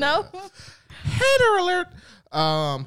no. 0.00 0.26
Hater 1.04 1.56
alert. 1.58 1.86
Um, 2.32 2.86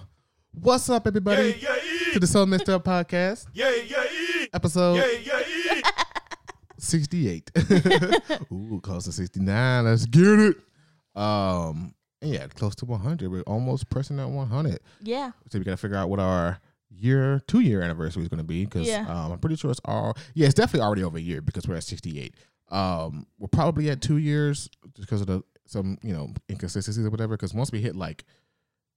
what's 0.52 0.90
up, 0.90 1.06
everybody? 1.08 1.56
Yeah, 1.62 1.76
yeah, 1.76 2.14
To 2.14 2.20
the 2.20 2.28
So 2.28 2.46
Messed 2.46 2.70
Up 2.70 2.84
podcast, 2.84 3.46
yeah, 3.54 3.70
yeah, 3.88 4.04
yeah. 4.12 4.46
episode 4.54 4.96
Yeah, 4.96 5.06
yeah, 5.24 5.42
yeah. 5.76 5.82
68. 6.80 7.52
Ooh, 8.52 8.80
close 8.84 9.06
to 9.06 9.12
69. 9.12 9.86
Let's 9.86 10.06
get 10.08 10.40
it. 10.40 10.58
Um, 11.16 11.94
yeah, 12.22 12.48
close 12.48 12.76
to 12.76 12.86
100. 12.86 13.30
We're 13.32 13.42
almost 13.44 13.90
pressing 13.90 14.18
that 14.18 14.28
100. 14.30 14.80
Yeah. 15.02 15.32
So 15.52 15.60
we 15.60 15.66
got 15.66 15.72
to 15.72 15.78
figure 15.78 15.98
out 15.98 16.10
what 16.10 16.20
our 16.20 16.60
year, 16.90 17.42
two 17.48 17.60
year 17.62 17.82
anniversary 17.84 18.24
is 18.24 18.28
going 18.28 18.40
to 18.40 18.44
be 18.44 18.66
because 18.66 18.88
Yeah. 18.88 19.06
um, 19.08 19.32
I'm 19.34 19.40
pretty 19.40 19.56
sure 19.56 19.70
it's 19.72 19.80
all, 19.86 20.18
yeah, 20.34 20.46
it's 20.48 20.56
definitely 20.56 20.82
already 20.86 21.04
over 21.04 21.18
a 21.18 21.22
year 21.22 21.42
because 21.42 21.68
we're 21.68 21.76
at 21.76 21.84
68. 21.84 22.34
Um, 22.70 23.28
we're 23.38 23.48
probably 23.50 23.90
at 23.90 24.02
two 24.02 24.18
years 24.18 24.68
just 24.96 25.02
because 25.08 25.22
of 25.22 25.28
the 25.28 25.44
some 25.66 25.98
you 26.02 26.14
know 26.14 26.34
inconsistencies 26.50 27.06
or 27.06 27.10
whatever. 27.10 27.36
Because 27.36 27.54
once 27.54 27.72
we 27.72 27.82
hit 27.82 27.96
like, 27.96 28.24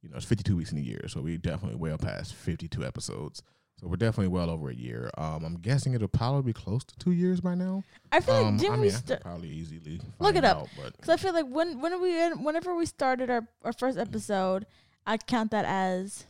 you 0.02 0.08
know, 0.10 0.16
it's 0.16 0.26
52 0.26 0.56
weeks 0.56 0.72
in 0.72 0.78
a 0.78 0.82
year, 0.82 1.06
so 1.08 1.20
we 1.20 1.36
definitely 1.36 1.76
well 1.78 1.98
past 1.98 2.34
52 2.34 2.84
episodes. 2.84 3.42
So 3.78 3.88
we're 3.88 3.96
definitely 3.96 4.28
well 4.28 4.48
over 4.48 4.70
a 4.70 4.74
year. 4.74 5.10
Um, 5.18 5.44
I'm 5.44 5.58
guessing 5.58 5.92
it'll 5.92 6.08
probably 6.08 6.40
be 6.50 6.54
close 6.54 6.82
to 6.84 6.96
two 6.96 7.10
years 7.12 7.42
by 7.42 7.54
now. 7.54 7.84
I 8.10 8.20
feel 8.20 8.34
like 8.36 8.46
Um, 8.46 8.56
didn't 8.56 8.72
I 8.72 8.76
we 8.78 8.86
mean, 8.86 8.94
I 8.94 8.98
st- 8.98 9.20
probably 9.20 9.48
easily 9.50 10.00
Look 10.18 10.34
it 10.34 10.46
up. 10.46 10.66
Because 10.82 11.10
I 11.10 11.18
feel 11.18 11.34
like 11.34 11.44
when 11.46 11.80
when 11.82 12.00
we 12.00 12.16
whenever 12.42 12.74
we 12.74 12.86
started 12.86 13.28
our, 13.28 13.46
our 13.64 13.74
first 13.74 13.98
episode, 13.98 14.64
I 15.06 15.18
count 15.18 15.50
that 15.50 15.66
as 15.66 16.24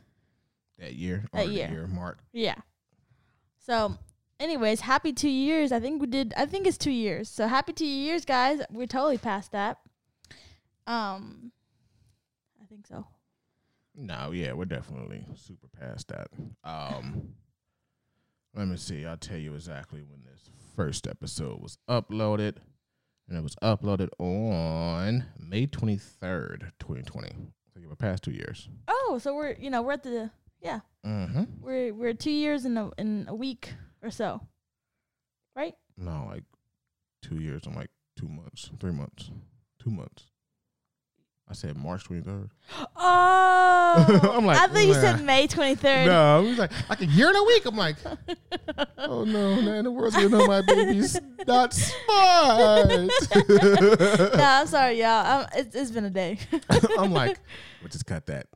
that 0.79 0.95
year, 0.95 1.25
or 1.33 1.45
That 1.45 1.49
year. 1.51 1.69
year 1.71 1.87
mark. 1.87 2.19
yeah. 2.33 2.57
So, 3.59 3.97
anyways, 4.39 4.81
happy 4.81 5.13
two 5.13 5.29
years. 5.31 5.73
I 5.73 5.81
think 5.81 6.01
we 6.01 6.07
did. 6.09 6.35
I 6.37 6.47
think 6.47 6.67
it's 6.67 6.77
two 6.79 6.91
years. 6.91 7.29
So 7.29 7.47
happy 7.47 7.73
two 7.73 7.87
years, 7.87 8.25
guys. 8.25 8.61
We're 8.73 8.87
totally 8.87 9.19
past 9.19 9.53
that. 9.53 9.79
Um, 10.87 11.53
I 12.63 12.67
think 12.67 12.87
so. 12.87 13.07
No, 13.95 14.31
yeah, 14.33 14.53
we're 14.53 14.67
definitely 14.67 15.25
super 15.35 15.69
past 15.69 16.09
that. 16.09 16.29
Um, 16.65 17.31
let 18.55 18.69
me 18.69 18.77
see. 18.77 19.05
I'll 19.07 19.17
tell 19.17 19.39
you 19.39 19.55
exactly 19.55 20.03
when 20.03 20.23
this 20.25 20.51
first 20.77 21.07
episode 21.07 21.61
was 21.63 21.79
uploaded, 21.89 22.57
and 23.29 23.39
it 23.39 23.43
was 23.43 23.57
uploaded 23.63 24.09
on 24.19 25.25
May 25.39 25.67
twenty 25.67 25.97
third, 25.97 26.73
twenty 26.79 27.03
twenty. 27.03 27.33
So 27.75 27.81
we're 27.89 27.95
past 27.97 28.23
two 28.25 28.33
years. 28.33 28.69
Oh, 28.89 29.19
so 29.21 29.35
we're 29.35 29.53
you 29.59 29.71
know 29.71 29.83
we're 29.83 29.93
at 29.93 30.03
the 30.03 30.31
yeah 30.61 30.81
Mm-hmm. 31.05 31.45
we're 31.61 31.95
we're 31.95 32.15
two 32.15 32.31
years 32.31 32.65
in 32.65 32.77
a 32.77 32.91
in 32.99 33.27
a 33.29 33.35
week 33.35 33.73
or 34.03 34.11
so, 34.11 34.41
right? 35.55 35.75
No, 35.97 36.27
like 36.31 36.45
two 37.23 37.37
years. 37.41 37.63
I'm 37.67 37.75
like 37.75 37.91
two 38.19 38.29
months, 38.29 38.71
three 38.81 38.93
months, 38.93 39.31
two 39.79 39.91
months. 39.91 40.25
I 41.49 41.53
said 41.53 41.77
March 41.77 42.05
twenty 42.05 42.23
third. 42.23 42.51
Oh, 42.97 44.33
I'm 44.35 44.45
like, 44.45 44.59
I 44.59 44.67
thought 44.67 44.85
you 44.85 44.95
nah. 44.95 45.01
said 45.01 45.25
May 45.25 45.47
twenty 45.47 45.77
third. 45.77 46.07
No, 46.07 46.41
it 46.45 46.49
was 46.49 46.59
like 46.59 46.73
like 46.89 47.01
a 47.03 47.07
year 47.07 47.29
and 47.29 47.37
a 47.37 47.43
week. 47.45 47.65
I'm 47.67 47.77
like, 47.77 47.97
oh 48.99 49.25
no, 49.25 49.63
man, 49.63 49.85
the 49.85 49.93
world's 49.93 50.17
gonna 50.17 50.29
know 50.29 50.47
my 50.47 50.63
baby's 50.63 51.21
not 51.47 51.73
smart. 51.73 52.89
no, 52.89 54.45
I'm 54.45 54.67
sorry, 54.67 55.01
y'all. 55.01 55.43
Um, 55.43 55.47
it's, 55.55 55.77
it's 55.77 55.91
been 55.93 56.07
a 56.07 56.11
day. 56.11 56.39
I'm 56.99 57.13
like, 57.13 57.39
we'll 57.81 57.91
just 57.91 58.07
cut 58.07 58.27
that. 58.27 58.47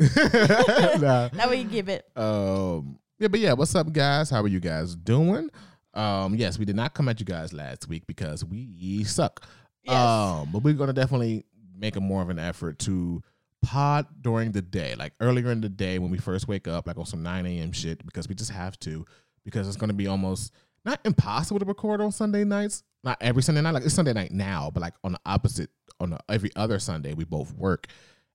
nah. 1.00 1.28
that 1.28 1.48
way 1.48 1.60
you 1.60 1.68
give 1.68 1.88
it. 1.88 2.04
Um, 2.16 2.98
yeah, 3.20 3.28
but 3.28 3.38
yeah, 3.38 3.52
what's 3.52 3.74
up, 3.76 3.92
guys? 3.92 4.30
How 4.30 4.42
are 4.42 4.48
you 4.48 4.60
guys 4.60 4.96
doing? 4.96 5.48
Um, 5.94 6.34
yes, 6.34 6.58
we 6.58 6.64
did 6.64 6.76
not 6.76 6.94
come 6.94 7.08
at 7.08 7.20
you 7.20 7.26
guys 7.26 7.52
last 7.52 7.86
week 7.86 8.06
because 8.08 8.44
we 8.44 9.04
suck. 9.04 9.46
Yes. 9.84 9.94
Um, 9.94 10.48
but 10.52 10.62
we're 10.62 10.74
gonna 10.74 10.92
definitely 10.92 11.44
make 11.80 11.96
a 11.96 12.00
more 12.00 12.22
of 12.22 12.28
an 12.30 12.38
effort 12.38 12.78
to 12.80 13.22
pod 13.62 14.06
during 14.20 14.52
the 14.52 14.62
day, 14.62 14.94
like 14.96 15.12
earlier 15.20 15.50
in 15.50 15.60
the 15.60 15.68
day 15.68 15.98
when 15.98 16.10
we 16.10 16.18
first 16.18 16.46
wake 16.48 16.68
up, 16.68 16.86
like 16.86 16.98
on 16.98 17.06
some 17.06 17.22
9 17.22 17.46
a.m. 17.46 17.72
shit, 17.72 18.04
because 18.06 18.28
we 18.28 18.34
just 18.34 18.50
have 18.50 18.78
to, 18.80 19.04
because 19.44 19.66
it's 19.66 19.76
gonna 19.76 19.92
be 19.92 20.06
almost 20.06 20.52
not 20.84 21.00
impossible 21.04 21.58
to 21.58 21.66
record 21.66 22.00
on 22.00 22.12
Sunday 22.12 22.44
nights. 22.44 22.82
Not 23.02 23.16
every 23.20 23.42
Sunday 23.42 23.60
night, 23.62 23.72
like 23.72 23.84
it's 23.84 23.94
Sunday 23.94 24.12
night 24.12 24.30
now, 24.30 24.70
but 24.72 24.80
like 24.80 24.94
on 25.04 25.12
the 25.12 25.20
opposite, 25.24 25.70
on 26.00 26.10
the, 26.10 26.18
every 26.28 26.50
other 26.56 26.78
Sunday, 26.78 27.14
we 27.14 27.24
both 27.24 27.52
work, 27.54 27.86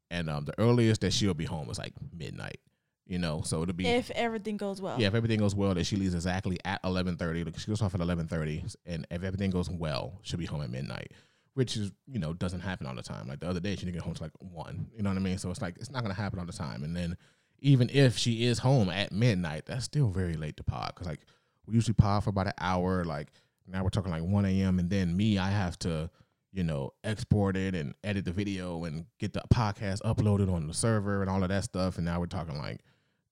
and 0.10 0.30
um, 0.30 0.46
the 0.46 0.60
earliest 0.60 1.02
that 1.02 1.14
she'll 1.14 1.34
be 1.36 1.46
home 1.46 1.70
is 1.70 1.78
like 1.78 1.94
midnight. 2.16 2.60
You 3.08 3.20
know, 3.20 3.44
so 3.44 3.62
it'll 3.62 3.76
be 3.76 3.86
If 3.88 4.10
everything 4.12 4.58
goes 4.58 4.82
well. 4.82 5.00
yeah, 5.00 5.06
if 5.06 5.14
everything 5.14 5.38
goes 5.40 5.54
well, 5.54 5.76
that 5.76 5.86
she 5.86 5.96
leaves 5.96 6.16
exactly 6.16 6.58
at 6.66 6.80
eleven 6.84 7.18
thirty. 7.18 7.44
Like 7.44 7.60
she 7.60 7.68
goes 7.68 7.84
off 7.84 7.94
at 7.94 8.02
eleven 8.02 8.28
thirty, 8.28 8.64
and 8.88 9.06
if 9.12 9.24
everything 9.24 9.52
goes 9.52 9.70
well, 9.70 10.18
she'll 10.24 10.40
be 10.40 10.48
home 10.48 10.64
at 10.64 10.72
midnight, 10.72 11.12
which 11.56 11.76
is 11.76 11.92
you 12.06 12.20
know 12.20 12.34
doesn't 12.34 12.60
happen 12.60 12.86
all 12.86 12.96
the 12.96 13.02
time. 13.02 13.28
Like 13.28 13.40
the 13.40 13.50
other 13.50 13.60
day, 13.60 13.72
she 13.72 13.86
didn't 13.86 13.96
get 13.96 14.04
home 14.04 14.14
till 14.14 14.26
like 14.26 14.54
one. 14.54 14.88
You 14.96 15.02
know 15.02 15.10
what 15.10 15.18
I 15.18 15.22
mean? 15.22 15.38
So 15.38 15.50
it's 15.50 15.62
like 15.62 15.78
it's 15.78 15.90
not 15.90 16.04
gonna 16.04 16.14
happen 16.14 16.38
all 16.38 16.46
the 16.46 16.54
time. 16.54 16.84
And 16.84 16.96
then 16.96 17.18
even 17.60 17.90
if 17.92 18.18
she 18.18 18.46
is 18.46 18.60
home 18.60 18.90
at 18.90 19.12
midnight, 19.12 19.66
that's 19.66 19.86
still 19.86 20.10
very 20.10 20.36
late 20.36 20.58
to 20.58 20.64
pod 20.64 20.92
because 20.94 21.08
like 21.08 21.22
we 21.66 21.74
usually 21.74 21.96
pod 21.96 22.24
for 22.24 22.30
about 22.30 22.48
an 22.48 22.54
hour. 22.60 23.04
Like 23.04 23.30
now 23.68 23.84
we're 23.84 23.90
talking 23.90 24.12
like 24.12 24.24
one 24.24 24.46
a.m. 24.46 24.80
and 24.80 24.90
then 24.90 25.16
me, 25.18 25.38
I 25.38 25.50
have 25.50 25.80
to 25.80 26.10
you 26.52 26.64
know 26.64 26.92
export 27.04 27.58
it 27.58 27.74
and 27.74 27.94
edit 28.04 28.26
the 28.26 28.32
video 28.32 28.84
and 28.84 29.06
get 29.20 29.34
the 29.34 29.42
podcast 29.54 30.02
uploaded 30.02 30.54
on 30.54 30.68
the 30.68 30.74
server 30.74 31.22
and 31.22 31.30
all 31.30 31.42
of 31.42 31.50
that 31.50 31.64
stuff. 31.64 31.96
And 31.96 32.06
now 32.06 32.20
we're 32.20 32.28
talking 32.28 32.58
like 32.58 32.82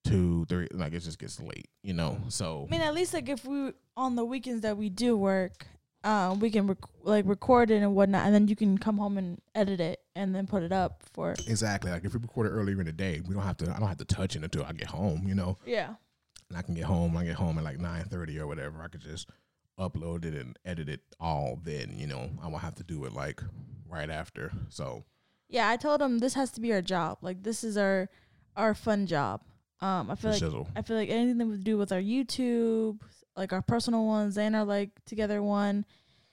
two, 0.05 0.45
three, 0.45 0.67
like 0.71 0.93
it 0.93 0.99
just 0.99 1.19
gets 1.19 1.39
late, 1.39 1.69
you 1.81 1.93
know. 1.93 2.19
So 2.29 2.65
I 2.67 2.71
mean, 2.71 2.81
at 2.81 2.93
least 2.93 3.13
like 3.13 3.29
if 3.29 3.45
we 3.45 3.73
on 3.95 4.15
the 4.15 4.25
weekends 4.25 4.61
that 4.61 4.77
we 4.77 4.89
do 4.89 5.17
work, 5.17 5.67
um, 6.03 6.39
we 6.39 6.49
can 6.51 6.67
rec- 6.67 6.77
like 7.03 7.25
record 7.27 7.71
it 7.71 7.81
and 7.81 7.95
whatnot, 7.95 8.25
and 8.25 8.33
then 8.35 8.47
you 8.47 8.55
can 8.55 8.77
come 8.77 8.97
home 8.97 9.17
and 9.17 9.39
edit 9.55 9.79
it 9.79 9.99
and 10.15 10.35
then 10.35 10.47
put 10.47 10.63
it 10.63 10.71
up 10.71 11.03
for 11.13 11.31
exactly, 11.47 11.91
like 11.91 12.03
if 12.03 12.13
we 12.13 12.19
record 12.19 12.47
it 12.47 12.51
earlier 12.51 12.79
in 12.79 12.85
the 12.85 12.91
day, 12.91 13.21
we 13.27 13.33
don't 13.33 13.43
have 13.43 13.57
to. 13.57 13.65
I 13.73 13.79
don't 13.79 13.87
have 13.87 13.97
to 13.97 14.05
touch 14.05 14.35
it 14.35 14.43
until 14.43 14.63
I 14.63 14.73
get 14.73 14.87
home, 14.87 15.27
you 15.27 15.35
know. 15.35 15.57
yeah. 15.65 15.93
And 16.49 16.57
I 16.57 16.61
can 16.61 16.75
get 16.75 16.83
home. 16.83 17.15
I 17.17 17.23
get 17.23 17.35
home 17.35 17.57
at 17.57 17.63
like 17.63 17.79
nine 17.79 18.05
thirty 18.05 18.37
or 18.39 18.45
whatever. 18.47 18.81
I 18.83 18.87
could 18.87 19.01
just 19.01 19.29
upload 19.79 20.23
it 20.25 20.35
and 20.35 20.57
edit 20.65 20.87
it 20.89 20.99
all. 21.19 21.59
Then 21.63 21.95
you 21.97 22.05
know 22.05 22.29
I 22.43 22.47
won't 22.47 22.61
have 22.63 22.75
to 22.75 22.83
do 22.83 23.05
it 23.05 23.13
like 23.13 23.41
right 23.89 24.09
after. 24.09 24.51
So 24.69 25.03
Yeah, 25.49 25.69
I 25.69 25.77
told 25.77 26.01
him 26.01 26.19
this 26.19 26.33
has 26.35 26.51
to 26.51 26.61
be 26.61 26.71
our 26.73 26.81
job. 26.81 27.19
Like 27.21 27.43
this 27.43 27.63
is 27.63 27.77
our 27.77 28.09
our 28.55 28.75
fun 28.75 29.07
job. 29.07 29.41
Um, 29.79 30.11
I 30.11 30.15
feel 30.15 30.31
like 30.31 30.41
shizzle. 30.41 30.67
I 30.75 30.81
feel 30.83 30.95
like 30.95 31.09
anything 31.09 31.37
that 31.39 31.47
we 31.47 31.57
do 31.57 31.77
with 31.77 31.91
our 31.91 31.99
YouTube, 31.99 32.99
like 33.35 33.53
our 33.53 33.61
personal 33.61 34.05
ones 34.05 34.37
and 34.37 34.55
our 34.55 34.65
like 34.65 34.91
together 35.05 35.41
one, 35.41 35.85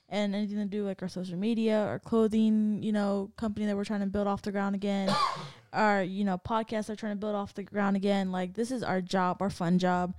and 0.08 0.34
anything 0.34 0.58
to 0.58 0.64
do 0.64 0.84
like 0.84 1.02
our 1.02 1.08
social 1.08 1.36
media, 1.36 1.78
our 1.78 1.98
clothing, 1.98 2.82
you 2.82 2.92
know, 2.92 3.30
company 3.36 3.66
that 3.66 3.76
we're 3.76 3.84
trying 3.84 4.00
to 4.00 4.06
build 4.06 4.26
off 4.26 4.42
the 4.42 4.52
ground 4.52 4.74
again, 4.74 5.08
our 5.72 6.02
you 6.02 6.24
know 6.24 6.38
podcast 6.38 6.90
are 6.90 6.96
trying 6.96 7.12
to 7.12 7.20
build 7.20 7.34
off 7.34 7.54
the 7.54 7.62
ground 7.62 7.96
again. 7.96 8.32
Like 8.32 8.54
this 8.54 8.70
is 8.70 8.82
our 8.82 9.00
job, 9.00 9.40
our 9.40 9.50
fun 9.50 9.78
job. 9.78 10.14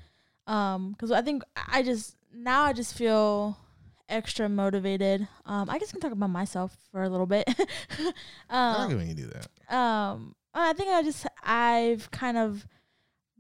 Um, 0.48 0.92
because 0.92 1.12
I 1.12 1.22
think 1.22 1.44
I 1.68 1.84
just 1.84 2.16
now 2.34 2.64
I 2.64 2.74
just 2.74 2.96
feel 2.96 3.58
extra 4.10 4.50
motivated. 4.50 5.28
Um, 5.46 5.70
I 5.70 5.78
guess 5.78 5.90
I 5.90 5.92
can 5.94 6.02
talk 6.02 6.12
about 6.12 6.30
myself 6.30 6.76
for 6.92 7.04
a 7.04 7.10
little 7.10 7.26
bit. 7.28 7.48
I 8.50 8.72
like 8.72 8.80
um, 8.80 8.92
it 8.92 8.96
when 8.96 9.08
you 9.08 9.14
do 9.14 9.28
that. 9.28 9.76
um 9.76 10.36
I 10.54 10.74
think 10.74 10.90
I 10.90 11.02
just 11.02 11.26
I've 11.44 12.12
kind 12.12 12.38
of 12.38 12.66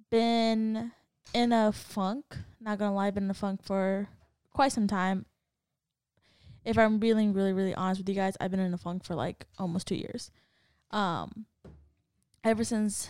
been 0.09 0.91
in 1.33 1.51
a 1.51 1.71
funk. 1.71 2.37
Not 2.61 2.77
gonna 2.77 2.93
lie, 2.93 3.09
been 3.09 3.23
in 3.25 3.29
a 3.31 3.33
funk 3.33 3.63
for 3.63 4.07
quite 4.53 4.71
some 4.71 4.87
time. 4.87 5.25
If 6.63 6.77
I'm 6.77 6.99
really, 6.99 7.27
really, 7.27 7.53
really 7.53 7.73
honest 7.73 8.01
with 8.01 8.09
you 8.09 8.15
guys, 8.15 8.37
I've 8.39 8.51
been 8.51 8.59
in 8.59 8.73
a 8.73 8.77
funk 8.77 9.03
for 9.03 9.15
like 9.15 9.45
almost 9.57 9.87
two 9.87 9.95
years. 9.95 10.29
Um, 10.91 11.45
ever 12.43 12.63
since 12.63 13.09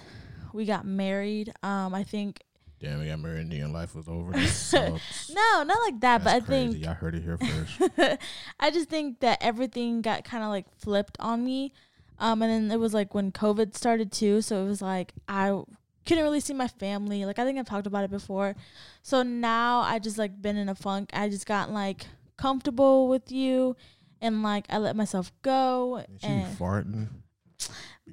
we 0.54 0.66
got 0.66 0.86
married, 0.86 1.52
um, 1.62 1.94
I 1.94 2.04
think 2.04 2.42
Damn, 2.80 3.00
we 3.00 3.08
got 3.08 3.20
married 3.20 3.42
and 3.42 3.54
your 3.54 3.68
life 3.68 3.94
was 3.94 4.08
over. 4.08 4.32
No, 5.30 5.64
not 5.64 5.82
like 5.84 6.00
that, 6.00 6.24
That's 6.24 6.24
but 6.24 6.34
I 6.34 6.40
crazy. 6.40 6.74
think 6.80 6.88
I 6.88 6.94
heard 6.94 7.14
it 7.14 7.22
here 7.22 7.38
first. 7.38 8.20
I 8.60 8.72
just 8.72 8.90
think 8.90 9.20
that 9.20 9.38
everything 9.42 10.02
got 10.02 10.24
kind 10.24 10.44
of 10.44 10.50
like 10.50 10.66
flipped 10.80 11.16
on 11.20 11.46
me. 11.46 11.74
Um, 12.18 12.42
and 12.42 12.52
then 12.52 12.72
it 12.72 12.80
was 12.80 12.94
like 12.94 13.14
when 13.14 13.32
COVID 13.32 13.76
started 13.76 14.12
too. 14.12 14.42
So 14.42 14.64
it 14.64 14.68
was 14.68 14.82
like 14.82 15.14
I 15.28 15.62
couldn't 16.06 16.24
really 16.24 16.40
see 16.40 16.54
my 16.54 16.68
family. 16.68 17.26
Like 17.26 17.40
I 17.40 17.46
think 17.46 17.58
I've 17.60 17.66
talked 17.66 17.88
about 17.88 18.04
it 18.04 18.12
before. 18.12 18.56
So 19.04 19.24
now 19.24 19.80
I 19.80 20.00
just 20.00 20.18
like 20.18 20.42
been 20.42 20.58
in 20.58 20.70
a 20.70 20.76
funk. 20.76 21.10
I 21.14 21.30
just 21.30 21.46
got 21.46 21.72
like 21.72 22.06
comfortable 22.38 23.08
with 23.08 23.32
you 23.32 23.76
and 24.22 24.44
like 24.44 24.66
I 24.70 24.78
let 24.78 24.96
myself 24.96 25.32
go. 25.42 25.98
Is 25.98 26.22
she 26.22 26.28
and 26.28 26.58
farting? 26.58 27.08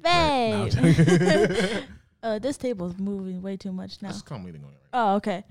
babe. 0.01 0.73
No, 0.75 1.81
uh, 2.23 2.39
this 2.39 2.57
table 2.57 2.87
is 2.87 2.97
moving 2.97 3.41
way 3.41 3.57
too 3.57 3.71
much 3.71 4.01
now. 4.01 4.09
Let's 4.09 4.21
calm 4.21 4.43
meeting 4.43 4.63
on 4.63 4.71
it 4.71 4.75
right 4.75 4.89
Oh, 4.93 5.15
okay. 5.15 5.43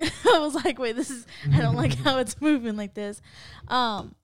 I 0.00 0.38
was 0.38 0.54
like, 0.54 0.78
wait, 0.78 0.96
this 0.96 1.10
is 1.10 1.26
I 1.52 1.60
don't 1.60 1.76
like 1.76 1.94
how 1.98 2.18
it's 2.18 2.40
moving 2.40 2.76
like 2.76 2.94
this. 2.94 3.20
Um 3.68 4.14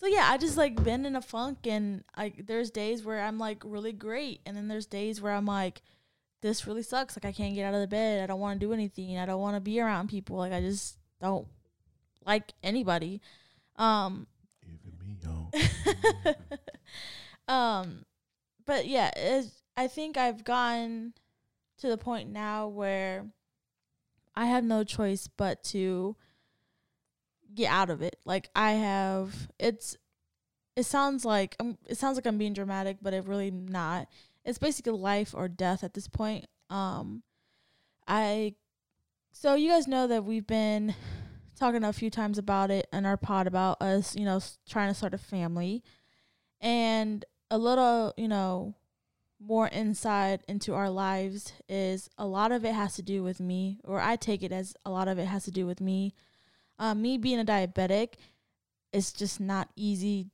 so 0.00 0.06
yeah, 0.06 0.28
I 0.30 0.38
just 0.38 0.56
like 0.56 0.82
been 0.84 1.04
in 1.04 1.16
a 1.16 1.20
funk 1.20 1.66
and 1.66 2.04
like 2.16 2.46
there's 2.46 2.70
days 2.70 3.04
where 3.04 3.20
I'm 3.20 3.38
like 3.38 3.62
really 3.64 3.92
great 3.92 4.40
and 4.46 4.56
then 4.56 4.68
there's 4.68 4.86
days 4.86 5.20
where 5.20 5.32
I'm 5.32 5.46
like 5.46 5.82
this 6.40 6.66
really 6.66 6.82
sucks. 6.82 7.16
Like 7.16 7.24
I 7.24 7.32
can't 7.32 7.54
get 7.54 7.64
out 7.64 7.74
of 7.74 7.80
the 7.80 7.86
bed. 7.86 8.22
I 8.22 8.26
don't 8.26 8.40
want 8.40 8.60
to 8.60 8.66
do 8.66 8.72
anything. 8.72 9.18
I 9.18 9.26
don't 9.26 9.40
want 9.40 9.56
to 9.56 9.60
be 9.60 9.80
around 9.80 10.08
people. 10.08 10.36
Like 10.36 10.52
I 10.52 10.60
just 10.60 10.98
don't 11.20 11.46
like 12.24 12.52
anybody. 12.62 13.20
Um 13.76 14.26
Even 14.64 14.98
me, 15.06 15.18
yo. 15.22 15.50
um 17.48 18.04
but 18.66 18.86
yeah 18.86 19.10
it's, 19.16 19.62
i 19.76 19.88
think 19.88 20.16
i've 20.16 20.44
gotten 20.44 21.14
to 21.78 21.88
the 21.88 21.96
point 21.96 22.28
now 22.30 22.68
where 22.68 23.24
i 24.36 24.44
have 24.44 24.62
no 24.62 24.84
choice 24.84 25.28
but 25.36 25.64
to 25.64 26.14
get 27.54 27.72
out 27.72 27.88
of 27.90 28.02
it 28.02 28.16
like 28.24 28.50
i 28.54 28.72
have 28.72 29.48
it's 29.58 29.96
it 30.76 30.84
sounds 30.84 31.24
like 31.24 31.56
um, 31.58 31.78
it 31.86 31.96
sounds 31.96 32.16
like 32.16 32.26
i'm 32.26 32.38
being 32.38 32.52
dramatic 32.52 32.98
but 33.00 33.14
it 33.14 33.24
really 33.26 33.50
not 33.50 34.06
it's 34.44 34.58
basically 34.58 34.92
life 34.92 35.34
or 35.34 35.48
death 35.48 35.84
at 35.84 35.94
this 35.94 36.08
point 36.08 36.46
um 36.70 37.22
i 38.06 38.54
so 39.32 39.54
you 39.54 39.70
guys 39.70 39.86
know 39.86 40.06
that 40.06 40.24
we've 40.24 40.46
been 40.46 40.94
talking 41.56 41.84
a 41.84 41.92
few 41.92 42.10
times 42.10 42.38
about 42.38 42.70
it 42.70 42.86
in 42.92 43.04
our 43.04 43.16
pod 43.16 43.46
about 43.46 43.80
us 43.82 44.16
you 44.16 44.24
know 44.24 44.40
trying 44.68 44.88
to 44.88 44.94
start 44.94 45.14
a 45.14 45.18
family 45.18 45.82
and 46.60 47.24
a 47.50 47.58
little, 47.58 48.12
you 48.16 48.28
know, 48.28 48.74
more 49.40 49.68
insight 49.68 50.40
into 50.48 50.74
our 50.74 50.90
lives 50.90 51.52
is 51.68 52.10
a 52.18 52.26
lot 52.26 52.50
of 52.50 52.64
it 52.64 52.74
has 52.74 52.94
to 52.96 53.02
do 53.02 53.22
with 53.22 53.40
me, 53.40 53.80
or 53.84 54.00
I 54.00 54.16
take 54.16 54.42
it 54.42 54.52
as 54.52 54.74
a 54.84 54.90
lot 54.90 55.08
of 55.08 55.18
it 55.18 55.26
has 55.26 55.44
to 55.44 55.50
do 55.50 55.66
with 55.66 55.80
me. 55.80 56.14
Um, 56.78 57.02
me 57.02 57.18
being 57.18 57.38
a 57.38 57.44
diabetic, 57.44 58.14
it's 58.92 59.12
just 59.12 59.40
not 59.40 59.68
easy, 59.76 60.26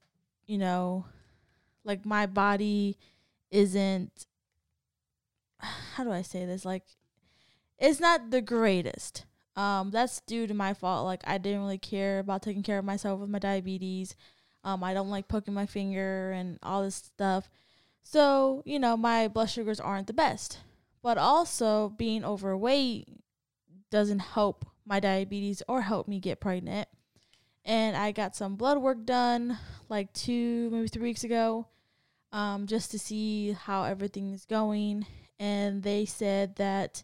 you 0.46 0.58
know, 0.58 1.06
like 1.84 2.06
my 2.06 2.26
body 2.26 2.96
isn't, 3.54 4.26
how 5.60 6.02
do 6.02 6.10
I 6.10 6.22
say 6.22 6.44
this? 6.44 6.64
Like, 6.64 6.82
it's 7.78 8.00
not 8.00 8.30
the 8.30 8.42
greatest. 8.42 9.24
Um, 9.56 9.92
that's 9.92 10.20
due 10.22 10.48
to 10.48 10.54
my 10.54 10.74
fault. 10.74 11.04
Like, 11.06 11.22
I 11.24 11.38
didn't 11.38 11.60
really 11.60 11.78
care 11.78 12.18
about 12.18 12.42
taking 12.42 12.64
care 12.64 12.78
of 12.78 12.84
myself 12.84 13.20
with 13.20 13.30
my 13.30 13.38
diabetes. 13.38 14.16
Um, 14.64 14.82
I 14.82 14.92
don't 14.92 15.10
like 15.10 15.28
poking 15.28 15.54
my 15.54 15.66
finger 15.66 16.32
and 16.32 16.58
all 16.62 16.82
this 16.82 16.96
stuff. 16.96 17.48
So, 18.02 18.62
you 18.66 18.80
know, 18.80 18.96
my 18.96 19.28
blood 19.28 19.50
sugars 19.50 19.78
aren't 19.78 20.08
the 20.08 20.12
best. 20.12 20.58
But 21.00 21.16
also, 21.16 21.90
being 21.96 22.24
overweight 22.24 23.06
doesn't 23.90 24.18
help 24.18 24.64
my 24.84 24.98
diabetes 24.98 25.62
or 25.68 25.82
help 25.82 26.08
me 26.08 26.18
get 26.18 26.40
pregnant. 26.40 26.88
And 27.64 27.96
I 27.96 28.10
got 28.10 28.34
some 28.34 28.56
blood 28.56 28.78
work 28.78 29.06
done 29.06 29.58
like 29.88 30.12
two, 30.12 30.70
maybe 30.70 30.88
three 30.88 31.02
weeks 31.02 31.24
ago, 31.24 31.68
um, 32.34 32.66
just 32.66 32.90
to 32.90 32.98
see 32.98 33.52
how 33.52 33.84
everything 33.84 34.32
is 34.32 34.44
going. 34.44 35.06
And 35.38 35.82
they 35.82 36.04
said 36.04 36.56
that 36.56 37.02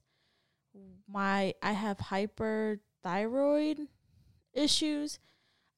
my 1.09 1.55
I 1.63 1.73
have 1.73 1.97
hyperthyroid 1.97 3.89
issues 4.53 5.19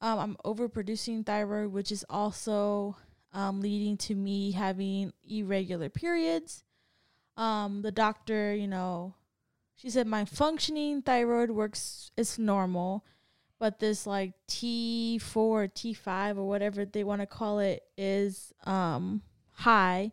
um, 0.03 0.19
I'm 0.19 0.37
overproducing 0.45 1.25
thyroid, 1.25 1.73
which 1.73 1.93
is 1.93 2.05
also 2.11 2.97
um, 3.33 3.61
leading 3.61 3.97
to 3.99 4.17
me 4.17 4.51
having 4.51 5.13
irregular 5.25 5.89
periods. 5.89 6.65
Um, 7.37 7.83
the 7.83 7.93
doctor, 7.93 8.53
you 8.53 8.67
know, 8.67 9.15
she 9.77 9.91
said 9.91 10.09
my 10.09 10.25
functioning 10.25 11.03
thyroid 11.03 11.53
works 11.53 12.11
is 12.17 12.37
normal, 12.37 13.05
but 13.61 13.79
this 13.79 14.05
like 14.05 14.33
T4, 14.49 15.21
T5 15.21 16.37
or 16.37 16.49
whatever 16.49 16.85
they 16.85 17.05
want 17.05 17.23
to 17.23 17.27
call 17.27 17.61
it 17.61 17.85
is 17.97 18.53
um, 18.65 19.23
high, 19.53 20.13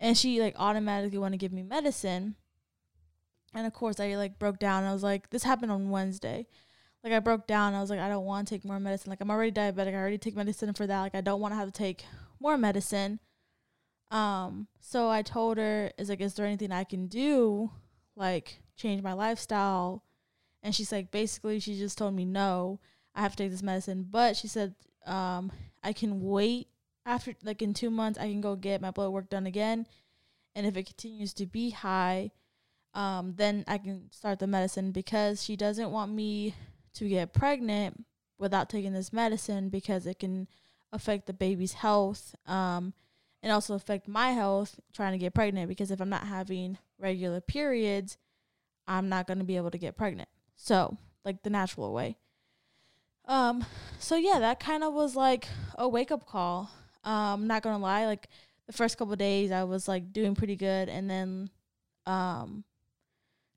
and 0.00 0.16
she 0.16 0.40
like 0.40 0.54
automatically 0.58 1.18
want 1.18 1.32
to 1.32 1.38
give 1.38 1.52
me 1.52 1.62
medicine. 1.62 2.36
And 3.54 3.66
of 3.66 3.72
course, 3.72 4.00
I 4.00 4.16
like 4.16 4.38
broke 4.38 4.58
down. 4.58 4.84
I 4.84 4.92
was 4.92 5.02
like, 5.02 5.30
this 5.30 5.44
happened 5.44 5.70
on 5.70 5.90
Wednesday 5.90 6.46
like 7.04 7.12
I 7.12 7.18
broke 7.20 7.46
down. 7.46 7.74
I 7.74 7.82
was 7.82 7.90
like, 7.90 8.00
I 8.00 8.08
don't 8.08 8.24
want 8.24 8.48
to 8.48 8.54
take 8.54 8.64
more 8.64 8.80
medicine. 8.80 9.10
Like 9.10 9.20
I'm 9.20 9.30
already 9.30 9.52
diabetic. 9.52 9.94
I 9.94 9.98
already 9.98 10.18
take 10.18 10.34
medicine 10.34 10.72
for 10.72 10.86
that. 10.86 11.00
Like 11.02 11.14
I 11.14 11.20
don't 11.20 11.40
want 11.40 11.52
to 11.52 11.56
have 11.56 11.68
to 11.68 11.72
take 11.72 12.04
more 12.40 12.56
medicine. 12.56 13.20
Um, 14.10 14.68
so 14.80 15.10
I 15.10 15.20
told 15.20 15.58
her, 15.58 15.92
is 15.98 16.08
like, 16.08 16.22
is 16.22 16.34
there 16.34 16.46
anything 16.46 16.72
I 16.72 16.84
can 16.84 17.06
do, 17.06 17.70
like 18.16 18.60
change 18.76 19.02
my 19.02 19.12
lifestyle? 19.12 20.02
And 20.62 20.74
she's 20.74 20.90
like, 20.90 21.10
basically, 21.10 21.60
she 21.60 21.76
just 21.78 21.98
told 21.98 22.14
me 22.14 22.24
no, 22.24 22.80
I 23.14 23.20
have 23.20 23.32
to 23.32 23.36
take 23.36 23.50
this 23.50 23.62
medicine. 23.62 24.06
But 24.10 24.34
she 24.34 24.48
said, 24.48 24.74
um, 25.04 25.52
I 25.82 25.92
can 25.92 26.22
wait 26.22 26.68
after 27.06 27.34
like 27.42 27.62
in 27.62 27.74
two 27.74 27.90
months, 27.90 28.18
I 28.18 28.28
can 28.28 28.40
go 28.40 28.56
get 28.56 28.80
my 28.80 28.90
blood 28.90 29.10
work 29.10 29.28
done 29.28 29.46
again, 29.46 29.86
and 30.54 30.66
if 30.66 30.76
it 30.76 30.86
continues 30.86 31.32
to 31.34 31.46
be 31.46 31.70
high, 31.70 32.30
um, 32.94 33.34
then 33.36 33.64
I 33.66 33.78
can 33.78 34.10
start 34.12 34.38
the 34.38 34.46
medicine 34.46 34.92
because 34.92 35.42
she 35.42 35.56
doesn't 35.56 35.90
want 35.90 36.12
me 36.12 36.54
to 36.94 37.08
get 37.08 37.32
pregnant 37.32 38.04
without 38.38 38.68
taking 38.68 38.92
this 38.92 39.12
medicine 39.12 39.68
because 39.68 40.06
it 40.06 40.18
can 40.18 40.48
affect 40.92 41.26
the 41.26 41.32
baby's 41.32 41.72
health 41.72 42.34
um, 42.46 42.94
and 43.42 43.52
also 43.52 43.74
affect 43.74 44.06
my 44.06 44.30
health 44.30 44.78
trying 44.92 45.12
to 45.12 45.18
get 45.18 45.34
pregnant 45.34 45.68
because 45.68 45.90
if 45.90 46.00
I'm 46.00 46.08
not 46.08 46.26
having 46.26 46.78
regular 46.98 47.40
periods, 47.40 48.16
I'm 48.86 49.08
not 49.08 49.26
going 49.26 49.38
to 49.38 49.44
be 49.44 49.56
able 49.56 49.70
to 49.70 49.78
get 49.78 49.96
pregnant. 49.96 50.28
So, 50.56 50.96
like 51.24 51.42
the 51.42 51.50
natural 51.50 51.92
way. 51.92 52.16
Um, 53.26 53.64
so 53.98 54.16
yeah, 54.16 54.38
that 54.38 54.60
kind 54.60 54.84
of 54.84 54.92
was 54.92 55.16
like 55.16 55.48
a 55.76 55.88
wake 55.88 56.12
up 56.12 56.26
call. 56.26 56.70
Um, 57.04 57.42
I'm 57.42 57.46
not 57.46 57.62
gonna 57.62 57.78
lie, 57.78 58.06
like 58.06 58.28
the 58.66 58.72
first 58.72 58.96
couple 58.98 59.14
days 59.16 59.52
I 59.52 59.64
was 59.64 59.86
like 59.88 60.12
doing 60.12 60.34
pretty 60.34 60.56
good 60.56 60.88
and 60.88 61.08
then 61.10 61.50
um 62.06 62.64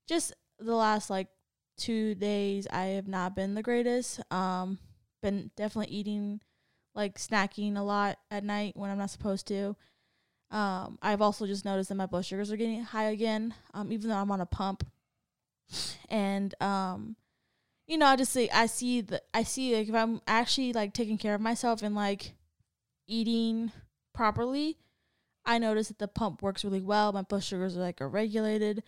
just 0.07 0.33
the 0.59 0.75
last 0.75 1.09
like 1.09 1.27
two 1.77 2.15
days 2.15 2.67
I 2.71 2.85
have 2.87 3.07
not 3.07 3.35
been 3.35 3.53
the 3.53 3.63
greatest. 3.63 4.19
Um, 4.31 4.79
been 5.21 5.51
definitely 5.55 5.93
eating 5.93 6.41
like 6.95 7.17
snacking 7.19 7.77
a 7.77 7.81
lot 7.81 8.17
at 8.31 8.43
night 8.43 8.75
when 8.75 8.89
I'm 8.89 8.97
not 8.97 9.11
supposed 9.11 9.47
to. 9.47 9.75
Um, 10.49 10.97
I've 11.01 11.21
also 11.21 11.45
just 11.45 11.65
noticed 11.65 11.89
that 11.89 11.95
my 11.95 12.05
blood 12.05 12.25
sugars 12.25 12.51
are 12.51 12.57
getting 12.57 12.83
high 12.83 13.05
again. 13.05 13.53
Um, 13.73 13.91
even 13.91 14.09
though 14.09 14.15
I'm 14.15 14.31
on 14.31 14.41
a 14.41 14.45
pump, 14.45 14.87
and 16.09 16.55
um, 16.61 17.15
you 17.85 17.97
know, 17.97 18.05
I 18.05 18.15
just 18.15 18.31
see 18.31 18.49
I 18.49 18.65
see 18.65 19.01
the 19.01 19.21
I 19.33 19.43
see 19.43 19.75
like 19.75 19.89
if 19.89 19.95
I'm 19.95 20.21
actually 20.25 20.73
like 20.73 20.93
taking 20.93 21.17
care 21.17 21.35
of 21.35 21.41
myself 21.41 21.83
and 21.83 21.95
like 21.95 22.33
eating 23.07 23.71
properly, 24.13 24.77
I 25.45 25.57
notice 25.59 25.87
that 25.87 25.97
the 25.97 26.07
pump 26.07 26.41
works 26.41 26.65
really 26.65 26.81
well. 26.81 27.13
My 27.13 27.21
blood 27.21 27.43
sugars 27.43 27.77
are 27.77 27.81
like 27.81 28.01
are 28.01 28.09
regulated. 28.09 28.83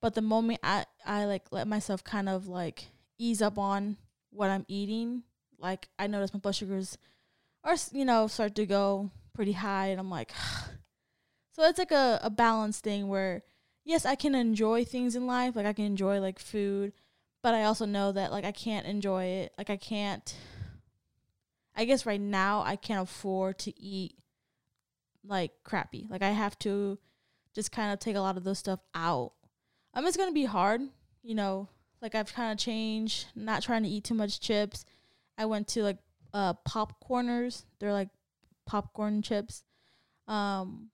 But 0.00 0.14
the 0.14 0.22
moment 0.22 0.60
I, 0.62 0.84
I 1.04 1.24
like 1.24 1.46
let 1.50 1.66
myself 1.66 2.04
kind 2.04 2.28
of 2.28 2.46
like 2.46 2.86
ease 3.18 3.42
up 3.42 3.58
on 3.58 3.96
what 4.30 4.50
I'm 4.50 4.64
eating, 4.68 5.22
like 5.58 5.88
I 5.98 6.06
notice 6.06 6.32
my 6.32 6.40
blood 6.40 6.54
sugars 6.54 6.98
are, 7.64 7.76
you 7.92 8.04
know, 8.04 8.26
start 8.26 8.54
to 8.56 8.66
go 8.66 9.10
pretty 9.32 9.52
high. 9.52 9.86
And 9.86 9.98
I'm 9.98 10.10
like, 10.10 10.32
so 11.52 11.62
it's 11.64 11.78
like 11.78 11.92
a, 11.92 12.20
a 12.22 12.30
balance 12.30 12.80
thing 12.80 13.08
where, 13.08 13.42
yes, 13.84 14.06
I 14.06 14.14
can 14.14 14.34
enjoy 14.34 14.84
things 14.84 15.16
in 15.16 15.26
life. 15.26 15.56
Like 15.56 15.66
I 15.66 15.72
can 15.72 15.84
enjoy 15.84 16.20
like 16.20 16.38
food, 16.38 16.92
but 17.42 17.54
I 17.54 17.64
also 17.64 17.86
know 17.86 18.12
that 18.12 18.30
like 18.30 18.44
I 18.44 18.52
can't 18.52 18.86
enjoy 18.86 19.24
it. 19.24 19.52
Like 19.58 19.70
I 19.70 19.76
can't, 19.76 20.36
I 21.76 21.84
guess 21.84 22.06
right 22.06 22.20
now 22.20 22.62
I 22.62 22.76
can't 22.76 23.02
afford 23.02 23.58
to 23.60 23.80
eat 23.80 24.16
like 25.26 25.52
crappy. 25.64 26.06
Like 26.08 26.22
I 26.22 26.30
have 26.30 26.58
to 26.60 26.98
just 27.54 27.72
kind 27.72 27.92
of 27.92 27.98
take 27.98 28.16
a 28.16 28.20
lot 28.20 28.36
of 28.36 28.44
those 28.44 28.58
stuff 28.58 28.80
out 28.94 29.32
um, 29.94 30.06
it's 30.06 30.16
gonna 30.16 30.32
be 30.32 30.44
hard, 30.44 30.82
you 31.22 31.34
know. 31.34 31.68
Like 32.02 32.14
I've 32.14 32.32
kind 32.32 32.52
of 32.52 32.58
changed, 32.58 33.26
not 33.34 33.62
trying 33.62 33.84
to 33.84 33.88
eat 33.88 34.04
too 34.04 34.14
much 34.14 34.40
chips. 34.40 34.84
I 35.38 35.46
went 35.46 35.68
to 35.68 35.82
like 35.82 35.98
uh 36.32 36.54
popcorners. 36.68 37.64
They're 37.78 37.92
like 37.92 38.10
popcorn 38.66 39.22
chips. 39.22 39.62
Um, 40.26 40.90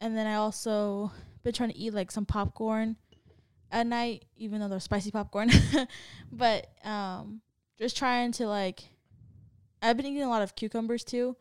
and 0.00 0.16
then 0.16 0.26
I 0.26 0.34
also 0.34 1.12
been 1.42 1.52
trying 1.52 1.70
to 1.70 1.78
eat 1.78 1.94
like 1.94 2.10
some 2.10 2.26
popcorn. 2.26 2.96
at 3.70 3.86
night, 3.86 4.24
even 4.36 4.60
though 4.60 4.68
they're 4.68 4.80
spicy 4.80 5.12
popcorn. 5.12 5.50
but 6.32 6.66
um, 6.84 7.40
just 7.78 7.96
trying 7.96 8.32
to 8.32 8.48
like, 8.48 8.82
I've 9.82 9.96
been 9.96 10.06
eating 10.06 10.22
a 10.22 10.28
lot 10.28 10.42
of 10.42 10.54
cucumbers 10.54 11.04
too, 11.04 11.36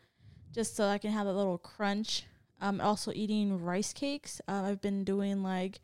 just 0.54 0.76
so 0.76 0.86
I 0.88 0.98
can 0.98 1.12
have 1.12 1.28
a 1.28 1.34
little 1.34 1.58
crunch. 1.58 2.24
Um, 2.62 2.82
also 2.82 3.12
eating 3.14 3.64
rice 3.64 3.94
cakes. 3.94 4.42
Um, 4.48 4.66
I've 4.66 4.82
been 4.82 5.04
doing 5.04 5.44
like 5.44 5.80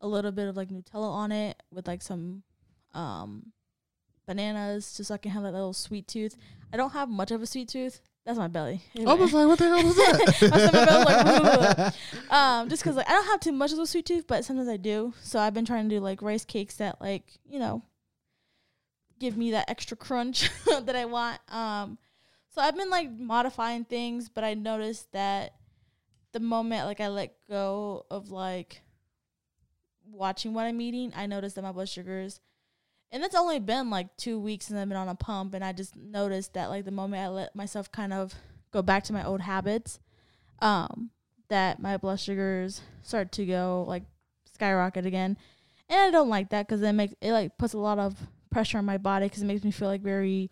a 0.00 0.06
little 0.06 0.32
bit 0.32 0.48
of 0.48 0.56
like 0.56 0.68
Nutella 0.68 1.08
on 1.10 1.32
it 1.32 1.62
with 1.70 1.86
like 1.86 2.02
some 2.02 2.42
um 2.94 3.52
bananas, 4.26 4.94
just 4.96 5.08
so 5.08 5.14
I 5.14 5.18
can 5.18 5.30
have 5.30 5.42
that 5.42 5.52
little 5.52 5.72
sweet 5.72 6.06
tooth. 6.08 6.36
I 6.72 6.76
don't 6.76 6.92
have 6.92 7.08
much 7.08 7.30
of 7.30 7.42
a 7.42 7.46
sweet 7.46 7.68
tooth. 7.68 8.00
That's 8.24 8.38
my 8.38 8.46
belly. 8.46 8.82
I 8.96 9.14
was 9.14 9.32
like, 9.32 9.48
what 9.48 9.58
the 9.58 9.68
hell 9.68 9.82
was 9.82 9.96
that? 9.96 10.48
My 10.52 10.58
stomach 10.58 10.86
was 10.86 11.76
like, 11.76 12.32
um, 12.32 12.68
just 12.68 12.82
because 12.82 12.96
like 12.96 13.08
I 13.08 13.12
don't 13.14 13.26
have 13.26 13.40
too 13.40 13.50
much 13.50 13.72
of 13.72 13.80
a 13.80 13.86
sweet 13.86 14.06
tooth, 14.06 14.26
but 14.28 14.44
sometimes 14.44 14.68
I 14.68 14.76
do. 14.76 15.12
So 15.22 15.40
I've 15.40 15.54
been 15.54 15.64
trying 15.64 15.88
to 15.88 15.96
do 15.96 16.00
like 16.00 16.22
rice 16.22 16.44
cakes 16.44 16.76
that 16.76 17.00
like 17.00 17.24
you 17.44 17.58
know 17.58 17.82
give 19.22 19.36
me 19.36 19.52
that 19.52 19.70
extra 19.70 19.96
crunch 19.96 20.50
that 20.66 20.96
I 20.96 21.04
want. 21.04 21.38
Um, 21.48 21.96
so 22.50 22.60
I've 22.60 22.76
been 22.76 22.90
like 22.90 23.10
modifying 23.10 23.84
things, 23.84 24.28
but 24.28 24.42
I 24.42 24.54
noticed 24.54 25.12
that 25.12 25.54
the 26.32 26.40
moment 26.40 26.86
like 26.86 27.00
I 27.00 27.08
let 27.08 27.36
go 27.48 28.04
of 28.10 28.30
like 28.32 28.82
watching 30.10 30.52
what 30.52 30.64
I'm 30.64 30.80
eating, 30.80 31.12
I 31.16 31.26
noticed 31.26 31.54
that 31.54 31.62
my 31.62 31.70
blood 31.70 31.88
sugars. 31.88 32.40
And 33.12 33.22
it's 33.22 33.36
only 33.36 33.60
been 33.60 33.90
like 33.90 34.16
two 34.16 34.40
weeks 34.40 34.66
since 34.66 34.78
I've 34.78 34.88
been 34.88 34.96
on 34.96 35.08
a 35.08 35.14
pump, 35.14 35.54
and 35.54 35.64
I 35.64 35.72
just 35.72 35.94
noticed 35.94 36.54
that 36.54 36.68
like 36.68 36.84
the 36.84 36.90
moment 36.90 37.22
I 37.22 37.28
let 37.28 37.54
myself 37.54 37.92
kind 37.92 38.12
of 38.12 38.34
go 38.72 38.82
back 38.82 39.04
to 39.04 39.12
my 39.12 39.24
old 39.24 39.42
habits, 39.42 40.00
um, 40.60 41.10
that 41.48 41.78
my 41.78 41.96
blood 41.96 42.18
sugars 42.18 42.80
start 43.02 43.30
to 43.32 43.46
go 43.46 43.84
like 43.86 44.02
skyrocket 44.52 45.06
again, 45.06 45.36
and 45.88 46.00
I 46.00 46.10
don't 46.10 46.30
like 46.30 46.48
that 46.50 46.66
because 46.66 46.82
it 46.82 46.92
makes 46.92 47.14
it 47.20 47.32
like 47.32 47.56
puts 47.58 47.74
a 47.74 47.78
lot 47.78 47.98
of 47.98 48.16
pressure 48.52 48.78
on 48.78 48.84
my 48.84 48.98
body 48.98 49.26
because 49.26 49.42
it 49.42 49.46
makes 49.46 49.64
me 49.64 49.70
feel 49.70 49.88
like 49.88 50.02
very 50.02 50.50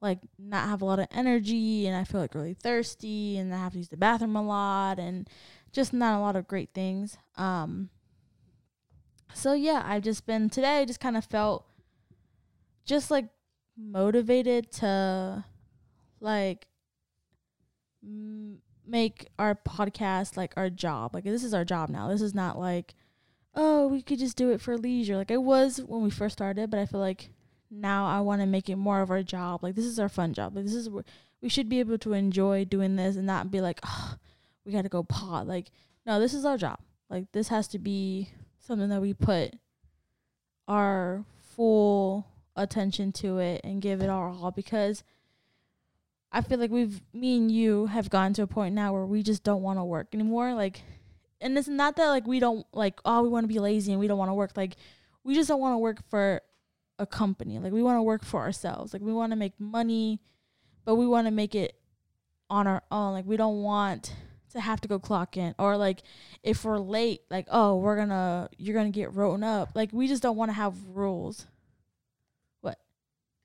like 0.00 0.18
not 0.38 0.68
have 0.68 0.82
a 0.82 0.84
lot 0.84 0.98
of 0.98 1.06
energy 1.10 1.86
and 1.86 1.96
I 1.96 2.04
feel 2.04 2.20
like 2.20 2.34
really 2.34 2.54
thirsty 2.54 3.36
and 3.36 3.52
I 3.52 3.58
have 3.58 3.72
to 3.72 3.78
use 3.78 3.88
the 3.88 3.96
bathroom 3.96 4.36
a 4.36 4.42
lot 4.42 4.98
and 4.98 5.28
just 5.72 5.92
not 5.92 6.16
a 6.16 6.20
lot 6.20 6.36
of 6.36 6.46
great 6.46 6.70
things. 6.74 7.16
Um 7.36 7.90
so 9.34 9.52
yeah, 9.52 9.82
I've 9.84 10.02
just 10.02 10.26
been 10.26 10.50
today 10.50 10.80
I 10.80 10.84
just 10.84 11.00
kind 11.00 11.16
of 11.16 11.24
felt 11.24 11.64
just 12.84 13.10
like 13.10 13.28
motivated 13.76 14.70
to 14.72 15.44
like 16.20 16.66
m- 18.02 18.58
make 18.86 19.28
our 19.38 19.54
podcast 19.54 20.36
like 20.36 20.54
our 20.56 20.70
job. 20.70 21.14
Like 21.14 21.24
this 21.24 21.44
is 21.44 21.54
our 21.54 21.64
job 21.64 21.90
now. 21.90 22.08
This 22.08 22.22
is 22.22 22.34
not 22.34 22.58
like 22.58 22.94
oh, 23.58 23.88
we 23.88 24.00
could 24.00 24.20
just 24.20 24.36
do 24.36 24.50
it 24.50 24.60
for 24.60 24.78
leisure. 24.78 25.16
Like 25.16 25.32
it 25.32 25.42
was 25.42 25.82
when 25.82 26.02
we 26.02 26.10
first 26.10 26.34
started, 26.34 26.70
but 26.70 26.78
I 26.78 26.86
feel 26.86 27.00
like 27.00 27.30
now 27.70 28.06
I 28.06 28.20
want 28.20 28.40
to 28.40 28.46
make 28.46 28.68
it 28.70 28.76
more 28.76 29.00
of 29.00 29.10
our 29.10 29.22
job. 29.24 29.64
Like 29.64 29.74
this 29.74 29.84
is 29.84 29.98
our 29.98 30.08
fun 30.08 30.32
job. 30.32 30.54
Like 30.54 30.64
this 30.64 30.74
is 30.74 30.88
where 30.88 31.04
we 31.42 31.48
should 31.48 31.68
be 31.68 31.80
able 31.80 31.98
to 31.98 32.12
enjoy 32.12 32.64
doing 32.64 32.94
this 32.94 33.16
and 33.16 33.26
not 33.26 33.50
be 33.50 33.60
like, 33.60 33.80
oh, 33.84 34.14
we 34.64 34.72
got 34.72 34.82
to 34.82 34.88
go 34.88 35.02
pot. 35.02 35.48
Like 35.48 35.66
no, 36.06 36.20
this 36.20 36.34
is 36.34 36.44
our 36.44 36.56
job. 36.56 36.78
Like 37.10 37.32
this 37.32 37.48
has 37.48 37.66
to 37.68 37.80
be 37.80 38.30
something 38.60 38.88
that 38.90 39.02
we 39.02 39.12
put 39.12 39.54
our 40.68 41.24
full 41.56 42.28
attention 42.54 43.10
to 43.10 43.38
it 43.38 43.60
and 43.64 43.82
give 43.82 44.02
it 44.02 44.08
our 44.08 44.28
all 44.28 44.52
because 44.52 45.02
I 46.30 46.42
feel 46.42 46.58
like 46.58 46.70
we've 46.70 47.00
me 47.12 47.38
and 47.38 47.50
you 47.50 47.86
have 47.86 48.08
gotten 48.08 48.34
to 48.34 48.42
a 48.42 48.46
point 48.46 48.74
now 48.74 48.92
where 48.92 49.04
we 49.06 49.22
just 49.24 49.42
don't 49.42 49.62
want 49.62 49.80
to 49.80 49.84
work 49.84 50.08
anymore. 50.12 50.54
Like 50.54 50.82
and 51.40 51.56
it's 51.56 51.68
not 51.68 51.96
that 51.96 52.08
like 52.08 52.26
we 52.26 52.40
don't 52.40 52.66
like 52.72 53.00
oh 53.04 53.22
we 53.22 53.28
want 53.28 53.44
to 53.44 53.48
be 53.48 53.58
lazy 53.58 53.92
and 53.92 54.00
we 54.00 54.08
don't 54.08 54.18
want 54.18 54.30
to 54.30 54.34
work. 54.34 54.52
Like 54.56 54.76
we 55.24 55.34
just 55.34 55.48
don't 55.48 55.60
want 55.60 55.74
to 55.74 55.78
work 55.78 56.02
for 56.08 56.40
a 56.98 57.06
company. 57.06 57.58
Like 57.58 57.72
we 57.72 57.82
want 57.82 57.98
to 57.98 58.02
work 58.02 58.24
for 58.24 58.40
ourselves. 58.40 58.92
Like 58.92 59.02
we 59.02 59.12
want 59.12 59.32
to 59.32 59.36
make 59.36 59.58
money, 59.58 60.20
but 60.84 60.96
we 60.96 61.06
want 61.06 61.26
to 61.26 61.30
make 61.30 61.54
it 61.54 61.78
on 62.50 62.66
our 62.66 62.82
own. 62.90 63.12
Like 63.12 63.26
we 63.26 63.36
don't 63.36 63.62
want 63.62 64.14
to 64.50 64.60
have 64.60 64.80
to 64.80 64.88
go 64.88 64.98
clock 64.98 65.36
in 65.36 65.54
or 65.58 65.76
like 65.76 66.02
if 66.42 66.64
we're 66.64 66.78
late, 66.78 67.20
like 67.30 67.46
oh 67.50 67.76
we're 67.76 67.96
gonna 67.96 68.48
you're 68.56 68.74
gonna 68.74 68.90
get 68.90 69.12
written 69.12 69.44
up. 69.44 69.70
Like 69.74 69.90
we 69.92 70.08
just 70.08 70.22
don't 70.22 70.36
want 70.36 70.50
to 70.50 70.54
have 70.54 70.74
rules. 70.88 71.46
What? 72.60 72.78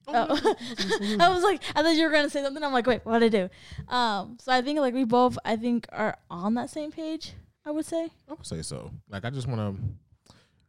Oh. 0.08 0.14
I 1.20 1.30
was 1.30 1.44
like, 1.44 1.62
I 1.76 1.84
thought 1.84 1.96
you 1.96 2.06
were 2.06 2.12
gonna 2.12 2.30
say 2.30 2.44
something. 2.44 2.64
I'm 2.64 2.74
like, 2.74 2.88
wait, 2.88 3.06
what 3.06 3.20
do 3.20 3.26
I 3.26 3.30
do? 3.30 3.50
Um, 3.88 4.38
so 4.40 4.52
I 4.52 4.62
think 4.62 4.80
like 4.80 4.94
we 4.94 5.04
both, 5.04 5.38
I 5.46 5.58
think, 5.58 5.86
are 5.92 6.18
on 6.32 6.56
that 6.56 6.70
same 6.70 6.92
page. 6.92 7.34
I 7.66 7.72
would 7.72 7.86
say. 7.86 8.10
I 8.30 8.34
would 8.34 8.46
say 8.46 8.62
so. 8.62 8.92
Like 9.10 9.26
I 9.26 9.30
just 9.30 9.48
want 9.48 9.78
to 9.78 9.84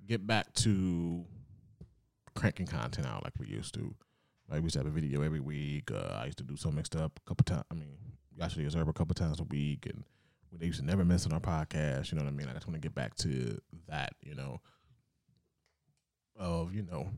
get 0.06 0.26
back 0.26 0.52
to 0.54 1.24
cranking 2.34 2.66
content 2.66 3.06
out 3.06 3.24
like 3.24 3.34
we 3.38 3.46
used 3.46 3.74
to. 3.74 3.94
Like 4.48 4.60
we 4.60 4.64
used 4.64 4.74
to 4.74 4.80
have 4.80 4.86
a 4.86 4.90
video 4.90 5.22
every 5.22 5.40
week. 5.40 5.90
Uh, 5.90 6.18
I 6.20 6.26
used 6.26 6.38
to 6.38 6.44
do 6.44 6.56
so 6.56 6.70
mixed 6.70 6.96
up 6.96 7.18
a 7.24 7.28
couple 7.28 7.44
times. 7.44 7.64
I 7.70 7.74
mean, 7.74 7.96
actually 8.42 8.64
observe 8.64 8.88
a 8.88 8.92
couple 8.92 9.14
times 9.14 9.40
a 9.40 9.44
week, 9.44 9.86
and 9.86 10.04
we 10.58 10.66
used 10.66 10.80
to 10.80 10.84
never 10.84 11.04
miss 11.04 11.26
on 11.26 11.32
our 11.32 11.40
podcast. 11.40 12.12
You 12.12 12.18
know 12.18 12.24
what 12.24 12.30
I 12.30 12.36
mean? 12.36 12.48
I 12.48 12.52
just 12.52 12.66
want 12.66 12.74
to 12.74 12.86
get 12.86 12.94
back 12.94 13.14
to 13.16 13.58
that. 13.88 14.12
You 14.22 14.34
know, 14.34 14.60
of 16.36 16.74
you 16.74 16.82
know, 16.82 17.08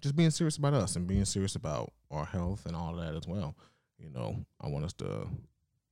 just 0.00 0.16
being 0.16 0.30
serious 0.30 0.56
about 0.56 0.74
us 0.74 0.96
and 0.96 1.06
being 1.06 1.24
serious 1.24 1.56
about 1.56 1.92
our 2.10 2.24
health 2.24 2.66
and 2.66 2.76
all 2.76 2.94
that 2.94 3.14
as 3.14 3.26
well. 3.26 3.56
You 3.98 4.10
know, 4.10 4.44
I 4.60 4.68
want 4.68 4.84
us 4.84 4.92
to 4.94 5.26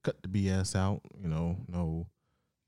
cut 0.05 0.23
the 0.23 0.29
BS 0.29 0.76
out. 0.76 1.00
You 1.21 1.29
know, 1.29 1.57
no, 1.69 2.07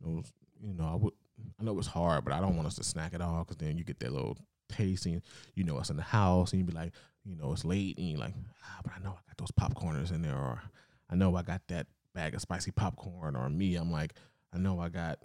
no, 0.00 0.22
you 0.60 0.74
know, 0.74 0.88
I 0.92 0.94
would. 0.96 1.12
I 1.60 1.62
know 1.62 1.78
it's 1.78 1.86
hard, 1.86 2.24
but 2.24 2.32
I 2.32 2.40
don't 2.40 2.56
want 2.56 2.66
us 2.66 2.74
to 2.76 2.84
snack 2.84 3.14
at 3.14 3.20
all 3.20 3.44
because 3.44 3.58
then 3.58 3.78
you 3.78 3.84
get 3.84 4.00
that 4.00 4.12
little 4.12 4.36
tasting. 4.68 5.22
You 5.54 5.64
know, 5.64 5.76
us 5.76 5.90
in 5.90 5.96
the 5.96 6.02
house, 6.02 6.52
and 6.52 6.60
you 6.60 6.64
be 6.64 6.72
like, 6.72 6.92
you 7.24 7.36
know, 7.36 7.52
it's 7.52 7.64
late, 7.64 7.96
and 7.98 8.08
you're 8.08 8.18
like, 8.18 8.34
ah, 8.64 8.80
but 8.82 8.92
I 8.96 9.02
know 9.02 9.10
I 9.10 9.22
got 9.28 9.38
those 9.38 9.52
popcorners 9.52 10.10
in 10.10 10.22
there, 10.22 10.34
or 10.34 10.60
I 11.08 11.14
know 11.14 11.36
I 11.36 11.42
got 11.42 11.62
that 11.68 11.86
bag 12.14 12.34
of 12.34 12.40
spicy 12.40 12.72
popcorn, 12.72 13.36
or 13.36 13.48
me, 13.48 13.76
I'm 13.76 13.92
like, 13.92 14.14
I 14.52 14.58
know 14.58 14.80
I 14.80 14.88
got 14.88 15.20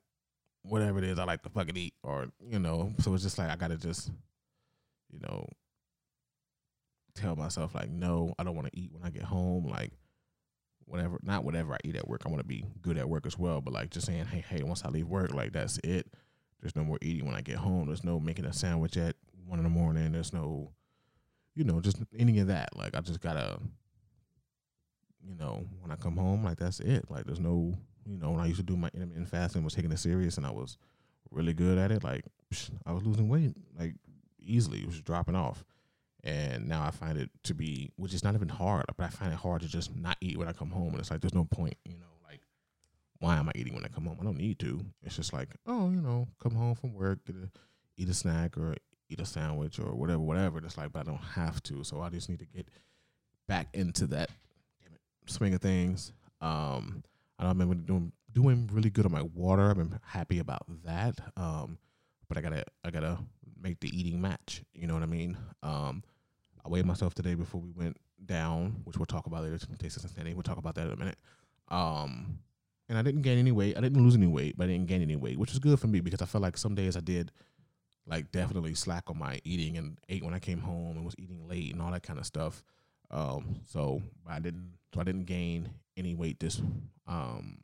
whatever 0.61 0.99
it 0.99 1.05
is 1.05 1.17
I 1.19 1.23
like 1.23 1.41
to 1.43 1.49
fucking 1.49 1.77
eat, 1.77 1.93
or 2.03 2.27
you 2.39 2.59
know, 2.59 2.93
so 2.99 3.13
it's 3.13 3.23
just 3.23 3.37
like 3.37 3.49
I 3.49 3.55
gotta 3.55 3.77
just, 3.77 4.11
you 5.11 5.19
know, 5.19 5.47
tell 7.15 7.35
myself 7.35 7.73
like, 7.73 7.89
no, 7.89 8.35
I 8.37 8.43
don't 8.43 8.55
want 8.55 8.71
to 8.71 8.79
eat 8.79 8.91
when 8.93 9.03
I 9.03 9.09
get 9.09 9.23
home, 9.23 9.67
like. 9.67 9.91
Whatever, 10.85 11.19
not 11.23 11.43
whatever 11.43 11.73
I 11.73 11.77
eat 11.83 11.95
at 11.95 12.07
work. 12.07 12.21
I 12.25 12.29
want 12.29 12.41
to 12.41 12.47
be 12.47 12.65
good 12.81 12.97
at 12.97 13.09
work 13.09 13.25
as 13.25 13.37
well. 13.37 13.61
But 13.61 13.73
like 13.73 13.89
just 13.89 14.05
saying, 14.05 14.25
hey, 14.25 14.43
hey, 14.47 14.63
once 14.63 14.83
I 14.85 14.89
leave 14.89 15.07
work, 15.07 15.33
like 15.33 15.53
that's 15.53 15.79
it. 15.83 16.07
There's 16.61 16.75
no 16.75 16.83
more 16.83 16.97
eating 17.01 17.25
when 17.25 17.35
I 17.35 17.41
get 17.41 17.57
home. 17.57 17.87
There's 17.87 18.03
no 18.03 18.19
making 18.19 18.45
a 18.45 18.53
sandwich 18.53 18.95
at 18.97 19.15
one 19.45 19.59
in 19.59 19.63
the 19.63 19.69
morning. 19.69 20.11
There's 20.11 20.33
no, 20.33 20.71
you 21.55 21.63
know, 21.63 21.81
just 21.81 21.97
any 22.17 22.39
of 22.39 22.47
that. 22.47 22.75
Like 22.75 22.95
I 22.95 23.01
just 23.01 23.19
gotta, 23.19 23.59
you 25.21 25.35
know, 25.35 25.65
when 25.81 25.91
I 25.91 25.95
come 25.95 26.17
home, 26.17 26.43
like 26.43 26.57
that's 26.57 26.79
it. 26.79 27.09
Like 27.09 27.25
there's 27.25 27.39
no, 27.39 27.73
you 28.05 28.17
know, 28.17 28.31
when 28.31 28.39
I 28.39 28.45
used 28.45 28.59
to 28.59 28.65
do 28.65 28.77
my 28.77 28.89
intermittent 28.93 29.29
fasting, 29.29 29.63
was 29.63 29.73
taking 29.73 29.91
it 29.91 29.99
serious, 29.99 30.37
and 30.37 30.45
I 30.45 30.51
was 30.51 30.77
really 31.31 31.53
good 31.53 31.77
at 31.77 31.91
it. 31.91 32.03
Like 32.03 32.23
psh, 32.53 32.69
I 32.85 32.93
was 32.93 33.03
losing 33.03 33.27
weight 33.27 33.55
like 33.77 33.95
easily. 34.39 34.79
It 34.79 34.87
was 34.87 35.01
dropping 35.01 35.35
off. 35.35 35.63
And 36.23 36.67
now 36.69 36.83
I 36.85 36.91
find 36.91 37.17
it 37.17 37.29
to 37.43 37.53
be, 37.53 37.91
which 37.97 38.13
is 38.13 38.23
not 38.23 38.33
even 38.33 38.47
hard, 38.47 38.85
but 38.95 39.03
I 39.05 39.09
find 39.09 39.33
it 39.33 39.39
hard 39.39 39.61
to 39.61 39.67
just 39.67 39.95
not 39.95 40.17
eat 40.21 40.37
when 40.37 40.47
I 40.47 40.53
come 40.53 40.69
home. 40.69 40.91
And 40.91 40.99
it's 40.99 41.11
like, 41.11 41.19
there's 41.19 41.33
no 41.33 41.43
point, 41.43 41.75
you 41.83 41.97
know, 41.97 42.05
like, 42.25 42.39
why 43.19 43.37
am 43.37 43.49
I 43.49 43.51
eating 43.55 43.73
when 43.73 43.83
I 43.83 43.89
come 43.89 44.05
home? 44.05 44.17
I 44.21 44.23
don't 44.23 44.37
need 44.37 44.59
to. 44.59 44.85
It's 45.01 45.17
just 45.17 45.33
like, 45.33 45.49
oh, 45.65 45.89
you 45.89 46.01
know, 46.01 46.27
come 46.41 46.55
home 46.55 46.75
from 46.75 46.93
work, 46.93 47.19
a, 47.27 47.49
eat 47.97 48.07
a 48.07 48.13
snack 48.13 48.57
or 48.57 48.75
eat 49.09 49.19
a 49.19 49.25
sandwich 49.25 49.79
or 49.79 49.93
whatever, 49.95 50.19
whatever. 50.19 50.59
It's 50.59 50.77
like, 50.77 50.93
but 50.93 51.01
I 51.01 51.03
don't 51.03 51.17
have 51.17 51.61
to. 51.63 51.83
So 51.83 52.01
I 52.01 52.09
just 52.09 52.29
need 52.29 52.39
to 52.39 52.45
get 52.45 52.69
back 53.47 53.67
into 53.73 54.07
that 54.07 54.29
it, 54.81 54.99
swing 55.27 55.53
of 55.53 55.61
things. 55.61 56.13
Um, 56.39 57.03
I 57.37 57.49
I've 57.49 57.57
been 57.57 57.83
doing 57.85 58.11
doing 58.31 58.69
really 58.71 58.89
good 58.89 59.05
on 59.05 59.11
my 59.11 59.21
water. 59.21 59.69
I've 59.69 59.77
been 59.77 59.99
happy 60.03 60.39
about 60.39 60.63
that. 60.85 61.19
Um, 61.37 61.77
but 62.27 62.37
I 62.37 62.41
gotta 62.41 62.63
I 62.83 62.91
gotta 62.91 63.19
make 63.61 63.79
the 63.79 63.89
eating 63.97 64.21
match. 64.21 64.63
You 64.73 64.87
know 64.87 64.93
what 64.93 65.03
I 65.03 65.07
mean? 65.07 65.37
Um, 65.61 66.03
I 66.65 66.69
weighed 66.69 66.85
myself 66.85 67.13
today 67.13 67.35
before 67.35 67.61
we 67.61 67.71
went 67.71 67.97
down, 68.25 68.81
which 68.85 68.97
we'll 68.97 69.05
talk 69.05 69.25
about 69.25 69.43
later. 69.43 69.57
Taste 69.77 69.99
Cincinnati. 69.99 70.33
We'll 70.33 70.43
talk 70.43 70.57
about 70.57 70.75
that 70.75 70.87
in 70.87 70.93
a 70.93 70.97
minute. 70.97 71.17
Um, 71.69 72.39
and 72.89 72.97
I 72.97 73.01
didn't 73.01 73.21
gain 73.21 73.37
any 73.37 73.51
weight. 73.51 73.77
I 73.77 73.81
didn't 73.81 74.01
lose 74.03 74.15
any 74.15 74.27
weight, 74.27 74.57
but 74.57 74.65
I 74.65 74.67
didn't 74.67 74.87
gain 74.87 75.01
any 75.01 75.15
weight, 75.15 75.37
which 75.37 75.51
was 75.51 75.59
good 75.59 75.79
for 75.79 75.87
me 75.87 75.99
because 75.99 76.21
I 76.21 76.25
felt 76.25 76.41
like 76.41 76.57
some 76.57 76.75
days 76.75 76.95
I 76.95 76.99
did 77.01 77.31
like 78.05 78.31
definitely 78.31 78.75
slack 78.75 79.09
on 79.09 79.17
my 79.17 79.39
eating 79.43 79.77
and 79.77 79.97
ate 80.09 80.23
when 80.23 80.33
I 80.33 80.39
came 80.39 80.59
home 80.59 80.97
and 80.97 81.05
was 81.05 81.15
eating 81.17 81.47
late 81.47 81.71
and 81.71 81.81
all 81.81 81.91
that 81.91 82.03
kind 82.03 82.19
of 82.19 82.25
stuff. 82.25 82.63
Um, 83.11 83.61
so 83.65 84.01
I 84.27 84.39
didn't 84.39 84.73
so 84.93 85.01
I 85.01 85.03
didn't 85.03 85.25
gain 85.25 85.69
any 85.97 86.15
weight 86.15 86.39
this 86.39 86.61
um 87.07 87.59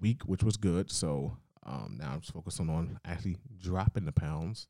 week, 0.00 0.22
which 0.22 0.42
was 0.42 0.56
good. 0.56 0.90
So 0.90 1.36
um 1.64 1.96
now 2.00 2.12
I'm 2.12 2.20
just 2.20 2.32
focusing 2.32 2.70
on 2.70 2.98
actually 3.04 3.36
dropping 3.58 4.04
the 4.04 4.12
pounds. 4.12 4.68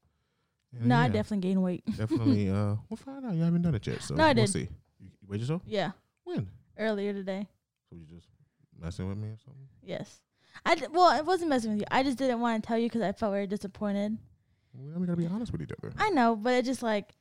No, 0.81 0.97
I 0.97 1.09
definitely 1.09 1.49
gained 1.49 1.63
weight. 1.63 1.85
definitely 1.97 2.49
uh 2.51 2.77
we'll 2.89 2.97
find 2.97 3.25
out. 3.27 3.35
You 3.35 3.43
haven't 3.43 3.63
done 3.63 3.75
it 3.75 3.87
yet, 3.87 4.03
so 4.03 4.15
No, 4.15 4.25
I 4.25 4.29
we'll 4.33 4.45
did. 4.47 4.53
see. 4.53 4.69
You, 5.01 5.09
you 5.21 5.29
weighed 5.29 5.41
yourself? 5.41 5.63
Yeah, 5.67 5.93
When? 6.25 6.49
earlier 6.79 7.13
today. 7.13 7.49
So 7.91 7.97
you 7.97 8.05
just 8.07 8.27
messing 8.81 9.07
with 9.09 9.19
me 9.19 9.29
or 9.29 9.37
something? 9.45 9.69
Yes. 9.83 10.21
I 10.65 10.75
d- 10.75 10.87
well, 10.93 11.17
it 11.19 11.25
wasn't 11.27 11.51
messing 11.51 11.71
with 11.73 11.81
you. 11.81 11.87
I 11.91 12.03
just 12.03 12.19
didn't 12.19 12.41
want 12.41 12.63
to 12.63 12.67
tell 12.67 12.79
you 12.79 12.87
because 12.87 13.03
I 13.03 13.13
felt 13.13 13.33
very 13.33 13.47
disappointed 13.47 14.17
Well, 14.75 14.99
we 15.01 15.07
gotta 15.07 15.17
be 15.17 15.27
honest 15.27 15.53
with 15.53 15.63
each 15.63 15.73
other. 15.79 15.93
I 15.99 16.11
know, 16.11 16.37
but 16.37 16.55
it 16.55 16.65
just 16.65 16.83
like 16.83 17.15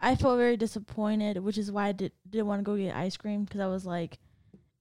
I 0.00 0.14
felt 0.14 0.38
very 0.38 0.56
disappointed, 0.56 1.38
which 1.38 1.58
is 1.58 1.70
why 1.72 1.88
I 1.88 1.92
did 1.92 2.12
didn't 2.28 2.46
want 2.46 2.60
to 2.60 2.64
go 2.64 2.76
get 2.76 2.94
ice 2.94 3.16
cream 3.16 3.44
because 3.44 3.60
I 3.60 3.66
was 3.66 3.84
like, 3.86 4.18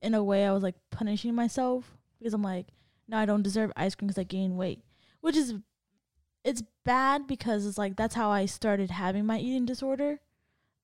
in 0.01 0.13
a 0.13 0.23
way, 0.23 0.45
I 0.45 0.51
was 0.51 0.63
like 0.63 0.75
punishing 0.91 1.35
myself 1.35 1.97
because 2.19 2.33
I'm 2.33 2.43
like, 2.43 2.67
no, 3.07 3.17
I 3.17 3.25
don't 3.25 3.41
deserve 3.43 3.71
ice 3.75 3.95
cream 3.95 4.07
because 4.07 4.19
I 4.19 4.23
gained 4.23 4.57
weight, 4.57 4.81
which 5.21 5.35
is 5.37 5.53
it's 6.45 6.63
bad 6.85 7.27
because 7.27 7.65
it's 7.65 7.77
like 7.77 7.97
that's 7.97 8.15
how 8.15 8.29
I 8.29 8.45
started 8.45 8.91
having 8.91 9.25
my 9.25 9.39
eating 9.39 9.65
disorder 9.65 10.19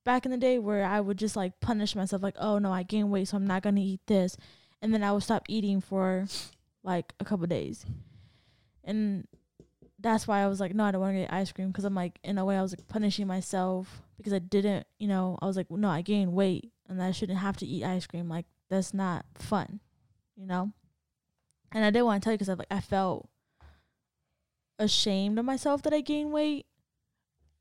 back 0.04 0.26
in 0.26 0.32
the 0.32 0.38
day 0.38 0.58
where 0.58 0.84
I 0.84 1.00
would 1.00 1.18
just 1.18 1.36
like 1.36 1.60
punish 1.62 1.96
myself 1.96 2.24
like, 2.24 2.36
oh 2.40 2.58
no, 2.58 2.74
I 2.74 2.84
gained 2.84 3.12
weight, 3.12 3.28
so 3.30 3.38
I'm 3.38 3.48
not 3.48 3.62
gonna 3.62 3.80
eat 3.80 4.02
this, 4.08 4.36
and 4.82 4.94
then 4.94 5.04
I 5.04 5.12
would 5.14 5.24
stop 5.24 5.46
eating 5.48 5.80
for 5.80 6.26
like 6.84 7.14
a 7.20 7.26
couple 7.26 7.46
days, 7.46 7.86
and 8.84 9.28
that's 10.00 10.28
why 10.28 10.42
I 10.42 10.48
was 10.48 10.60
like, 10.60 10.74
no, 10.74 10.84
I 10.84 10.92
don't 10.92 11.02
want 11.02 11.16
to 11.16 11.22
get 11.22 11.34
ice 11.34 11.52
cream 11.52 11.68
because 11.68 11.86
I'm 11.86 11.94
like, 11.94 12.20
in 12.24 12.40
a 12.40 12.44
way, 12.44 12.58
I 12.58 12.62
was 12.64 12.72
like 12.72 12.88
punishing 12.88 13.28
myself 13.28 14.02
because 14.18 14.34
I 14.34 14.40
didn't, 14.40 14.88
you 14.98 15.08
know, 15.08 15.38
I 15.42 15.46
was 15.46 15.56
like, 15.56 15.70
no, 15.70 15.90
I 15.90 16.02
gained 16.02 16.34
weight 16.34 16.72
and 16.90 17.02
I 17.02 17.12
shouldn't 17.12 17.38
have 17.38 17.58
to 17.58 17.68
eat 17.68 17.84
ice 17.84 18.08
cream. 18.08 18.28
Like 18.28 18.46
that's 18.70 18.96
not 18.96 19.26
fun, 19.36 19.80
you 20.36 20.48
know. 20.48 20.72
And 21.72 21.86
I 21.86 21.92
didn't 21.92 22.06
want 22.06 22.22
to 22.22 22.26
tell 22.26 22.34
you 22.34 22.38
because 22.38 22.50
I 22.50 22.54
like 22.54 22.68
I 22.72 22.82
felt 22.82 23.30
ashamed 24.82 25.40
of 25.40 25.46
myself 25.46 25.84
that 25.84 25.94
I 25.94 26.02
gained 26.02 26.32
weight, 26.32 26.66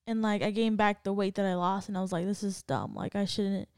and 0.07 0.23
like 0.23 0.43
I 0.43 0.50
gained 0.50 0.77
back 0.79 1.05
the 1.05 1.12
weight 1.12 1.35
that 1.37 1.47
I 1.47 1.55
lost, 1.55 1.89
and 1.89 1.97
I 1.97 2.00
was 2.00 2.12
like, 2.12 2.27
this 2.27 2.43
is 2.43 2.62
dumb. 2.62 2.95
Like 2.95 3.15
I 3.15 3.25
shouldn't 3.25 3.69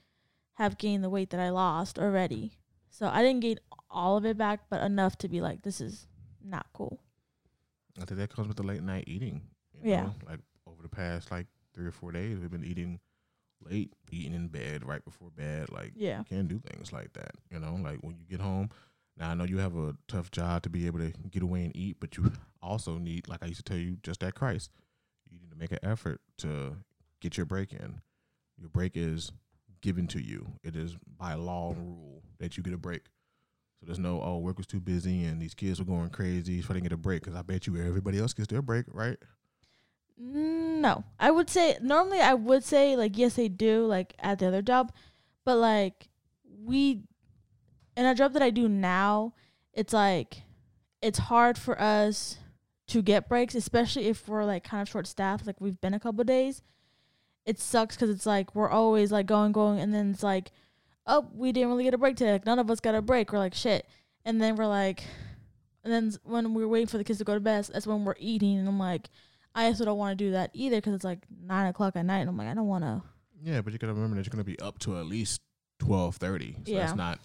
have 0.54 0.78
gained 0.78 1.02
the 1.02 1.10
weight 1.10 1.30
that 1.30 1.40
I 1.40 1.50
lost 1.50 1.98
already. 1.98 2.52
So 2.90 3.06
I 3.06 3.22
didn't 3.22 3.40
gain 3.40 3.58
all 3.90 4.16
of 4.16 4.24
it 4.24 4.38
back, 4.38 4.60
but 4.70 4.82
enough 4.82 5.16
to 5.18 5.28
be 5.28 5.40
like, 5.40 5.62
this 5.62 5.80
is 5.80 6.06
not 6.44 6.66
cool. 6.72 7.00
I 8.00 8.04
think 8.04 8.18
that 8.20 8.34
comes 8.34 8.48
with 8.48 8.56
the 8.56 8.62
late 8.62 8.82
night 8.82 9.04
eating. 9.06 9.42
Yeah. 9.82 10.02
Know? 10.04 10.14
Like 10.28 10.40
over 10.66 10.82
the 10.82 10.88
past 10.88 11.30
like 11.30 11.46
three 11.74 11.86
or 11.86 11.90
four 11.90 12.12
days, 12.12 12.38
we've 12.38 12.50
been 12.50 12.64
eating 12.64 13.00
late, 13.64 13.92
eating 14.10 14.34
in 14.34 14.48
bed 14.48 14.86
right 14.86 15.04
before 15.04 15.30
bed. 15.30 15.70
Like 15.70 15.92
Yeah. 15.96 16.18
you 16.18 16.24
can't 16.24 16.48
do 16.48 16.58
things 16.58 16.92
like 16.92 17.12
that. 17.14 17.32
You 17.50 17.58
know, 17.58 17.78
like 17.82 17.98
when 18.00 18.16
you 18.18 18.26
get 18.28 18.40
home. 18.40 18.70
Now 19.16 19.30
I 19.30 19.34
know 19.34 19.44
you 19.44 19.58
have 19.58 19.76
a 19.76 19.94
tough 20.08 20.30
job 20.30 20.62
to 20.62 20.70
be 20.70 20.86
able 20.86 20.98
to 21.00 21.12
get 21.30 21.42
away 21.42 21.64
and 21.64 21.76
eat, 21.76 21.96
but 22.00 22.16
you 22.16 22.32
also 22.62 22.98
need, 22.98 23.28
like 23.28 23.42
I 23.42 23.46
used 23.46 23.64
to 23.64 23.70
tell 23.70 23.80
you, 23.80 23.98
just 24.02 24.22
at 24.22 24.34
Christ, 24.34 24.70
you 25.30 25.38
need 25.38 25.50
to 25.50 25.56
make 25.56 25.72
an 25.72 25.78
effort 25.82 26.20
to 26.38 26.76
get 27.20 27.36
your 27.36 27.46
break 27.46 27.72
in. 27.72 28.00
Your 28.58 28.68
break 28.68 28.92
is 28.94 29.32
given 29.80 30.06
to 30.08 30.20
you. 30.20 30.46
It 30.62 30.76
is 30.76 30.96
by 31.18 31.34
law 31.34 31.72
and 31.72 31.78
rule 31.78 32.22
that 32.38 32.56
you 32.56 32.62
get 32.62 32.72
a 32.72 32.78
break. 32.78 33.02
So 33.80 33.86
there's 33.86 33.98
no, 33.98 34.22
oh, 34.22 34.38
work 34.38 34.58
was 34.58 34.66
too 34.66 34.80
busy 34.80 35.24
and 35.24 35.42
these 35.42 35.54
kids 35.54 35.78
were 35.78 35.84
going 35.84 36.10
crazy, 36.10 36.62
so 36.62 36.68
I 36.70 36.74
didn't 36.74 36.84
get 36.84 36.92
a 36.92 36.96
break. 36.96 37.22
Because 37.22 37.36
I 37.36 37.42
bet 37.42 37.66
you 37.66 37.76
everybody 37.76 38.18
else 38.18 38.32
gets 38.32 38.48
their 38.48 38.62
break, 38.62 38.86
right? 38.92 39.18
No, 40.16 41.04
I 41.18 41.30
would 41.30 41.50
say 41.50 41.78
normally 41.82 42.20
I 42.20 42.34
would 42.34 42.62
say 42.62 42.96
like 42.96 43.18
yes 43.18 43.34
they 43.34 43.48
do 43.48 43.86
like 43.86 44.14
at 44.20 44.38
the 44.38 44.46
other 44.46 44.62
job, 44.62 44.92
but 45.44 45.56
like 45.56 46.08
we 46.64 47.02
in 47.96 48.06
a 48.06 48.14
job 48.14 48.32
that 48.34 48.42
I 48.42 48.50
do 48.50 48.68
now, 48.68 49.34
it's 49.72 49.92
like 49.92 50.42
it's 51.00 51.18
hard 51.18 51.58
for 51.58 51.80
us 51.80 52.38
to 52.88 53.02
get 53.02 53.28
breaks, 53.28 53.54
especially 53.54 54.06
if 54.06 54.28
we're 54.28 54.44
like 54.44 54.64
kind 54.64 54.82
of 54.82 54.88
short 54.88 55.06
staffed. 55.06 55.46
Like 55.46 55.60
we've 55.60 55.80
been 55.80 55.94
a 55.94 56.00
couple 56.00 56.22
days, 56.24 56.62
it 57.46 57.58
sucks 57.58 57.96
because 57.96 58.10
it's 58.10 58.26
like 58.26 58.54
we're 58.54 58.70
always 58.70 59.10
like 59.12 59.26
going 59.26 59.52
going, 59.52 59.80
and 59.80 59.92
then 59.94 60.10
it's 60.10 60.22
like, 60.22 60.50
oh 61.06 61.26
we 61.34 61.52
didn't 61.52 61.70
really 61.70 61.84
get 61.84 61.94
a 61.94 61.98
break 61.98 62.16
today. 62.16 62.32
Like 62.32 62.46
none 62.46 62.58
of 62.58 62.70
us 62.70 62.80
got 62.80 62.94
a 62.94 63.02
break. 63.02 63.32
We're 63.32 63.38
like 63.38 63.54
shit, 63.54 63.86
and 64.24 64.40
then 64.40 64.56
we're 64.56 64.66
like, 64.66 65.04
and 65.84 65.92
then 65.92 66.12
when 66.24 66.54
we're 66.54 66.68
waiting 66.68 66.86
for 66.86 66.98
the 66.98 67.04
kids 67.04 67.18
to 67.18 67.24
go 67.24 67.34
to 67.34 67.40
bed, 67.40 67.68
that's 67.72 67.86
when 67.86 68.04
we're 68.04 68.14
eating, 68.18 68.58
and 68.58 68.68
I'm 68.68 68.78
like. 68.78 69.08
I 69.54 69.66
also 69.66 69.84
don't 69.84 69.98
want 69.98 70.16
to 70.18 70.24
do 70.24 70.30
that 70.30 70.48
either 70.54 70.76
because 70.78 70.94
it's 70.94 71.04
like 71.04 71.18
nine 71.44 71.66
o'clock 71.66 71.94
at 71.94 72.06
night, 72.06 72.20
and 72.20 72.30
I'm 72.30 72.38
like, 72.38 72.48
I 72.48 72.54
don't 72.54 72.68
want 72.68 72.84
to. 72.84 73.02
Yeah, 73.42 73.60
but 73.60 73.74
you 73.74 73.78
gotta 73.78 73.92
remember 73.92 74.16
that 74.16 74.24
you're 74.24 74.30
gonna 74.30 74.44
be 74.44 74.58
up 74.60 74.78
to 74.78 74.96
at 74.98 75.04
least 75.04 75.42
twelve 75.78 76.16
thirty. 76.16 76.54
So 76.64 76.72
Yeah. 76.72 76.78
that's 76.86 76.94
not 76.94 77.18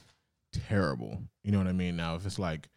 terrible. 0.68 1.22
You 1.44 1.52
know 1.52 1.58
what 1.60 1.68
I 1.68 1.74
mean? 1.74 1.96
Now 1.96 2.16
if 2.16 2.26
it's 2.26 2.40
like 2.40 2.70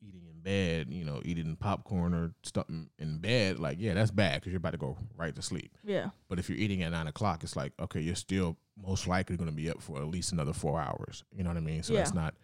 eating 0.00 0.24
in 0.28 0.40
bed, 0.40 0.88
you 0.90 1.04
know, 1.04 1.20
eating 1.24 1.56
popcorn 1.56 2.14
or 2.14 2.32
something 2.42 2.88
in 2.98 3.18
bed, 3.18 3.58
like 3.58 3.78
yeah, 3.80 3.94
that's 3.94 4.10
bad 4.10 4.40
because 4.40 4.52
you're 4.52 4.58
about 4.58 4.72
to 4.72 4.78
go 4.78 4.96
right 5.16 5.34
to 5.34 5.42
sleep. 5.42 5.76
Yeah, 5.84 6.10
But 6.28 6.38
if 6.38 6.48
you're 6.48 6.58
eating 6.58 6.82
at 6.82 6.92
nine 6.92 7.06
o'clock, 7.06 7.42
it's 7.44 7.56
like 7.56 7.72
okay, 7.80 8.00
you're 8.00 8.14
still 8.14 8.56
most 8.76 9.06
likely 9.06 9.36
gonna 9.36 9.52
be 9.52 9.70
up 9.70 9.80
for 9.80 9.98
at 9.98 10.06
least 10.08 10.32
another 10.32 10.52
four 10.52 10.80
hours. 10.80 11.24
You 11.32 11.44
know 11.44 11.50
what 11.50 11.56
I 11.56 11.60
mean? 11.60 11.82
So 11.82 11.94
that's 11.94 12.14
not 12.14 12.34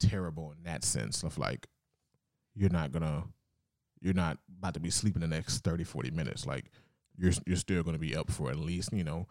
terrible 0.00 0.52
in 0.56 0.62
that 0.64 0.84
sense 0.84 1.22
of 1.24 1.38
like 1.38 1.66
you're 2.54 2.70
not 2.70 2.92
gonna 2.92 3.24
you're 4.00 4.14
not 4.14 4.38
about 4.58 4.74
to 4.74 4.80
be 4.80 4.90
sleeping 4.90 5.20
the 5.20 5.26
next 5.26 5.64
30 5.64 5.82
40 5.82 6.12
minutes 6.12 6.46
like 6.46 6.66
you're 7.16 7.32
you're 7.46 7.56
still 7.56 7.82
gonna 7.82 7.98
be 7.98 8.14
up 8.14 8.30
for 8.30 8.48
at 8.48 8.56
least 8.58 8.92
you 8.92 9.02
know 9.02 9.26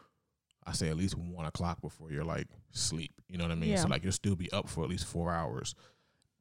i 0.68 0.72
say 0.74 0.90
at 0.90 0.98
least 0.98 1.18
one 1.18 1.46
o'clock 1.46 1.82
before 1.82 2.12
you're 2.12 2.24
like 2.26 2.48
sleep 2.72 3.12
you 3.28 3.38
know 3.38 3.46
what 3.46 3.52
i 3.52 3.56
mean? 3.56 3.72
Yeah. 3.72 3.78
so 3.78 3.88
like 3.88 4.04
you'll 4.04 4.12
still 4.12 4.36
be 4.36 4.52
up 4.52 4.70
for 4.70 4.84
at 4.84 4.90
least 4.90 5.06
four 5.06 5.32
hours. 5.34 5.74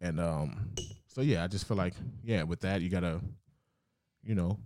And 0.00 0.20
um 0.20 0.72
so 1.06 1.22
yeah 1.22 1.42
i 1.42 1.46
just 1.46 1.66
feel 1.66 1.76
like 1.78 1.94
yeah 2.22 2.42
with 2.42 2.60
that 2.60 2.82
you 2.82 2.90
gotta 2.90 3.20
you 4.22 4.34
know 4.34 4.58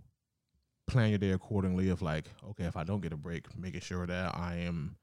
plan 0.87 1.09
your 1.09 1.19
day 1.19 1.31
accordingly 1.31 1.87
of 1.89 2.01
like 2.01 2.25
okay 2.49 2.65
if 2.65 2.75
i 2.75 2.83
don't 2.83 2.99
get 2.99 3.13
a 3.13 3.17
break 3.17 3.45
making 3.57 3.79
sure 3.79 4.05
that 4.05 4.35
i 4.35 4.55
am 4.55 4.97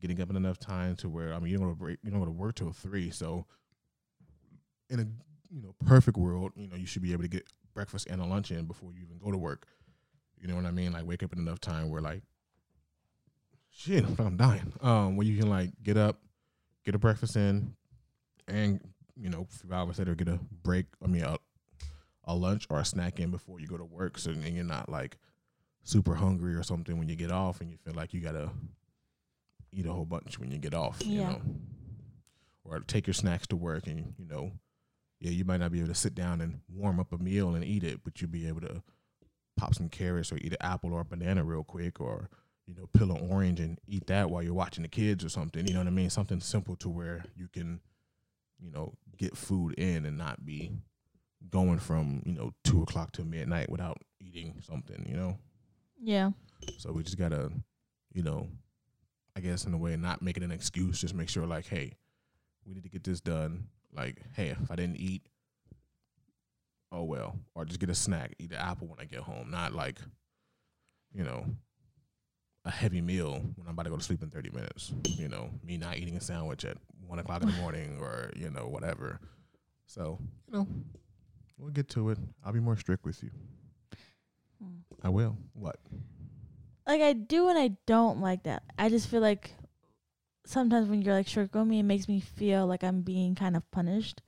getting 0.00 0.20
up 0.22 0.30
in 0.30 0.36
enough 0.36 0.58
time 0.58 0.94
to 0.96 1.08
where 1.08 1.34
i 1.34 1.38
mean 1.40 1.50
you 1.50 1.58
don't 1.58 1.66
go 1.66 1.72
to 1.72 1.76
break 1.78 1.98
you 2.04 2.10
don't 2.10 2.20
go 2.20 2.26
to 2.26 2.30
work 2.30 2.54
till 2.54 2.70
three. 2.72 3.10
So 3.10 3.44
in 4.88 5.00
a 5.00 5.06
you 5.52 5.60
know 5.62 5.74
perfect 5.84 6.16
world 6.16 6.52
you 6.54 6.68
know 6.68 6.76
you 6.76 6.86
should 6.86 7.02
be 7.02 7.12
able 7.12 7.22
to 7.22 7.28
get 7.28 7.44
breakfast 7.74 8.06
and 8.08 8.20
a 8.20 8.24
lunch 8.24 8.50
in 8.50 8.66
before 8.66 8.92
you 8.92 9.02
even 9.02 9.18
go 9.18 9.30
to 9.32 9.38
work. 9.38 9.66
You 10.40 10.48
know 10.48 10.54
what 10.56 10.64
i 10.64 10.70
mean? 10.70 10.92
Like 10.92 11.06
wake 11.06 11.22
up 11.22 11.32
in 11.32 11.38
enough 11.38 11.60
time 11.60 11.90
where 11.90 12.00
like 12.00 12.22
shit 13.70 14.04
i'm 14.18 14.36
dying 14.36 14.72
um 14.82 15.16
where 15.16 15.26
you 15.26 15.38
can 15.38 15.48
like 15.48 15.70
get 15.82 15.96
up 15.96 16.18
get 16.84 16.94
a 16.94 16.98
breakfast 16.98 17.36
in 17.36 17.72
and 18.48 18.80
you 19.16 19.28
know 19.30 19.46
a 19.50 19.56
few 19.58 19.72
hours 19.72 19.98
later 19.98 20.14
get 20.14 20.28
a 20.28 20.38
break 20.62 20.86
i 21.02 21.06
mean 21.06 21.22
a, 21.22 21.36
a 22.24 22.34
lunch 22.34 22.66
or 22.70 22.78
a 22.80 22.84
snack 22.84 23.20
in 23.20 23.30
before 23.30 23.60
you 23.60 23.66
go 23.66 23.76
to 23.76 23.84
work 23.84 24.18
so 24.18 24.32
then 24.32 24.54
you're 24.54 24.64
not 24.64 24.88
like 24.88 25.16
super 25.82 26.14
hungry 26.14 26.54
or 26.54 26.62
something 26.62 26.98
when 26.98 27.08
you 27.08 27.16
get 27.16 27.30
off 27.30 27.60
and 27.60 27.70
you 27.70 27.76
feel 27.78 27.94
like 27.94 28.12
you 28.12 28.20
gotta 28.20 28.50
eat 29.72 29.86
a 29.86 29.92
whole 29.92 30.04
bunch 30.04 30.38
when 30.38 30.50
you 30.50 30.58
get 30.58 30.74
off 30.74 31.00
you 31.04 31.20
Yeah. 31.20 31.30
know 31.30 31.40
or 32.64 32.80
take 32.80 33.06
your 33.06 33.14
snacks 33.14 33.46
to 33.48 33.56
work 33.56 33.86
and 33.86 34.14
you 34.18 34.26
know 34.26 34.52
yeah 35.20 35.30
you 35.30 35.44
might 35.44 35.58
not 35.60 35.72
be 35.72 35.78
able 35.78 35.88
to 35.88 35.94
sit 35.94 36.14
down 36.14 36.40
and 36.40 36.60
warm 36.68 37.00
up 37.00 37.12
a 37.12 37.18
meal 37.18 37.54
and 37.54 37.64
eat 37.64 37.84
it 37.84 38.00
but 38.04 38.20
you'll 38.20 38.30
be 38.30 38.46
able 38.48 38.60
to 38.62 38.82
pop 39.56 39.74
some 39.74 39.88
carrots 39.88 40.32
or 40.32 40.36
eat 40.38 40.52
an 40.52 40.58
apple 40.60 40.92
or 40.92 41.00
a 41.00 41.04
banana 41.04 41.42
real 41.44 41.64
quick 41.64 42.00
or 42.00 42.28
you 42.70 42.76
know 42.76 42.88
peel 42.96 43.10
an 43.10 43.30
orange 43.30 43.60
and 43.60 43.78
eat 43.86 44.06
that 44.06 44.30
while 44.30 44.42
you're 44.42 44.54
watching 44.54 44.82
the 44.82 44.88
kids 44.88 45.24
or 45.24 45.28
something 45.28 45.66
you 45.66 45.74
know 45.74 45.80
what 45.80 45.86
i 45.86 45.90
mean 45.90 46.08
something 46.08 46.40
simple 46.40 46.76
to 46.76 46.88
where 46.88 47.24
you 47.34 47.48
can 47.48 47.80
you 48.60 48.70
know 48.70 48.94
get 49.16 49.36
food 49.36 49.74
in 49.74 50.06
and 50.06 50.16
not 50.16 50.44
be 50.44 50.70
going 51.50 51.78
from 51.78 52.22
you 52.24 52.34
know 52.34 52.52
two 52.64 52.82
o'clock 52.82 53.12
to 53.12 53.24
midnight 53.24 53.68
without 53.68 53.98
eating 54.20 54.54
something 54.64 55.04
you 55.08 55.16
know 55.16 55.36
yeah, 56.02 56.30
so 56.78 56.92
we 56.92 57.02
just 57.02 57.18
gotta, 57.18 57.50
you 58.14 58.22
know, 58.22 58.48
I 59.36 59.40
guess 59.40 59.66
in 59.66 59.74
a 59.74 59.78
way 59.78 59.94
not 59.96 60.22
make 60.22 60.38
it 60.38 60.42
an 60.42 60.50
excuse. 60.50 61.00
Just 61.00 61.14
make 61.14 61.28
sure 61.28 61.46
like, 61.46 61.66
hey, 61.66 61.92
we 62.66 62.74
need 62.74 62.84
to 62.84 62.88
get 62.88 63.04
this 63.04 63.20
done. 63.20 63.68
Like, 63.94 64.22
hey, 64.34 64.48
if 64.48 64.70
I 64.70 64.76
didn't 64.76 64.96
eat, 64.96 65.22
oh 66.90 67.04
well. 67.04 67.36
Or 67.54 67.66
just 67.66 67.80
get 67.80 67.90
a 67.90 67.94
snack, 67.94 68.34
eat 68.38 68.52
an 68.52 68.58
apple 68.58 68.86
when 68.86 68.98
I 68.98 69.04
get 69.04 69.20
home. 69.20 69.50
Not 69.50 69.74
like, 69.74 69.98
you 71.12 71.22
know, 71.22 71.44
a 72.64 72.70
heavy 72.70 73.00
meal 73.00 73.32
when 73.32 73.66
I'm 73.66 73.72
about 73.72 73.84
to 73.84 73.90
go 73.90 73.96
to 73.96 74.02
sleep 74.02 74.22
in 74.22 74.30
30 74.30 74.50
minutes. 74.50 74.92
You 75.06 75.28
know, 75.28 75.50
me 75.64 75.76
not 75.76 75.96
eating 75.96 76.16
a 76.16 76.20
sandwich 76.20 76.64
at 76.64 76.76
one 77.06 77.18
o'clock 77.18 77.42
in 77.42 77.50
the 77.50 77.56
morning 77.56 77.98
or, 78.00 78.30
you 78.36 78.50
know, 78.50 78.66
whatever. 78.66 79.20
So, 79.86 80.18
you 80.46 80.58
know, 80.58 80.68
we'll 81.58 81.70
get 81.70 81.88
to 81.90 82.10
it. 82.10 82.18
I'll 82.44 82.52
be 82.52 82.60
more 82.60 82.76
strict 82.76 83.04
with 83.04 83.22
you. 83.22 83.30
Mm. 84.62 84.80
I 85.02 85.08
will. 85.08 85.36
What? 85.54 85.76
like 86.90 87.02
I 87.02 87.12
do 87.12 87.48
and 87.48 87.58
I 87.58 87.76
don't 87.86 88.20
like 88.20 88.42
that. 88.44 88.64
I 88.76 88.88
just 88.88 89.08
feel 89.08 89.20
like 89.20 89.52
sometimes 90.44 90.88
when 90.88 91.02
you're 91.02 91.14
like 91.14 91.28
strict 91.28 91.54
on 91.54 91.68
me, 91.68 91.78
it 91.78 91.84
makes 91.84 92.08
me 92.08 92.20
feel 92.20 92.66
like 92.66 92.82
I'm 92.82 93.02
being 93.02 93.34
kind 93.34 93.56
of 93.56 93.68
punished, 93.70 94.22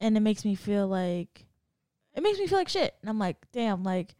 and 0.00 0.16
it 0.16 0.20
makes 0.20 0.44
me 0.44 0.54
feel 0.54 0.86
like 0.86 1.46
it 2.14 2.22
makes 2.22 2.38
me 2.38 2.46
feel 2.46 2.58
like 2.58 2.68
shit. 2.68 2.94
And 3.00 3.10
I'm 3.10 3.18
like, 3.18 3.36
damn, 3.52 3.82
like. 3.82 4.14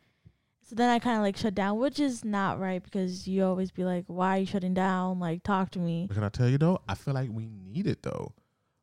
So 0.71 0.77
then 0.77 0.89
I 0.89 1.01
kind 1.01 1.17
of 1.17 1.23
like 1.25 1.37
shut 1.37 1.57
down, 1.57 1.81
which 1.81 1.99
is 1.99 2.25
not 2.25 2.61
right 2.61 2.81
because 2.81 3.27
you 3.27 3.45
always 3.45 3.73
be 3.73 3.85
like, 3.85 4.05
"Why 4.07 4.37
are 4.37 4.39
you 4.39 4.47
shutting 4.47 4.73
down? 4.73 5.19
Like, 5.19 5.43
talk 5.43 5.73
to 5.73 5.81
me." 5.81 6.07
But 6.07 6.15
can 6.15 6.23
I 6.23 6.29
tell 6.29 6.49
you 6.49 6.59
though? 6.59 6.81
I 6.89 6.95
feel 6.95 7.13
like 7.13 7.29
we 7.29 7.47
need 7.47 7.89
it 7.89 8.05
though. 8.05 8.33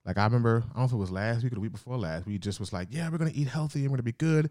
Like 0.05 0.17
I 0.17 0.25
remember, 0.25 0.65
I 0.65 0.67
don't 0.73 0.79
know 0.79 0.83
if 0.83 0.91
it 0.91 0.97
was 0.97 1.11
last 1.11 1.43
week 1.43 1.53
or 1.53 1.55
the 1.55 1.61
week 1.61 1.71
before 1.71 1.97
last. 1.97 2.25
We 2.25 2.39
just 2.39 2.59
was 2.59 2.73
like, 2.73 2.89
yeah, 2.91 3.07
we're 3.09 3.17
gonna 3.17 3.31
eat 3.33 3.47
healthy 3.47 3.83
and 3.83 3.91
we're 3.91 3.95
gonna 3.95 4.03
be 4.03 4.11
good. 4.11 4.49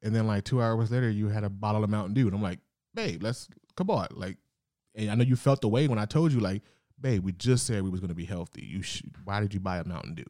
And 0.00 0.16
then 0.16 0.26
like 0.26 0.44
two 0.44 0.62
hours 0.62 0.90
later, 0.90 1.10
you 1.10 1.28
had 1.28 1.44
a 1.44 1.50
bottle 1.50 1.84
of 1.84 1.90
Mountain 1.90 2.14
Dew, 2.14 2.26
and 2.26 2.34
I'm 2.34 2.40
like, 2.40 2.60
babe, 2.94 3.22
let's 3.22 3.50
come 3.76 3.90
on. 3.90 4.06
Like, 4.12 4.38
and 4.94 5.10
I 5.10 5.14
know 5.16 5.24
you 5.24 5.36
felt 5.36 5.60
the 5.60 5.68
way 5.68 5.86
when 5.86 5.98
I 5.98 6.06
told 6.06 6.32
you, 6.32 6.40
like, 6.40 6.62
babe, 6.98 7.22
we 7.22 7.32
just 7.32 7.66
said 7.66 7.82
we 7.82 7.90
was 7.90 8.00
gonna 8.00 8.14
be 8.14 8.24
healthy. 8.24 8.64
You 8.64 8.80
should. 8.80 9.14
Why 9.24 9.40
did 9.40 9.52
you 9.52 9.60
buy 9.60 9.80
a 9.80 9.84
Mountain 9.84 10.14
Dew? 10.14 10.24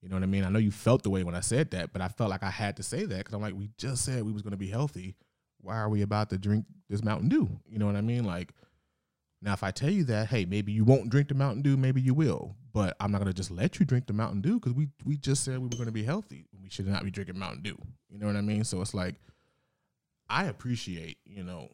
You 0.00 0.08
know 0.08 0.16
what 0.16 0.22
I 0.22 0.28
mean? 0.28 0.44
I 0.44 0.48
know 0.48 0.60
you 0.60 0.70
felt 0.70 1.02
the 1.02 1.10
way 1.10 1.24
when 1.24 1.34
I 1.34 1.40
said 1.40 1.72
that, 1.72 1.92
but 1.92 2.00
I 2.00 2.08
felt 2.08 2.30
like 2.30 2.42
I 2.42 2.48
had 2.48 2.78
to 2.78 2.82
say 2.82 3.04
that 3.04 3.18
because 3.18 3.34
I'm 3.34 3.42
like, 3.42 3.52
we 3.52 3.68
just 3.76 4.02
said 4.02 4.22
we 4.22 4.32
was 4.32 4.40
gonna 4.40 4.56
be 4.56 4.68
healthy. 4.68 5.14
Why 5.62 5.76
are 5.76 5.88
we 5.88 6.02
about 6.02 6.30
to 6.30 6.38
drink 6.38 6.64
this 6.88 7.02
Mountain 7.02 7.28
Dew? 7.28 7.48
You 7.68 7.78
know 7.78 7.86
what 7.86 7.96
I 7.96 8.00
mean? 8.00 8.24
Like, 8.24 8.52
now 9.42 9.52
if 9.52 9.62
I 9.62 9.70
tell 9.70 9.90
you 9.90 10.04
that, 10.04 10.28
hey, 10.28 10.44
maybe 10.44 10.72
you 10.72 10.84
won't 10.84 11.10
drink 11.10 11.28
the 11.28 11.34
Mountain 11.34 11.62
Dew, 11.62 11.76
maybe 11.76 12.00
you 12.00 12.14
will, 12.14 12.54
but 12.72 12.96
I'm 13.00 13.10
not 13.10 13.18
gonna 13.18 13.32
just 13.32 13.50
let 13.50 13.80
you 13.80 13.86
drink 13.86 14.06
the 14.06 14.12
Mountain 14.12 14.42
Dew 14.42 14.54
because 14.54 14.74
we 14.74 14.88
we 15.04 15.16
just 15.16 15.44
said 15.44 15.58
we 15.58 15.68
were 15.68 15.76
gonna 15.76 15.92
be 15.92 16.04
healthy. 16.04 16.46
We 16.62 16.68
should 16.68 16.86
not 16.86 17.04
be 17.04 17.10
drinking 17.10 17.38
Mountain 17.38 17.62
Dew. 17.62 17.78
You 18.08 18.18
know 18.18 18.26
what 18.26 18.36
I 18.36 18.42
mean? 18.42 18.64
So 18.64 18.80
it's 18.80 18.94
like, 18.94 19.16
I 20.28 20.44
appreciate 20.44 21.18
you 21.24 21.42
know 21.42 21.68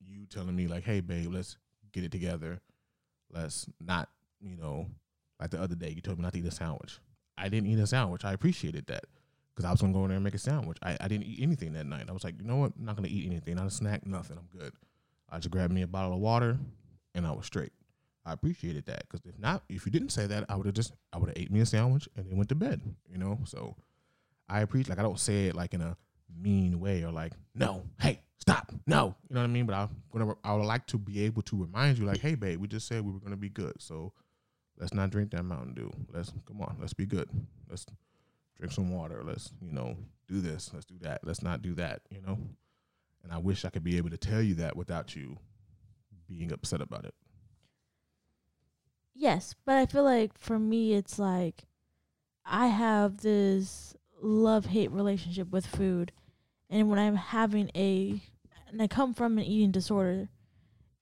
you 0.00 0.26
telling 0.26 0.54
me 0.54 0.66
like, 0.66 0.84
hey, 0.84 1.00
babe, 1.00 1.32
let's 1.32 1.56
get 1.92 2.04
it 2.04 2.12
together. 2.12 2.60
Let's 3.32 3.66
not 3.80 4.08
you 4.40 4.56
know 4.56 4.86
like 5.40 5.50
the 5.50 5.60
other 5.60 5.74
day 5.74 5.90
you 5.90 6.00
told 6.00 6.18
me 6.18 6.22
not 6.22 6.32
to 6.34 6.38
eat 6.38 6.46
a 6.46 6.50
sandwich. 6.50 6.98
I 7.38 7.48
didn't 7.48 7.68
eat 7.68 7.78
a 7.78 7.86
sandwich. 7.86 8.24
I 8.24 8.32
appreciated 8.32 8.86
that 8.86 9.04
because 9.56 9.66
I 9.66 9.70
was 9.70 9.80
gonna 9.80 9.94
go 9.94 10.02
in 10.02 10.08
there 10.08 10.16
and 10.16 10.24
make 10.24 10.34
a 10.34 10.38
sandwich. 10.38 10.76
I, 10.82 10.98
I 11.00 11.08
didn't 11.08 11.24
eat 11.24 11.40
anything 11.42 11.72
that 11.72 11.86
night. 11.86 12.04
I 12.08 12.12
was 12.12 12.24
like, 12.24 12.38
you 12.38 12.46
know 12.46 12.56
what? 12.56 12.72
I'm 12.78 12.84
not 12.84 12.96
gonna 12.96 13.08
eat 13.08 13.26
anything. 13.26 13.56
Not 13.56 13.66
a 13.66 13.70
snack. 13.70 14.06
Nothing. 14.06 14.36
I'm 14.38 14.58
good. 14.58 14.72
I 15.30 15.38
just 15.38 15.50
grabbed 15.50 15.72
me 15.72 15.82
a 15.82 15.86
bottle 15.86 16.12
of 16.12 16.20
water, 16.20 16.58
and 17.14 17.26
I 17.26 17.32
was 17.32 17.46
straight. 17.46 17.72
I 18.26 18.32
appreciated 18.32 18.86
that 18.86 19.08
because 19.08 19.24
if 19.24 19.38
not, 19.38 19.62
if 19.68 19.86
you 19.86 19.92
didn't 19.92 20.10
say 20.10 20.26
that, 20.26 20.44
I 20.48 20.56
would 20.56 20.66
have 20.66 20.74
just 20.74 20.92
I 21.12 21.18
would 21.18 21.30
have 21.30 21.38
ate 21.38 21.50
me 21.50 21.60
a 21.60 21.66
sandwich 21.66 22.08
and 22.16 22.28
then 22.28 22.36
went 22.36 22.50
to 22.50 22.54
bed. 22.54 22.82
You 23.10 23.18
know. 23.18 23.38
So 23.44 23.76
I 24.48 24.60
appreciate. 24.60 24.90
Like 24.90 24.98
I 24.98 25.02
don't 25.02 25.18
say 25.18 25.46
it 25.46 25.56
like 25.56 25.72
in 25.72 25.80
a 25.80 25.96
mean 26.38 26.78
way 26.78 27.02
or 27.02 27.10
like 27.10 27.32
no, 27.54 27.84
hey, 28.00 28.20
stop, 28.38 28.72
no. 28.86 29.14
You 29.28 29.34
know 29.34 29.40
what 29.40 29.44
I 29.44 29.52
mean? 29.52 29.64
But 29.66 29.74
I'm 29.74 29.88
gonna 30.12 30.34
I 30.44 30.54
would 30.54 30.66
like 30.66 30.86
to 30.88 30.98
be 30.98 31.24
able 31.24 31.42
to 31.42 31.56
remind 31.56 31.98
you 31.98 32.04
like, 32.04 32.20
hey, 32.20 32.34
babe, 32.34 32.60
we 32.60 32.68
just 32.68 32.86
said 32.86 33.04
we 33.04 33.12
were 33.12 33.20
gonna 33.20 33.36
be 33.36 33.48
good. 33.48 33.74
So 33.78 34.12
let's 34.78 34.92
not 34.92 35.10
drink 35.10 35.30
that 35.30 35.44
Mountain 35.44 35.74
Dew. 35.74 35.92
Let's 36.12 36.32
come 36.46 36.60
on, 36.60 36.76
let's 36.80 36.94
be 36.94 37.06
good. 37.06 37.28
Let's 37.70 37.86
drink 38.56 38.72
some 38.72 38.90
water. 38.90 39.22
Let's, 39.24 39.52
you 39.60 39.72
know, 39.72 39.96
do 40.28 40.40
this. 40.40 40.70
Let's 40.72 40.86
do 40.86 40.98
that. 41.00 41.20
Let's 41.24 41.42
not 41.42 41.62
do 41.62 41.74
that, 41.74 42.02
you 42.10 42.20
know? 42.20 42.38
And 43.22 43.32
I 43.32 43.38
wish 43.38 43.64
I 43.64 43.70
could 43.70 43.84
be 43.84 43.96
able 43.96 44.10
to 44.10 44.16
tell 44.16 44.40
you 44.40 44.54
that 44.54 44.76
without 44.76 45.16
you 45.16 45.38
being 46.28 46.52
upset 46.52 46.80
about 46.80 47.04
it. 47.04 47.14
Yes, 49.14 49.54
but 49.64 49.76
I 49.76 49.86
feel 49.86 50.04
like 50.04 50.38
for 50.38 50.58
me, 50.58 50.94
it's 50.94 51.18
like 51.18 51.64
I 52.44 52.66
have 52.68 53.18
this 53.18 53.96
love 54.20 54.66
hate 54.66 54.90
relationship 54.90 55.50
with 55.50 55.66
food. 55.66 56.12
And 56.68 56.90
when 56.90 56.98
I'm 56.98 57.16
having 57.16 57.70
a, 57.74 58.20
and 58.68 58.82
I 58.82 58.86
come 58.88 59.14
from 59.14 59.38
an 59.38 59.44
eating 59.44 59.70
disorder, 59.70 60.28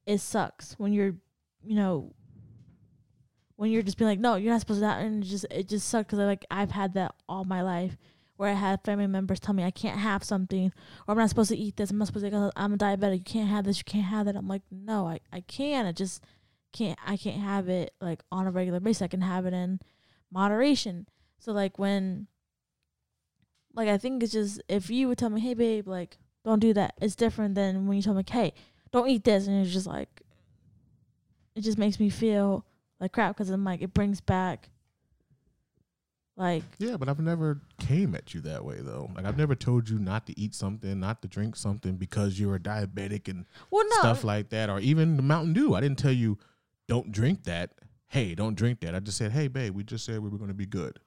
it 0.07 0.19
sucks 0.19 0.75
when 0.79 0.93
you're, 0.93 1.17
you 1.63 1.75
know, 1.75 2.13
when 3.57 3.71
you're 3.71 3.83
just 3.83 3.99
being 3.99 4.09
like, 4.09 4.19
no, 4.19 4.35
you're 4.35 4.53
not 4.53 4.61
supposed 4.61 4.79
to 4.79 4.87
that. 4.87 5.01
And 5.01 5.23
it 5.23 5.27
just, 5.27 5.47
it 5.51 5.69
just 5.69 5.89
sucks 5.89 6.07
because 6.07 6.19
I 6.19 6.25
like, 6.25 6.45
I've 6.51 6.73
had 6.73 6.95
that 6.95 7.15
all 7.29 7.45
my 7.45 7.63
life 7.63 7.97
where 8.37 8.51
I 8.51 8.55
had 8.55 8.83
family 8.83 9.07
members 9.07 9.39
tell 9.39 9.55
me 9.55 9.63
I 9.63 9.71
can't 9.71 9.99
have 9.99 10.25
something 10.25 10.73
or 11.07 11.13
I'm 11.13 11.19
not 11.19 11.29
supposed 11.29 11.51
to 11.51 11.57
eat 11.57 11.77
this. 11.77 11.91
I'm 11.91 11.99
not 11.99 12.09
supposed 12.09 12.27
to, 12.27 12.53
I'm 12.57 12.75
a 12.75 12.77
diabetic. 12.77 13.19
You 13.19 13.25
can't 13.25 13.49
have 13.49 13.65
this. 13.65 13.79
You 13.79 13.85
can't 13.85 14.07
have 14.07 14.27
that. 14.27 14.35
I'm 14.35 14.49
like, 14.49 14.63
no, 14.73 15.07
I, 15.07 15.21
I 15.33 15.41
can. 15.41 15.87
I 15.87 15.93
just, 15.93 16.21
can't 16.75 16.99
I 17.07 17.17
can't 17.17 17.41
have 17.41 17.69
it 17.69 17.95
like 18.01 18.23
on 18.31 18.47
a 18.47 18.51
regular 18.51 18.81
basis. 18.81 19.03
I 19.03 19.09
can 19.09 19.23
have 19.23 19.47
it 19.47 19.55
in 19.55 19.81
moderation. 20.31 21.07
So 21.39 21.53
like 21.53 21.79
when 21.79 22.27
like 23.75 23.89
I 23.89 23.97
think 23.97 24.23
it's 24.23 24.33
just 24.33 24.61
if 24.69 24.91
you 24.91 25.09
would 25.09 25.17
tell 25.17 25.31
me, 25.31 25.41
Hey 25.41 25.55
babe, 25.55 25.89
like 25.89 26.19
don't 26.45 26.59
do 26.59 26.75
that, 26.75 26.95
it's 27.01 27.15
different 27.15 27.55
than 27.55 27.87
when 27.87 27.97
you 27.97 28.03
tell 28.03 28.13
me, 28.13 28.25
Hey, 28.29 28.53
don't 28.91 29.09
eat 29.09 29.25
this 29.25 29.47
and 29.47 29.65
it's 29.65 29.73
just 29.73 29.87
like 29.87 30.23
it 31.55 31.63
just 31.63 31.79
makes 31.79 32.01
me 32.01 32.11
feel 32.11 32.67
like 33.01 33.13
crap 33.13 33.37
because 33.37 33.51
I'm 33.51 33.65
like 33.65 33.83
it 33.83 33.95
brings 33.95 34.21
back 34.21 34.71
like 36.37 36.65
Yeah, 36.79 36.97
but 36.97 37.09
I've 37.09 37.21
never 37.21 37.61
came 37.79 38.15
at 38.15 38.35
you 38.35 38.41
that 38.43 38.65
way 38.65 38.79
though. 38.81 39.11
Like 39.15 39.25
I've 39.25 39.39
never 39.39 39.55
told 39.55 39.89
you 39.89 39.99
not 39.99 40.27
to 40.27 40.39
eat 40.39 40.55
something, 40.55 40.99
not 40.99 41.23
to 41.23 41.29
drink 41.29 41.55
something 41.57 41.97
because 41.97 42.41
you're 42.41 42.57
a 42.57 42.61
diabetic 42.61 43.29
and 43.29 43.47
well 43.71 43.85
no 43.89 43.97
stuff 43.99 44.25
like 44.25 44.51
that, 44.51 44.69
or 44.69 44.81
even 44.81 45.17
the 45.17 45.23
Mountain 45.23 45.53
Dew. 45.53 45.75
I 45.75 45.81
didn't 45.81 45.99
tell 45.99 46.13
you 46.13 46.39
don't 46.89 47.13
drink 47.13 47.45
that. 47.45 47.71
Hey, 48.07 48.35
don't 48.35 48.55
drink 48.55 48.81
that. 48.81 48.95
I 48.95 49.01
just 49.01 49.19
said, 49.19 49.33
hey, 49.33 49.49
babe, 49.49 49.75
we 49.75 49.83
just 49.83 50.05
said 50.05 50.21
we 50.21 50.29
were 50.29 50.39
going 50.39 50.49
to 50.49 50.55
be 50.55 50.67
good. 50.67 51.01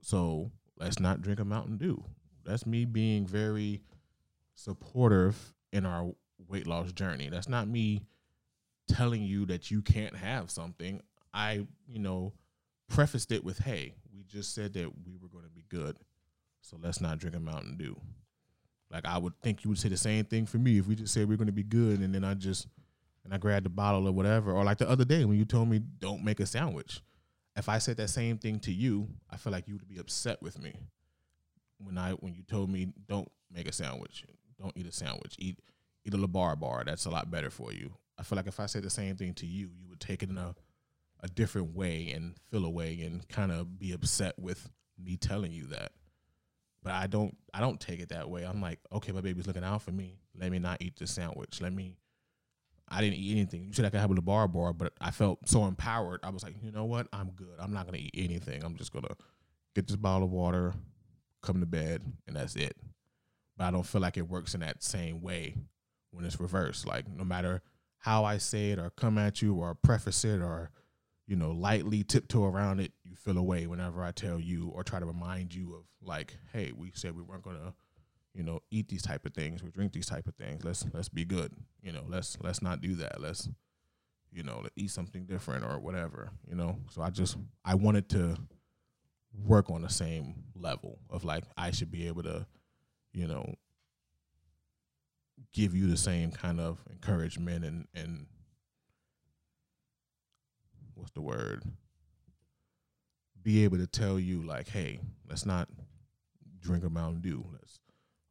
So 0.00 0.50
let's 0.78 0.98
not 0.98 1.22
drink 1.22 1.40
a 1.40 1.44
Mountain 1.44 1.78
Dew. 1.78 2.02
That's 2.44 2.66
me 2.66 2.84
being 2.84 3.26
very 3.26 3.82
supportive 4.54 5.54
in 5.72 5.86
our 5.86 6.12
weight 6.48 6.66
loss 6.66 6.92
journey. 6.92 7.28
That's 7.28 7.48
not 7.48 7.68
me 7.68 8.02
telling 8.88 9.22
you 9.22 9.46
that 9.46 9.70
you 9.70 9.82
can't 9.82 10.16
have 10.16 10.50
something. 10.50 11.02
I, 11.32 11.66
you 11.88 11.98
know, 11.98 12.32
prefaced 12.88 13.32
it 13.32 13.44
with, 13.44 13.58
hey, 13.58 13.94
we 14.14 14.22
just 14.24 14.54
said 14.54 14.74
that 14.74 14.90
we 15.06 15.16
were 15.16 15.28
going 15.28 15.44
to 15.44 15.50
be 15.50 15.64
good. 15.68 15.96
So 16.62 16.78
let's 16.80 17.00
not 17.00 17.18
drink 17.18 17.36
a 17.36 17.40
Mountain 17.40 17.76
Dew. 17.76 17.96
Like 18.90 19.06
I 19.06 19.18
would 19.18 19.34
think 19.42 19.64
you 19.64 19.70
would 19.70 19.78
say 19.78 19.88
the 19.88 19.96
same 19.96 20.24
thing 20.24 20.46
for 20.46 20.58
me 20.58 20.78
if 20.78 20.86
we 20.86 20.94
just 20.94 21.12
said 21.12 21.28
we're 21.28 21.36
going 21.36 21.46
to 21.46 21.52
be 21.52 21.62
good 21.62 22.00
and 22.00 22.14
then 22.14 22.24
I 22.24 22.34
just 22.34 22.68
and 23.24 23.32
I 23.32 23.38
grabbed 23.38 23.64
the 23.64 23.70
bottle 23.70 24.06
or 24.06 24.12
whatever. 24.12 24.52
Or 24.52 24.64
like 24.64 24.78
the 24.78 24.88
other 24.88 25.04
day 25.04 25.24
when 25.24 25.36
you 25.36 25.44
told 25.44 25.68
me 25.68 25.80
don't 25.98 26.24
make 26.24 26.40
a 26.40 26.46
sandwich. 26.46 27.00
If 27.56 27.68
I 27.68 27.78
said 27.78 27.96
that 27.98 28.08
same 28.08 28.38
thing 28.38 28.60
to 28.60 28.72
you, 28.72 29.08
I 29.30 29.36
feel 29.36 29.52
like 29.52 29.68
you 29.68 29.74
would 29.74 29.88
be 29.88 29.98
upset 29.98 30.42
with 30.42 30.60
me. 30.60 30.74
When 31.78 31.98
I 31.98 32.12
when 32.12 32.34
you 32.34 32.42
told 32.42 32.70
me 32.70 32.88
don't 33.08 33.30
make 33.52 33.68
a 33.68 33.72
sandwich, 33.72 34.24
don't 34.60 34.76
eat 34.76 34.86
a 34.86 34.92
sandwich, 34.92 35.34
eat 35.38 35.58
eat 36.04 36.14
a 36.14 36.16
Lara 36.16 36.56
bar. 36.56 36.84
That's 36.84 37.06
a 37.06 37.10
lot 37.10 37.30
better 37.30 37.50
for 37.50 37.72
you. 37.72 37.94
I 38.18 38.22
feel 38.22 38.36
like 38.36 38.46
if 38.46 38.60
I 38.60 38.66
said 38.66 38.82
the 38.82 38.90
same 38.90 39.16
thing 39.16 39.34
to 39.34 39.46
you, 39.46 39.70
you 39.80 39.88
would 39.88 40.00
take 40.00 40.22
it 40.22 40.30
in 40.30 40.38
a 40.38 40.54
a 41.20 41.28
different 41.28 41.74
way 41.74 42.12
and 42.14 42.34
feel 42.50 42.66
away 42.66 43.00
and 43.00 43.26
kind 43.28 43.50
of 43.50 43.78
be 43.78 43.92
upset 43.92 44.38
with 44.38 44.68
me 45.02 45.16
telling 45.16 45.52
you 45.52 45.66
that. 45.68 45.92
But 46.82 46.92
I 46.92 47.06
don't 47.06 47.34
I 47.54 47.60
don't 47.60 47.80
take 47.80 48.00
it 48.00 48.10
that 48.10 48.28
way. 48.28 48.44
I'm 48.44 48.60
like, 48.60 48.78
okay, 48.92 49.10
my 49.10 49.22
baby's 49.22 49.46
looking 49.46 49.64
out 49.64 49.82
for 49.82 49.90
me. 49.90 50.18
Let 50.38 50.52
me 50.52 50.58
not 50.58 50.82
eat 50.82 50.96
the 50.96 51.06
sandwich. 51.06 51.62
Let 51.62 51.72
me 51.72 51.96
I 52.88 53.00
didn't 53.00 53.16
eat 53.16 53.32
anything. 53.32 53.64
You 53.64 53.72
said 53.72 53.86
I 53.86 53.90
could 53.90 54.00
have 54.00 54.10
a 54.10 54.20
bar 54.20 54.46
bar, 54.46 54.74
but 54.74 54.92
I 55.00 55.10
felt 55.10 55.48
so 55.48 55.64
empowered. 55.64 56.20
I 56.22 56.28
was 56.28 56.42
like, 56.42 56.56
you 56.62 56.70
know 56.70 56.84
what? 56.84 57.08
I'm 57.12 57.30
good. 57.30 57.56
I'm 57.58 57.72
not 57.72 57.86
gonna 57.86 57.98
eat 57.98 58.14
anything. 58.14 58.62
I'm 58.62 58.76
just 58.76 58.92
gonna 58.92 59.08
get 59.74 59.86
this 59.86 59.96
bottle 59.96 60.26
of 60.26 60.30
water, 60.30 60.74
come 61.42 61.60
to 61.60 61.66
bed, 61.66 62.02
and 62.26 62.36
that's 62.36 62.54
it. 62.54 62.76
But 63.56 63.64
I 63.64 63.70
don't 63.70 63.86
feel 63.86 64.02
like 64.02 64.18
it 64.18 64.28
works 64.28 64.52
in 64.54 64.60
that 64.60 64.82
same 64.82 65.22
way 65.22 65.56
when 66.10 66.26
it's 66.26 66.38
reversed. 66.38 66.86
Like 66.86 67.08
no 67.08 67.24
matter 67.24 67.62
how 68.04 68.24
I 68.24 68.38
say 68.38 68.70
it 68.70 68.78
or 68.78 68.90
come 68.90 69.18
at 69.18 69.40
you 69.40 69.54
or 69.54 69.74
preface 69.74 70.24
it 70.24 70.40
or 70.40 70.70
you 71.26 71.36
know 71.36 71.52
lightly 71.52 72.02
tiptoe 72.04 72.44
around 72.44 72.80
it, 72.80 72.92
you 73.04 73.16
feel 73.16 73.38
away 73.38 73.66
whenever 73.66 74.02
I 74.02 74.10
tell 74.10 74.38
you 74.38 74.70
or 74.74 74.84
try 74.84 75.00
to 75.00 75.06
remind 75.06 75.54
you 75.54 75.74
of 75.74 75.84
like, 76.02 76.36
hey, 76.52 76.72
we 76.76 76.92
said 76.94 77.16
we 77.16 77.22
weren't 77.22 77.42
gonna 77.42 77.74
you 78.34 78.42
know, 78.42 78.60
eat 78.70 78.88
these 78.88 79.02
type 79.02 79.24
of 79.24 79.32
things, 79.32 79.62
we 79.62 79.70
drink 79.70 79.92
these 79.92 80.06
type 80.06 80.26
of 80.26 80.34
things. 80.34 80.64
Let's 80.64 80.84
let's 80.92 81.08
be 81.08 81.24
good. 81.24 81.52
You 81.82 81.92
know, 81.92 82.04
let's 82.08 82.36
let's 82.42 82.60
not 82.60 82.80
do 82.80 82.96
that. 82.96 83.20
Let's 83.20 83.48
you 84.32 84.42
know, 84.42 84.60
let 84.62 84.72
eat 84.74 84.90
something 84.90 85.24
different 85.26 85.64
or 85.64 85.78
whatever, 85.78 86.30
you 86.48 86.56
know. 86.56 86.76
So 86.90 87.00
I 87.00 87.10
just 87.10 87.36
I 87.64 87.76
wanted 87.76 88.08
to 88.10 88.36
work 89.46 89.70
on 89.70 89.82
the 89.82 89.88
same 89.88 90.44
level 90.54 90.98
of 91.08 91.24
like 91.24 91.44
I 91.56 91.70
should 91.70 91.92
be 91.92 92.08
able 92.08 92.24
to, 92.24 92.46
you 93.12 93.28
know, 93.28 93.54
give 95.52 95.74
you 95.74 95.88
the 95.88 95.96
same 95.96 96.30
kind 96.30 96.60
of 96.60 96.78
encouragement 96.90 97.64
and 97.64 97.86
and 97.94 98.26
what's 100.94 101.12
the 101.12 101.22
word? 101.22 101.62
Be 103.42 103.64
able 103.64 103.78
to 103.78 103.86
tell 103.86 104.18
you 104.18 104.42
like, 104.42 104.68
hey, 104.68 105.00
let's 105.28 105.44
not 105.44 105.68
drink 106.60 106.84
a 106.84 106.90
Mountain 106.90 107.20
Dew. 107.20 107.44
Let's 107.52 107.78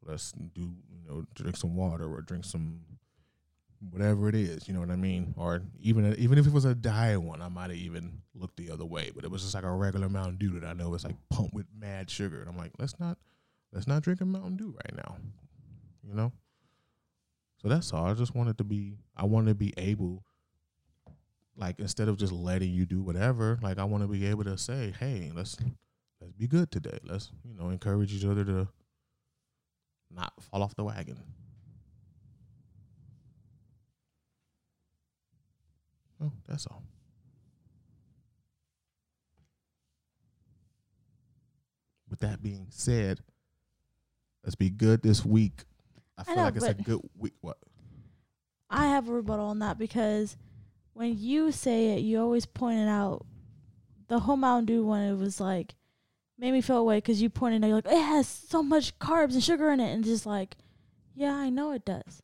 let's 0.06 0.32
do 0.32 0.62
you 0.62 1.08
know 1.08 1.26
drink 1.36 1.58
some 1.58 1.76
water 1.76 2.12
or 2.12 2.22
drink 2.22 2.46
some 2.46 2.82
whatever 3.92 4.30
it 4.30 4.36
is 4.36 4.68
you 4.68 4.74
know 4.74 4.80
what 4.80 4.90
i 4.90 4.96
mean 4.96 5.34
or 5.38 5.62
even 5.82 6.16
even 6.18 6.38
if 6.38 6.48
it 6.48 6.54
was 6.54 6.66
a 6.66 6.74
diet 6.74 7.22
one 7.22 7.42
i 7.42 7.50
might 7.50 7.70
have 7.70 7.78
even 7.80 8.22
looked 8.34 8.56
the 8.56 8.70
other 8.70 8.86
way 8.86 9.12
but 9.14 9.26
it 9.26 9.32
was 9.32 9.42
just 9.42 9.54
like 9.54 9.64
a 9.64 9.72
regular 9.72 10.08
mountain 10.08 10.38
dew 10.38 10.58
that 10.58 10.68
i 10.68 10.74
know 10.74 10.94
is 10.94 11.04
like 11.04 11.16
pumped 11.30 11.54
with 11.54 11.66
mad 11.78 12.10
sugar 12.10 12.40
and 12.40 12.50
i'm 12.50 12.58
like 12.58 12.72
let's 12.80 12.98
not 13.00 13.18
let's 13.74 13.88
not 13.88 14.02
drink 14.02 14.22
a 14.22 14.26
mountain 14.26 14.56
dew 14.56 14.74
right 14.86 14.96
now 14.96 15.18
you 16.08 16.14
know 16.14 16.32
so 17.64 17.70
that's 17.70 17.92
all 17.92 18.06
i 18.06 18.14
just 18.14 18.36
wanted 18.36 18.58
to 18.58 18.64
be 18.64 18.98
i 19.18 19.26
wanted 19.26 19.48
to 19.48 19.56
be 19.56 19.74
able 19.78 20.24
like 21.56 21.80
instead 21.80 22.08
of 22.08 22.18
just 22.18 22.32
letting 22.32 22.72
you 22.72 22.86
do 22.86 23.02
whatever 23.02 23.58
like 23.64 23.80
i 23.80 23.84
want 23.84 24.04
to 24.04 24.08
be 24.08 24.28
able 24.28 24.44
to 24.44 24.58
say 24.58 24.94
hey 25.00 25.32
let's 25.34 25.58
let's 26.22 26.34
be 26.34 26.48
good 26.48 26.70
today 26.70 27.00
let's 27.06 27.32
you 27.44 27.56
know 27.56 27.70
encourage 27.70 28.14
each 28.14 28.26
other 28.26 28.46
to 28.46 28.68
not 30.16 30.34
fall 30.42 30.64
off 30.64 30.76
the 30.76 30.84
wagon. 30.84 31.20
Oh, 36.22 36.32
that's 36.48 36.68
all. 36.68 36.84
With 42.10 42.20
that 42.20 42.44
being 42.44 42.68
said, 42.70 43.20
let's 44.44 44.56
be 44.56 44.70
good 44.70 45.02
this 45.02 45.26
week. 45.26 45.64
I 46.18 46.22
I 46.22 46.24
feel 46.26 46.36
know, 46.36 46.44
like 46.44 46.56
it's 46.56 46.66
a 46.66 46.74
good 46.74 47.02
week. 47.18 47.34
What? 47.42 47.58
I 48.70 48.88
have 48.88 49.10
a 49.10 49.14
rebuttal 49.14 49.46
on 49.46 49.60
that 49.60 49.78
because 49.78 50.38
when 50.94 51.18
you 51.18 51.52
say 51.52 51.90
it, 51.98 52.00
you 52.02 52.20
always 52.20 52.46
pointed 52.46 52.88
out 52.88 53.26
the 54.08 54.20
whole 54.20 54.38
Mountain 54.38 54.66
Dew 54.66 54.86
one. 54.86 55.02
It 55.04 55.18
was 55.18 55.40
like 55.40 55.76
made 56.38 56.52
me 56.52 56.62
feel 56.62 56.78
away 56.78 56.98
because 56.98 57.22
you 57.22 57.30
pointed 57.30 57.64
out 57.64 57.68
you're 57.68 57.76
like 57.78 57.86
it 57.88 58.02
has 58.02 58.28
so 58.28 58.64
much 58.64 58.98
carbs 59.00 59.34
and 59.34 59.44
sugar 59.44 59.70
in 59.72 59.80
it, 59.80 59.94
and 59.94 60.04
just 60.04 60.26
like 60.26 60.56
Yeah, 61.16 61.34
I 61.36 61.50
know 61.50 61.72
it 61.72 61.86
does. 61.86 62.22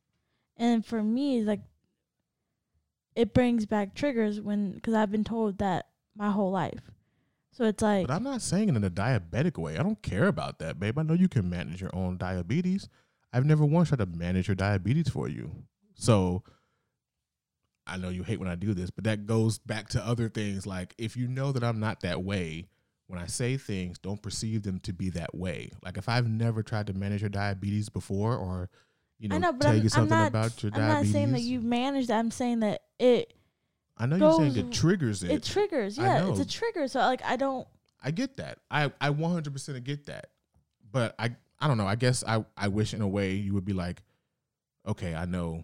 And 0.56 0.84
for 0.84 1.02
me, 1.02 1.38
it's 1.38 1.46
like, 1.46 1.62
it 3.14 3.32
brings 3.32 3.64
back 3.66 3.94
triggers 3.94 4.40
when, 4.40 4.72
because 4.72 4.92
I've 4.94 5.10
been 5.10 5.24
told 5.24 5.58
that 5.58 5.86
my 6.14 6.30
whole 6.30 6.50
life. 6.50 6.90
So 7.52 7.64
it's 7.64 7.82
like, 7.82 8.06
But 8.06 8.12
I'm 8.14 8.22
not 8.22 8.42
saying 8.42 8.68
it 8.68 8.76
in 8.76 8.84
a 8.84 8.90
diabetic 8.90 9.56
way. 9.58 9.78
I 9.78 9.82
don't 9.82 10.02
care 10.02 10.26
about 10.26 10.58
that, 10.58 10.78
babe. 10.78 10.98
I 10.98 11.02
know 11.02 11.14
you 11.14 11.28
can 11.28 11.48
manage 11.48 11.80
your 11.80 11.94
own 11.94 12.18
diabetes. 12.18 12.88
I've 13.32 13.46
never 13.46 13.64
once 13.64 13.88
tried 13.88 13.98
to 13.98 14.06
manage 14.06 14.48
your 14.48 14.54
diabetes 14.54 15.08
for 15.08 15.28
you. 15.28 15.50
So 15.94 16.42
I 17.86 17.96
know 17.96 18.08
you 18.08 18.22
hate 18.22 18.40
when 18.40 18.48
I 18.48 18.54
do 18.54 18.74
this, 18.74 18.90
but 18.90 19.04
that 19.04 19.26
goes 19.26 19.58
back 19.58 19.88
to 19.90 20.04
other 20.06 20.28
things. 20.28 20.66
Like 20.66 20.94
if 20.98 21.16
you 21.16 21.28
know 21.28 21.52
that 21.52 21.64
I'm 21.64 21.80
not 21.80 22.00
that 22.00 22.22
way, 22.22 22.68
when 23.06 23.18
I 23.18 23.26
say 23.26 23.56
things, 23.56 23.98
don't 23.98 24.22
perceive 24.22 24.62
them 24.62 24.78
to 24.80 24.92
be 24.92 25.10
that 25.10 25.34
way. 25.34 25.70
Like 25.82 25.96
if 25.96 26.08
I've 26.08 26.28
never 26.28 26.62
tried 26.62 26.86
to 26.86 26.92
manage 26.92 27.22
your 27.22 27.30
diabetes 27.30 27.88
before 27.88 28.36
or 28.36 28.70
you 29.18 29.28
know, 29.28 29.36
I 29.36 29.38
know, 29.38 29.52
but 29.52 29.62
tell 29.62 29.72
I'm, 29.72 29.76
you 29.76 29.82
I'm 29.82 29.88
something 29.90 30.16
not, 30.16 30.28
about 30.28 30.62
your 30.62 30.72
I'm 30.74 30.80
not 30.80 31.04
saying 31.06 31.32
that 31.32 31.42
you 31.42 31.60
manage 31.60 32.06
that. 32.06 32.18
I'm 32.18 32.30
saying 32.30 32.60
that 32.60 32.80
it, 32.98 33.34
I 33.98 34.06
know 34.06 34.16
you're 34.16 34.52
saying 34.52 34.56
it 34.56 34.72
triggers 34.72 35.22
it. 35.22 35.30
it 35.30 35.42
triggers. 35.42 35.98
Yeah, 35.98 36.30
it's 36.30 36.40
a 36.40 36.46
trigger. 36.46 36.88
So 36.88 37.00
like, 37.00 37.22
I 37.22 37.36
don't, 37.36 37.68
I 38.02 38.12
get 38.12 38.38
that. 38.38 38.58
I 38.70 38.90
I 38.98 39.10
100% 39.10 39.84
get 39.84 40.06
that. 40.06 40.30
But 40.90 41.14
I 41.18 41.36
I 41.60 41.68
don't 41.68 41.78
know. 41.78 41.86
I 41.86 41.94
guess 41.94 42.24
I 42.26 42.44
I 42.56 42.68
wish 42.68 42.94
in 42.94 43.02
a 43.02 43.08
way 43.08 43.34
you 43.34 43.54
would 43.54 43.64
be 43.64 43.72
like, 43.72 44.02
okay, 44.86 45.14
I 45.14 45.26
know 45.26 45.62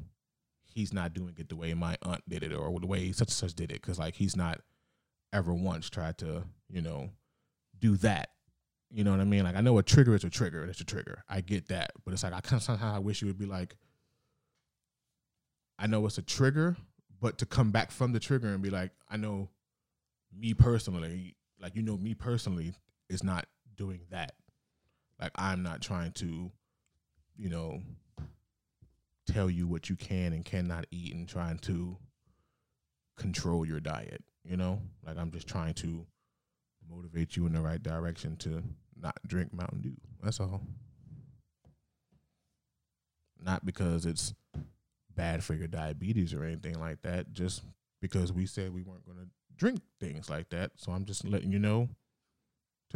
he's 0.64 0.92
not 0.92 1.14
doing 1.14 1.34
it 1.38 1.48
the 1.48 1.56
way 1.56 1.72
my 1.72 1.96
aunt 2.02 2.22
did 2.28 2.42
it 2.42 2.52
or 2.52 2.78
the 2.78 2.86
way 2.86 3.10
such 3.12 3.28
and 3.28 3.32
such 3.32 3.54
did 3.54 3.72
it 3.72 3.80
because 3.80 3.98
like 3.98 4.14
he's 4.14 4.36
not 4.36 4.60
ever 5.32 5.54
once 5.54 5.88
tried 5.88 6.18
to 6.18 6.44
you 6.68 6.82
know 6.82 7.10
do 7.78 7.96
that. 7.98 8.30
You 8.90 9.04
know 9.04 9.10
what 9.10 9.20
I 9.20 9.24
mean? 9.24 9.44
Like 9.44 9.56
I 9.56 9.62
know 9.62 9.78
a 9.78 9.82
trigger 9.82 10.14
is 10.14 10.24
a 10.24 10.30
trigger. 10.30 10.64
It's 10.64 10.80
a 10.80 10.84
trigger. 10.84 11.24
I 11.28 11.40
get 11.40 11.68
that, 11.68 11.92
but 12.04 12.12
it's 12.12 12.22
like 12.22 12.32
I 12.32 12.40
kind 12.40 12.60
of 12.60 12.62
somehow 12.62 12.94
I 12.94 12.98
wish 12.98 13.22
you 13.22 13.28
would 13.28 13.38
be 13.38 13.46
like, 13.46 13.76
I 15.78 15.86
know 15.86 16.04
it's 16.06 16.18
a 16.18 16.22
trigger, 16.22 16.76
but 17.20 17.38
to 17.38 17.46
come 17.46 17.70
back 17.70 17.90
from 17.90 18.12
the 18.12 18.20
trigger 18.20 18.48
and 18.48 18.62
be 18.62 18.70
like, 18.70 18.92
I 19.10 19.16
know 19.16 19.48
me 20.36 20.54
personally, 20.54 21.36
like 21.60 21.74
you 21.74 21.82
know 21.82 21.96
me 21.96 22.14
personally 22.14 22.74
is 23.08 23.24
not 23.24 23.46
doing 23.76 24.00
that. 24.10 24.34
Like 25.20 25.32
I'm 25.36 25.62
not 25.62 25.80
trying 25.80 26.12
to, 26.12 26.50
you 27.36 27.48
know, 27.48 27.80
tell 29.26 29.50
you 29.50 29.66
what 29.66 29.88
you 29.88 29.96
can 29.96 30.32
and 30.32 30.44
cannot 30.44 30.86
eat 30.90 31.14
and 31.14 31.28
trying 31.28 31.58
to 31.58 31.96
control 33.16 33.66
your 33.66 33.80
diet, 33.80 34.22
you 34.44 34.56
know? 34.56 34.80
Like 35.04 35.16
I'm 35.18 35.30
just 35.30 35.46
trying 35.48 35.74
to 35.74 36.06
motivate 36.88 37.36
you 37.36 37.46
in 37.46 37.52
the 37.52 37.60
right 37.60 37.82
direction 37.82 38.36
to 38.36 38.62
not 39.00 39.16
drink 39.26 39.52
Mountain 39.52 39.80
Dew. 39.80 39.96
That's 40.22 40.40
all. 40.40 40.62
Not 43.42 43.64
because 43.64 44.06
it's 44.06 44.34
bad 45.14 45.42
for 45.42 45.54
your 45.54 45.68
diabetes 45.68 46.34
or 46.34 46.44
anything 46.44 46.78
like 46.78 47.02
that, 47.02 47.32
just 47.32 47.62
because 48.00 48.32
we 48.32 48.46
said 48.46 48.72
we 48.72 48.82
weren't 48.82 49.06
going 49.06 49.18
to 49.18 49.26
drink 49.56 49.80
things 50.00 50.28
like 50.28 50.50
that. 50.50 50.72
So 50.76 50.92
I'm 50.92 51.04
just 51.04 51.24
letting 51.24 51.52
you 51.52 51.58
know 51.58 51.88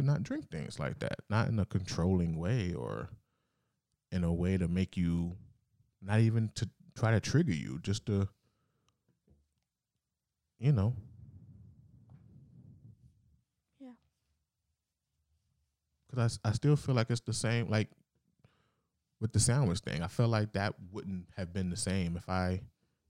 to 0.01 0.07
not 0.07 0.23
drink 0.23 0.49
things 0.49 0.79
like 0.79 0.99
that, 0.99 1.19
not 1.29 1.47
in 1.47 1.59
a 1.59 1.65
controlling 1.65 2.37
way 2.37 2.73
or 2.73 3.09
in 4.11 4.23
a 4.23 4.33
way 4.33 4.57
to 4.57 4.67
make 4.67 4.97
you 4.97 5.33
not 6.01 6.19
even 6.19 6.49
to 6.55 6.69
try 6.95 7.11
to 7.11 7.19
trigger 7.19 7.53
you, 7.53 7.79
just 7.81 8.05
to, 8.07 8.27
you 10.59 10.71
know. 10.71 10.93
Yeah. 13.79 13.91
Because 16.09 16.39
I, 16.43 16.49
I 16.49 16.51
still 16.53 16.75
feel 16.75 16.95
like 16.95 17.09
it's 17.09 17.21
the 17.21 17.33
same, 17.33 17.69
like 17.69 17.89
with 19.19 19.33
the 19.33 19.39
sandwich 19.39 19.79
thing. 19.79 20.01
I 20.01 20.07
feel 20.07 20.27
like 20.27 20.53
that 20.53 20.75
wouldn't 20.91 21.27
have 21.37 21.53
been 21.53 21.69
the 21.69 21.77
same 21.77 22.17
if 22.17 22.27
I 22.27 22.61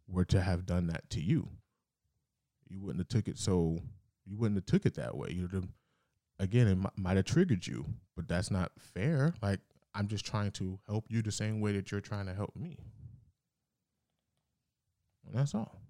were 0.07 0.25
to 0.25 0.41
have 0.41 0.65
done 0.65 0.87
that 0.87 1.09
to 1.11 1.21
you 1.21 1.47
you 2.71 2.79
wouldn't 2.79 2.99
have 2.99 3.07
took 3.09 3.27
it 3.27 3.37
so 3.37 3.77
you 4.25 4.37
wouldn't 4.37 4.57
have 4.57 4.65
took 4.65 4.85
it 4.85 4.95
that 4.95 5.15
way 5.15 5.29
you'd 5.31 5.53
have 5.53 5.67
again 6.41 6.67
it 6.67 6.75
mi- 6.75 6.89
might 6.97 7.15
have 7.15 7.25
triggered 7.25 7.65
you 7.65 7.85
but 8.15 8.27
that's 8.27 8.51
not 8.51 8.71
fair. 8.77 9.33
Like 9.41 9.59
i'm 9.93 10.07
just 10.07 10.25
trying 10.25 10.51
to 10.51 10.79
help 10.87 11.05
you 11.09 11.21
the 11.21 11.31
same 11.31 11.61
way 11.61 11.71
that 11.73 11.91
you're 11.91 12.01
trying 12.01 12.25
to 12.25 12.33
help 12.33 12.55
me. 12.55 12.77
And 15.25 15.35
that's 15.35 15.53
all 15.55 15.81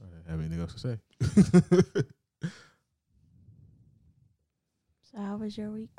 I 0.00 0.06
didn't 0.14 0.30
have 0.30 0.40
anything 0.40 0.60
else 0.60 0.74
to 0.74 0.78
say. 0.78 0.98
so 5.02 5.18
how 5.18 5.36
was 5.36 5.56
your 5.58 5.70
week? 5.70 5.90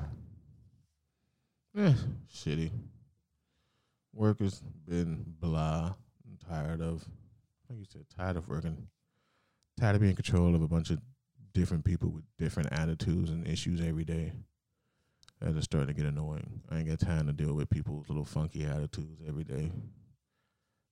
Eh, 1.78 1.94
shitty. 2.34 2.72
Work 4.14 4.40
has 4.40 4.62
been 4.88 5.26
blah. 5.40 5.94
I'm 6.26 6.38
tired 6.48 6.82
of, 6.82 7.04
like 7.70 7.80
you 7.80 7.86
said, 7.92 8.06
tired 8.16 8.38
of 8.38 8.48
working. 8.48 8.88
Tired 9.80 9.96
of 9.96 10.02
being 10.02 10.12
in 10.12 10.16
control 10.16 10.56
of 10.56 10.62
a 10.62 10.68
bunch 10.68 10.92
of 10.92 11.00
different 11.54 11.84
people 11.84 12.10
with 12.10 12.24
different 12.38 12.72
attitudes 12.72 13.30
and 13.30 13.48
issues 13.48 13.82
every 13.82 14.06
day. 14.06 14.32
That 15.42 15.58
is 15.58 15.66
starting 15.66 15.94
to 15.94 15.94
get 15.94 16.06
annoying. 16.10 16.62
I 16.70 16.78
ain't 16.78 16.88
got 16.88 17.00
time 17.00 17.28
to 17.28 17.34
deal 17.34 17.54
with 17.54 17.70
people's 17.70 18.08
little 18.08 18.24
funky 18.24 18.64
attitudes 18.66 19.22
every 19.28 19.44
day. 19.44 19.72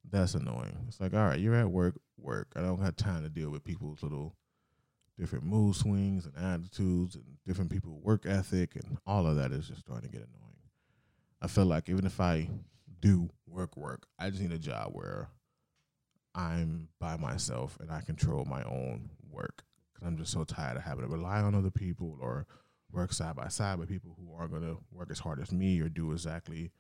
That's 0.10 0.34
annoying. 0.36 0.78
It's 0.88 1.00
like, 1.00 1.14
all 1.14 1.28
right, 1.28 1.40
you're 1.40 1.56
at 1.56 1.70
work, 1.70 1.96
work. 2.18 2.52
I 2.56 2.62
don't 2.62 2.82
have 2.82 2.96
time 2.96 3.24
to 3.24 3.30
deal 3.30 3.50
with 3.50 3.64
people's 3.64 4.04
little 4.04 4.36
different 5.18 5.46
mood 5.46 5.76
swings 5.76 6.26
and 6.26 6.36
attitudes 6.38 7.16
and 7.16 7.24
different 7.46 7.70
people's 7.70 8.02
work 8.04 8.26
ethic 8.26 8.76
and 8.76 8.98
all 9.06 9.28
of 9.28 9.36
that 9.36 9.52
is 9.52 9.68
just 9.68 9.82
starting 9.82 10.10
to 10.10 10.18
get 10.18 10.28
annoying. 10.28 10.56
I 11.42 11.48
feel 11.48 11.66
like 11.66 11.90
even 11.90 12.06
if 12.06 12.20
I 12.20 12.50
do 13.00 13.30
work 13.48 13.78
work, 13.78 14.08
I 14.18 14.30
just 14.30 14.42
need 14.42 14.52
a 14.52 14.58
job 14.58 14.90
where 14.94 15.30
I'm 16.34 16.88
by 17.00 17.18
myself 17.18 17.78
and 17.80 17.92
I 17.92 18.02
control 18.02 18.46
my 18.46 18.64
own 18.64 19.10
work. 19.30 19.64
Cause 19.94 20.08
I'm 20.08 20.18
just 20.18 20.32
so 20.32 20.44
tired 20.44 20.78
of 20.78 20.84
having 20.84 21.04
to 21.04 21.12
rely 21.12 21.42
on 21.42 21.54
other 21.54 21.72
people 21.72 22.18
or 22.20 22.48
work 22.92 23.14
side 23.14 23.36
by 23.36 23.48
side 23.48 23.78
with 23.78 23.90
people 23.90 24.16
who 24.18 24.34
aren't 24.34 24.54
gonna 24.54 24.78
work 24.92 25.10
as 25.12 25.20
hard 25.20 25.40
as 25.40 25.52
me 25.52 25.80
or 25.82 25.90
do 25.90 26.12
exactly 26.12 26.72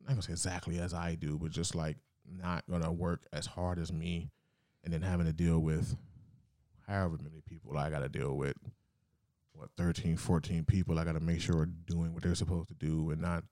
I'm 0.00 0.06
not 0.06 0.12
gonna 0.14 0.22
say 0.22 0.32
exactly 0.32 0.78
as 0.78 0.94
I 0.94 1.14
do, 1.14 1.38
but 1.38 1.52
just 1.52 1.74
like 1.74 1.96
not 2.26 2.64
gonna 2.70 2.92
work 2.92 3.26
as 3.32 3.46
hard 3.46 3.78
as 3.78 3.92
me 3.92 4.30
and 4.84 4.92
then 4.92 5.02
having 5.02 5.26
to 5.26 5.32
deal 5.32 5.58
with 5.58 5.96
however 6.86 7.18
many 7.22 7.40
people 7.46 7.76
I 7.76 7.90
gotta 7.90 8.08
deal 8.08 8.36
with. 8.36 8.56
What 9.52 9.70
13, 9.76 10.16
14 10.16 10.64
people 10.64 10.98
I 10.98 11.04
gotta 11.04 11.20
make 11.20 11.40
sure 11.40 11.58
are 11.58 11.66
doing 11.66 12.14
what 12.14 12.22
they're 12.22 12.34
supposed 12.34 12.68
to 12.68 12.74
do 12.74 13.10
and 13.10 13.20
not 13.20 13.44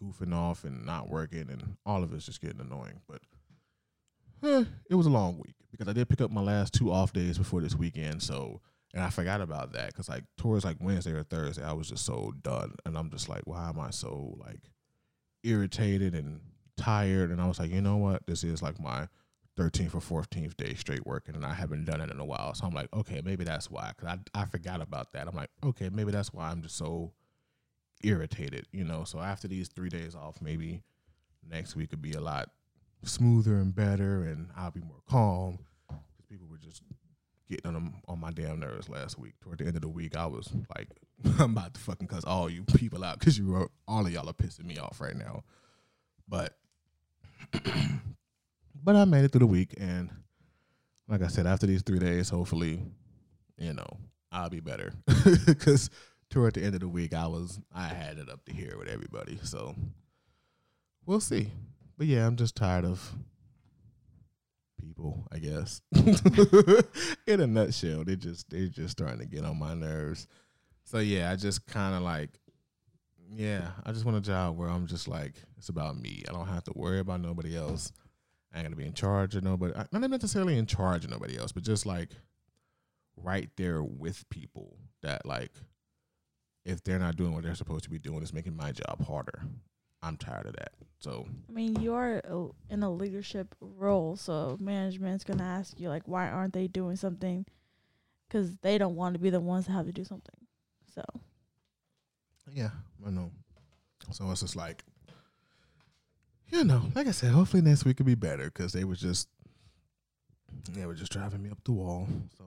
goofing 0.00 0.34
off 0.34 0.64
and 0.64 0.84
not 0.84 1.08
working 1.08 1.48
and 1.50 1.76
all 1.84 2.02
of 2.02 2.12
it's 2.12 2.26
just 2.26 2.40
getting 2.40 2.60
annoying. 2.60 3.00
But 3.08 3.20
eh, 4.44 4.64
it 4.90 4.94
was 4.94 5.06
a 5.06 5.10
long 5.10 5.38
week 5.38 5.56
because 5.70 5.88
I 5.88 5.92
did 5.92 6.08
pick 6.08 6.20
up 6.20 6.30
my 6.30 6.40
last 6.40 6.74
two 6.74 6.92
off 6.92 7.12
days 7.12 7.38
before 7.38 7.60
this 7.60 7.74
weekend. 7.74 8.22
So 8.22 8.60
and 8.94 9.02
I 9.02 9.10
forgot 9.10 9.40
about 9.40 9.72
that 9.72 9.88
because 9.88 10.08
like 10.08 10.24
towards 10.36 10.64
like 10.64 10.78
Wednesday 10.80 11.12
or 11.12 11.22
Thursday, 11.22 11.62
I 11.62 11.72
was 11.72 11.88
just 11.88 12.04
so 12.04 12.32
done, 12.42 12.74
and 12.86 12.96
I'm 12.96 13.10
just 13.10 13.28
like, 13.28 13.42
why 13.44 13.68
am 13.68 13.78
I 13.78 13.90
so 13.90 14.36
like 14.38 14.70
irritated 15.44 16.14
and 16.14 16.40
tired? 16.78 17.30
And 17.30 17.40
I 17.40 17.46
was 17.46 17.58
like, 17.58 17.70
you 17.70 17.82
know 17.82 17.96
what, 17.96 18.26
this 18.26 18.44
is 18.44 18.62
like 18.62 18.80
my 18.80 19.08
13th 19.58 19.94
or 19.94 20.22
14th 20.22 20.56
day 20.56 20.74
straight 20.74 21.04
working, 21.06 21.34
and 21.34 21.44
I 21.44 21.52
haven't 21.52 21.84
done 21.84 22.00
it 22.00 22.10
in 22.10 22.20
a 22.20 22.24
while. 22.24 22.54
So 22.54 22.64
I'm 22.66 22.74
like, 22.74 22.88
okay, 22.94 23.20
maybe 23.24 23.44
that's 23.44 23.70
why. 23.70 23.92
Cause 23.98 24.08
I 24.34 24.42
I 24.42 24.44
forgot 24.46 24.80
about 24.80 25.12
that. 25.12 25.26
I'm 25.26 25.34
like, 25.34 25.50
okay, 25.64 25.90
maybe 25.92 26.12
that's 26.12 26.32
why 26.32 26.48
I'm 26.48 26.62
just 26.62 26.76
so 26.76 27.12
irritated, 28.02 28.66
you 28.72 28.84
know. 28.84 29.04
So 29.04 29.18
after 29.18 29.48
these 29.48 29.68
three 29.68 29.88
days 29.88 30.14
off, 30.14 30.40
maybe 30.40 30.82
next 31.48 31.74
week 31.76 31.90
could 31.90 32.02
be 32.02 32.12
a 32.12 32.20
lot 32.20 32.50
smoother 33.04 33.56
and 33.56 33.74
better, 33.74 34.22
and 34.24 34.48
I'll 34.56 34.70
be 34.70 34.80
more 34.80 35.02
calm. 35.08 35.58
Because 35.88 36.26
people 36.28 36.46
were 36.48 36.58
just 36.58 36.82
getting 37.48 37.66
on 37.66 37.74
them, 37.74 37.94
on 38.06 38.20
my 38.20 38.30
damn 38.30 38.60
nerves 38.60 38.88
last 38.88 39.18
week. 39.18 39.34
Toward 39.40 39.58
the 39.58 39.66
end 39.66 39.76
of 39.76 39.82
the 39.82 39.88
week, 39.88 40.16
I 40.16 40.26
was 40.26 40.52
like, 40.76 40.88
I'm 41.40 41.56
about 41.56 41.74
to 41.74 41.80
fucking 41.80 42.08
cuss 42.08 42.24
all 42.24 42.48
you 42.48 42.62
people 42.62 43.02
out 43.04 43.18
because 43.18 43.38
you 43.38 43.48
were 43.48 43.68
all 43.86 44.06
of 44.06 44.12
y'all 44.12 44.28
are 44.28 44.34
pissing 44.34 44.66
me 44.66 44.78
off 44.78 45.00
right 45.00 45.16
now. 45.16 45.42
But 46.28 46.56
but 48.82 48.96
I 48.96 49.04
made 49.04 49.24
it 49.24 49.32
through 49.32 49.40
the 49.40 49.46
week, 49.46 49.74
and 49.78 50.10
like 51.08 51.22
I 51.22 51.28
said, 51.28 51.46
after 51.46 51.66
these 51.66 51.82
three 51.82 51.98
days, 51.98 52.28
hopefully, 52.28 52.82
you 53.56 53.72
know, 53.72 53.98
I'll 54.30 54.50
be 54.50 54.60
better 54.60 54.92
because 55.46 55.90
toward 56.30 56.54
the 56.54 56.62
end 56.62 56.74
of 56.74 56.80
the 56.80 56.88
week, 56.88 57.14
I 57.14 57.26
was 57.26 57.60
I 57.74 57.88
had 57.88 58.18
it 58.18 58.28
up 58.28 58.44
to 58.44 58.52
here 58.52 58.76
with 58.78 58.88
everybody. 58.88 59.38
So 59.42 59.74
we'll 61.06 61.20
see. 61.20 61.50
But 61.96 62.06
yeah, 62.06 62.26
I'm 62.26 62.36
just 62.36 62.54
tired 62.54 62.84
of 62.84 63.12
people, 64.80 65.26
I 65.32 65.38
guess. 65.38 65.80
In 67.26 67.40
a 67.40 67.46
nutshell, 67.46 68.04
they 68.04 68.16
just 68.16 68.50
they're 68.50 68.68
just 68.68 68.92
starting 68.92 69.20
to 69.20 69.26
get 69.26 69.44
on 69.44 69.58
my 69.58 69.74
nerves. 69.74 70.28
So 70.84 70.98
yeah, 70.98 71.30
I 71.30 71.36
just 71.36 71.66
kind 71.66 71.94
of 71.94 72.02
like, 72.02 72.30
yeah, 73.34 73.68
I 73.84 73.92
just 73.92 74.04
want 74.04 74.16
a 74.16 74.20
job 74.20 74.56
where 74.56 74.68
I'm 74.68 74.86
just 74.86 75.08
like, 75.08 75.34
it's 75.56 75.68
about 75.68 75.98
me. 75.98 76.24
I 76.28 76.32
don't 76.32 76.48
have 76.48 76.64
to 76.64 76.72
worry 76.74 77.00
about 77.00 77.20
nobody 77.20 77.56
else. 77.56 77.92
I 78.52 78.58
ain't 78.58 78.66
gonna 78.66 78.76
be 78.76 78.86
in 78.86 78.94
charge 78.94 79.34
of 79.34 79.44
nobody. 79.44 79.74
Not 79.92 80.10
necessarily 80.10 80.56
in 80.56 80.66
charge 80.66 81.04
of 81.04 81.10
nobody 81.10 81.38
else, 81.38 81.52
but 81.52 81.62
just 81.62 81.84
like 81.84 82.10
right 83.16 83.50
there 83.56 83.82
with 83.82 84.28
people 84.30 84.78
that 85.02 85.26
like, 85.26 85.52
if 86.64 86.82
they're 86.82 86.98
not 86.98 87.16
doing 87.16 87.34
what 87.34 87.44
they're 87.44 87.54
supposed 87.54 87.84
to 87.84 87.90
be 87.90 87.98
doing, 87.98 88.22
it's 88.22 88.32
making 88.32 88.56
my 88.56 88.72
job 88.72 89.06
harder. 89.06 89.42
I'm 90.02 90.16
tired 90.16 90.46
of 90.46 90.54
that. 90.56 90.72
So 91.00 91.26
I 91.48 91.52
mean, 91.52 91.80
you 91.80 91.94
are 91.94 92.22
uh, 92.28 92.48
in 92.70 92.82
a 92.82 92.90
leadership 92.90 93.54
role, 93.60 94.16
so 94.16 94.56
management's 94.60 95.24
gonna 95.24 95.44
ask 95.44 95.78
you 95.78 95.88
like, 95.88 96.06
why 96.06 96.28
aren't 96.28 96.54
they 96.54 96.66
doing 96.66 96.96
something? 96.96 97.44
Because 98.26 98.56
they 98.62 98.78
don't 98.78 98.96
want 98.96 99.14
to 99.14 99.20
be 99.20 99.30
the 99.30 99.40
ones 99.40 99.66
that 99.66 99.72
have 99.72 99.86
to 99.86 99.92
do 99.92 100.04
something. 100.04 100.34
So 100.94 101.02
Yeah, 102.52 102.70
I 103.06 103.10
know. 103.10 103.30
So 104.12 104.30
it's 104.30 104.40
just 104.40 104.56
like, 104.56 104.82
you 106.48 106.64
know, 106.64 106.82
like 106.94 107.06
I 107.06 107.10
said, 107.10 107.30
hopefully 107.30 107.62
next 107.62 107.84
week 107.84 107.98
will 107.98 108.06
be 108.06 108.14
better 108.14 108.44
because 108.44 108.72
they 108.72 108.84
were 108.84 108.94
just, 108.94 109.28
they 110.70 110.86
were 110.86 110.94
just 110.94 111.12
driving 111.12 111.42
me 111.42 111.50
up 111.50 111.62
the 111.64 111.72
wall. 111.72 112.08
So 112.38 112.44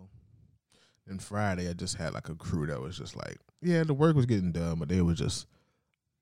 then 1.06 1.20
Friday, 1.20 1.70
I 1.70 1.74
just 1.74 1.98
had 1.98 2.14
like 2.14 2.30
a 2.30 2.36
crew 2.36 2.66
that 2.68 2.82
was 2.82 2.98
just 2.98 3.16
like, 3.16 3.38
yeah, 3.62 3.84
the 3.84 3.94
work 3.94 4.16
was 4.16 4.26
getting 4.26 4.52
done, 4.52 4.80
but 4.80 4.90
they 4.90 5.02
were 5.02 5.14
just, 5.14 5.46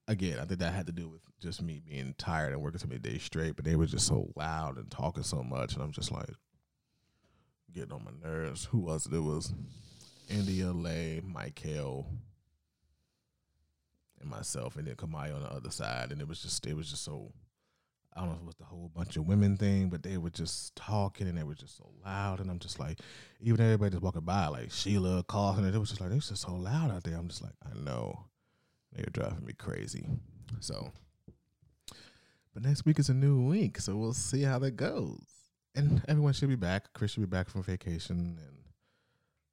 again, 0.07 0.39
I 0.39 0.45
think 0.45 0.59
that 0.59 0.73
had 0.73 0.87
to 0.87 0.91
do 0.91 1.07
with 1.07 1.21
just 1.39 1.61
me 1.61 1.81
being 1.87 2.15
tired 2.17 2.51
and 2.51 2.61
working 2.61 2.79
so 2.79 2.87
many 2.87 2.99
days 2.99 3.23
straight. 3.23 3.55
But 3.55 3.63
they 3.63 3.77
were 3.77 3.85
just 3.85 4.07
so 4.07 4.29
loud 4.35 4.77
and 4.77 4.91
talking 4.91 5.23
so 5.23 5.41
much, 5.41 5.73
and 5.73 5.81
I'm 5.81 5.91
just 5.91 6.11
like 6.11 6.33
getting 7.73 7.93
on 7.93 8.03
my 8.03 8.29
nerves. 8.29 8.65
Who 8.65 8.79
was 8.79 9.05
it? 9.05 9.13
It 9.13 9.19
was 9.19 9.53
India, 10.29 10.71
Lay, 10.71 11.21
Michael 11.23 12.07
and 14.21 14.29
myself, 14.29 14.75
and 14.75 14.87
then 14.87 14.95
Kamaya 14.95 15.35
on 15.35 15.43
the 15.43 15.51
other 15.51 15.71
side, 15.71 16.11
and 16.11 16.21
it 16.21 16.27
was 16.27 16.41
just 16.41 16.65
it 16.65 16.75
was 16.75 16.89
just 16.89 17.03
so 17.03 17.31
I 18.15 18.21
don't 18.21 18.29
know 18.29 18.35
if 18.35 18.41
it 18.41 18.45
was 18.47 18.55
the 18.55 18.65
whole 18.65 18.91
bunch 18.93 19.17
of 19.17 19.27
women 19.27 19.55
thing, 19.55 19.89
but 19.89 20.03
they 20.03 20.17
were 20.17 20.31
just 20.31 20.75
talking 20.75 21.27
and 21.27 21.37
they 21.37 21.43
were 21.43 21.55
just 21.55 21.77
so 21.77 21.89
loud, 22.03 22.39
and 22.39 22.49
I'm 22.49 22.59
just 22.59 22.79
like, 22.79 22.99
even 23.39 23.61
everybody 23.61 23.91
just 23.91 24.03
walking 24.03 24.21
by, 24.21 24.47
like 24.47 24.71
Sheila, 24.71 25.23
Carlson, 25.23 25.65
and 25.65 25.75
it 25.75 25.79
was 25.79 25.89
just 25.89 26.01
like 26.01 26.09
they 26.09 26.15
was 26.15 26.29
just 26.29 26.41
so 26.41 26.53
loud 26.53 26.91
out 26.91 27.03
there. 27.03 27.15
I'm 27.15 27.27
just 27.27 27.43
like, 27.43 27.53
I 27.63 27.77
know 27.79 28.25
they 28.91 29.03
were 29.03 29.11
driving 29.11 29.45
me 29.45 29.53
crazy. 29.53 30.05
So, 30.59 30.91
but 32.53 32.63
next 32.63 32.85
week 32.85 32.99
is 32.99 33.09
a 33.09 33.13
new 33.13 33.47
week, 33.47 33.79
so 33.79 33.95
we'll 33.95 34.13
see 34.13 34.41
how 34.41 34.59
that 34.59 34.71
goes, 34.71 35.23
and 35.75 36.01
everyone 36.07 36.33
should 36.33 36.49
be 36.49 36.55
back. 36.55 36.91
Chris 36.93 37.11
should 37.11 37.21
be 37.21 37.27
back 37.27 37.47
from 37.47 37.63
vacation, 37.63 38.37
and 38.39 38.57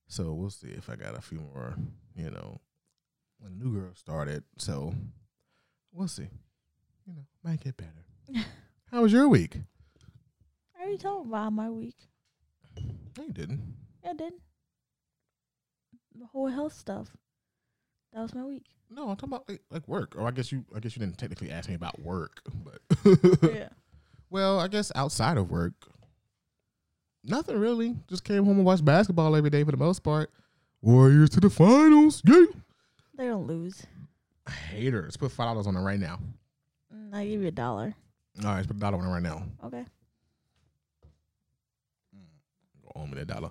so 0.09 0.33
we'll 0.33 0.51
see 0.51 0.69
if 0.69 0.89
I 0.89 0.97
got 0.97 1.17
a 1.17 1.21
few 1.21 1.41
more, 1.41 1.77
you 2.17 2.31
know, 2.31 2.61
when 3.47 3.59
the 3.59 3.65
new 3.65 3.73
girl 3.73 3.93
started. 3.95 4.45
So 4.59 4.93
we'll 5.93 6.09
see. 6.09 6.29
You 7.07 7.15
know, 7.15 7.27
might 7.45 7.61
get 7.61 7.77
better. 7.77 8.05
How 8.91 9.03
was 9.03 9.13
your 9.13 9.29
week? 9.29 9.59
I 10.77 10.83
already 10.83 10.99
told 10.99 11.27
about 11.27 11.53
my 11.53 11.71
week. 11.71 11.97
No, 13.17 13.25
you 13.25 13.33
didn't. 13.33 13.63
Yeah, 14.05 14.11
I 14.11 14.15
did. 14.15 14.33
The 16.19 16.27
whole 16.27 16.49
health 16.49 16.73
stuff. 16.73 17.09
That 18.13 18.23
was 18.23 18.35
my 18.35 18.45
week. 18.45 18.65
No, 18.91 19.09
I'm 19.11 19.17
talking 19.17 19.31
about 19.31 19.49
like, 19.49 19.63
like 19.71 19.87
work. 19.89 20.15
Or 20.17 20.27
I 20.27 20.31
guess 20.31 20.51
you 20.51 20.65
I 20.75 20.81
guess 20.81 20.97
you 20.97 21.01
didn't 21.01 21.19
technically 21.19 21.51
ask 21.51 21.69
me 21.69 21.75
about 21.75 22.01
work, 22.01 22.41
but 22.65 22.81
yeah. 23.43 23.69
well, 24.31 24.59
I 24.61 24.69
guess 24.69 24.91
outside 24.95 25.37
of 25.37 25.51
work, 25.51 25.75
nothing 27.25 27.59
really. 27.59 27.97
Just 28.09 28.25
came 28.25 28.45
home 28.45 28.57
and 28.57 28.65
watched 28.65 28.85
basketball 28.85 29.37
every 29.37 29.51
day 29.51 29.65
for 29.65 29.73
the 29.73 29.77
most 29.77 30.03
part. 30.03 30.31
Warriors 30.83 31.31
to 31.31 31.41
the 31.41 31.51
finals. 31.51 32.23
Yeah. 32.25 32.45
They 33.17 33.27
don't 33.27 33.47
lose. 33.47 33.83
Haters. 34.71 35.17
Put 35.17 35.33
five 35.33 35.47
dollars 35.47 35.67
on 35.67 35.77
it 35.77 35.81
right 35.81 35.99
now. 35.99 36.19
Mm, 36.95 37.15
I 37.15 37.27
give 37.27 37.41
you 37.41 37.49
a 37.49 37.53
dollar. 37.53 37.95
All 38.43 38.51
right, 38.51 38.57
let's 38.57 38.67
put 38.67 38.77
a 38.77 38.81
dollar 38.81 38.99
on 38.99 39.07
it 39.07 39.13
right 39.13 39.23
now. 39.23 39.43
Okay. 39.65 39.85
Go 42.83 43.01
home 43.01 43.11
with 43.11 43.19
that 43.27 43.35
dollar. 43.35 43.51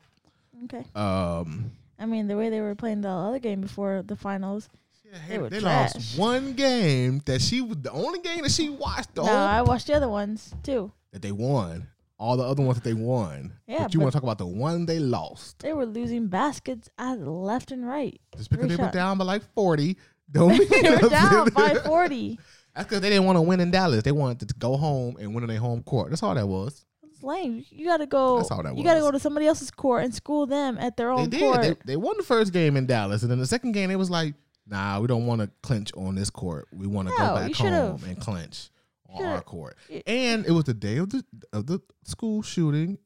Okay. 0.65 0.85
Um, 0.95 1.71
I 1.99 2.05
mean, 2.05 2.27
the 2.27 2.37
way 2.37 2.49
they 2.49 2.61
were 2.61 2.75
playing 2.75 3.01
the 3.01 3.09
other 3.09 3.39
game 3.39 3.61
before 3.61 4.03
the 4.05 4.15
finals. 4.15 4.69
Yeah, 5.03 5.19
They 5.29 5.37
were 5.37 5.49
they 5.49 5.59
trash. 5.59 5.93
lost 5.95 6.17
one 6.17 6.53
game 6.53 7.21
that 7.25 7.41
she 7.41 7.61
was 7.61 7.77
the 7.77 7.91
only 7.91 8.19
game 8.19 8.41
that 8.43 8.51
she 8.51 8.69
watched 8.69 9.13
the 9.15 9.23
no, 9.23 9.31
I 9.31 9.61
watched 9.61 9.87
the 9.87 9.93
other 9.93 10.09
ones 10.09 10.53
too. 10.63 10.91
that 11.11 11.21
they 11.21 11.31
won. 11.31 11.87
All 12.17 12.37
the 12.37 12.43
other 12.43 12.63
ones 12.63 12.79
that 12.79 12.83
they 12.85 12.93
won. 12.93 13.53
Yeah, 13.67 13.83
but 13.83 13.93
you 13.93 13.99
want 13.99 14.13
to 14.13 14.15
talk 14.15 14.23
about 14.23 14.37
the 14.37 14.45
one 14.47 14.85
they 14.85 14.99
lost. 14.99 15.59
They 15.59 15.73
were 15.73 15.85
losing 15.85 16.27
baskets 16.27 16.89
at 16.97 17.19
left 17.19 17.71
and 17.71 17.85
right. 17.85 18.19
Just 18.37 18.49
because 18.49 18.67
Three 18.67 18.77
they 18.77 18.81
were 18.83 18.89
down 18.91 19.17
by 19.17 19.25
like 19.25 19.41
forty, 19.53 19.97
don't 20.31 20.57
mean 20.57 20.67
they 20.69 20.89
were 20.95 21.09
down 21.09 21.49
by 21.49 21.73
40. 21.85 22.39
That's 22.73 22.87
because 22.87 23.01
they 23.01 23.09
didn't 23.09 23.25
want 23.25 23.35
to 23.37 23.41
win 23.41 23.59
in 23.59 23.69
Dallas. 23.71 24.03
They 24.03 24.11
wanted 24.13 24.47
to 24.47 24.53
go 24.55 24.77
home 24.77 25.17
and 25.19 25.33
win 25.35 25.43
on 25.43 25.49
their 25.49 25.59
home 25.59 25.83
court. 25.83 26.09
That's 26.09 26.23
all 26.23 26.35
that 26.35 26.47
was. 26.47 26.85
It's 27.03 27.21
lame. 27.23 27.65
You 27.69 27.85
got 27.85 27.97
to 27.97 28.05
go. 28.05 28.37
That's 28.37 28.51
all 28.51 28.63
that 28.63 28.77
you 28.77 28.83
got 28.83 28.93
to 28.95 28.99
go 29.01 29.11
to 29.11 29.19
somebody 29.19 29.47
else's 29.47 29.71
court 29.71 30.03
and 30.05 30.13
school 30.15 30.45
them 30.45 30.77
at 30.77 30.95
their 30.97 31.07
They 31.07 31.21
own 31.21 31.29
did. 31.29 31.39
court. 31.41 31.61
They, 31.61 31.75
they 31.85 31.95
won 31.97 32.15
the 32.17 32.23
first 32.23 32.53
game 32.53 32.77
in 32.77 32.85
Dallas, 32.85 33.23
and 33.23 33.31
then 33.31 33.39
the 33.39 33.45
second 33.47 33.73
game 33.73 33.89
they 33.89 33.95
was 33.97 34.09
like, 34.09 34.35
"Nah, 34.67 34.99
we 35.01 35.07
don't 35.07 35.25
want 35.25 35.41
to 35.41 35.49
clinch 35.63 35.91
on 35.95 36.15
this 36.15 36.29
court. 36.29 36.67
We 36.73 36.87
want 36.87 37.09
to 37.09 37.13
No, 37.17 37.27
go 37.27 37.35
back 37.35 37.53
home 37.55 38.01
and 38.07 38.19
clinch 38.19 38.69
on 39.09 39.23
our 39.23 39.41
court." 39.41 39.77
And 40.07 40.45
it 40.45 40.51
was 40.51 40.65
the 40.65 40.73
day 40.73 40.97
of 40.97 41.09
the 41.09 41.23
of 41.53 41.67
the 41.67 41.79
school 42.03 42.41
shooting. 42.41 42.97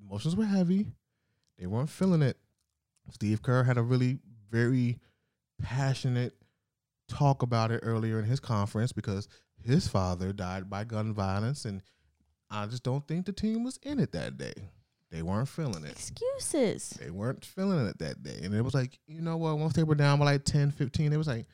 Emotions 0.00 0.36
were 0.36 0.46
heavy. 0.46 0.86
They 1.58 1.66
weren't 1.66 1.90
feeling 1.90 2.22
it. 2.22 2.38
Steve 3.10 3.42
Kerr 3.42 3.64
had 3.64 3.78
a 3.78 3.82
really 3.82 4.18
very 4.50 4.98
passionate 5.60 6.34
talk 7.08 7.42
about 7.42 7.70
it 7.70 7.80
earlier 7.82 8.18
in 8.18 8.24
his 8.24 8.40
conference 8.40 8.92
because 8.92 9.28
his 9.60 9.88
father 9.88 10.32
died 10.32 10.70
by 10.70 10.84
gun 10.84 11.12
violence, 11.12 11.64
and 11.64 11.82
I 12.50 12.66
just 12.66 12.82
don't 12.82 13.06
think 13.06 13.26
the 13.26 13.32
team 13.32 13.64
was 13.64 13.78
in 13.82 13.98
it 13.98 14.12
that 14.12 14.38
day. 14.38 14.54
They 15.10 15.22
weren't 15.22 15.48
feeling 15.48 15.84
it. 15.84 15.92
Excuses. 15.92 16.90
They 16.90 17.10
weren't 17.10 17.44
feeling 17.44 17.86
it 17.86 17.98
that 17.98 18.22
day. 18.22 18.40
And 18.42 18.54
it 18.54 18.62
was 18.62 18.74
like, 18.74 18.98
you 19.06 19.22
know 19.22 19.38
what? 19.38 19.58
Once 19.58 19.72
they 19.72 19.82
were 19.82 19.94
down 19.94 20.18
by 20.18 20.26
like 20.26 20.44
10, 20.44 20.70
15, 20.70 21.12
it 21.12 21.16
was 21.16 21.26
like, 21.26 21.46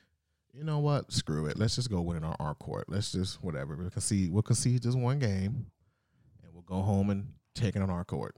you 0.56 0.64
know 0.64 0.78
what? 0.78 1.12
Screw 1.12 1.46
it. 1.46 1.58
Let's 1.58 1.76
just 1.76 1.90
go 1.90 2.00
win 2.00 2.18
in 2.18 2.24
our, 2.24 2.36
our 2.38 2.54
court. 2.54 2.84
Let's 2.88 3.12
just, 3.12 3.42
whatever. 3.42 3.76
We'll 3.76 3.90
concede, 3.90 4.32
we'll 4.32 4.42
concede 4.42 4.82
just 4.82 4.98
one 4.98 5.18
game 5.18 5.66
and 6.42 6.52
we'll 6.52 6.62
go 6.62 6.82
home 6.82 7.10
and 7.10 7.26
take 7.54 7.76
it 7.76 7.82
on 7.82 7.90
our 7.90 8.04
court. 8.04 8.34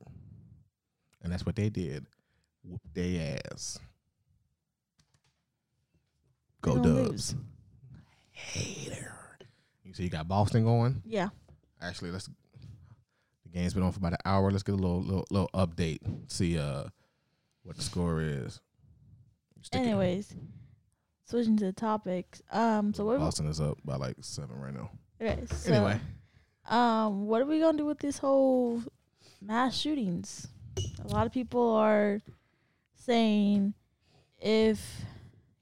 And 1.22 1.33
that's 1.33 1.44
what 1.44 1.57
they 1.57 1.68
did. 1.68 2.07
Whoop 2.64 2.81
their 2.94 3.38
ass. 3.52 3.79
Go 6.62 6.79
Dubs. 6.83 7.35
Hater. 8.33 9.12
You 9.85 9.94
see, 9.94 10.04
you 10.04 10.08
got 10.08 10.27
Boston 10.27 10.64
going. 10.64 11.02
Yeah. 11.04 11.29
Actually, 11.81 12.10
let's. 12.10 12.27
The 13.44 13.50
game's 13.52 13.75
been 13.75 13.83
on 13.83 13.92
for 13.92 13.98
about 13.98 14.12
an 14.12 14.19
hour. 14.25 14.50
Let's 14.50 14.64
get 14.64 14.73
a 14.73 14.77
little 14.77 15.02
little, 15.02 15.27
little 15.31 15.50
update. 15.54 16.00
See 16.27 16.58
uh 16.58 16.85
what 17.62 17.77
the 17.77 17.83
score 17.83 18.21
is. 18.21 18.60
Stick 19.62 19.83
it. 19.83 20.37
Switching 21.27 21.56
to 21.58 21.66
the 21.66 21.72
topics. 21.72 22.40
Um. 22.50 22.94
So 22.94 23.04
what? 23.04 23.18
Boston 23.18 23.46
is 23.48 23.60
up 23.60 23.79
by 23.85 23.96
like 23.96 24.16
seven 24.20 24.58
right 24.60 24.72
now. 24.74 24.90
Okay. 25.20 25.44
So, 25.52 25.72
Anyway, 25.72 26.00
Um. 26.68 27.27
What 27.27 27.42
are 27.42 27.46
we 27.46 27.60
gonna 27.60 27.77
do 27.79 27.85
with 27.87 27.98
this 27.98 28.18
whole 28.18 28.83
mass 29.42 29.77
shootings? 29.77 30.48
A 31.04 31.08
lot 31.08 31.27
of 31.27 31.33
people 31.33 31.70
are 31.74 32.20
saying 32.94 33.74
if 34.38 35.02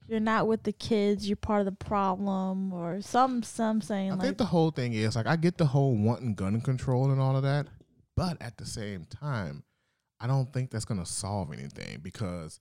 you're 0.08 0.20
not 0.20 0.46
with 0.46 0.64
the 0.64 0.72
kids, 0.72 1.26
you're 1.28 1.36
part 1.36 1.60
of 1.60 1.66
the 1.66 1.72
problem, 1.84 2.72
or 2.72 3.00
some 3.00 3.42
some 3.42 3.80
saying 3.80 4.10
I 4.12 4.14
like 4.14 4.22
think 4.22 4.38
the 4.38 4.44
whole 4.44 4.70
thing 4.70 4.92
is 4.92 5.16
like 5.16 5.26
I 5.26 5.36
get 5.36 5.56
the 5.56 5.66
whole 5.66 5.96
wanting 5.96 6.34
gun 6.34 6.60
control 6.60 7.10
and 7.10 7.20
all 7.20 7.36
of 7.36 7.42
that, 7.42 7.68
but 8.16 8.36
at 8.42 8.56
the 8.58 8.66
same 8.66 9.04
time, 9.06 9.62
I 10.20 10.26
don't 10.26 10.52
think 10.52 10.70
that's 10.70 10.84
gonna 10.84 11.06
solve 11.06 11.52
anything 11.52 12.00
because 12.02 12.60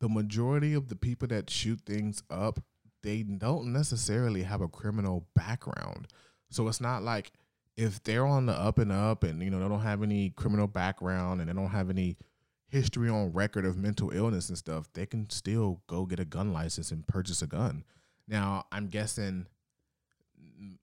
the 0.00 0.08
majority 0.08 0.74
of 0.74 0.88
the 0.88 0.96
people 0.96 1.28
that 1.28 1.50
shoot 1.50 1.80
things 1.86 2.22
up, 2.30 2.60
they 3.02 3.22
don't 3.22 3.72
necessarily 3.72 4.42
have 4.42 4.60
a 4.60 4.68
criminal 4.68 5.26
background. 5.34 6.08
So 6.50 6.68
it's 6.68 6.80
not 6.80 7.02
like 7.02 7.32
if 7.76 8.02
they're 8.02 8.26
on 8.26 8.46
the 8.46 8.52
up 8.52 8.78
and 8.78 8.90
up 8.90 9.22
and 9.22 9.42
you 9.42 9.50
know 9.50 9.60
they 9.60 9.68
don't 9.68 9.80
have 9.80 10.02
any 10.02 10.30
criminal 10.30 10.66
background 10.66 11.40
and 11.40 11.50
they 11.50 11.54
don't 11.54 11.70
have 11.70 11.90
any 11.90 12.16
history 12.68 13.08
on 13.08 13.32
record 13.32 13.64
of 13.64 13.76
mental 13.76 14.10
illness 14.10 14.48
and 14.48 14.58
stuff, 14.58 14.88
they 14.92 15.06
can 15.06 15.28
still 15.30 15.80
go 15.86 16.04
get 16.04 16.20
a 16.20 16.24
gun 16.24 16.52
license 16.52 16.90
and 16.90 17.06
purchase 17.06 17.42
a 17.42 17.46
gun. 17.46 17.84
Now, 18.26 18.64
I'm 18.72 18.88
guessing 18.88 19.46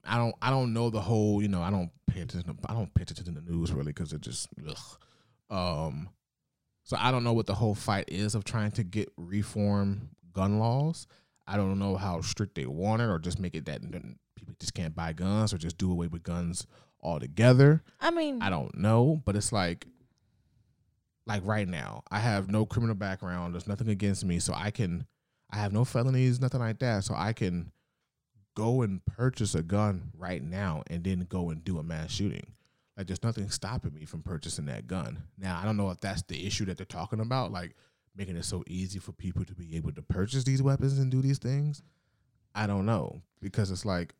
I 0.05 0.17
don't 0.17 0.35
I 0.41 0.49
don't 0.49 0.73
know 0.73 0.89
the 0.89 1.01
whole, 1.01 1.41
you 1.41 1.47
know, 1.47 1.61
I 1.61 1.71
don't 1.71 1.91
pay 2.07 2.21
attention 2.21 2.57
I 2.67 2.73
don't 2.73 2.93
pay 2.93 3.03
attention 3.03 3.25
to 3.25 3.41
the 3.41 3.51
news 3.51 3.73
really 3.73 3.93
cuz 3.93 4.13
it 4.13 4.21
just 4.21 4.47
ugh. 4.67 4.77
Um 5.49 6.09
so 6.83 6.97
I 6.99 7.11
don't 7.11 7.23
know 7.23 7.33
what 7.33 7.47
the 7.47 7.55
whole 7.55 7.75
fight 7.75 8.05
is 8.07 8.35
of 8.35 8.43
trying 8.43 8.71
to 8.71 8.83
get 8.83 9.11
reform 9.17 10.09
gun 10.33 10.59
laws. 10.59 11.07
I 11.47 11.57
don't 11.57 11.79
know 11.79 11.95
how 11.95 12.21
strict 12.21 12.55
they 12.55 12.65
want 12.65 13.01
it 13.01 13.05
or 13.05 13.19
just 13.19 13.39
make 13.39 13.55
it 13.55 13.65
that 13.65 13.81
people 14.35 14.55
just 14.59 14.73
can't 14.73 14.95
buy 14.95 15.13
guns 15.13 15.53
or 15.53 15.57
just 15.57 15.77
do 15.77 15.91
away 15.91 16.07
with 16.07 16.23
guns 16.23 16.67
altogether. 17.01 17.83
I 17.99 18.11
mean, 18.11 18.41
I 18.41 18.49
don't 18.49 18.77
know, 18.77 19.21
but 19.25 19.35
it's 19.35 19.51
like 19.51 19.87
like 21.25 21.41
right 21.45 21.67
now, 21.67 22.03
I 22.11 22.19
have 22.19 22.49
no 22.49 22.65
criminal 22.65 22.95
background. 22.95 23.53
There's 23.53 23.67
nothing 23.67 23.89
against 23.89 24.25
me, 24.25 24.39
so 24.39 24.53
I 24.55 24.71
can 24.71 25.05
I 25.49 25.57
have 25.57 25.71
no 25.71 25.85
felonies, 25.85 26.41
nothing 26.41 26.59
like 26.59 26.79
that. 26.79 27.03
So 27.03 27.13
I 27.15 27.33
can 27.33 27.71
go 28.55 28.81
and 28.81 29.05
purchase 29.05 29.55
a 29.55 29.63
gun 29.63 30.11
right 30.17 30.43
now 30.43 30.83
and 30.87 31.03
then 31.03 31.25
go 31.29 31.49
and 31.49 31.63
do 31.63 31.79
a 31.79 31.83
mass 31.83 32.11
shooting. 32.11 32.53
Like 32.97 33.07
there's 33.07 33.23
nothing 33.23 33.49
stopping 33.49 33.93
me 33.93 34.05
from 34.05 34.21
purchasing 34.21 34.65
that 34.65 34.87
gun. 34.87 35.23
Now 35.37 35.59
I 35.61 35.65
don't 35.65 35.77
know 35.77 35.89
if 35.89 35.99
that's 35.99 36.21
the 36.23 36.45
issue 36.45 36.65
that 36.65 36.77
they're 36.77 36.85
talking 36.85 37.19
about, 37.19 37.51
like 37.51 37.75
making 38.15 38.35
it 38.35 38.45
so 38.45 38.63
easy 38.67 38.99
for 38.99 39.11
people 39.11 39.43
to 39.45 39.55
be 39.55 39.75
able 39.75 39.91
to 39.93 40.01
purchase 40.01 40.43
these 40.43 40.61
weapons 40.61 40.99
and 40.99 41.11
do 41.11 41.21
these 41.21 41.39
things. 41.39 41.81
I 42.53 42.67
don't 42.67 42.85
know 42.85 43.21
because 43.41 43.71
it's 43.71 43.85
like 43.85 44.13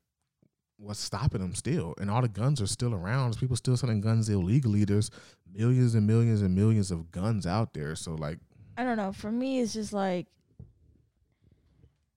what's 0.78 1.00
stopping 1.00 1.42
them 1.42 1.56
still, 1.56 1.94
and 2.00 2.10
all 2.10 2.22
the 2.22 2.28
guns 2.28 2.62
are 2.62 2.68
still 2.68 2.94
around. 2.94 3.28
There's 3.28 3.38
people 3.38 3.56
still 3.56 3.78
selling 3.78 4.02
guns 4.02 4.30
illegally. 4.30 4.86
There's 4.86 5.12
millions 5.52 5.96
and 5.96 6.08
millions 6.08 6.42
and 6.42 6.56
millions 6.56 6.92
of 6.92 7.12
guns 7.12 7.46
out 7.46 7.74
there. 7.74 7.96
So 7.96 8.16
like, 8.16 8.40
I 8.78 8.84
don't 8.84 8.98
know. 8.98 9.12
For 9.12 9.32
me, 9.32 9.60
it's 9.60 9.74
just 9.74 9.94
like 9.94 10.28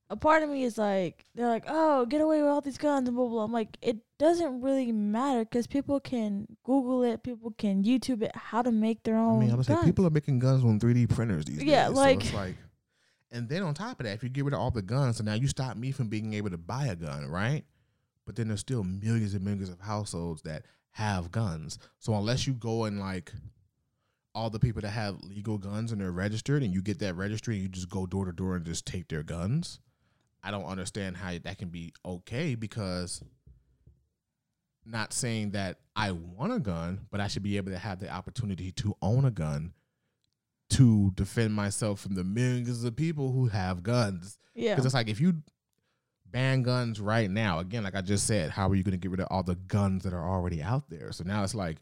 a 0.09 0.17
part 0.17 0.43
of 0.43 0.49
me 0.51 0.63
is 0.63 0.79
like 0.79 1.25
they're 1.35 1.49
like, 1.49 1.65
oh, 1.67 2.07
get 2.07 2.21
away 2.21 2.41
with 2.41 2.51
all 2.51 2.61
these 2.61 2.79
guns 2.79 3.09
and 3.09 3.17
blah 3.17 3.27
blah. 3.27 3.35
blah. 3.35 3.45
I'm 3.45 3.53
like, 3.53 3.77
it 3.83 3.99
doesn't 4.19 4.61
really 4.61 4.93
matter 4.93 5.41
because 5.45 5.67
people 5.67 5.99
can 6.01 6.47
Google 6.65 7.03
it, 7.03 7.23
people 7.23 7.53
can 7.59 7.83
YouTube 7.83 8.23
it, 8.23 8.35
how 8.37 8.63
to 8.63 8.71
make 8.71 9.03
their 9.03 9.17
own. 9.17 9.37
I 9.37 9.41
mean, 9.41 9.51
I 9.51 9.57
was 9.57 9.67
guns. 9.67 9.85
people 9.85 10.07
are 10.07 10.11
making 10.11 10.39
guns 10.39 10.63
on 10.65 10.79
3D 10.79 11.09
printers 11.11 11.45
these 11.45 11.63
Yeah, 11.63 11.89
days. 11.89 11.97
like- 11.97 12.21
so 12.23 12.27
it's 12.29 12.35
like, 12.35 12.57
and 13.33 13.49
then 13.49 13.63
on 13.63 13.75
top 13.75 13.99
of 14.01 14.07
that, 14.07 14.13
if 14.13 14.23
you 14.23 14.29
get 14.29 14.45
rid 14.45 14.55
of 14.55 14.61
all 14.61 14.71
the 14.71 14.81
guns, 14.83 15.17
so 15.17 15.25
now 15.25 15.35
you 15.35 15.49
stop 15.49 15.77
me 15.77 15.91
from 15.91 16.09
being 16.09 16.33
able 16.35 16.51
to 16.51 16.57
buy 16.59 16.87
a 16.87 16.95
gun, 16.97 17.27
right? 17.27 17.65
But 18.25 18.37
then 18.37 18.49
there's 18.49 18.61
still 18.61 18.85
millions 18.85 19.35
and 19.35 19.45
millions 19.45 19.69
of 19.69 19.81
households 19.81 20.43
that 20.43 20.63
have 20.93 21.31
guns. 21.33 21.79
So 21.99 22.15
unless 22.15 22.47
you 22.47 22.55
go 22.55 22.85
and 22.85 22.99
like 23.01 23.33
all 24.35 24.51
the 24.51 24.59
people 24.61 24.83
that 24.83 24.91
have 24.91 25.23
legal 25.23 25.59
guns 25.59 25.91
and 25.93 26.01
they're 26.01 26.13
registered, 26.13 26.63
and 26.63 26.73
you 26.73 26.81
get 26.83 26.99
that 27.01 27.15
registry, 27.17 27.55
and 27.57 27.63
you 27.65 27.69
just 27.69 27.89
go 27.91 28.07
door 28.07 28.25
to 28.27 28.33
door 28.33 28.55
and 28.55 28.65
just 28.65 28.87
take 28.87 29.09
their 29.09 29.23
guns. 29.25 29.81
I 30.47 30.51
don't 30.53 30.65
understand 30.65 31.17
how 31.17 31.33
that 31.43 31.59
can 31.59 31.69
be 31.69 31.93
okay 32.05 32.55
because 32.55 33.21
not 34.85 35.13
saying 35.13 35.51
that 35.51 35.79
I 35.97 36.13
want 36.13 36.53
a 36.53 36.61
gun, 36.61 37.01
but 37.11 37.21
I 37.21 37.27
should 37.27 37.43
be 37.43 37.57
able 37.57 37.73
to 37.73 37.79
have 37.79 37.99
the 37.99 38.09
opportunity 38.09 38.71
to 38.73 38.95
own 39.03 39.25
a 39.25 39.33
gun 39.33 39.73
to 40.71 41.11
defend 41.17 41.53
myself 41.53 42.01
from 42.01 42.15
the 42.15 42.23
millions 42.23 42.85
of 42.85 42.95
people 42.95 43.33
who 43.33 43.49
have 43.49 43.83
guns. 43.83 44.39
yeah, 44.55 44.75
Because 44.75 44.87
it's 44.87 44.95
like 44.95 45.09
if 45.09 45.21
you 45.21 45.43
ban 46.31 46.63
guns 46.63 47.01
right 47.01 47.31
now, 47.31 47.59
again, 47.59 47.83
like 47.83 47.97
I 47.97 48.01
just 48.01 48.27
said, 48.27 48.51
how 48.51 48.69
are 48.69 48.75
you 48.77 48.85
going 48.85 48.93
to 48.93 48.99
get 48.99 49.11
rid 49.11 49.21
of 49.21 49.29
all 49.31 49.43
the 49.43 49.55
guns 49.57 50.05
that 50.05 50.13
are 50.13 50.29
already 50.29 50.63
out 50.63 50.89
there? 50.89 51.11
So 51.11 51.25
now 51.25 51.43
it's 51.43 51.55
like, 51.55 51.79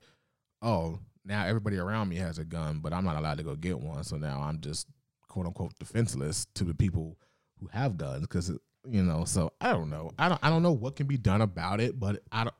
oh, 0.62 0.98
now 1.24 1.44
everybody 1.46 1.76
around 1.76 2.08
me 2.08 2.16
has 2.16 2.38
a 2.38 2.44
gun, 2.44 2.78
but 2.80 2.94
I'm 2.94 3.04
not 3.04 3.16
allowed 3.16 3.38
to 3.38 3.44
go 3.44 3.54
get 3.56 3.78
one. 3.78 4.04
So 4.04 4.16
now 4.16 4.40
I'm 4.40 4.60
just 4.60 4.86
quote 5.28 5.46
unquote 5.46 5.78
defenseless 5.78 6.46
to 6.54 6.64
the 6.64 6.74
people 6.74 7.18
who 7.60 7.68
have 7.68 7.96
guns 7.96 8.22
because 8.22 8.50
you 8.88 9.02
know. 9.02 9.24
So 9.24 9.52
I 9.60 9.72
don't 9.72 9.90
know. 9.90 10.10
I 10.18 10.28
don't. 10.28 10.40
I 10.42 10.50
don't 10.50 10.62
know 10.62 10.72
what 10.72 10.96
can 10.96 11.06
be 11.06 11.16
done 11.16 11.40
about 11.40 11.80
it, 11.80 11.98
but 11.98 12.22
I 12.30 12.44
don't. 12.44 12.54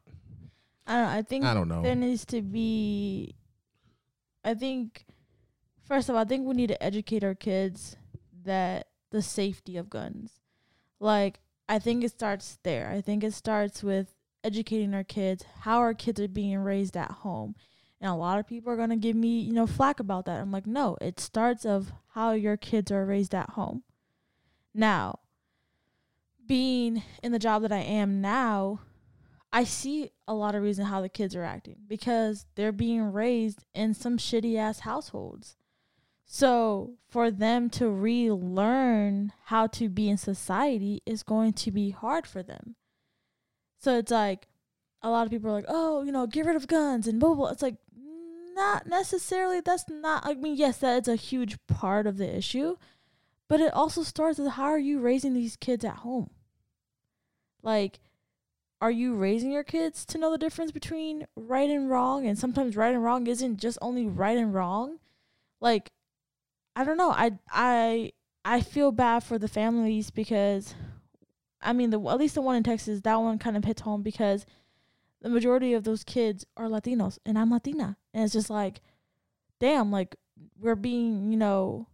I 0.86 0.94
don't. 0.94 1.08
I 1.08 1.22
think 1.22 1.44
I 1.44 1.54
don't 1.54 1.68
know. 1.68 1.82
there 1.82 1.94
needs 1.94 2.24
to 2.26 2.42
be. 2.42 3.34
I 4.44 4.54
think, 4.54 5.06
first 5.86 6.08
of 6.08 6.14
all, 6.14 6.20
I 6.20 6.24
think 6.24 6.46
we 6.46 6.54
need 6.54 6.68
to 6.68 6.82
educate 6.82 7.24
our 7.24 7.34
kids 7.34 7.96
that 8.44 8.88
the 9.10 9.22
safety 9.22 9.76
of 9.76 9.88
guns. 9.88 10.40
Like, 11.00 11.40
I 11.68 11.78
think 11.78 12.04
it 12.04 12.10
starts 12.10 12.58
there. 12.62 12.90
I 12.90 13.00
think 13.00 13.24
it 13.24 13.32
starts 13.32 13.82
with 13.82 14.14
educating 14.42 14.94
our 14.94 15.02
kids 15.02 15.44
how 15.60 15.78
our 15.78 15.94
kids 15.94 16.20
are 16.20 16.28
being 16.28 16.58
raised 16.58 16.96
at 16.96 17.10
home. 17.10 17.56
And 18.00 18.10
a 18.10 18.14
lot 18.14 18.38
of 18.38 18.46
people 18.46 18.70
are 18.70 18.76
gonna 18.76 18.98
give 18.98 19.16
me, 19.16 19.40
you 19.40 19.54
know, 19.54 19.66
flack 19.66 19.98
about 19.98 20.26
that. 20.26 20.40
I'm 20.40 20.52
like, 20.52 20.66
no, 20.66 20.98
it 21.00 21.18
starts 21.18 21.64
of 21.64 21.92
how 22.12 22.32
your 22.32 22.58
kids 22.58 22.92
are 22.92 23.06
raised 23.06 23.34
at 23.34 23.50
home. 23.50 23.82
Now, 24.74 25.20
being 26.46 27.02
in 27.22 27.32
the 27.32 27.38
job 27.38 27.62
that 27.62 27.72
I 27.72 27.78
am 27.78 28.20
now, 28.20 28.80
I 29.52 29.64
see 29.64 30.10
a 30.26 30.34
lot 30.34 30.54
of 30.54 30.62
reason 30.62 30.86
how 30.86 31.00
the 31.00 31.08
kids 31.08 31.36
are 31.36 31.44
acting 31.44 31.76
because 31.86 32.46
they're 32.56 32.72
being 32.72 33.12
raised 33.12 33.64
in 33.72 33.94
some 33.94 34.18
shitty 34.18 34.56
ass 34.56 34.80
households. 34.80 35.56
So 36.26 36.94
for 37.08 37.30
them 37.30 37.70
to 37.70 37.88
relearn 37.88 39.32
how 39.44 39.68
to 39.68 39.88
be 39.88 40.08
in 40.08 40.16
society 40.16 41.02
is 41.06 41.22
going 41.22 41.52
to 41.52 41.70
be 41.70 41.90
hard 41.90 42.26
for 42.26 42.42
them. 42.42 42.74
So 43.78 43.98
it's 43.98 44.10
like 44.10 44.48
a 45.02 45.10
lot 45.10 45.26
of 45.26 45.30
people 45.30 45.50
are 45.50 45.54
like, 45.54 45.66
oh, 45.68 46.02
you 46.02 46.10
know, 46.10 46.26
get 46.26 46.46
rid 46.46 46.56
of 46.56 46.66
guns 46.66 47.06
and 47.06 47.20
blah 47.20 47.34
blah. 47.34 47.50
It's 47.50 47.62
like 47.62 47.76
not 48.54 48.86
necessarily. 48.86 49.60
That's 49.60 49.84
not. 49.88 50.26
I 50.26 50.34
mean, 50.34 50.56
yes, 50.56 50.78
that 50.78 51.02
is 51.02 51.08
a 51.08 51.16
huge 51.16 51.58
part 51.66 52.06
of 52.06 52.16
the 52.16 52.36
issue, 52.36 52.76
but 53.48 53.60
it 53.60 53.72
also 53.72 54.02
starts 54.02 54.38
with 54.38 54.52
how 54.52 54.64
are 54.64 54.78
you 54.78 55.00
raising 55.00 55.34
these 55.34 55.56
kids 55.56 55.84
at 55.84 55.96
home. 55.96 56.30
Like, 57.62 58.00
are 58.80 58.90
you 58.90 59.14
raising 59.14 59.50
your 59.50 59.64
kids 59.64 60.04
to 60.06 60.18
know 60.18 60.30
the 60.30 60.38
difference 60.38 60.70
between 60.70 61.26
right 61.36 61.70
and 61.70 61.88
wrong? 61.88 62.26
And 62.26 62.38
sometimes 62.38 62.76
right 62.76 62.94
and 62.94 63.02
wrong 63.02 63.26
isn't 63.26 63.58
just 63.58 63.78
only 63.80 64.06
right 64.06 64.36
and 64.36 64.52
wrong. 64.52 64.98
Like, 65.60 65.90
I 66.76 66.84
don't 66.84 66.96
know. 66.98 67.10
I 67.10 67.38
I 67.50 68.12
I 68.44 68.60
feel 68.60 68.92
bad 68.92 69.24
for 69.24 69.38
the 69.38 69.48
families 69.48 70.10
because, 70.10 70.74
I 71.62 71.72
mean, 71.72 71.90
the 71.90 72.00
at 72.10 72.18
least 72.18 72.34
the 72.34 72.42
one 72.42 72.56
in 72.56 72.62
Texas, 72.62 73.00
that 73.02 73.16
one 73.16 73.38
kind 73.38 73.56
of 73.56 73.64
hits 73.64 73.82
home 73.82 74.02
because 74.02 74.44
the 75.22 75.30
majority 75.30 75.72
of 75.72 75.84
those 75.84 76.04
kids 76.04 76.44
are 76.56 76.66
Latinos, 76.68 77.18
and 77.24 77.38
I'm 77.38 77.50
Latina, 77.50 77.96
and 78.12 78.24
it's 78.24 78.34
just 78.34 78.50
like, 78.50 78.82
damn, 79.60 79.90
like 79.90 80.16
we're 80.60 80.74
being, 80.74 81.30
you 81.30 81.38
know, 81.38 81.86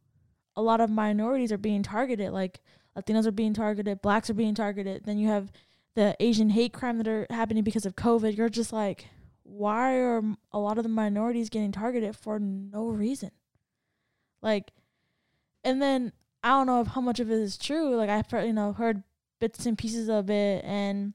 a 0.56 0.62
lot 0.62 0.80
of 0.80 0.90
minorities 0.90 1.52
are 1.52 1.58
being 1.58 1.82
targeted. 1.82 2.32
Like 2.32 2.60
Latinos 2.96 3.26
are 3.26 3.32
being 3.32 3.54
targeted, 3.54 4.02
blacks 4.02 4.30
are 4.30 4.34
being 4.34 4.54
targeted. 4.54 5.04
Then 5.04 5.18
you 5.18 5.28
have 5.28 5.52
the 5.94 6.16
Asian 6.20 6.50
hate 6.50 6.72
crime 6.72 6.98
that 6.98 7.08
are 7.08 7.26
happening 7.30 7.64
because 7.64 7.86
of 7.86 7.96
COVID. 7.96 8.36
You're 8.36 8.48
just 8.48 8.72
like, 8.72 9.06
why 9.42 9.96
are 9.96 10.22
a 10.52 10.58
lot 10.58 10.78
of 10.78 10.84
the 10.84 10.88
minorities 10.88 11.50
getting 11.50 11.72
targeted 11.72 12.16
for 12.16 12.38
no 12.38 12.88
reason? 12.88 13.30
Like, 14.42 14.72
and 15.64 15.82
then 15.82 16.12
I 16.42 16.50
don't 16.50 16.66
know 16.66 16.80
if 16.80 16.88
how 16.88 17.00
much 17.00 17.20
of 17.20 17.30
it 17.30 17.38
is 17.38 17.58
true. 17.58 17.96
Like 17.96 18.08
I've 18.08 18.46
you 18.46 18.52
know 18.52 18.72
heard 18.72 19.02
bits 19.40 19.66
and 19.66 19.76
pieces 19.76 20.08
of 20.08 20.30
it, 20.30 20.64
and 20.64 21.14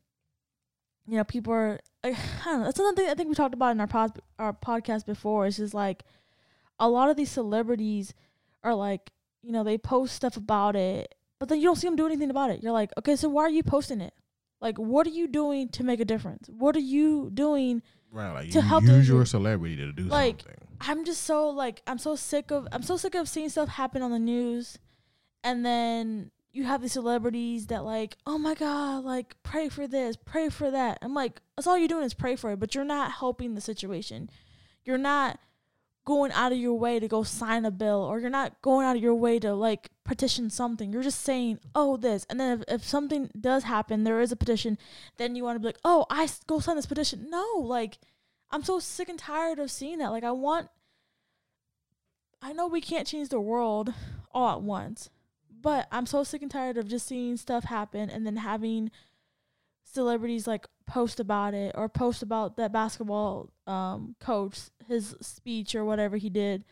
you 1.08 1.18
know 1.18 1.24
people 1.24 1.54
are. 1.54 1.80
Like, 2.04 2.16
I 2.42 2.46
don't 2.46 2.60
know. 2.60 2.66
That's 2.66 2.80
another 2.80 2.96
thing 2.96 3.10
I 3.10 3.16
think 3.16 3.30
we 3.30 3.36
talked 3.36 3.54
about 3.56 3.72
in 3.72 3.80
our 3.80 3.88
pod, 3.88 4.20
our 4.38 4.54
podcast 4.54 5.06
before. 5.06 5.48
It's 5.48 5.58
just 5.58 5.74
like 5.74 6.04
a 6.80 6.90
lot 6.90 7.10
of 7.10 7.18
these 7.18 7.32
celebrities 7.32 8.14
are 8.64 8.76
like, 8.76 9.12
you 9.46 9.52
know, 9.52 9.64
they 9.64 9.78
post 9.78 10.16
stuff 10.16 10.38
about 10.38 10.76
it, 10.76 11.14
but 11.39 11.50
then 11.50 11.60
you 11.60 11.66
don't 11.66 11.76
see 11.76 11.88
them 11.88 11.96
do 11.96 12.06
anything 12.06 12.30
about 12.32 12.50
it. 12.50 12.64
You're 12.64 12.72
like, 12.72 12.91
okay, 12.98 13.16
so 13.16 13.30
why 13.30 13.43
are 13.43 13.50
you 13.50 13.62
posting 13.64 14.02
it? 14.02 14.14
Like, 14.60 14.78
what 14.78 15.06
are 15.06 15.12
you 15.12 15.28
doing 15.28 15.70
to 15.70 15.84
make 15.84 16.00
a 16.00 16.06
difference? 16.06 16.50
What 16.50 16.76
are 16.76 16.80
you 16.80 17.30
doing? 17.32 17.84
Right, 18.12 18.32
like 18.34 18.50
To 18.52 18.60
you 18.60 18.62
help 18.62 18.84
use 18.84 19.08
the- 19.08 19.14
your 19.14 19.26
celebrity 19.26 19.76
to 19.78 19.91
do 19.91 20.04
like, 20.04 20.41
something. 20.41 20.58
I'm 20.82 21.06
just 21.06 21.24
so 21.24 21.50
like 21.50 21.82
I'm 21.88 21.98
so 21.98 22.16
sick 22.16 22.52
of 22.52 22.68
I'm 22.72 22.82
so 22.82 22.98
sick 22.98 23.16
of 23.16 23.30
seeing 23.30 23.50
stuff 23.50 23.70
happen 23.70 24.02
on 24.02 24.12
the 24.12 24.20
news 24.20 24.78
and 25.43 25.66
then 25.66 26.32
you 26.52 26.64
have 26.64 26.82
these 26.82 26.93
celebrities 26.93 27.68
that 27.68 27.84
like, 27.86 28.18
oh 28.26 28.38
my 28.38 28.56
god, 28.56 29.04
like 29.04 29.36
pray 29.43 29.70
for 29.70 29.88
this, 29.88 30.18
pray 30.18 30.50
for 30.50 30.72
that. 30.72 30.98
I'm 31.02 31.14
like, 31.14 31.41
that's 31.56 31.68
all 31.68 31.78
you're 31.78 31.88
doing 31.88 32.04
is 32.06 32.14
pray 32.14 32.36
for 32.36 32.52
it, 32.52 32.60
but 32.60 32.74
you're 32.74 32.86
not 32.86 33.12
helping 33.12 33.54
the 33.56 33.62
situation. 33.62 34.30
You're 34.86 34.98
not 34.98 35.39
going 36.06 36.32
out 36.32 36.51
of 36.51 36.58
your 36.60 36.76
way 36.76 36.99
to 36.99 37.08
go 37.08 37.24
sign 37.24 37.66
a 37.66 37.72
bill 37.72 38.01
or 38.03 38.20
you're 38.20 38.30
not 38.30 38.62
going 38.62 38.86
out 38.86 38.95
of 38.95 39.01
your 39.01 39.16
way 39.16 39.39
to 39.39 39.53
like 39.53 39.89
petition 40.03 40.51
something. 40.51 40.93
You're 40.93 41.01
just 41.01 41.22
saying, 41.22 41.60
oh, 41.74 41.97
this. 41.97 42.26
And 42.30 42.39
then 42.39 42.62
if, 42.62 42.76
if 42.76 42.84
something 42.88 43.32
does 43.39 43.64
happen, 43.64 44.03
there 44.03 44.22
is 44.22 44.32
a 44.32 44.36
petition, 44.36 44.78
then 45.18 45.36
you 45.36 45.43
want 45.43 45.56
to 45.56 45.60
be 45.60 45.68
like, 45.68 45.80
oh, 45.84 46.06
I 46.10 46.24
s- 46.24 46.41
go 46.45 46.60
sign 46.60 46.76
this 46.76 46.86
petition. 46.86 47.28
No, 47.30 47.43
like, 47.58 47.97
I'm 48.51 48.64
so 48.64 48.80
sick 48.80 49.10
and 49.10 49.18
tired 49.18 49.58
of 49.58 49.72
seeing 49.72 49.97
that. 49.97 50.12
Like, 50.12 50.24
I 50.24 50.32
want, 50.32 50.70
I 52.41 52.53
know 52.53 52.68
we 52.68 52.82
can't 52.82 53.08
change 53.08 53.30
the 53.30 53.39
world 53.39 53.91
all 54.32 54.56
at 54.56 54.62
once, 54.62 55.10
but 55.62 55.88
I'm 55.91 56.06
so 56.06 56.24
sick 56.24 56.43
and 56.43 56.51
tired 56.51 56.78
of 56.78 56.88
just 56.88 57.08
seeing 57.08 57.36
stuff 57.38 57.64
happen 57.64 58.12
and 58.12 58.28
then 58.28 58.38
having 58.38 58.91
celebrities 59.86 60.48
like 60.48 60.68
post 60.86 61.20
about 61.20 61.54
it 61.54 61.74
or 61.76 61.88
post 61.88 62.22
about 62.22 62.58
that 62.58 62.72
basketball 62.72 63.50
um 63.66 64.16
coach 64.20 64.60
his 64.88 65.16
speech 65.22 65.74
or 65.76 65.86
whatever 65.86 66.18
he 66.18 66.30
did. 66.30 66.66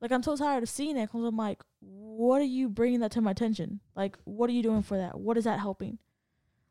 Like 0.00 0.12
i'm 0.12 0.22
so 0.22 0.36
tired 0.36 0.62
of 0.62 0.68
seeing 0.68 0.96
it 0.96 1.06
because 1.06 1.24
i'm 1.24 1.36
like 1.36 1.62
what 1.80 2.40
are 2.40 2.44
you 2.44 2.68
bringing 2.68 3.00
that 3.00 3.12
to 3.12 3.20
my 3.20 3.32
attention? 3.32 3.80
Like 3.94 4.16
what 4.24 4.48
are 4.50 4.54
you 4.54 4.62
doing 4.62 4.82
for 4.82 4.96
that? 4.96 5.18
What 5.18 5.36
is 5.36 5.44
that 5.44 5.60
helping? 5.60 5.98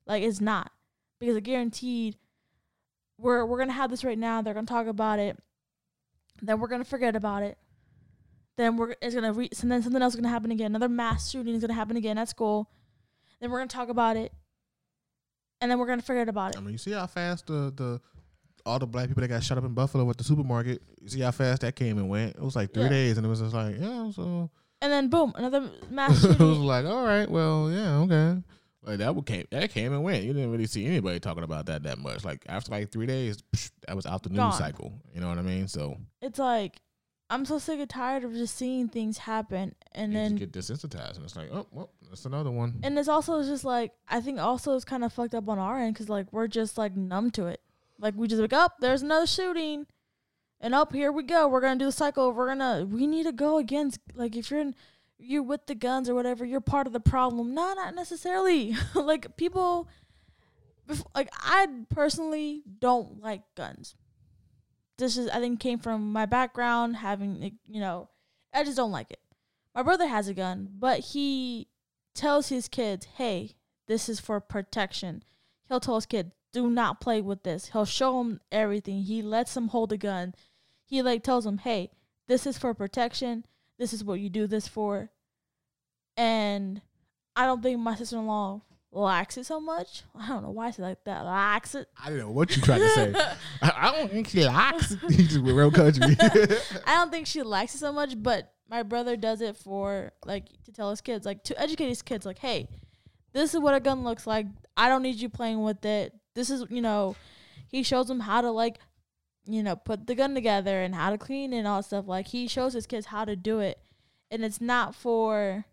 Like 0.06 0.24
it's 0.24 0.42
not. 0.42 0.72
Because 1.20 1.36
i 1.36 1.42
guaranteed 1.42 2.16
we're 3.20 3.46
we're 3.46 3.60
gonna 3.60 3.74
have 3.74 3.90
this 3.90 4.04
right 4.04 4.18
now 4.18 4.42
they're 4.42 4.54
gonna 4.54 4.66
talk 4.66 4.88
about 4.88 5.20
it 5.20 5.38
then 6.42 6.60
we're 6.60 6.68
gonna 6.68 6.86
forget 6.86 7.16
about 7.16 7.44
it 7.44 7.58
then 8.56 8.78
we're 8.78 8.96
it's 9.02 9.14
gonna 9.14 9.34
re- 9.34 9.50
and 9.62 9.72
then 9.72 9.82
something 9.82 10.02
else 10.02 10.14
is 10.14 10.20
gonna 10.20 10.30
happen 10.30 10.52
again 10.52 10.68
another 10.68 10.90
mass 10.90 11.30
shooting 11.30 11.54
is 11.54 11.62
gonna 11.62 11.74
happen 11.74 11.98
again 11.98 12.18
at 12.18 12.30
school 12.30 12.70
then 13.40 13.52
we're 13.52 13.58
gonna 13.60 13.68
talk 13.68 13.90
about 13.90 14.16
it 14.16 14.32
and 15.62 15.70
then 15.72 15.80
we're 15.80 15.88
gonna 15.88 16.02
forget 16.02 16.30
about 16.30 16.56
it 16.56 16.58
I 16.58 16.62
mean, 16.62 16.72
you 16.74 16.78
see 16.78 16.92
how 16.92 17.08
fast 17.08 17.48
the 17.48 17.72
the 17.76 18.02
all 18.66 18.78
the 18.78 18.86
black 18.88 19.08
people 19.08 19.22
that 19.22 19.28
got 19.30 19.42
shot 19.44 19.58
up 19.58 19.64
in 19.64 19.74
Buffalo 19.74 20.08
at 20.10 20.18
the 20.18 20.24
supermarket. 20.24 20.82
You 21.02 21.10
see 21.10 21.22
how 21.22 21.32
fast 21.32 21.62
that 21.62 21.76
came 21.76 21.98
and 21.98 22.10
went. 22.10 22.36
It 22.36 22.42
was 22.42 22.56
like 22.56 22.74
three 22.74 22.84
Yeah. 22.84 22.90
days, 22.90 23.18
and 23.18 23.26
it 23.26 23.30
was 23.30 23.40
just 23.40 23.54
like, 23.54 23.76
yeah. 23.80 24.12
So 24.12 24.50
and 24.82 24.92
then 24.92 25.10
boom, 25.10 25.34
another 25.36 25.70
mass 25.90 26.24
it 26.26 26.40
was 26.40 26.58
like, 26.58 26.86
all 26.86 27.04
right, 27.06 27.30
well, 27.30 27.72
yeah, 27.72 27.98
okay. 28.00 28.42
Like 28.84 28.98
that 29.00 29.26
came 29.26 29.46
that 29.52 29.72
came 29.72 29.94
and 29.94 30.04
went. 30.04 30.24
You 30.24 30.34
didn't 30.34 30.52
really 30.52 30.66
see 30.68 30.86
anybody 30.86 31.20
talking 31.20 31.44
about 31.44 31.66
that 31.68 31.84
that 31.84 31.98
much. 32.00 32.24
Like 32.24 32.44
after 32.48 32.72
like 32.72 32.92
three 32.92 33.06
days, 33.06 33.42
psh, 33.56 33.72
that 33.88 33.96
was 33.96 34.06
out 34.06 34.24
the 34.24 34.30
news 34.30 34.38
Gone. 34.40 34.54
cycle. 34.54 34.94
You 35.14 35.22
know 35.22 35.30
what 35.30 35.38
I 35.38 35.42
mean? 35.42 35.68
So 35.68 35.98
it's 36.22 36.40
like 36.40 36.80
I'm 37.30 37.46
so 37.46 37.60
sick 37.60 37.80
and 37.80 37.90
tired 37.90 38.24
of 38.24 38.34
just 38.34 38.56
seeing 38.58 38.88
things 38.88 39.20
happen, 39.20 39.76
and 39.94 40.12
you 40.14 40.18
then 40.18 40.38
just 40.38 40.52
get 40.52 40.92
desensitized, 40.92 41.16
and 41.16 41.26
it's 41.26 41.36
like, 41.36 41.50
oh, 41.52 41.68
well, 41.72 41.92
that's 42.10 42.26
another 42.26 42.50
one. 42.50 42.80
and 42.84 42.98
it's 42.98 43.08
also 43.08 43.44
just 43.44 43.64
like 43.64 43.92
I 44.08 44.20
think 44.20 44.40
also 44.40 44.76
it's 44.76 44.86
kind 44.86 45.04
of 45.04 45.14
fucked 45.14 45.36
up 45.36 45.48
on 45.48 45.60
our 45.60 45.80
end 45.80 45.94
because 45.94 46.10
like 46.10 46.32
we're 46.34 46.48
just 46.48 46.78
like 46.78 46.96
numb 46.96 47.30
to 47.32 47.46
it. 47.46 47.62
Like 48.00 48.16
we 48.16 48.28
just 48.28 48.42
like, 48.42 48.54
up 48.54 48.78
there's 48.80 49.04
another 49.04 49.28
shooting, 49.28 49.86
and 50.60 50.74
up 50.74 50.94
here 50.94 51.12
we 51.12 51.24
go. 51.24 51.48
We're 51.48 51.62
gonna 51.62 51.80
do 51.80 51.86
the 51.86 51.92
cycle. 51.92 52.32
We're 52.32 52.48
gonna 52.48 52.88
we 52.90 53.06
need 53.06 53.24
to 53.24 53.32
go 53.32 53.58
against 53.60 54.00
like 54.16 54.36
if 54.36 54.50
you're 54.50 54.62
in, 54.62 54.74
you're 55.20 55.44
with 55.44 55.68
the 55.68 55.76
guns 55.76 56.10
or 56.10 56.16
whatever, 56.16 56.46
you're 56.46 56.62
part 56.62 56.88
of 56.88 56.94
the 56.94 57.00
problem. 57.00 57.54
No, 57.54 57.74
not 57.74 57.94
necessarily. 57.94 58.76
like 58.96 59.38
people, 59.38 59.88
like 61.14 61.30
I 61.34 61.68
personally 61.90 62.64
don't 62.80 63.22
like 63.22 63.42
guns. 63.56 63.96
This 65.00 65.18
is 65.18 65.30
I 65.30 65.40
think 65.40 65.62
came 65.62 65.80
from 65.80 66.12
my 66.12 66.26
background 66.26 66.98
having 66.98 67.58
you 67.68 67.80
know 67.80 68.10
I 68.54 68.64
just 68.66 68.78
don't 68.78 68.92
like 68.92 69.12
it. 69.12 69.22
My 69.74 69.82
brother 69.82 70.08
has 70.08 70.28
a 70.28 70.34
gun, 70.34 70.70
but 70.78 71.00
he 71.00 71.70
tells 72.14 72.50
his 72.50 72.68
kids, 72.68 73.06
"Hey, 73.16 73.56
this 73.88 74.10
is 74.10 74.20
for 74.20 74.42
protection." 74.42 75.24
He'll 75.68 75.80
tell 75.80 75.96
his 75.96 76.06
kid, 76.06 76.34
"Do 76.52 76.70
not 76.70 77.00
play 77.00 77.22
with 77.22 77.44
this." 77.44 77.68
He'll 77.68 77.86
show 77.86 78.18
them 78.18 78.42
everything. 78.52 79.04
He 79.04 79.22
lets 79.22 79.54
them 79.54 79.70
hold 79.70 79.94
a 79.94 79.98
gun. 79.98 80.36
He 80.84 81.02
like 81.02 81.24
tells 81.24 81.46
them, 81.46 81.60
"Hey, 81.60 81.92
this 82.28 82.46
is 82.46 82.58
for 82.58 82.74
protection. 82.74 83.46
This 83.78 83.94
is 83.94 84.04
what 84.04 84.20
you 84.20 84.30
do 84.30 84.48
this 84.48 84.68
for." 84.68 85.12
And 86.18 86.82
I 87.38 87.46
don't 87.46 87.64
think 87.64 87.80
my 87.80 87.96
sister-in-law 87.96 88.62
likes 88.92 89.38
it 89.38 89.46
so 89.46 89.60
much. 89.60 90.04
I 90.16 90.28
don't 90.28 90.44
know 90.44 90.52
why 90.52 90.68
I 90.68 90.72
said 90.72 90.84
like 90.84 91.04
that. 91.06 91.22
Likes 91.22 91.76
it. 91.76 91.88
I 92.02 92.10
don't 92.10 92.20
know 92.20 92.32
what 92.32 92.56
you 92.56 92.62
tried 92.62 92.80
to 92.80 92.90
say. 92.90 93.14
I, 93.62 93.72
I 93.76 93.92
don't 93.92 94.12
think 94.12 94.30
she 94.30 94.46
likes. 94.46 94.96
he 95.10 95.24
just 95.24 95.42
went 95.42 95.56
real 95.56 95.72
country. 95.72 96.16
I 96.22 96.96
don't 96.96 97.12
think 97.12 97.28
she 97.28 97.44
likes 97.44 97.76
it 97.76 97.80
so 97.80 97.92
much, 97.92 98.22
but 98.22 98.54
my 98.70 98.84
brother 98.84 99.16
does 99.16 99.42
it 99.42 99.58
for 99.58 100.12
like 100.26 100.46
to 100.64 100.72
tell 100.72 100.90
his 100.90 101.02
kids, 101.02 101.26
like 101.26 101.44
to 101.46 101.60
educate 101.60 101.88
his 101.88 102.02
kids, 102.02 102.26
like, 102.26 102.40
hey, 102.40 102.68
this 103.34 103.54
is 103.54 103.60
what 103.60 103.76
a 103.76 103.80
gun 103.80 104.04
looks 104.04 104.26
like. 104.26 104.48
I 104.76 104.90
don't 104.90 105.04
need 105.04 105.16
you 105.16 105.30
playing 105.30 105.64
with 105.64 105.84
it. 105.86 106.14
This 106.36 106.50
is, 106.50 106.66
you 106.70 106.82
know, 106.82 107.16
he 107.68 107.84
shows 107.84 108.08
them 108.08 108.22
how 108.22 108.42
to 108.42 108.52
like, 108.52 108.80
you 109.46 109.64
know, 109.64 109.76
put 109.76 110.08
the 110.08 110.16
gun 110.16 110.34
together 110.34 110.82
and 110.82 110.96
how 110.96 111.10
to 111.12 111.18
clean 111.18 111.54
and 111.54 111.68
all 111.68 111.84
stuff. 111.84 112.08
Like 112.08 112.28
he 112.28 112.48
shows 112.48 112.74
his 112.74 112.88
kids 112.88 113.08
how 113.08 113.26
to 113.26 113.36
do 113.36 113.60
it, 113.60 113.80
and 114.32 114.44
it's 114.44 114.62
not 114.62 114.96
for 114.96 115.66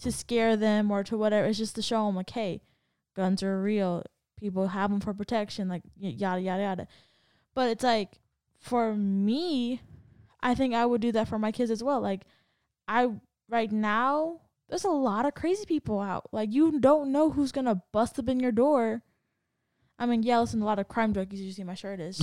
to 0.00 0.12
scare 0.12 0.56
them 0.56 0.90
or 0.90 1.02
to 1.04 1.16
whatever. 1.16 1.46
It's 1.46 1.58
just 1.58 1.74
to 1.76 1.82
show 1.82 2.06
them 2.06 2.16
like, 2.16 2.30
hey, 2.30 2.60
guns 3.14 3.42
are 3.42 3.60
real. 3.60 4.04
People 4.38 4.68
have 4.68 4.90
them 4.90 5.00
for 5.00 5.14
protection, 5.14 5.68
like 5.68 5.82
yada 5.98 6.40
yada 6.40 6.62
yada. 6.62 6.88
But 7.54 7.70
it's 7.70 7.84
like 7.84 8.18
for 8.60 8.94
me, 8.94 9.80
I 10.42 10.54
think 10.54 10.74
I 10.74 10.84
would 10.84 11.00
do 11.00 11.12
that 11.12 11.28
for 11.28 11.38
my 11.38 11.52
kids 11.52 11.70
as 11.70 11.82
well. 11.82 12.00
Like 12.00 12.22
I 12.86 13.10
right 13.48 13.72
now, 13.72 14.40
there's 14.68 14.84
a 14.84 14.90
lot 14.90 15.26
of 15.26 15.34
crazy 15.34 15.64
people 15.64 16.00
out. 16.00 16.28
Like 16.32 16.52
you 16.52 16.78
don't 16.78 17.12
know 17.12 17.30
who's 17.30 17.52
gonna 17.52 17.82
bust 17.92 18.18
up 18.18 18.28
in 18.28 18.40
your 18.40 18.52
door. 18.52 19.02
I 19.98 20.04
mean, 20.04 20.22
yeah, 20.22 20.40
listen, 20.40 20.60
a 20.60 20.64
lot 20.64 20.78
of 20.78 20.88
crime 20.88 21.14
junkies. 21.14 21.38
You 21.38 21.52
see, 21.52 21.64
my 21.64 21.74
shirt 21.74 22.00
is. 22.00 22.20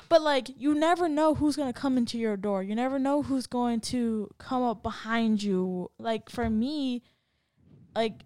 But 0.08 0.22
like 0.22 0.50
you 0.56 0.74
never 0.74 1.08
know 1.08 1.34
who's 1.34 1.56
gonna 1.56 1.72
come 1.72 1.96
into 1.96 2.18
your 2.18 2.36
door. 2.36 2.62
You 2.62 2.74
never 2.74 2.98
know 2.98 3.22
who's 3.22 3.46
going 3.46 3.80
to 3.92 4.28
come 4.38 4.62
up 4.62 4.82
behind 4.82 5.42
you. 5.42 5.90
Like 5.98 6.28
for 6.28 6.50
me, 6.50 7.02
like 7.94 8.24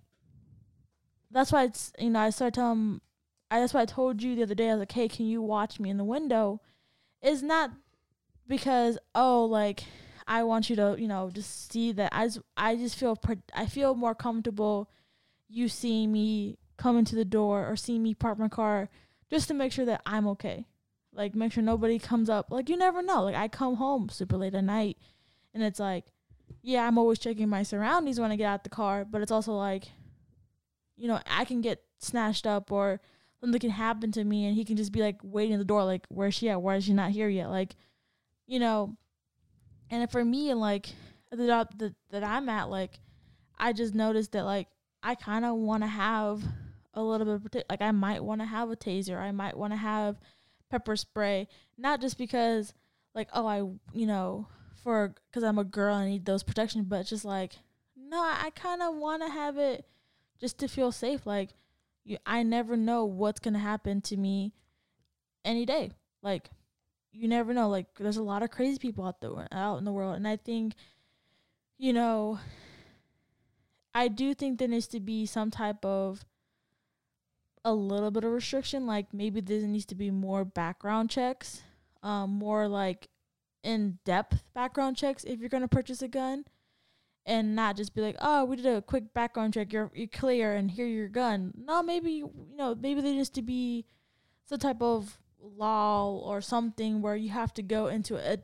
that's 1.30 1.52
why 1.52 1.64
it's 1.64 1.92
you 1.98 2.10
know 2.10 2.20
I 2.20 2.30
started 2.30 2.54
telling. 2.54 3.00
I 3.52 3.60
that's 3.60 3.74
why 3.74 3.82
I 3.82 3.86
told 3.86 4.22
you 4.22 4.34
the 4.34 4.42
other 4.42 4.54
day. 4.54 4.68
I 4.68 4.74
was 4.74 4.80
like, 4.80 4.92
hey, 4.92 5.08
can 5.08 5.26
you 5.26 5.42
watch 5.42 5.78
me 5.78 5.90
in 5.90 5.96
the 5.96 6.04
window? 6.04 6.60
Is 7.22 7.42
not 7.42 7.70
because 8.48 8.98
oh 9.14 9.44
like 9.44 9.84
I 10.26 10.42
want 10.42 10.68
you 10.70 10.76
to 10.76 10.96
you 10.98 11.06
know 11.06 11.30
just 11.32 11.70
see 11.72 11.92
that 11.92 12.10
I 12.12 12.26
just, 12.26 12.40
I 12.56 12.76
just 12.76 12.96
feel 12.96 13.14
pro- 13.16 13.36
I 13.54 13.66
feel 13.66 13.94
more 13.94 14.14
comfortable 14.14 14.90
you 15.48 15.68
seeing 15.68 16.12
me 16.12 16.56
come 16.80 16.98
into 16.98 17.14
the 17.14 17.24
door 17.24 17.66
or 17.66 17.76
see 17.76 17.98
me 17.98 18.14
park 18.14 18.38
my 18.38 18.48
car 18.48 18.88
just 19.30 19.48
to 19.48 19.54
make 19.54 19.72
sure 19.72 19.84
that 19.84 20.02
I'm 20.06 20.26
okay. 20.28 20.66
Like 21.12 21.34
make 21.34 21.52
sure 21.52 21.62
nobody 21.62 21.98
comes 21.98 22.30
up. 22.30 22.50
Like 22.50 22.68
you 22.68 22.76
never 22.76 23.02
know. 23.02 23.22
Like 23.22 23.36
i 23.36 23.48
come 23.48 23.76
home 23.76 24.08
super 24.08 24.36
late 24.36 24.54
at 24.54 24.64
night 24.64 24.96
and 25.54 25.62
it's 25.62 25.80
like 25.80 26.04
yeah 26.62 26.86
i'm 26.86 26.98
always 26.98 27.18
checking 27.18 27.48
my 27.48 27.62
surroundings 27.62 28.18
when 28.20 28.30
i 28.30 28.36
get 28.36 28.46
out 28.46 28.64
the 28.64 28.70
car 28.70 29.04
but 29.08 29.22
it's 29.22 29.30
also 29.30 29.52
like 29.52 29.84
you 30.96 31.08
know 31.08 31.18
i 31.26 31.44
can 31.44 31.60
get 31.60 31.82
snatched 31.98 32.46
up 32.46 32.70
or 32.72 33.00
something 33.40 33.60
can 33.60 33.70
happen 33.70 34.12
to 34.12 34.24
me 34.24 34.46
and 34.46 34.54
he 34.56 34.64
can 34.64 34.76
just 34.76 34.92
be 34.92 35.00
like 35.00 35.18
waiting 35.22 35.54
at 35.54 35.58
the 35.58 35.64
door 35.64 35.84
like 35.84 36.04
where's 36.08 36.34
she 36.34 36.48
at? 36.48 36.60
Why 36.60 36.76
is 36.76 36.84
she 36.84 36.92
not 36.92 37.10
here 37.10 37.28
yet? 37.28 37.50
Like 37.50 37.76
you 38.46 38.58
know 38.58 38.96
and 39.90 40.10
for 40.10 40.24
me 40.24 40.52
like 40.54 40.88
the 41.30 41.46
job 41.46 41.68
that, 41.78 41.94
that 42.10 42.24
i'm 42.24 42.48
at 42.48 42.68
like 42.68 42.98
i 43.58 43.72
just 43.72 43.94
noticed 43.94 44.32
that 44.32 44.44
like 44.44 44.66
i 45.02 45.14
kind 45.14 45.44
of 45.44 45.54
want 45.54 45.82
to 45.82 45.86
have 45.86 46.42
a 47.00 47.08
little 47.08 47.38
bit 47.38 47.64
like 47.68 47.82
i 47.82 47.90
might 47.90 48.22
want 48.22 48.40
to 48.40 48.46
have 48.46 48.70
a 48.70 48.76
taser 48.76 49.18
i 49.18 49.30
might 49.30 49.56
want 49.56 49.72
to 49.72 49.76
have 49.76 50.16
pepper 50.70 50.96
spray 50.96 51.48
not 51.76 52.00
just 52.00 52.16
because 52.18 52.72
like 53.14 53.28
oh 53.32 53.46
i 53.46 53.58
you 53.92 54.06
know 54.06 54.46
for 54.82 55.14
because 55.28 55.42
i'm 55.42 55.58
a 55.58 55.64
girl 55.64 55.94
i 55.94 56.06
need 56.06 56.24
those 56.24 56.42
protections 56.42 56.84
but 56.86 57.06
just 57.06 57.24
like 57.24 57.54
no 57.96 58.18
i 58.18 58.50
kind 58.54 58.82
of 58.82 58.94
want 58.94 59.22
to 59.22 59.28
have 59.28 59.58
it 59.58 59.84
just 60.40 60.58
to 60.58 60.68
feel 60.68 60.92
safe 60.92 61.26
like 61.26 61.50
you 62.04 62.16
i 62.26 62.42
never 62.42 62.76
know 62.76 63.04
what's 63.04 63.40
gonna 63.40 63.58
happen 63.58 64.00
to 64.00 64.16
me 64.16 64.52
any 65.44 65.66
day 65.66 65.90
like 66.22 66.50
you 67.12 67.28
never 67.28 67.52
know 67.52 67.68
like 67.68 67.86
there's 67.98 68.16
a 68.16 68.22
lot 68.22 68.42
of 68.42 68.50
crazy 68.50 68.78
people 68.78 69.04
out 69.04 69.20
there 69.20 69.48
out 69.52 69.78
in 69.78 69.84
the 69.84 69.92
world 69.92 70.16
and 70.16 70.28
i 70.28 70.36
think 70.36 70.74
you 71.78 71.92
know 71.92 72.38
i 73.94 74.08
do 74.08 74.34
think 74.34 74.58
there 74.58 74.68
needs 74.68 74.86
to 74.86 75.00
be 75.00 75.26
some 75.26 75.50
type 75.50 75.84
of 75.84 76.24
a 77.64 77.74
little 77.74 78.10
bit 78.10 78.24
of 78.24 78.32
restriction 78.32 78.86
like 78.86 79.12
maybe 79.12 79.40
there 79.40 79.60
needs 79.60 79.84
to 79.84 79.94
be 79.94 80.10
more 80.10 80.44
background 80.44 81.10
checks 81.10 81.62
um 82.02 82.30
more 82.30 82.66
like 82.68 83.08
in-depth 83.62 84.42
background 84.54 84.96
checks 84.96 85.24
if 85.24 85.38
you're 85.40 85.48
going 85.48 85.62
to 85.62 85.68
purchase 85.68 86.00
a 86.00 86.08
gun 86.08 86.44
and 87.26 87.54
not 87.54 87.76
just 87.76 87.94
be 87.94 88.00
like 88.00 88.16
oh 88.20 88.44
we 88.44 88.56
did 88.56 88.66
a 88.66 88.82
quick 88.82 89.12
background 89.12 89.54
check 89.54 89.72
you're, 89.72 89.90
you're 89.94 90.08
clear 90.08 90.54
and 90.54 90.70
here 90.70 90.86
your 90.86 91.08
gun. 91.08 91.52
No 91.56 91.82
maybe 91.82 92.12
you 92.12 92.30
know 92.56 92.74
maybe 92.74 93.00
there 93.00 93.12
needs 93.12 93.30
to 93.30 93.42
be 93.42 93.84
some 94.46 94.58
type 94.58 94.80
of 94.80 95.18
law 95.40 96.10
or 96.10 96.40
something 96.40 97.02
where 97.02 97.16
you 97.16 97.30
have 97.30 97.52
to 97.54 97.62
go 97.62 97.86
into 97.86 98.16
a 98.16 98.38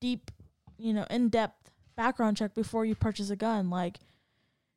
deep 0.00 0.30
you 0.78 0.92
know 0.92 1.06
in-depth 1.10 1.70
background 1.96 2.36
check 2.36 2.54
before 2.54 2.84
you 2.84 2.94
purchase 2.94 3.30
a 3.30 3.36
gun 3.36 3.70
like 3.70 3.98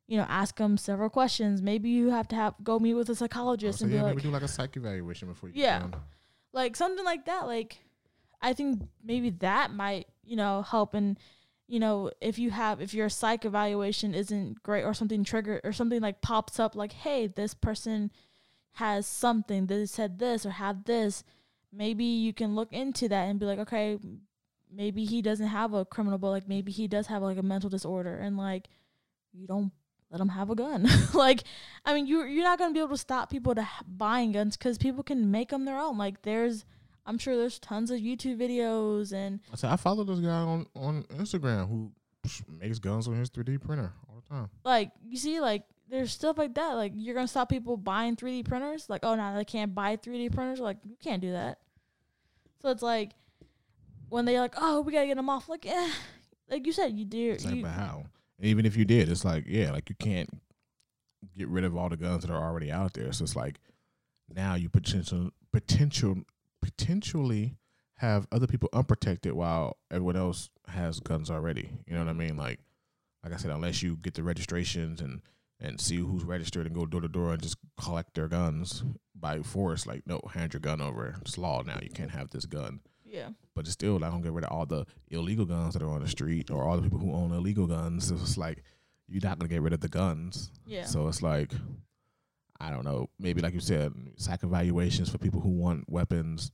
you 0.10 0.18
know, 0.18 0.26
ask 0.28 0.58
them 0.58 0.76
several 0.76 1.08
questions. 1.08 1.62
Maybe 1.62 1.92
you 1.92 2.10
have 2.10 2.28
to 2.30 2.36
have 2.36 2.56
go 2.64 2.80
meet 2.80 2.96
with 2.96 3.10
a 3.10 3.16
psychologist 3.16 3.78
oh, 3.78 3.80
so 3.80 3.86
and 3.86 3.92
be 3.92 3.98
yeah, 3.98 4.04
like, 4.04 4.16
maybe 4.16 4.24
do 4.24 4.32
like 4.32 4.42
a 4.42 4.48
psych 4.48 4.76
evaluation 4.76 5.28
before 5.28 5.50
you. 5.50 5.62
Yeah. 5.62 5.86
Like 6.52 6.76
something 6.76 7.06
like 7.06 7.26
that. 7.26 7.46
Like, 7.46 7.78
I 8.42 8.54
think 8.54 8.82
maybe 9.04 9.30
that 9.30 9.72
might 9.72 10.08
you 10.24 10.36
know 10.36 10.64
help. 10.64 10.96
And 10.96 11.20
you 11.68 11.80
know, 11.80 12.10
if 12.22 12.40
you 12.40 12.50
have 12.50 12.82
if 12.82 12.92
your 12.96 13.08
psych 13.08 13.46
evaluation 13.46 14.16
isn't 14.16 14.64
great 14.64 14.84
or 14.84 14.96
something 14.96 15.24
triggered 15.24 15.62
or 15.64 15.72
something 15.72 16.02
like 16.02 16.22
pops 16.22 16.60
up, 16.60 16.76
like, 16.76 16.92
hey, 16.92 17.28
this 17.28 17.54
person 17.54 18.12
has 18.74 19.06
something 19.06 19.68
that 19.68 19.90
said 19.90 20.18
this 20.18 20.44
or 20.44 20.50
had 20.50 20.86
this, 20.86 21.24
maybe 21.72 22.06
you 22.06 22.34
can 22.34 22.56
look 22.56 22.74
into 22.74 23.08
that 23.10 23.26
and 23.26 23.40
be 23.40 23.46
like, 23.46 23.60
okay, 23.60 24.00
maybe 24.74 25.06
he 25.06 25.22
doesn't 25.22 25.50
have 25.50 25.76
a 25.76 25.86
criminal, 25.86 26.18
but 26.18 26.32
like 26.32 26.48
maybe 26.48 26.72
he 26.72 26.88
does 26.88 27.06
have 27.06 27.22
like 27.22 27.38
a 27.38 27.44
mental 27.44 27.70
disorder, 27.70 28.18
and 28.18 28.38
like 28.38 28.70
you 29.32 29.46
don't 29.46 29.72
let 30.12 30.18
them 30.18 30.30
have 30.30 30.50
a 30.50 30.56
gun. 30.56 30.88
like, 31.14 31.44
I 31.86 31.94
mean, 31.94 32.08
you 32.08 32.24
you're 32.24 32.44
not 32.44 32.58
gonna 32.60 32.74
be 32.74 32.80
able 32.80 32.90
to 32.90 32.98
stop 32.98 33.30
people 33.30 33.54
to 33.56 33.62
h- 33.62 33.68
buying 33.88 34.32
guns 34.32 34.58
because 34.58 34.78
people 34.78 35.04
can 35.04 35.30
make 35.32 35.50
them 35.50 35.66
their 35.66 35.78
own. 35.80 35.98
Like, 35.98 36.22
there's, 36.24 36.66
I'm 37.06 37.18
sure 37.18 37.36
there's 37.38 37.60
tons 37.60 37.92
of 37.92 38.00
YouTube 38.00 38.38
videos 38.40 39.14
and 39.14 39.40
I 39.52 39.56
said 39.56 39.72
I 39.72 39.76
follow 39.76 40.04
this 40.04 40.20
guy 40.20 40.30
on 40.30 40.66
on 40.76 41.04
Instagram 41.16 41.68
who 41.70 41.92
makes 42.48 42.80
guns 42.80 43.08
on 43.08 43.16
his 43.16 43.30
3D 43.30 43.62
printer 43.62 43.94
all 44.08 44.22
the 44.22 44.28
time. 44.36 44.50
like 44.66 44.92
you 45.08 45.18
see 45.18 45.40
like 45.40 45.64
there's 45.90 46.12
stuff 46.12 46.38
like 46.38 46.54
that. 46.56 46.74
Like 46.74 46.92
you're 46.96 47.16
gonna 47.16 47.28
stop 47.28 47.50
people 47.50 47.78
buying 47.78 48.16
3D 48.16 48.46
printers. 48.46 48.90
Like, 48.90 49.02
oh, 49.04 49.16
now 49.16 49.36
they 49.36 49.46
can't 49.46 49.74
buy 49.74 49.98
3D 49.98 50.32
printers. 50.34 50.60
Like, 50.60 50.78
you 50.84 50.96
can't 51.02 51.22
do 51.22 51.32
that. 51.32 51.60
So 52.62 52.70
it's 52.70 52.84
like 52.84 53.12
when 54.10 54.26
they're 54.26 54.40
like, 54.40 54.56
oh, 54.58 54.82
we 54.82 54.92
gotta 54.92 55.08
get 55.08 55.18
them 55.18 55.30
off. 55.30 55.50
Like, 55.50 55.66
eh, 55.66 55.90
like 56.50 56.66
you 56.68 56.74
said, 56.74 56.94
you 56.98 57.06
do. 57.06 57.32
It's 57.32 57.46
like, 57.46 57.62
but 57.62 57.72
how? 57.72 58.06
Even 58.42 58.66
if 58.66 58.78
you 58.78 58.86
did, 58.86 59.10
it's 59.10 59.26
like, 59.26 59.46
yeah, 59.48 59.72
like 59.72 59.90
you 59.90 59.96
can't 60.00 60.30
get 61.38 61.48
rid 61.50 61.64
of 61.64 61.76
all 61.76 61.90
the 61.90 61.98
guns 61.98 62.24
that 62.24 62.32
are 62.32 62.44
already 62.44 62.72
out 62.72 62.94
there. 62.94 63.12
So 63.12 63.24
it's 63.24 63.36
like 63.36 63.60
now 64.34 64.56
you 64.56 64.70
potential 64.70 65.32
potential 65.52 66.18
potentially 66.62 67.58
have 67.98 68.28
other 68.32 68.48
people 68.48 68.70
unprotected 68.72 69.34
while 69.34 69.78
everyone 69.92 70.16
else 70.16 70.50
has 70.68 71.00
guns 71.00 71.30
already. 71.30 71.70
You 71.86 71.94
know 71.94 72.00
what 72.00 72.10
I 72.10 72.14
mean? 72.14 72.38
Like 72.38 72.60
like 73.24 73.34
I 73.34 73.38
said, 73.38 73.52
unless 73.52 73.84
you 73.84 73.98
get 73.98 74.14
the 74.14 74.24
registrations 74.24 75.02
and 75.02 75.22
and 75.62 75.82
see 75.82 75.98
who's 75.98 76.24
registered 76.24 76.66
and 76.66 76.74
go 76.74 76.86
door 76.86 77.02
to 77.02 77.10
door 77.10 77.34
and 77.34 77.42
just 77.42 77.58
collect 77.78 78.16
their 78.16 78.30
guns 78.30 78.84
by 79.14 79.42
force, 79.42 79.86
like 79.86 80.04
no, 80.06 80.22
hand 80.34 80.54
your 80.54 80.62
gun 80.62 80.80
over. 80.80 81.16
It's 81.22 81.38
law 81.38 81.62
now. 81.64 81.80
You 81.82 81.90
can't 81.90 82.12
have 82.12 82.30
this 82.30 82.46
gun. 82.46 82.80
Yeah. 83.10 83.30
But 83.56 83.62
it's 83.66 83.72
still 83.74 83.98
like 83.98 84.12
don't 84.12 84.22
get 84.22 84.32
rid 84.32 84.46
of 84.46 84.52
all 84.52 84.66
the 84.66 84.86
illegal 85.10 85.46
guns 85.46 85.74
that 85.74 85.84
are 85.84 85.90
on 85.90 86.02
the 86.02 86.08
street 86.08 86.52
or 86.52 86.64
all 86.64 86.76
the 86.78 86.84
people 86.84 87.00
who 87.00 87.14
own 87.14 87.32
illegal 87.32 87.68
guns. 87.68 88.12
It's 88.12 88.38
like 88.38 88.64
you're 89.08 89.24
not 89.24 89.40
gonna 89.40 89.50
get 89.50 89.62
rid 89.62 89.74
of 89.74 89.80
the 89.82 89.90
guns. 89.90 90.52
Yeah. 90.66 90.86
So 90.86 91.08
it's 91.08 91.22
like, 91.22 91.52
I 92.60 92.70
don't 92.70 92.86
know, 92.86 93.10
maybe 93.20 93.42
like 93.42 93.54
you 93.54 93.60
said, 93.60 93.94
psych 94.18 94.44
evaluations 94.44 95.10
for 95.10 95.18
people 95.18 95.40
who 95.42 95.50
want 95.50 95.90
weapons. 95.90 96.52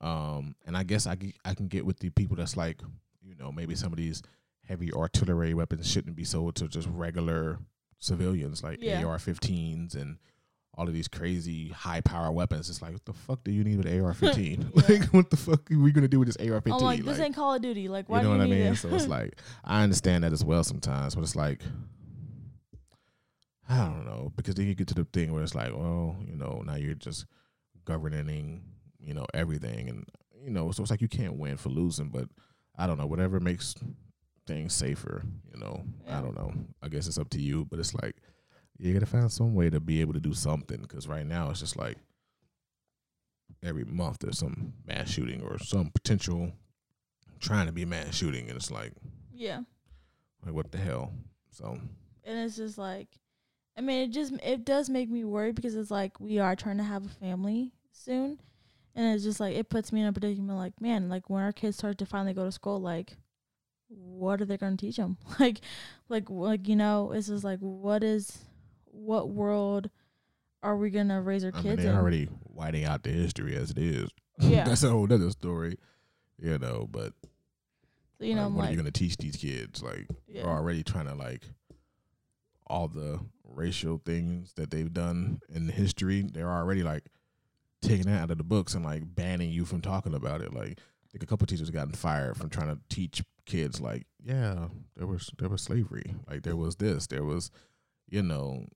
Um, 0.00 0.54
and 0.66 0.76
I 0.76 0.82
guess 0.82 1.06
I, 1.06 1.16
I 1.44 1.54
can 1.54 1.68
get 1.68 1.86
with 1.86 1.98
the 2.00 2.10
people 2.10 2.36
that's 2.36 2.56
like, 2.56 2.80
you 3.22 3.34
know, 3.36 3.52
maybe 3.52 3.74
some 3.74 3.92
of 3.92 3.96
these 3.96 4.22
heavy 4.66 4.92
artillery 4.92 5.54
weapons 5.54 5.88
shouldn't 5.90 6.16
be 6.16 6.24
sold 6.24 6.56
to 6.56 6.68
just 6.68 6.88
regular 6.90 7.58
civilians, 7.98 8.62
like 8.62 8.78
Yeah. 8.82 9.04
AR-15s 9.04 9.94
and 9.94 10.18
all 10.76 10.86
of 10.88 10.94
these 10.94 11.08
crazy 11.08 11.68
high 11.68 12.00
power 12.00 12.30
weapons. 12.32 12.68
It's 12.68 12.82
like, 12.82 12.92
what 12.92 13.04
the 13.04 13.12
fuck 13.12 13.44
do 13.44 13.52
you 13.52 13.62
need 13.64 13.76
with 13.78 13.86
AR-15? 13.86 14.72
Yeah. 14.88 14.98
like, 14.98 15.08
what 15.12 15.30
the 15.30 15.36
fuck 15.36 15.70
are 15.70 15.78
we 15.78 15.92
gonna 15.92 16.08
do 16.08 16.18
with 16.18 16.28
this 16.28 16.36
AR-15? 16.36 16.72
I'm 16.72 16.78
like, 16.80 17.04
this 17.04 17.18
ain't 17.20 17.34
Call 17.34 17.54
of 17.54 17.62
Duty. 17.62 17.88
Like, 17.88 18.08
why 18.08 18.18
you 18.22 18.24
know 18.28 18.32
do 18.34 18.38
what 18.40 18.48
you 18.48 18.54
I 18.54 18.56
need 18.58 18.64
mean? 18.64 18.72
it? 18.72 18.76
So 18.76 18.88
it's 18.88 19.06
like 19.06 19.40
I 19.64 19.82
understand 19.82 20.24
that 20.24 20.32
as 20.32 20.44
well 20.44 20.64
sometimes, 20.64 21.14
but 21.14 21.22
it's 21.22 21.36
like 21.36 21.60
I 23.68 23.78
don't 23.78 24.04
know 24.04 24.32
because 24.36 24.54
then 24.56 24.66
you 24.66 24.74
get 24.74 24.88
to 24.88 24.94
the 24.94 25.06
thing 25.12 25.32
where 25.32 25.42
it's 25.42 25.54
like, 25.54 25.72
well, 25.72 26.16
you 26.26 26.36
know, 26.36 26.62
now 26.66 26.74
you're 26.74 26.94
just 26.94 27.24
governing, 27.84 28.62
you 29.00 29.14
know, 29.14 29.26
everything, 29.32 29.88
and 29.88 30.06
you 30.42 30.50
know, 30.50 30.70
so 30.70 30.82
it's 30.82 30.90
like 30.90 31.00
you 31.00 31.08
can't 31.08 31.38
win 31.38 31.56
for 31.56 31.70
losing. 31.70 32.08
But 32.10 32.28
I 32.76 32.86
don't 32.86 32.98
know, 32.98 33.06
whatever 33.06 33.40
makes 33.40 33.74
things 34.46 34.74
safer, 34.74 35.22
you 35.54 35.58
know, 35.60 35.82
Yeah. 36.06 36.18
I 36.18 36.22
don't 36.22 36.34
know. 36.36 36.52
I 36.82 36.88
guess 36.88 37.06
it's 37.06 37.16
up 37.16 37.30
to 37.30 37.40
you, 37.40 37.64
but 37.70 37.78
it's 37.78 37.94
like 37.94 38.16
you 38.78 38.92
got 38.92 39.00
to 39.00 39.06
find 39.06 39.30
some 39.30 39.54
way 39.54 39.70
to 39.70 39.80
be 39.80 40.00
able 40.00 40.12
to 40.12 40.20
do 40.20 40.34
something 40.34 40.80
because 40.80 41.06
right 41.06 41.26
now 41.26 41.50
it's 41.50 41.60
just 41.60 41.76
like 41.76 41.96
every 43.62 43.84
month 43.84 44.18
there's 44.20 44.38
some 44.38 44.72
mass 44.86 45.08
shooting 45.08 45.42
or 45.42 45.58
some 45.58 45.90
potential 45.90 46.52
trying 47.40 47.66
to 47.66 47.72
be 47.72 47.84
mass 47.84 48.14
shooting 48.14 48.48
and 48.48 48.56
it's 48.56 48.70
like 48.70 48.92
yeah. 49.32 49.60
like 50.44 50.54
what 50.54 50.70
the 50.72 50.78
hell 50.78 51.12
so 51.50 51.78
and 52.24 52.38
it's 52.38 52.56
just 52.56 52.78
like 52.78 53.08
i 53.76 53.80
mean 53.80 54.02
it 54.02 54.12
just 54.12 54.32
it 54.42 54.64
does 54.64 54.88
make 54.88 55.10
me 55.10 55.24
worried 55.24 55.54
because 55.54 55.74
it's 55.74 55.90
like 55.90 56.18
we 56.20 56.38
are 56.38 56.56
trying 56.56 56.78
to 56.78 56.84
have 56.84 57.04
a 57.04 57.08
family 57.08 57.72
soon 57.92 58.38
and 58.94 59.14
it's 59.14 59.24
just 59.24 59.40
like 59.40 59.54
it 59.56 59.68
puts 59.68 59.92
me 59.92 60.00
in 60.00 60.06
a 60.06 60.12
predicament 60.12 60.58
like 60.58 60.78
man 60.80 61.08
like 61.08 61.28
when 61.30 61.42
our 61.42 61.52
kids 61.52 61.76
start 61.76 61.98
to 61.98 62.06
finally 62.06 62.34
go 62.34 62.44
to 62.44 62.52
school 62.52 62.80
like 62.80 63.16
what 63.88 64.40
are 64.40 64.44
they 64.44 64.56
going 64.56 64.76
to 64.76 64.86
teach 64.86 64.96
them 64.96 65.16
like 65.40 65.60
like 66.08 66.28
like 66.28 66.68
you 66.68 66.76
know 66.76 67.12
it's 67.12 67.28
just 67.28 67.44
like 67.44 67.58
what 67.60 68.02
is 68.02 68.44
what 68.94 69.28
world 69.28 69.90
are 70.62 70.76
we 70.76 70.90
going 70.90 71.08
to 71.08 71.20
raise 71.20 71.44
our 71.44 71.50
i 71.52 71.54
mean 71.54 71.62
kids 71.62 71.82
they're 71.82 71.92
in? 71.92 71.98
already 71.98 72.24
whiting 72.44 72.84
out 72.84 73.02
the 73.02 73.10
history 73.10 73.56
as 73.56 73.70
it 73.70 73.78
is. 73.78 74.10
Yeah. 74.40 74.64
that's 74.64 74.82
a 74.82 74.90
whole 74.90 75.04
other 75.12 75.30
story 75.30 75.78
you 76.40 76.58
know 76.58 76.88
but 76.90 77.12
so, 78.18 78.24
you 78.24 78.34
know 78.34 78.42
like, 78.42 78.46
I'm 78.46 78.54
what 78.56 78.68
are 78.68 78.70
you 78.72 78.76
gonna 78.76 78.90
teach 78.90 79.16
these 79.16 79.36
kids? 79.36 79.82
Like 79.82 80.06
yeah. 80.26 80.42
they're 80.42 80.50
already 80.50 80.82
trying 80.82 81.06
to 81.06 81.14
like 81.14 81.42
all 82.66 82.88
the 82.88 83.20
racial 83.44 84.00
things 84.04 84.54
that 84.54 84.70
they've 84.70 84.92
done 84.92 85.40
in 85.48 85.68
history 85.68 86.22
they're 86.22 86.50
already 86.50 86.82
like 86.82 87.04
taking 87.82 88.06
that 88.06 88.22
out 88.22 88.30
of 88.30 88.38
the 88.38 88.44
books 88.44 88.74
and 88.74 88.84
like 88.84 89.02
banning 89.14 89.50
you 89.50 89.64
from 89.64 89.80
talking 89.80 90.14
about 90.14 90.40
it. 90.40 90.54
Like 90.54 90.78
I 90.78 91.06
think 91.10 91.22
a 91.22 91.26
couple 91.26 91.46
teachers 91.46 91.70
gotten 91.70 91.92
fired 91.92 92.36
from 92.36 92.48
trying 92.50 92.68
to 92.74 92.80
teach 92.88 93.22
kids 93.46 93.78
like 93.78 94.06
yeah 94.24 94.68
there 94.96 95.06
was 95.06 95.30
there 95.38 95.48
was 95.48 95.62
slavery. 95.62 96.14
Like 96.28 96.42
there 96.42 96.56
was 96.56 96.76
this 96.76 97.06
there 97.06 97.24
was 97.24 97.50
you 98.08 98.22
know 98.22 98.66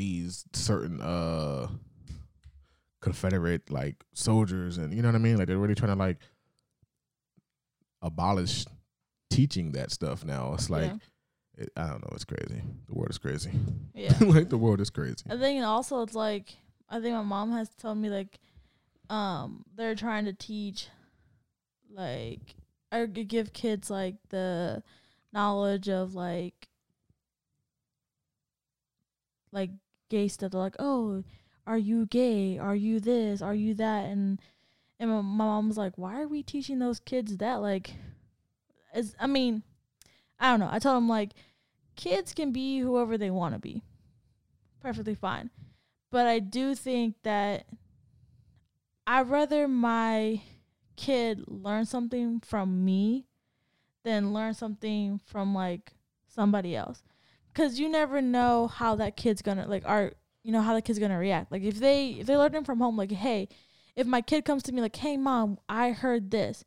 these 0.00 0.46
certain 0.54 0.98
uh 1.02 1.68
confederate 3.02 3.70
like 3.70 3.96
soldiers 4.14 4.78
and 4.78 4.94
you 4.94 5.02
know 5.02 5.08
what 5.08 5.14
i 5.14 5.18
mean 5.18 5.36
like 5.36 5.46
they're 5.46 5.58
really 5.58 5.74
trying 5.74 5.92
to 5.92 5.98
like 5.98 6.16
abolish 8.00 8.64
teaching 9.28 9.72
that 9.72 9.90
stuff 9.90 10.24
now 10.24 10.54
it's 10.54 10.70
like 10.70 10.90
yeah. 10.90 11.64
it, 11.64 11.70
I 11.76 11.88
don't 11.88 12.02
know. 12.02 12.12
It's 12.14 12.24
crazy. 12.24 12.62
The 12.88 12.94
world 12.94 13.10
is 13.10 13.18
crazy. 13.18 13.50
yeah. 13.94 14.14
like 14.20 14.48
the 14.48 14.56
world 14.56 14.80
is 14.80 14.88
crazy. 14.88 15.24
I 15.28 15.36
think 15.36 15.62
also 15.62 16.02
it's 16.02 16.14
like 16.14 16.56
I 16.88 17.00
think 17.00 17.14
my 17.14 17.22
mom 17.22 17.52
has 17.52 17.68
told 17.68 17.98
me 17.98 18.08
like 18.08 18.38
um 19.10 19.64
they're 19.76 19.94
trying 19.94 20.24
to 20.24 20.32
teach 20.32 20.88
like 21.92 22.56
or 22.90 23.06
give 23.06 23.52
kids 23.52 23.90
like 23.90 24.16
the 24.30 24.82
knowledge 25.32 25.88
of 25.90 26.14
like 26.14 26.68
like 29.52 29.70
gay 30.10 30.28
stuff. 30.28 30.52
They're 30.52 30.60
like, 30.60 30.76
"Oh, 30.78 31.24
are 31.66 31.78
you 31.78 32.06
gay? 32.06 32.58
Are 32.58 32.76
you 32.76 33.00
this? 33.00 33.40
Are 33.40 33.54
you 33.54 33.72
that?" 33.74 34.04
And 34.06 34.40
and 34.98 35.10
my, 35.10 35.22
my 35.22 35.44
mom 35.46 35.68
was 35.68 35.78
like, 35.78 35.96
"Why 35.96 36.20
are 36.20 36.28
we 36.28 36.42
teaching 36.42 36.78
those 36.78 37.00
kids 37.00 37.38
that?" 37.38 37.62
Like, 37.62 37.94
as 38.92 39.16
I 39.18 39.26
mean, 39.26 39.62
I 40.38 40.50
don't 40.50 40.60
know. 40.60 40.68
I 40.70 40.78
told 40.78 40.96
them 40.96 41.08
like 41.08 41.32
kids 41.96 42.34
can 42.34 42.52
be 42.52 42.80
whoever 42.80 43.16
they 43.16 43.30
want 43.30 43.54
to 43.54 43.58
be 43.60 43.82
perfectly 44.80 45.14
fine. 45.14 45.50
But 46.10 46.26
I 46.26 46.40
do 46.40 46.74
think 46.74 47.16
that 47.22 47.66
I'd 49.06 49.28
rather 49.28 49.68
my 49.68 50.42
kid 50.96 51.44
learn 51.46 51.86
something 51.86 52.40
from 52.40 52.84
me 52.84 53.26
than 54.02 54.32
learn 54.32 54.54
something 54.54 55.20
from 55.24 55.54
like 55.54 55.92
somebody 56.26 56.74
else. 56.74 57.02
Cause 57.54 57.78
you 57.78 57.88
never 57.88 58.22
know 58.22 58.68
how 58.68 58.94
that 58.96 59.16
kid's 59.16 59.42
gonna 59.42 59.66
like 59.66 59.82
are 59.84 60.12
you 60.42 60.52
know 60.52 60.62
how 60.62 60.74
that 60.74 60.84
kid's 60.84 60.98
gonna 60.98 61.18
react. 61.18 61.50
Like 61.50 61.62
if 61.62 61.78
they 61.78 62.10
if 62.10 62.26
they're 62.26 62.38
learning 62.38 62.64
from 62.64 62.78
home, 62.78 62.96
like 62.96 63.10
hey, 63.10 63.48
if 63.96 64.06
my 64.06 64.20
kid 64.20 64.44
comes 64.44 64.62
to 64.64 64.72
me 64.72 64.80
like, 64.80 64.96
hey 64.96 65.16
mom, 65.16 65.58
I 65.68 65.90
heard 65.90 66.30
this, 66.30 66.64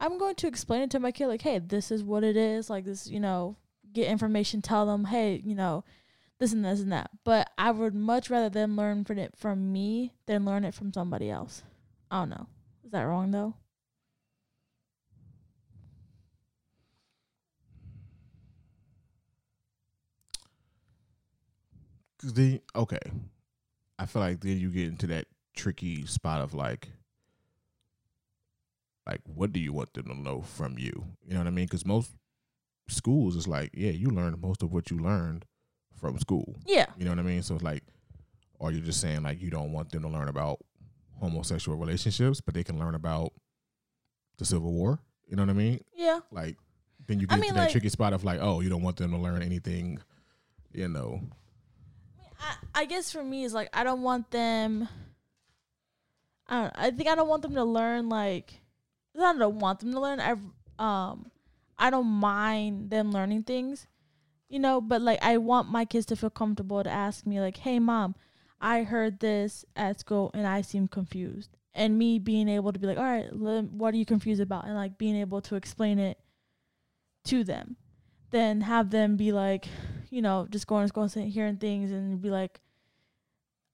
I'm 0.00 0.18
going 0.18 0.34
to 0.36 0.48
explain 0.48 0.82
it 0.82 0.90
to 0.90 1.00
my 1.00 1.12
kid 1.12 1.28
like, 1.28 1.42
hey, 1.42 1.60
this 1.60 1.90
is 1.90 2.02
what 2.02 2.24
it 2.24 2.36
is. 2.36 2.68
Like 2.68 2.84
this, 2.84 3.06
you 3.06 3.20
know, 3.20 3.56
get 3.92 4.08
information, 4.08 4.60
tell 4.60 4.84
them, 4.86 5.04
hey, 5.04 5.40
you 5.44 5.54
know, 5.54 5.84
this 6.40 6.52
and 6.52 6.64
this 6.64 6.80
and 6.80 6.92
that. 6.92 7.10
But 7.24 7.50
I 7.56 7.70
would 7.70 7.94
much 7.94 8.28
rather 8.28 8.48
them 8.48 8.76
learn 8.76 9.04
from 9.04 9.18
it 9.18 9.34
from 9.36 9.72
me 9.72 10.14
than 10.26 10.44
learn 10.44 10.64
it 10.64 10.74
from 10.74 10.92
somebody 10.92 11.30
else. 11.30 11.62
I 12.10 12.20
don't 12.20 12.30
know. 12.30 12.48
Is 12.84 12.90
that 12.90 13.02
wrong 13.02 13.30
though? 13.30 13.54
Cause 22.22 22.32
then 22.34 22.60
okay, 22.76 23.00
I 23.98 24.06
feel 24.06 24.22
like 24.22 24.40
then 24.40 24.58
you 24.58 24.70
get 24.70 24.88
into 24.88 25.06
that 25.08 25.26
tricky 25.56 26.06
spot 26.06 26.40
of 26.40 26.54
like, 26.54 26.88
like 29.06 29.20
what 29.24 29.52
do 29.52 29.60
you 29.60 29.72
want 29.72 29.92
them 29.94 30.06
to 30.06 30.14
know 30.14 30.42
from 30.42 30.78
you? 30.78 31.04
You 31.26 31.34
know 31.34 31.40
what 31.40 31.46
I 31.48 31.50
mean? 31.50 31.66
Because 31.66 31.84
most 31.84 32.12
schools 32.88 33.36
is 33.36 33.48
like, 33.48 33.70
yeah, 33.74 33.90
you 33.90 34.08
learned 34.10 34.40
most 34.40 34.62
of 34.62 34.72
what 34.72 34.90
you 34.90 34.98
learned 34.98 35.44
from 35.98 36.18
school. 36.18 36.56
Yeah. 36.66 36.86
You 36.96 37.04
know 37.04 37.10
what 37.10 37.18
I 37.18 37.22
mean? 37.22 37.42
So 37.42 37.54
it's 37.56 37.64
like, 37.64 37.82
are 38.60 38.70
you 38.70 38.80
just 38.80 39.00
saying 39.00 39.22
like 39.24 39.40
you 39.40 39.50
don't 39.50 39.72
want 39.72 39.90
them 39.90 40.02
to 40.02 40.08
learn 40.08 40.28
about 40.28 40.58
homosexual 41.20 41.76
relationships, 41.76 42.40
but 42.40 42.54
they 42.54 42.64
can 42.64 42.78
learn 42.78 42.94
about 42.94 43.32
the 44.38 44.44
Civil 44.44 44.72
War? 44.72 45.00
You 45.26 45.36
know 45.36 45.42
what 45.42 45.50
I 45.50 45.54
mean? 45.54 45.80
Yeah. 45.94 46.20
Like, 46.30 46.56
then 47.06 47.18
you 47.18 47.26
I 47.30 47.34
get 47.34 47.40
mean, 47.40 47.48
to 47.50 47.54
that 47.54 47.60
like- 47.62 47.72
tricky 47.72 47.88
spot 47.88 48.12
of 48.12 48.22
like, 48.22 48.38
oh, 48.40 48.60
you 48.60 48.68
don't 48.68 48.82
want 48.82 48.96
them 48.96 49.10
to 49.10 49.16
learn 49.18 49.42
anything, 49.42 49.98
you 50.72 50.88
know? 50.88 51.20
I, 52.42 52.54
I 52.74 52.84
guess 52.84 53.12
for 53.12 53.22
me 53.22 53.44
is 53.44 53.54
like 53.54 53.68
I 53.72 53.84
don't 53.84 54.02
want 54.02 54.30
them. 54.30 54.88
I 56.48 56.62
don't. 56.62 56.72
I 56.76 56.90
think 56.90 57.08
I 57.08 57.14
don't 57.14 57.28
want 57.28 57.42
them 57.42 57.54
to 57.54 57.64
learn 57.64 58.08
like. 58.08 58.60
I 59.18 59.32
don't 59.36 59.58
want 59.58 59.80
them 59.80 59.92
to 59.92 60.00
learn. 60.00 60.20
I 60.20 60.34
um, 60.78 61.30
I 61.78 61.90
don't 61.90 62.06
mind 62.06 62.90
them 62.90 63.12
learning 63.12 63.44
things, 63.44 63.86
you 64.48 64.58
know. 64.58 64.80
But 64.80 65.02
like 65.02 65.22
I 65.22 65.36
want 65.38 65.70
my 65.70 65.84
kids 65.84 66.06
to 66.06 66.16
feel 66.16 66.30
comfortable 66.30 66.82
to 66.82 66.90
ask 66.90 67.26
me 67.26 67.40
like, 67.40 67.58
"Hey, 67.58 67.78
mom, 67.78 68.14
I 68.60 68.82
heard 68.82 69.20
this 69.20 69.64
at 69.76 70.00
school 70.00 70.30
and 70.34 70.46
I 70.46 70.62
seem 70.62 70.88
confused." 70.88 71.56
And 71.74 71.98
me 71.98 72.18
being 72.18 72.48
able 72.48 72.72
to 72.72 72.78
be 72.78 72.86
like, 72.86 72.98
"All 72.98 73.04
right, 73.04 73.32
what 73.32 73.94
are 73.94 73.96
you 73.96 74.06
confused 74.06 74.40
about?" 74.42 74.66
And 74.66 74.74
like 74.74 74.98
being 74.98 75.16
able 75.16 75.40
to 75.42 75.54
explain 75.54 75.98
it 75.98 76.18
to 77.24 77.44
them, 77.44 77.76
then 78.30 78.62
have 78.62 78.90
them 78.90 79.16
be 79.16 79.32
like, 79.32 79.68
you 80.12 80.20
know, 80.20 80.46
just 80.50 80.66
going 80.66 80.84
to 80.84 80.88
school 80.88 81.08
and 81.14 81.32
hearing 81.32 81.56
things 81.56 81.90
and 81.90 82.20
be 82.20 82.28
like, 82.28 82.60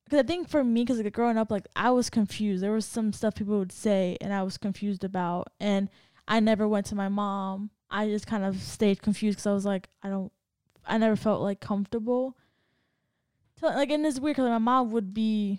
because 0.04 0.20
I 0.20 0.22
think 0.22 0.48
for 0.48 0.62
me, 0.62 0.82
because 0.82 1.00
like 1.00 1.12
growing 1.12 1.36
up, 1.36 1.50
like 1.50 1.66
I 1.74 1.90
was 1.90 2.08
confused. 2.08 2.62
There 2.62 2.72
was 2.72 2.86
some 2.86 3.12
stuff 3.12 3.34
people 3.34 3.58
would 3.58 3.72
say, 3.72 4.16
and 4.20 4.32
I 4.32 4.44
was 4.44 4.56
confused 4.56 5.02
about, 5.02 5.48
and 5.58 5.90
I 6.28 6.38
never 6.38 6.68
went 6.68 6.86
to 6.86 6.94
my 6.94 7.08
mom. 7.08 7.70
I 7.90 8.06
just 8.06 8.28
kind 8.28 8.44
of 8.44 8.62
stayed 8.62 9.02
confused 9.02 9.38
because 9.38 9.48
I 9.48 9.52
was 9.52 9.66
like, 9.66 9.88
I 10.00 10.08
don't, 10.08 10.30
I 10.86 10.96
never 10.96 11.16
felt 11.16 11.42
like 11.42 11.58
comfortable. 11.58 12.36
So, 13.58 13.66
like, 13.66 13.90
and 13.90 14.06
it's 14.06 14.20
weird 14.20 14.36
because 14.36 14.48
my 14.48 14.58
mom 14.58 14.92
would 14.92 15.12
be 15.12 15.58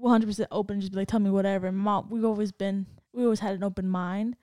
100% 0.00 0.46
open 0.52 0.74
and 0.74 0.82
just 0.82 0.92
be 0.92 0.98
like, 0.98 1.08
tell 1.08 1.18
me 1.18 1.30
whatever. 1.30 1.66
And 1.66 1.76
mom, 1.76 2.06
we've 2.08 2.24
always 2.24 2.52
been, 2.52 2.86
we 3.12 3.24
always 3.24 3.40
had 3.40 3.56
an 3.56 3.64
open 3.64 3.88
mind. 3.88 4.36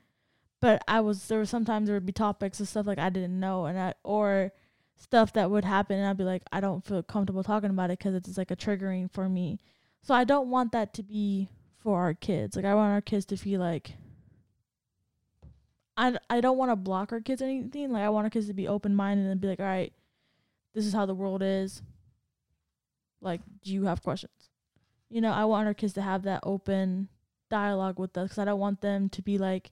But 0.60 0.84
I 0.86 1.00
was, 1.00 1.26
there 1.30 1.40
were 1.40 1.46
sometimes 1.46 1.88
there 1.88 1.96
would 1.96 2.06
be 2.06 2.12
topics 2.12 2.60
and 2.60 2.68
stuff 2.68 2.86
like 2.88 3.00
I 3.00 3.10
didn't 3.10 3.40
know, 3.40 3.68
and 3.68 3.80
I, 3.80 3.94
or 4.04 4.52
stuff 4.98 5.34
that 5.34 5.50
would 5.50 5.66
happen, 5.66 5.98
and 5.98 6.08
I'd 6.08 6.18
be 6.18 6.24
like, 6.24 6.44
I 6.52 6.60
don't 6.60 6.86
feel 6.86 7.02
comfortable 7.04 7.44
talking 7.44 7.70
about 7.70 7.92
it 7.92 8.00
because 8.00 8.16
it's 8.16 8.38
like 8.38 8.52
a 8.52 8.56
triggering 8.56 9.12
for 9.12 9.30
me. 9.30 9.60
So 10.02 10.14
I 10.14 10.24
don't 10.24 10.50
want 10.50 10.72
that 10.72 10.94
to 10.96 11.04
be 11.04 11.50
for 11.80 12.00
our 12.00 12.14
kids. 12.14 12.56
Like 12.56 12.66
I 12.66 12.76
want 12.76 12.94
our 12.94 13.02
kids 13.02 13.26
to 13.28 13.38
feel 13.38 13.60
like. 13.60 13.94
I, 16.00 16.16
I 16.30 16.42
don't 16.42 16.58
want 16.58 16.72
to 16.72 16.76
block 16.76 17.12
our 17.12 17.22
kids 17.22 17.42
or 17.42 17.46
anything. 17.46 17.92
Like 17.92 18.04
I 18.04 18.10
want 18.10 18.26
our 18.26 18.30
kids 18.30 18.48
to 18.48 18.54
be 18.54 18.68
open 18.68 18.96
minded 18.96 19.26
and 19.26 19.42
be 19.42 19.48
like, 19.48 19.60
all 19.60 19.66
right, 19.66 19.92
this 20.76 20.86
is 20.86 20.94
how 20.94 21.08
the 21.08 21.16
world 21.16 21.42
is. 21.44 21.82
Like, 23.20 23.42
do 23.64 23.74
you 23.74 23.86
have 23.86 24.04
questions? 24.04 24.50
You 25.10 25.22
know, 25.22 25.32
I 25.32 25.46
want 25.46 25.68
our 25.68 25.74
kids 25.74 25.94
to 25.94 26.02
have 26.02 26.24
that 26.24 26.42
open 26.44 27.10
dialogue 27.50 27.98
with 27.98 28.16
us 28.16 28.26
because 28.26 28.38
I 28.38 28.46
don't 28.46 28.60
want 28.60 28.82
them 28.82 29.10
to 29.10 29.22
be 29.22 29.38
like, 29.38 29.72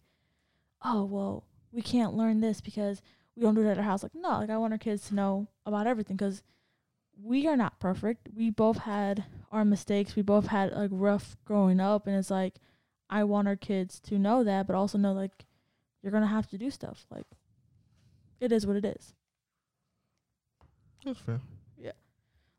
oh, 0.84 1.05
well, 1.05 1.43
we 1.71 1.82
can't 1.82 2.15
learn 2.15 2.39
this 2.39 2.59
because 2.59 3.01
we 3.36 3.43
don't 3.43 3.55
do 3.55 3.61
it 3.61 3.69
at 3.69 3.77
our 3.77 3.83
house. 3.83 4.03
Like, 4.03 4.15
no, 4.15 4.39
like 4.39 4.49
I 4.49 4.57
want 4.57 4.73
our 4.73 4.79
kids 4.79 5.07
to 5.09 5.15
know 5.15 5.47
about 5.65 5.88
everything 5.88 6.15
because 6.15 6.41
we 7.21 7.47
are 7.47 7.57
not 7.57 7.79
perfect. 7.79 8.29
We 8.36 8.49
both 8.49 8.79
had 8.79 9.25
our 9.51 9.65
mistakes. 9.65 10.15
We 10.15 10.21
both 10.21 10.47
had 10.47 10.71
like 10.71 10.89
rough 10.93 11.38
growing 11.45 11.79
up, 11.79 12.07
and 12.07 12.15
it's 12.15 12.31
like 12.31 12.55
I 13.09 13.23
want 13.23 13.47
our 13.47 13.55
kids 13.55 13.99
to 14.01 14.17
know 14.17 14.43
that, 14.43 14.67
but 14.67 14.75
also 14.75 14.97
know 14.97 15.13
like 15.13 15.45
you're 16.01 16.11
gonna 16.11 16.27
have 16.27 16.47
to 16.47 16.57
do 16.57 16.69
stuff. 16.69 17.05
Like, 17.09 17.25
it 18.39 18.51
is 18.51 18.65
what 18.65 18.75
it 18.75 18.86
is. 18.86 19.13
That's 21.05 21.19
fair. 21.19 21.39
Yeah, 21.77 21.91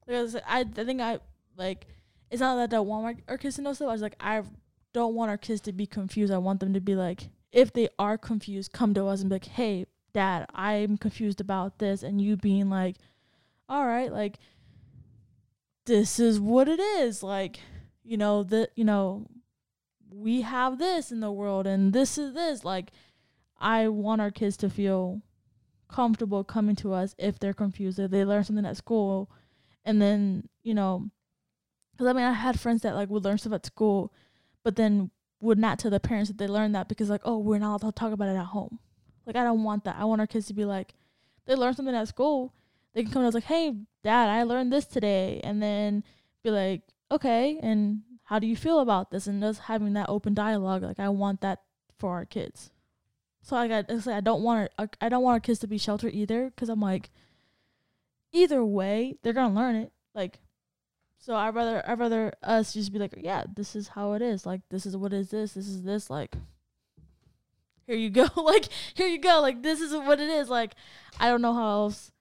Because 0.06 0.36
I, 0.36 0.60
I 0.60 0.64
think 0.64 1.00
I 1.00 1.18
like 1.56 1.86
it's 2.30 2.40
not 2.40 2.56
that 2.56 2.62
I 2.62 2.66
don't 2.66 2.86
want 2.86 3.04
my, 3.04 3.16
our 3.28 3.38
kids 3.38 3.56
to 3.56 3.62
know 3.62 3.72
stuff. 3.72 3.88
I 3.88 3.92
was 3.92 4.02
like 4.02 4.16
I 4.20 4.42
don't 4.92 5.14
want 5.14 5.30
our 5.30 5.38
kids 5.38 5.60
to 5.62 5.72
be 5.72 5.86
confused. 5.86 6.32
I 6.32 6.38
want 6.38 6.60
them 6.60 6.72
to 6.74 6.80
be 6.80 6.94
like, 6.94 7.28
if 7.52 7.72
they 7.72 7.88
are 7.98 8.16
confused, 8.16 8.72
come 8.72 8.94
to 8.94 9.06
us 9.06 9.20
and 9.20 9.28
be 9.28 9.34
like, 9.34 9.44
hey, 9.46 9.86
dad, 10.16 10.46
I'm 10.54 10.96
confused 10.96 11.40
about 11.40 11.78
this, 11.78 12.02
and 12.02 12.20
you 12.20 12.36
being 12.36 12.70
like, 12.70 12.96
all 13.68 13.86
right, 13.86 14.10
like 14.12 14.38
this 15.84 16.18
is 16.18 16.40
what 16.40 16.68
it 16.68 16.80
is. 16.80 17.22
Like, 17.22 17.60
you 18.02 18.16
know, 18.16 18.42
the 18.42 18.68
you 18.74 18.84
know, 18.84 19.26
we 20.10 20.40
have 20.40 20.78
this 20.78 21.12
in 21.12 21.20
the 21.20 21.30
world 21.30 21.66
and 21.66 21.92
this 21.92 22.18
is 22.18 22.34
this. 22.34 22.64
Like, 22.64 22.90
I 23.60 23.88
want 23.88 24.20
our 24.20 24.30
kids 24.30 24.56
to 24.58 24.70
feel 24.70 25.22
comfortable 25.88 26.44
coming 26.44 26.76
to 26.76 26.92
us 26.92 27.14
if 27.18 27.38
they're 27.38 27.52
confused, 27.54 27.98
if 27.98 28.10
they 28.10 28.24
learn 28.24 28.44
something 28.44 28.66
at 28.66 28.76
school 28.76 29.30
and 29.86 30.02
then 30.02 30.46
you 30.62 30.74
know 30.74 31.08
because 31.92 32.08
i 32.08 32.12
mean 32.12 32.24
i 32.24 32.32
had 32.32 32.60
friends 32.60 32.82
that 32.82 32.94
like 32.94 33.08
would 33.08 33.24
learn 33.24 33.38
stuff 33.38 33.52
at 33.52 33.64
school 33.64 34.12
but 34.62 34.76
then 34.76 35.10
would 35.40 35.58
not 35.58 35.78
tell 35.78 35.90
their 35.90 36.00
parents 36.00 36.28
that 36.28 36.36
they 36.36 36.48
learned 36.48 36.74
that 36.74 36.88
because 36.88 37.08
like 37.08 37.22
oh 37.24 37.38
we're 37.38 37.58
not 37.58 37.68
allowed 37.82 37.92
to 37.92 37.92
talk 37.92 38.12
about 38.12 38.28
it 38.28 38.36
at 38.36 38.46
home 38.46 38.78
like 39.26 39.36
i 39.36 39.44
don't 39.44 39.62
want 39.62 39.84
that 39.84 39.96
i 39.98 40.04
want 40.04 40.20
our 40.20 40.26
kids 40.26 40.46
to 40.46 40.54
be 40.54 40.64
like 40.64 40.94
they 41.46 41.54
learn 41.54 41.74
something 41.74 41.94
at 41.94 42.08
school 42.08 42.54
they 42.94 43.02
can 43.02 43.12
come 43.12 43.22
to 43.22 43.28
us 43.28 43.34
like 43.34 43.44
hey 43.44 43.74
dad 44.02 44.28
i 44.28 44.42
learned 44.42 44.72
this 44.72 44.86
today 44.86 45.40
and 45.44 45.62
then 45.62 46.02
be 46.42 46.50
like 46.50 46.82
okay 47.10 47.58
and 47.62 48.02
how 48.24 48.38
do 48.38 48.46
you 48.46 48.56
feel 48.56 48.80
about 48.80 49.10
this 49.10 49.26
and 49.26 49.42
just 49.42 49.60
having 49.60 49.92
that 49.92 50.08
open 50.08 50.34
dialogue 50.34 50.82
like 50.82 51.00
i 51.00 51.08
want 51.08 51.40
that 51.40 51.62
for 51.98 52.12
our 52.12 52.24
kids 52.24 52.70
so 53.42 53.56
i 53.56 53.68
got 53.68 53.84
it's 53.88 54.06
like 54.06 54.16
i 54.16 54.20
don't 54.20 54.42
want 54.42 54.70
our, 54.78 54.88
i 55.00 55.08
don't 55.08 55.22
want 55.22 55.34
our 55.34 55.40
kids 55.40 55.58
to 55.58 55.66
be 55.66 55.78
sheltered 55.78 56.14
either 56.14 56.46
because 56.50 56.68
i'm 56.68 56.80
like 56.80 57.10
either 58.36 58.64
way, 58.64 59.16
they're 59.22 59.32
gonna 59.32 59.54
learn 59.54 59.76
it. 59.76 59.92
Like, 60.14 60.40
so 61.18 61.34
I 61.34 61.50
rather 61.50 61.82
I 61.88 61.94
rather 61.94 62.32
us 62.42 62.74
just 62.74 62.92
be 62.92 62.98
like, 62.98 63.14
yeah, 63.16 63.44
this 63.54 63.74
is 63.74 63.88
how 63.88 64.12
it 64.12 64.22
is. 64.22 64.46
Like, 64.46 64.60
this 64.70 64.86
is 64.86 64.96
what 64.96 65.12
is 65.12 65.30
this. 65.30 65.54
This 65.54 65.66
is 65.66 65.82
this. 65.82 66.10
Like, 66.10 66.36
here 67.86 67.96
you 67.96 68.10
go. 68.10 68.26
like, 68.36 68.68
here 68.94 69.06
you 69.06 69.18
go. 69.18 69.40
Like, 69.40 69.62
this 69.62 69.80
is 69.80 69.92
what 69.92 70.20
it 70.20 70.28
is. 70.28 70.48
Like, 70.48 70.72
I 71.18 71.28
don't 71.28 71.42
know 71.42 71.54
how 71.54 71.70
else. 71.70 72.12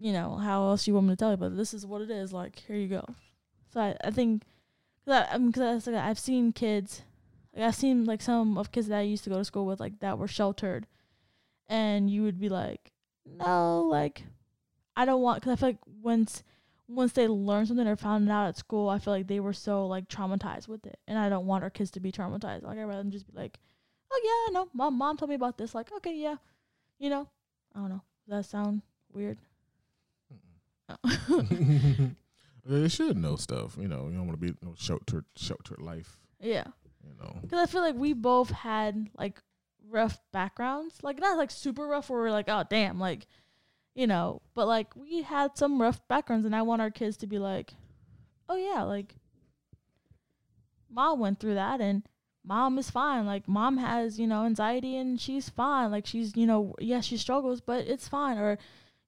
You 0.00 0.12
know 0.12 0.36
how 0.36 0.68
else 0.68 0.86
you 0.86 0.94
want 0.94 1.06
me 1.06 1.12
to 1.12 1.16
tell 1.16 1.32
you, 1.32 1.36
but 1.36 1.56
this 1.56 1.74
is 1.74 1.84
what 1.84 2.00
it 2.00 2.10
is. 2.10 2.32
Like, 2.32 2.58
here 2.66 2.76
you 2.76 2.88
go. 2.88 3.04
So 3.72 3.80
I 3.80 3.96
I 4.02 4.10
think, 4.10 4.44
cause 5.04 5.26
I, 5.30 5.36
mean, 5.38 5.52
cause 5.52 5.88
I, 5.88 5.90
like, 5.90 6.04
I've 6.04 6.18
seen 6.18 6.52
kids, 6.52 7.02
like 7.54 7.64
I've 7.64 7.74
seen 7.74 8.04
like 8.04 8.22
some 8.22 8.56
of 8.58 8.70
kids 8.70 8.86
that 8.88 8.98
I 8.98 9.02
used 9.02 9.24
to 9.24 9.30
go 9.30 9.36
to 9.36 9.44
school 9.44 9.66
with, 9.66 9.80
like 9.80 9.98
that 10.00 10.18
were 10.18 10.28
sheltered, 10.28 10.86
and 11.68 12.08
you 12.08 12.22
would 12.22 12.38
be 12.38 12.48
like, 12.48 12.92
no, 13.26 13.82
like 13.82 14.22
I 14.96 15.04
don't 15.04 15.20
want 15.20 15.40
because 15.40 15.52
I 15.52 15.56
feel 15.56 15.68
like 15.70 15.78
once 16.00 16.44
once 16.88 17.12
they 17.12 17.28
learn 17.28 17.66
something 17.66 17.86
or 17.86 17.96
found 17.96 18.28
it 18.28 18.32
out 18.32 18.48
at 18.48 18.56
school, 18.56 18.88
I 18.88 18.98
feel 18.98 19.12
like 19.12 19.26
they 19.26 19.40
were 19.40 19.52
so 19.52 19.86
like 19.86 20.08
traumatized 20.08 20.68
with 20.68 20.86
it, 20.86 20.98
and 21.06 21.18
I 21.18 21.28
don't 21.28 21.46
want 21.46 21.64
our 21.64 21.70
kids 21.70 21.90
to 21.92 22.00
be 22.00 22.12
traumatized. 22.12 22.62
Like 22.62 22.78
I 22.78 22.82
rather 22.82 23.02
than 23.02 23.10
just 23.10 23.26
be 23.26 23.38
like, 23.38 23.58
oh 24.10 24.20
yeah, 24.24 24.50
I 24.50 24.50
know, 24.52 24.68
mom, 24.72 24.96
mom 24.98 25.16
told 25.16 25.28
me 25.28 25.34
about 25.34 25.58
this. 25.58 25.74
Like 25.74 25.90
okay, 25.96 26.14
yeah, 26.14 26.36
you 26.98 27.10
know, 27.10 27.28
I 27.74 27.80
don't 27.80 27.88
know. 27.90 28.02
Does 28.28 28.44
that 28.44 28.50
sound 28.50 28.82
weird? 29.12 29.38
they 32.64 32.88
should 32.88 33.16
know 33.16 33.36
stuff. 33.36 33.76
You 33.78 33.88
know, 33.88 34.08
you 34.08 34.16
don't 34.16 34.26
want 34.26 34.40
to 34.40 34.46
be 34.46 34.54
no 34.62 34.74
sheltered, 34.76 35.24
sheltered 35.36 35.80
life. 35.80 36.18
yeah, 36.40 36.64
You 37.06 37.14
know, 37.20 37.36
because 37.42 37.58
I 37.58 37.66
feel 37.70 37.82
like 37.82 37.94
we 37.94 38.12
both 38.12 38.50
had 38.50 39.10
like 39.18 39.42
rough 39.88 40.18
backgrounds, 40.32 40.98
like 41.02 41.18
not 41.20 41.36
like 41.36 41.50
super 41.50 41.86
rough 41.86 42.10
where 42.10 42.20
we're 42.20 42.30
like, 42.30 42.48
oh 42.48 42.64
damn, 42.68 42.98
like 42.98 43.26
you 43.94 44.06
know, 44.06 44.40
but 44.54 44.66
like 44.66 44.94
we 44.96 45.22
had 45.22 45.58
some 45.58 45.80
rough 45.80 46.06
backgrounds, 46.08 46.46
and 46.46 46.54
I 46.54 46.62
want 46.62 46.82
our 46.82 46.90
kids 46.90 47.16
to 47.18 47.26
be 47.26 47.38
like, 47.38 47.74
oh 48.48 48.56
yeah, 48.56 48.82
like 48.82 49.14
mom 50.90 51.18
went 51.18 51.40
through 51.40 51.54
that, 51.54 51.80
and 51.80 52.02
mom 52.48 52.78
is 52.78 52.90
fine. 52.90 53.26
Like 53.26 53.46
mom 53.46 53.76
has 53.76 54.18
you 54.18 54.26
know 54.26 54.44
anxiety, 54.44 54.96
and 54.96 55.20
she's 55.20 55.48
fine. 55.48 55.90
Like 55.90 56.06
she's 56.06 56.36
you 56.36 56.46
know 56.46 56.74
yes 56.80 57.04
she 57.04 57.16
struggles, 57.16 57.60
but 57.60 57.86
it's 57.86 58.08
fine. 58.08 58.38
Or 58.38 58.58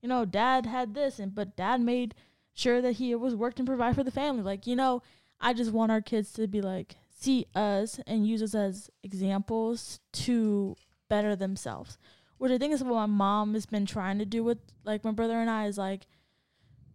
you 0.02 0.08
know 0.08 0.24
dad 0.24 0.66
had 0.66 0.94
this, 0.94 1.18
and 1.18 1.34
but 1.34 1.56
dad 1.56 1.80
made 1.80 2.14
sure 2.52 2.80
that 2.82 2.92
he 2.92 3.14
was 3.14 3.34
worked 3.34 3.58
and 3.58 3.66
provide 3.66 3.94
for 3.94 4.04
the 4.04 4.10
family. 4.10 4.42
Like 4.42 4.66
you 4.66 4.76
know, 4.76 5.02
I 5.40 5.54
just 5.54 5.72
want 5.72 5.92
our 5.92 6.02
kids 6.02 6.32
to 6.34 6.46
be 6.46 6.60
like 6.60 6.96
see 7.08 7.46
us 7.54 8.00
and 8.06 8.26
use 8.26 8.42
us 8.42 8.54
as 8.54 8.90
examples 9.02 10.00
to 10.12 10.76
better 11.08 11.34
themselves 11.34 11.98
which 12.40 12.50
I 12.50 12.56
think 12.56 12.72
is 12.72 12.82
what 12.82 12.94
my 12.94 13.04
mom 13.04 13.52
has 13.52 13.66
been 13.66 13.84
trying 13.84 14.18
to 14.18 14.24
do 14.24 14.42
with 14.42 14.56
like 14.82 15.04
my 15.04 15.10
brother 15.10 15.38
and 15.38 15.50
I 15.50 15.66
is 15.66 15.76
like 15.76 16.06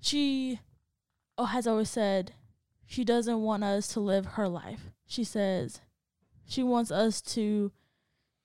she 0.02 0.60
oh 1.38 1.46
has 1.46 1.68
always 1.68 1.88
said 1.92 2.34
she 2.88 3.04
doesn't 3.04 3.42
want 3.44 3.64
us 3.64 3.88
to 3.90 4.00
live 4.00 4.26
her 4.26 4.48
life. 4.48 4.90
She 5.06 5.24
says 5.24 5.82
she 6.48 6.64
wants 6.64 6.92
us 6.92 7.22
to 7.22 7.72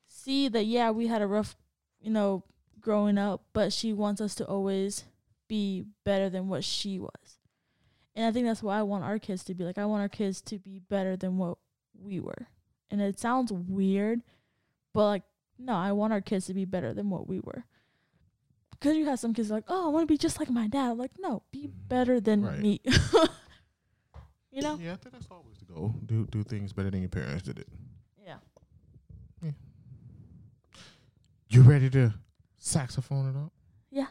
see 0.06 0.48
that 0.48 0.64
yeah, 0.64 0.90
we 0.90 1.06
had 1.06 1.22
a 1.22 1.26
rough, 1.26 1.56
you 2.00 2.10
know, 2.10 2.44
growing 2.80 3.18
up, 3.18 3.42
but 3.52 3.72
she 3.72 3.92
wants 3.92 4.20
us 4.20 4.34
to 4.36 4.46
always 4.46 5.04
be 5.48 5.84
better 6.04 6.30
than 6.30 6.48
what 6.48 6.64
she 6.64 6.98
was. 6.98 7.38
And 8.14 8.26
I 8.26 8.32
think 8.32 8.46
that's 8.46 8.62
why 8.62 8.78
I 8.78 8.82
want 8.82 9.04
our 9.04 9.18
kids 9.18 9.44
to 9.44 9.54
be 9.54 9.64
like 9.64 9.78
I 9.78 9.86
want 9.86 10.02
our 10.02 10.08
kids 10.08 10.40
to 10.42 10.58
be 10.58 10.78
better 10.78 11.16
than 11.16 11.38
what 11.38 11.58
we 11.94 12.20
were. 12.20 12.48
And 12.90 13.00
it 13.00 13.20
sounds 13.20 13.52
weird, 13.52 14.22
but 14.92 15.06
like 15.06 15.22
no, 15.58 15.74
I 15.74 15.92
want 15.92 16.12
our 16.12 16.20
kids 16.20 16.46
to 16.46 16.54
be 16.54 16.64
better 16.64 16.94
than 16.94 17.10
what 17.10 17.28
we 17.28 17.40
were. 17.40 17.64
Because 18.70 18.96
you 18.96 19.04
have 19.06 19.18
some 19.18 19.34
kids 19.34 19.50
like, 19.50 19.64
oh, 19.68 19.86
I 19.86 19.88
want 19.90 20.08
to 20.08 20.12
be 20.12 20.16
just 20.16 20.40
like 20.40 20.48
my 20.48 20.66
dad. 20.66 20.92
I'm 20.92 20.98
like, 20.98 21.12
no, 21.18 21.42
be 21.50 21.66
mm-hmm. 21.66 21.88
better 21.88 22.18
than 22.18 22.42
Right. 22.42 22.58
me. 22.58 22.80
you 24.50 24.62
know? 24.62 24.78
Yeah, 24.80 24.94
I 24.94 24.96
think 24.96 25.12
that's 25.12 25.26
always 25.30 25.58
the 25.58 25.66
goal. 25.66 25.94
Do 26.06 26.26
do 26.30 26.42
things 26.42 26.72
better 26.72 26.90
than 26.90 27.00
your 27.00 27.10
parents 27.10 27.42
did 27.42 27.58
it. 27.58 27.68
Yeah. 28.24 28.36
You 31.52 31.62
ready 31.62 31.90
to 31.90 32.14
saxophone 32.58 33.28
it 33.28 33.36
up? 33.36 33.52
Yeah. 33.90 34.06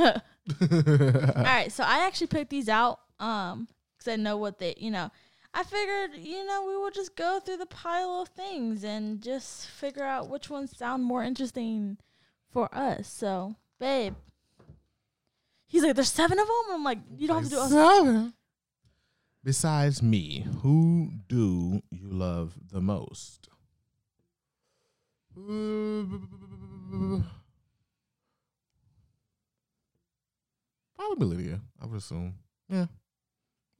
All 0.60 1.44
right, 1.44 1.70
so 1.70 1.84
I 1.84 2.04
actually 2.04 2.26
picked 2.26 2.50
these 2.50 2.68
out 2.68 2.98
um 3.20 3.68
cuz 3.98 4.08
I 4.08 4.16
know 4.16 4.36
what 4.36 4.58
they, 4.58 4.74
you 4.76 4.90
know, 4.90 5.12
I 5.54 5.62
figured, 5.64 6.14
you 6.16 6.46
know, 6.46 6.64
we 6.66 6.76
would 6.76 6.94
just 6.94 7.16
go 7.16 7.40
through 7.40 7.56
the 7.56 7.66
pile 7.66 8.20
of 8.22 8.28
things 8.28 8.84
and 8.84 9.20
just 9.22 9.66
figure 9.66 10.04
out 10.04 10.28
which 10.28 10.48
ones 10.50 10.76
sound 10.76 11.04
more 11.04 11.24
interesting 11.24 11.98
for 12.50 12.72
us. 12.74 13.08
So, 13.08 13.56
babe. 13.80 14.14
He's 15.66 15.82
like, 15.82 15.96
there's 15.96 16.10
seven 16.10 16.38
of 16.38 16.46
them? 16.46 16.56
I'm 16.70 16.84
like, 16.84 16.98
you 17.16 17.28
don't 17.28 17.42
have 17.42 17.44
to 17.44 17.50
do 17.50 17.58
all 17.58 17.68
Seven. 17.68 18.34
Besides 19.44 20.02
me, 20.02 20.46
who 20.62 21.10
do 21.28 21.82
you 21.90 22.08
love 22.08 22.54
the 22.70 22.80
most? 22.80 23.48
Probably 30.96 31.26
Lydia, 31.26 31.60
I 31.80 31.86
would 31.86 31.98
assume. 31.98 32.34
Yeah. 32.68 32.86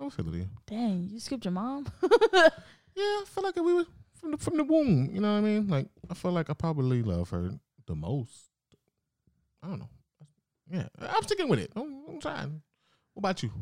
I 0.01 0.05
would 0.05 0.13
say 0.13 0.23
Lydia. 0.23 0.47
Dang, 0.67 1.09
you 1.11 1.21
skipped 1.21 1.45
your 1.45 1.53
mom? 1.53 1.87
Yeah, 2.99 3.05
I 3.05 3.25
feel 3.27 3.45
like 3.45 3.55
we 3.55 3.75
were 3.75 3.85
from 4.21 4.33
the 4.33 4.39
from 4.39 4.57
the 4.57 4.65
womb. 4.65 5.09
You 5.13 5.21
know 5.21 5.31
what 5.35 5.39
I 5.39 5.41
mean? 5.41 5.69
Like 5.69 5.87
I 6.11 6.15
feel 6.15 6.33
like 6.33 6.51
I 6.51 6.53
probably 6.53 7.01
love 7.01 7.31
her 7.31 7.51
the 7.87 7.95
most. 7.95 8.51
I 9.63 9.69
don't 9.69 9.79
know. 9.79 9.89
Yeah, 10.69 10.89
I'm 11.01 11.23
sticking 11.23 11.49
with 11.49 11.61
it. 11.61 11.71
I'm, 11.77 12.03
I'm 12.09 12.21
trying. 12.21 12.61
What 13.15 13.21
about 13.21 13.43
you? 13.45 13.53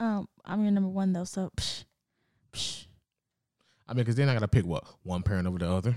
Um, 0.00 0.28
I'm 0.44 0.62
your 0.62 0.72
number 0.72 0.88
one 0.88 1.12
though, 1.12 1.22
so 1.22 1.50
psh, 1.56 1.84
psh. 2.52 2.86
I 3.86 3.92
mean, 3.92 3.98
because 3.98 4.16
then 4.16 4.28
I 4.28 4.32
gotta 4.34 4.48
pick 4.48 4.66
what 4.66 4.82
one 5.04 5.22
parent 5.22 5.46
over 5.46 5.58
the 5.58 5.70
other. 5.70 5.94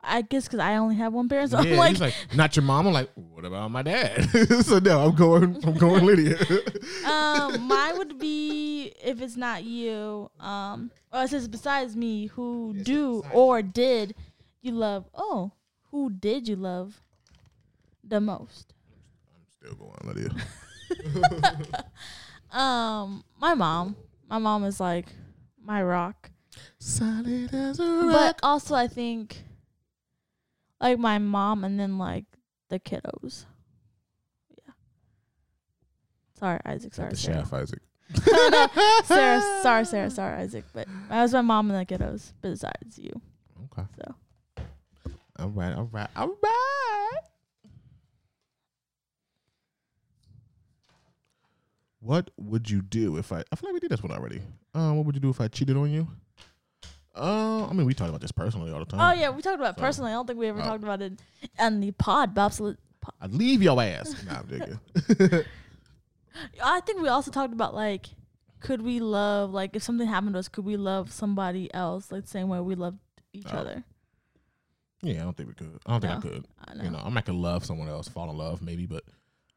I 0.00 0.22
guess 0.22 0.44
because 0.44 0.60
I 0.60 0.76
only 0.76 0.94
have 0.96 1.12
one 1.12 1.28
parent, 1.28 1.50
so 1.50 1.60
yeah, 1.60 1.72
I'm 1.72 1.78
like, 1.78 1.90
he's 1.90 2.00
like, 2.00 2.14
not 2.34 2.54
your 2.54 2.62
mom. 2.62 2.86
I'm 2.86 2.92
like, 2.92 3.10
what 3.14 3.44
about 3.44 3.70
my 3.70 3.82
dad? 3.82 4.28
so 4.62 4.78
no, 4.78 5.06
I'm 5.06 5.14
going. 5.14 5.58
I'm 5.64 5.74
going 5.74 6.04
Lydia. 6.06 6.38
um, 7.04 7.66
mine 7.66 7.98
would 7.98 8.18
be 8.18 8.92
if 9.02 9.20
it's 9.20 9.36
not 9.36 9.64
you. 9.64 10.30
Um, 10.38 10.90
or 11.12 11.24
it 11.24 11.30
says 11.30 11.48
besides 11.48 11.96
me, 11.96 12.26
who 12.26 12.72
Yes, 12.76 12.86
do 12.86 13.16
besides 13.22 13.34
or 13.34 13.62
did 13.62 14.14
you 14.62 14.72
love? 14.72 15.08
Oh, 15.14 15.52
who 15.90 16.10
did 16.10 16.46
you 16.46 16.56
love 16.56 17.02
the 18.04 18.20
most? 18.20 18.74
I'm 19.34 19.46
still 19.48 19.74
going 19.74 19.98
Lydia. 20.04 20.30
Um, 22.50 23.24
my 23.38 23.54
mom. 23.54 23.96
My 24.28 24.38
mom 24.38 24.64
is 24.64 24.80
like 24.80 25.06
my 25.62 25.82
rock. 25.82 26.30
Solid 26.78 27.52
as 27.54 27.78
a 27.80 27.84
rock. 27.84 28.12
But 28.12 28.40
also, 28.42 28.74
I 28.74 28.88
think 28.88 29.42
like 30.80 30.98
my 30.98 31.18
mom 31.18 31.64
and 31.64 31.78
then 31.78 31.98
like 31.98 32.24
the 32.68 32.78
kiddos. 32.78 33.44
Yeah. 34.50 34.72
Sorry, 36.38 36.60
Isaac. 36.64 36.94
Sorry, 36.94 37.10
the 37.10 37.16
Sarah. 37.16 37.38
chef, 37.38 37.52
Isaac. 37.52 37.80
Sarah. 39.04 39.60
Sorry, 39.62 39.84
Sarah. 39.84 40.10
Sorry, 40.10 40.42
Isaac. 40.42 40.64
But 40.72 40.86
that 41.08 41.22
was 41.22 41.32
my 41.32 41.42
mom 41.42 41.70
and 41.70 41.80
the 41.88 41.94
kiddos. 41.94 42.32
Besides 42.40 42.98
you, 42.98 43.12
Okay. 43.72 43.86
so 43.96 44.14
All 45.38 45.48
right. 45.50 45.74
All 45.74 45.88
right. 45.92 46.08
All 46.16 46.28
right. 46.42 47.18
What 52.00 52.30
would 52.36 52.70
you 52.70 52.80
do 52.80 53.16
if 53.16 53.32
I? 53.32 53.42
I 53.52 53.56
feel 53.56 53.68
like 53.70 53.74
we 53.74 53.80
did 53.80 53.90
this 53.90 54.02
one 54.02 54.12
already. 54.12 54.40
Uh, 54.74 54.92
what 54.92 55.04
would 55.06 55.14
you 55.16 55.20
do 55.20 55.30
if 55.30 55.40
I 55.40 55.48
cheated 55.48 55.76
on 55.76 55.90
you? 55.90 56.06
Uh, 57.18 57.66
I 57.66 57.72
mean, 57.72 57.86
we 57.86 57.94
talk 57.94 58.08
about 58.08 58.20
this 58.20 58.32
personally 58.32 58.70
all 58.72 58.78
the 58.80 58.84
time. 58.86 59.00
oh 59.00 59.20
yeah, 59.20 59.30
we 59.30 59.42
talked 59.42 59.58
about 59.60 59.76
So- 59.76 59.80
personally. 59.82 60.10
I 60.12 60.14
don't 60.14 60.26
think 60.26 60.38
we 60.38 60.46
ever 60.48 60.60
Oh. 60.60 60.64
talked 60.64 60.84
about 60.84 61.02
it 61.02 61.20
on 61.58 61.80
the 61.80 61.90
pod. 61.92 62.34
But 62.34 62.46
absolute. 62.46 62.78
I'd 63.20 63.32
leave 63.34 63.62
your 63.62 63.80
ass. 63.82 64.14
nah, 64.26 64.40
I'm 64.40 64.48
joking. 64.48 64.80
I 66.64 66.80
think 66.80 67.00
we 67.02 67.08
also 67.08 67.30
talked 67.30 67.52
about 67.52 67.74
like, 67.74 68.06
could 68.60 68.82
we 68.82 69.00
love 69.00 69.52
like 69.52 69.74
if 69.74 69.82
something 69.82 70.06
happened 70.06 70.34
to 70.34 70.38
us, 70.38 70.48
could 70.48 70.64
we 70.64 70.76
love 70.76 71.12
somebody 71.12 71.72
else 71.74 72.12
like 72.12 72.22
the 72.22 72.28
same 72.28 72.48
way 72.48 72.60
we 72.60 72.74
loved 72.74 72.98
each 73.32 73.46
Oh. 73.52 73.58
other? 73.58 73.84
yeah, 75.02 75.20
I 75.20 75.24
don't 75.24 75.36
think 75.36 75.48
we 75.48 75.54
could. 75.54 75.78
I 75.86 75.92
don't 75.92 76.00
think 76.00 76.12
I 76.12 76.20
could. 76.20 76.46
I 76.66 76.74
know. 76.74 76.84
You 76.84 76.90
know, 76.90 77.02
I 77.04 77.08
might 77.08 77.24
could 77.24 77.34
love 77.34 77.64
someone 77.64 77.88
else, 77.88 78.08
fall 78.08 78.30
in 78.30 78.36
love 78.36 78.62
maybe, 78.62 78.86
but 78.86 79.04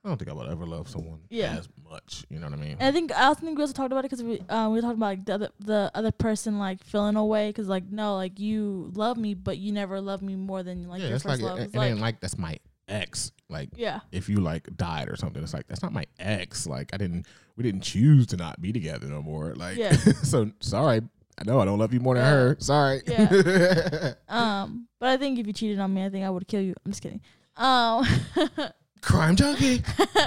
I 0.04 0.08
don't 0.08 0.18
think 0.18 0.32
I 0.32 0.34
would 0.34 0.50
ever 0.50 0.66
love 0.66 0.90
someone 0.90 1.20
Yeah. 1.30 1.58
as 1.60 1.70
much. 1.90 2.26
You 2.30 2.40
know 2.40 2.48
what 2.48 2.58
I 2.58 2.62
mean? 2.62 2.72
And 2.80 2.84
I 2.84 2.92
think 2.92 3.12
I 3.16 3.26
also 3.26 3.42
think 3.42 3.56
we 3.58 3.64
also 3.64 3.74
talked 3.74 3.92
about 3.92 4.00
it 4.04 4.10
because 4.10 4.24
we 4.24 4.40
uh, 4.50 4.68
we 4.70 4.76
were 4.78 4.82
talking 4.82 4.98
about 4.98 5.06
like 5.08 5.26
the 5.26 5.34
other 5.36 5.50
the 5.60 5.92
other 5.94 6.12
person 6.12 6.58
like 6.58 6.84
feeling 6.84 7.16
away 7.16 7.50
because 7.50 7.68
like 7.68 7.84
no 7.92 8.16
like 8.16 8.40
you 8.40 8.92
love 8.96 9.18
me 9.18 9.36
but 9.36 9.58
you 9.60 9.72
never 9.72 10.02
love 10.02 10.22
me 10.24 10.36
more 10.36 10.64
than 10.64 10.88
like 10.88 11.02
yeah, 11.02 11.10
your 11.10 11.20
first 11.20 11.40
like 11.40 11.42
love. 11.42 11.60
it, 11.60 11.64
It's 11.66 11.76
it 11.76 11.78
like 11.78 11.92
ain't 11.92 12.00
like 12.02 12.20
that's 12.20 12.38
my 12.38 12.58
ex. 12.88 13.32
Like 13.48 13.70
yeah 13.76 14.00
if 14.12 14.28
you 14.28 14.38
like 14.38 14.76
died 14.76 15.08
or 15.08 15.16
something, 15.18 15.44
it's 15.44 15.54
like 15.54 15.68
that's 15.68 15.84
not 15.84 15.94
my 15.94 16.06
ex. 16.20 16.66
Like 16.66 16.90
I 16.94 16.98
didn't, 16.98 17.28
we 17.56 17.64
didn't 17.64 17.82
choose 17.82 18.26
to 18.28 18.38
not 18.38 18.60
be 18.60 18.72
together 18.74 19.06
no 19.08 19.22
more. 19.22 19.54
Like, 19.56 19.78
Yeah. 19.78 19.92
so 20.24 20.50
sorry. 20.62 21.02
I 21.38 21.44
know 21.46 21.60
I 21.60 21.66
don't 21.66 21.78
love 21.80 21.94
you 21.94 22.00
more 22.00 22.16
than 22.16 22.24
Yeah. 22.24 22.32
her. 22.32 22.56
Sorry. 22.60 23.02
Yeah. 23.06 24.14
um 24.30 24.88
but 25.00 25.10
I 25.10 25.18
think 25.18 25.38
if 25.38 25.46
you 25.46 25.54
cheated 25.54 25.78
on 25.80 25.94
me 25.94 26.04
I 26.06 26.10
think 26.10 26.26
I 26.26 26.30
would 26.32 26.48
kill 26.48 26.62
you. 26.62 26.74
I'm 26.86 26.92
just 26.92 27.04
kidding. 27.04 27.22
Um 27.56 28.06
Crime 29.02 29.36
junkie. 29.36 29.84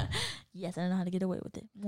yes 0.53 0.77
I 0.77 0.83
don't 0.83 0.91
know 0.91 0.97
how 0.97 1.05
to 1.05 1.11
get 1.11 1.23
away 1.23 1.39
with 1.43 1.57
it. 1.57 1.65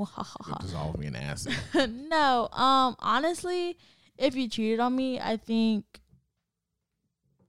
Dissolve 0.61 0.99
me 0.99 1.07
in 1.07 1.17
acid. 1.17 1.55
no, 1.91 2.49
um, 2.53 2.97
honestly, 2.99 3.77
if 4.19 4.35
you 4.35 4.49
cheated 4.49 4.81
on 4.81 4.95
me, 4.95 5.21
I 5.21 5.37
think 5.37 5.85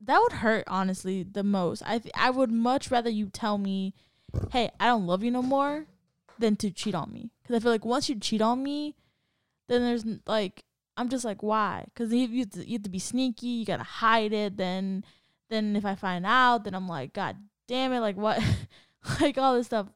that 0.02 0.20
would 0.22 0.34
hurt. 0.34 0.64
Honestly, 0.68 1.24
the 1.24 1.44
most. 1.44 1.82
I 1.86 2.00
th- 2.00 2.14
I 2.16 2.30
would 2.30 2.52
much 2.52 2.92
rather 2.92 3.10
you 3.10 3.30
tell 3.30 3.58
me, 3.58 3.94
"Hey, 4.52 4.70
I 4.80 4.86
don't 4.88 5.08
love 5.08 5.24
you 5.24 5.32
no 5.32 5.42
more," 5.42 5.86
than 6.40 6.56
to 6.58 6.70
cheat 6.72 6.94
on 6.96 7.12
me. 7.12 7.32
Because 7.42 7.56
I 7.56 7.60
feel 7.60 7.72
like 7.72 7.86
once 7.86 8.10
you 8.10 8.16
cheat 8.20 8.42
on 8.42 8.62
me, 8.64 8.96
then 9.68 9.82
there's 9.82 10.06
like 10.28 10.64
I'm 10.98 11.10
just 11.10 11.26
like, 11.26 11.44
why? 11.44 11.86
Because 11.86 12.12
you, 12.12 12.28
you, 12.28 12.40
have 12.42 12.50
to- 12.52 12.68
you 12.68 12.74
have 12.74 12.84
to 12.84 12.90
be 12.90 13.00
sneaky. 13.00 13.48
You 13.48 13.66
gotta 13.66 13.84
hide 13.84 14.34
it. 14.34 14.58
Then, 14.58 15.04
then 15.50 15.76
if 15.76 15.86
I 15.86 15.96
find 15.96 16.26
out, 16.26 16.64
then 16.64 16.74
I'm 16.74 16.88
like, 16.88 17.14
God 17.14 17.38
damn 17.68 17.94
it! 17.94 18.00
Like 18.00 18.18
what? 18.18 18.42
like 19.22 19.38
all 19.38 19.56
this 19.56 19.68
stuff. 19.68 19.88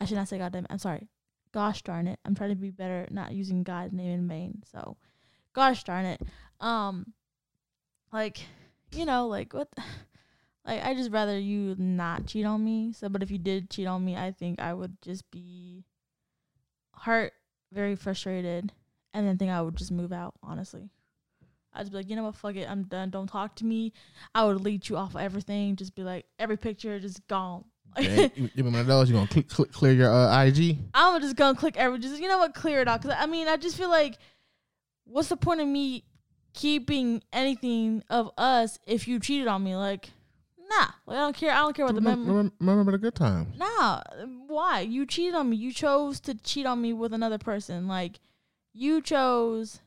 I 0.00 0.04
should 0.04 0.16
not 0.16 0.28
say 0.28 0.38
God 0.38 0.52
damn 0.52 0.64
it. 0.64 0.70
I'm 0.70 0.78
sorry. 0.78 1.08
Gosh 1.52 1.82
darn 1.82 2.06
it. 2.06 2.18
I'm 2.24 2.34
trying 2.34 2.50
to 2.50 2.56
be 2.56 2.70
better 2.70 3.06
not 3.10 3.32
using 3.32 3.62
god's 3.62 3.92
name 3.92 4.10
in 4.10 4.28
vain 4.28 4.62
so. 4.70 4.96
Gosh 5.52 5.84
darn 5.84 6.04
it. 6.04 6.20
Um 6.60 7.12
like 8.12 8.38
you 8.92 9.04
know 9.04 9.26
like 9.26 9.52
what 9.52 9.68
like 10.66 10.84
i 10.84 10.94
just 10.94 11.10
rather 11.10 11.38
you 11.38 11.74
not 11.78 12.26
cheat 12.26 12.44
on 12.44 12.64
me. 12.64 12.92
So 12.92 13.08
but 13.08 13.22
if 13.22 13.30
you 13.30 13.38
did 13.38 13.70
cheat 13.70 13.86
on 13.86 14.04
me 14.04 14.16
i 14.16 14.30
think 14.30 14.60
i 14.60 14.72
would 14.72 15.00
just 15.02 15.30
be 15.30 15.84
hurt 16.94 17.32
very 17.72 17.94
frustrated 17.94 18.72
and 19.14 19.26
then 19.26 19.38
think 19.38 19.50
i 19.50 19.60
would 19.62 19.76
just 19.76 19.92
move 19.92 20.12
out 20.12 20.34
honestly. 20.42 20.90
I'd 21.74 21.82
just 21.82 21.92
be 21.92 21.98
like 21.98 22.10
you 22.10 22.16
know 22.16 22.24
what? 22.24 22.34
Fuck 22.34 22.56
it. 22.56 22.68
I'm 22.68 22.84
done. 22.84 23.10
Don't 23.10 23.26
talk 23.26 23.54
to 23.56 23.64
me. 23.64 23.92
I 24.34 24.44
would 24.44 24.58
delete 24.58 24.88
you 24.88 24.96
off 24.96 25.14
of 25.14 25.20
everything. 25.20 25.76
Just 25.76 25.94
be 25.94 26.02
like 26.02 26.26
every 26.38 26.56
picture 26.56 26.98
just 26.98 27.26
gone 27.28 27.64
Dang, 27.96 28.50
give 28.54 28.66
me 28.66 28.78
of 28.78 28.86
those. 28.86 29.08
You 29.08 29.16
gonna 29.16 29.28
click, 29.28 29.48
click, 29.48 29.72
clear 29.72 29.92
your 29.92 30.12
uh, 30.12 30.44
IG? 30.44 30.78
I'm 30.94 31.20
just 31.20 31.36
gonna 31.36 31.58
click 31.58 31.76
every. 31.76 31.98
Just 31.98 32.20
you 32.20 32.28
know 32.28 32.38
what, 32.38 32.54
clear 32.54 32.80
it 32.80 32.88
out. 32.88 33.02
Cause 33.02 33.12
I 33.16 33.26
mean, 33.26 33.48
I 33.48 33.56
just 33.56 33.76
feel 33.76 33.88
like, 33.88 34.18
what's 35.04 35.28
the 35.28 35.36
point 35.36 35.60
of 35.60 35.68
me 35.68 36.04
keeping 36.54 37.22
anything 37.32 38.02
of 38.10 38.30
us 38.38 38.78
if 38.86 39.08
you 39.08 39.18
cheated 39.20 39.48
on 39.48 39.64
me? 39.64 39.76
Like, 39.76 40.10
nah. 40.58 40.86
Like 41.06 41.16
I 41.16 41.20
don't 41.20 41.36
care. 41.36 41.52
I 41.52 41.58
don't 41.58 41.74
care 41.74 41.86
what 41.86 41.94
the 41.94 42.00
remember, 42.00 42.24
memory. 42.24 42.36
remember, 42.36 42.54
remember 42.60 42.92
the 42.92 42.98
good 42.98 43.14
times. 43.14 43.58
Nah. 43.58 44.02
Why 44.46 44.80
you 44.80 45.06
cheated 45.06 45.34
on 45.34 45.50
me? 45.50 45.56
You 45.56 45.72
chose 45.72 46.20
to 46.20 46.34
cheat 46.34 46.66
on 46.66 46.80
me 46.80 46.92
with 46.92 47.12
another 47.12 47.38
person. 47.38 47.88
Like, 47.88 48.20
you 48.72 49.00
chose 49.00 49.80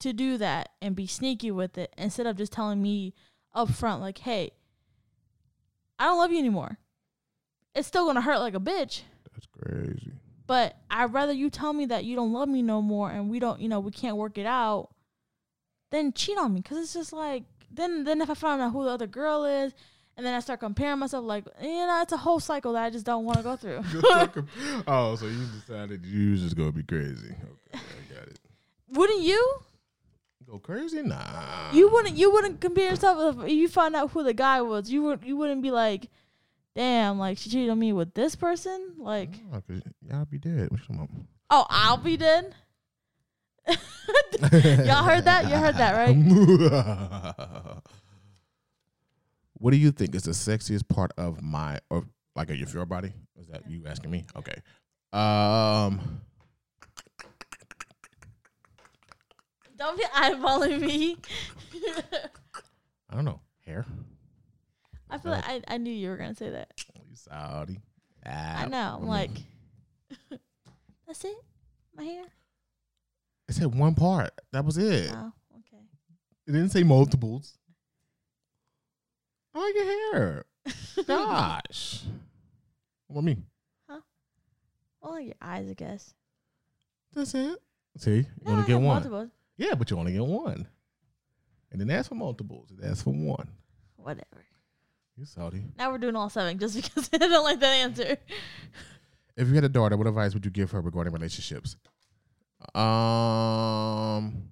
to 0.00 0.12
do 0.12 0.38
that 0.38 0.70
and 0.80 0.96
be 0.96 1.06
sneaky 1.06 1.50
with 1.50 1.78
it 1.78 1.94
instead 1.96 2.26
of 2.26 2.36
just 2.36 2.52
telling 2.52 2.82
me 2.82 3.14
up 3.54 3.70
front, 3.70 4.00
like, 4.00 4.18
hey, 4.18 4.52
I 6.00 6.04
don't 6.04 6.18
love 6.18 6.32
you 6.32 6.38
anymore. 6.38 6.78
It's 7.74 7.86
still 7.86 8.06
gonna 8.06 8.22
hurt 8.22 8.40
like 8.40 8.54
a 8.54 8.60
bitch. 8.60 9.02
That's 9.34 9.46
crazy. 9.46 10.12
But 10.46 10.76
I'd 10.90 11.12
rather 11.12 11.32
you 11.32 11.50
tell 11.50 11.74
me 11.74 11.84
that 11.86 12.04
you 12.04 12.16
don't 12.16 12.32
love 12.32 12.48
me 12.48 12.62
no 12.62 12.80
more 12.80 13.10
and 13.10 13.30
we 13.30 13.38
don't, 13.38 13.60
you 13.60 13.68
know, 13.68 13.78
we 13.80 13.92
can't 13.92 14.16
work 14.16 14.38
it 14.38 14.46
out 14.46 14.88
than 15.90 16.12
cheat 16.14 16.38
on 16.38 16.54
me. 16.54 16.62
Cause 16.62 16.78
it's 16.78 16.94
just 16.94 17.12
like, 17.12 17.44
then, 17.70 18.04
then 18.04 18.20
if 18.22 18.30
I 18.30 18.34
find 18.34 18.60
out 18.62 18.72
who 18.72 18.82
the 18.82 18.90
other 18.90 19.06
girl 19.06 19.44
is 19.44 19.74
and 20.16 20.24
then 20.26 20.34
I 20.34 20.40
start 20.40 20.60
comparing 20.60 20.98
myself, 20.98 21.24
like, 21.24 21.44
you 21.62 21.68
know, 21.68 22.00
it's 22.02 22.12
a 22.12 22.16
whole 22.16 22.40
cycle 22.40 22.72
that 22.72 22.82
I 22.82 22.90
just 22.90 23.06
don't 23.06 23.26
want 23.26 23.36
to 23.36 23.44
go 23.44 23.56
through. 23.56 23.82
oh, 24.88 25.14
so 25.16 25.26
you 25.26 25.46
decided 25.60 26.04
you 26.04 26.32
was 26.32 26.40
just 26.40 26.56
gonna 26.56 26.72
be 26.72 26.82
crazy. 26.82 27.34
Okay, 27.74 27.84
I 27.84 28.14
got 28.14 28.26
it. 28.26 28.40
wouldn't 28.88 29.20
you? 29.20 29.60
Go 30.50 30.58
crazy? 30.58 31.02
Nah. 31.02 31.70
You 31.72 31.88
wouldn't, 31.90 32.16
you 32.16 32.32
wouldn't 32.32 32.60
compare 32.60 32.90
yourself 32.90 33.44
if 33.44 33.50
you 33.52 33.68
find 33.68 33.94
out 33.94 34.10
who 34.10 34.24
the 34.24 34.34
guy 34.34 34.60
was. 34.62 34.90
You 34.90 35.02
would, 35.04 35.22
you 35.24 35.36
wouldn't 35.36 35.62
be 35.62 35.70
like, 35.70 36.08
damn, 36.74 37.20
like 37.20 37.38
she 37.38 37.50
cheated 37.50 37.70
on 37.70 37.78
me 37.78 37.92
with 37.92 38.14
this 38.14 38.34
person. 38.34 38.94
Like, 38.98 39.30
Nah, 39.50 39.60
'cause 39.60 39.80
y'all 40.02 40.24
be 40.24 40.38
dead. 40.38 40.70
What 40.72 40.80
you 40.88 40.96
talking 40.96 41.26
oh, 41.50 41.66
I'll 41.70 41.96
be 41.98 42.16
dead. 42.16 42.52
Y'all 43.68 45.04
heard 45.04 45.24
that? 45.26 45.48
You 45.48 45.56
heard 45.56 45.76
that, 45.76 45.94
right? 45.94 46.16
what 49.54 49.70
do 49.70 49.76
you 49.76 49.92
think 49.92 50.14
is 50.14 50.22
the 50.24 50.30
sexiest 50.32 50.88
part 50.88 51.12
of 51.16 51.42
my 51.42 51.78
or 51.90 52.04
like 52.34 52.50
if 52.50 52.74
your 52.74 52.86
body? 52.86 53.12
Is 53.38 53.46
that 53.48 53.70
you 53.70 53.84
asking 53.86 54.10
me? 54.10 54.24
Okay. 54.36 54.60
Um 55.12 56.20
Don't 59.80 59.96
be 59.96 60.04
eyeballing 60.14 60.78
me. 60.78 61.16
I 63.08 63.14
don't 63.14 63.24
know. 63.24 63.40
Hair. 63.64 63.86
I 65.08 65.16
feel 65.16 65.32
like 65.32 65.48
I, 65.48 65.62
I 65.66 65.78
knew 65.78 65.90
you 65.90 66.10
were 66.10 66.18
gonna 66.18 66.34
say 66.34 66.50
that. 66.50 66.70
You 66.94 67.16
Saudi. 67.16 67.80
Ah, 68.26 68.62
I 68.62 68.66
know. 68.66 68.98
I'm 69.00 69.06
mm. 69.06 69.08
like, 69.08 69.30
that's 71.06 71.24
it. 71.24 71.34
My 71.96 72.04
hair. 72.04 72.24
it 73.48 73.54
said 73.54 73.74
one 73.74 73.94
part. 73.94 74.30
That 74.52 74.66
was 74.66 74.76
it. 74.76 75.10
Oh, 75.14 75.32
okay. 75.54 75.82
It 76.46 76.52
didn't 76.52 76.72
say 76.72 76.82
multiples. 76.82 77.56
I 79.54 79.60
like 79.60 79.74
your 79.74 80.12
hair. 80.12 80.44
Gosh. 81.06 82.02
What 83.06 83.14
about 83.14 83.24
me? 83.24 83.38
Huh? 83.88 84.00
Well, 85.00 85.12
like 85.12 85.26
your 85.26 85.34
eyes, 85.40 85.70
I 85.70 85.74
guess. 85.74 86.12
That's 87.14 87.34
it. 87.34 87.58
See, 87.96 88.16
you 88.16 88.26
No, 88.44 88.52
only 88.52 88.64
I 88.64 88.66
get 88.66 88.74
one. 88.74 88.84
multiples. 88.84 89.30
Yeah, 89.60 89.74
but 89.74 89.90
you 89.90 89.98
only 89.98 90.14
get 90.14 90.24
one. 90.24 90.66
And 91.70 91.78
then 91.78 91.90
ask 91.90 92.08
for 92.08 92.14
multiples. 92.14 92.70
It 92.70 92.82
asks 92.82 93.02
for 93.02 93.12
one. 93.12 93.50
Whatever. 93.96 94.46
You 95.18 95.26
salty. 95.26 95.64
Now 95.76 95.92
we're 95.92 95.98
doing 95.98 96.16
all 96.16 96.30
seven 96.30 96.58
just 96.58 96.76
because 96.76 97.10
I 97.12 97.18
don't 97.18 97.44
like 97.44 97.60
that 97.60 97.66
answer. 97.66 98.16
If 99.36 99.48
you 99.48 99.54
had 99.54 99.64
a 99.64 99.68
daughter, 99.68 99.98
what 99.98 100.06
advice 100.06 100.32
would 100.32 100.46
you 100.46 100.50
give 100.50 100.70
her 100.70 100.80
regarding 100.80 101.12
relationships? 101.12 101.76
Um, 102.74 104.48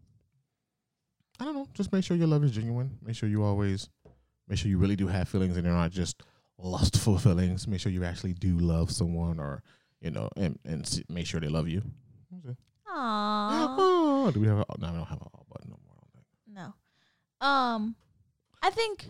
I 1.41 1.45
don't 1.45 1.55
know. 1.55 1.69
Just 1.73 1.91
make 1.91 2.05
sure 2.05 2.15
your 2.15 2.27
love 2.27 2.45
is 2.45 2.51
genuine. 2.51 2.99
Make 3.03 3.17
sure 3.17 3.31
you 3.31 3.43
always, 3.43 3.89
make 4.47 4.59
sure 4.59 4.71
you 4.71 4.77
really 4.77 4.97
do 4.97 5.07
have 5.07 5.27
feelings 5.27 5.57
and 5.57 5.65
they're 5.65 5.73
not 5.73 5.91
just 5.91 6.23
lustful 6.59 7.17
feelings. 7.19 7.67
Make 7.67 7.81
sure 7.81 7.91
you 7.91 8.05
actually 8.05 8.35
do 8.35 8.59
love 8.59 8.91
someone, 8.91 9.41
or 9.41 9.63
you 10.03 10.11
know, 10.11 10.29
and 10.37 10.59
and 10.67 11.03
make 11.09 11.27
sure 11.27 11.41
they 11.41 11.49
love 11.49 11.67
you. 11.67 11.83
Aww. 12.91 13.77
Oh, 13.79 14.31
do 14.33 14.41
we 14.41 14.47
have? 14.47 14.59
A, 14.59 14.65
no, 14.79 14.91
we 14.91 14.97
don't 14.99 15.07
have 15.07 15.21
a 15.21 15.25
all 15.25 15.47
button 15.51 15.71
no 15.71 15.79
more. 15.85 15.97
I 15.97 16.09
don't 16.15 16.25
think. 16.35 16.73
No. 17.41 17.47
Um 17.47 17.97
I 18.63 18.71
think 18.71 19.07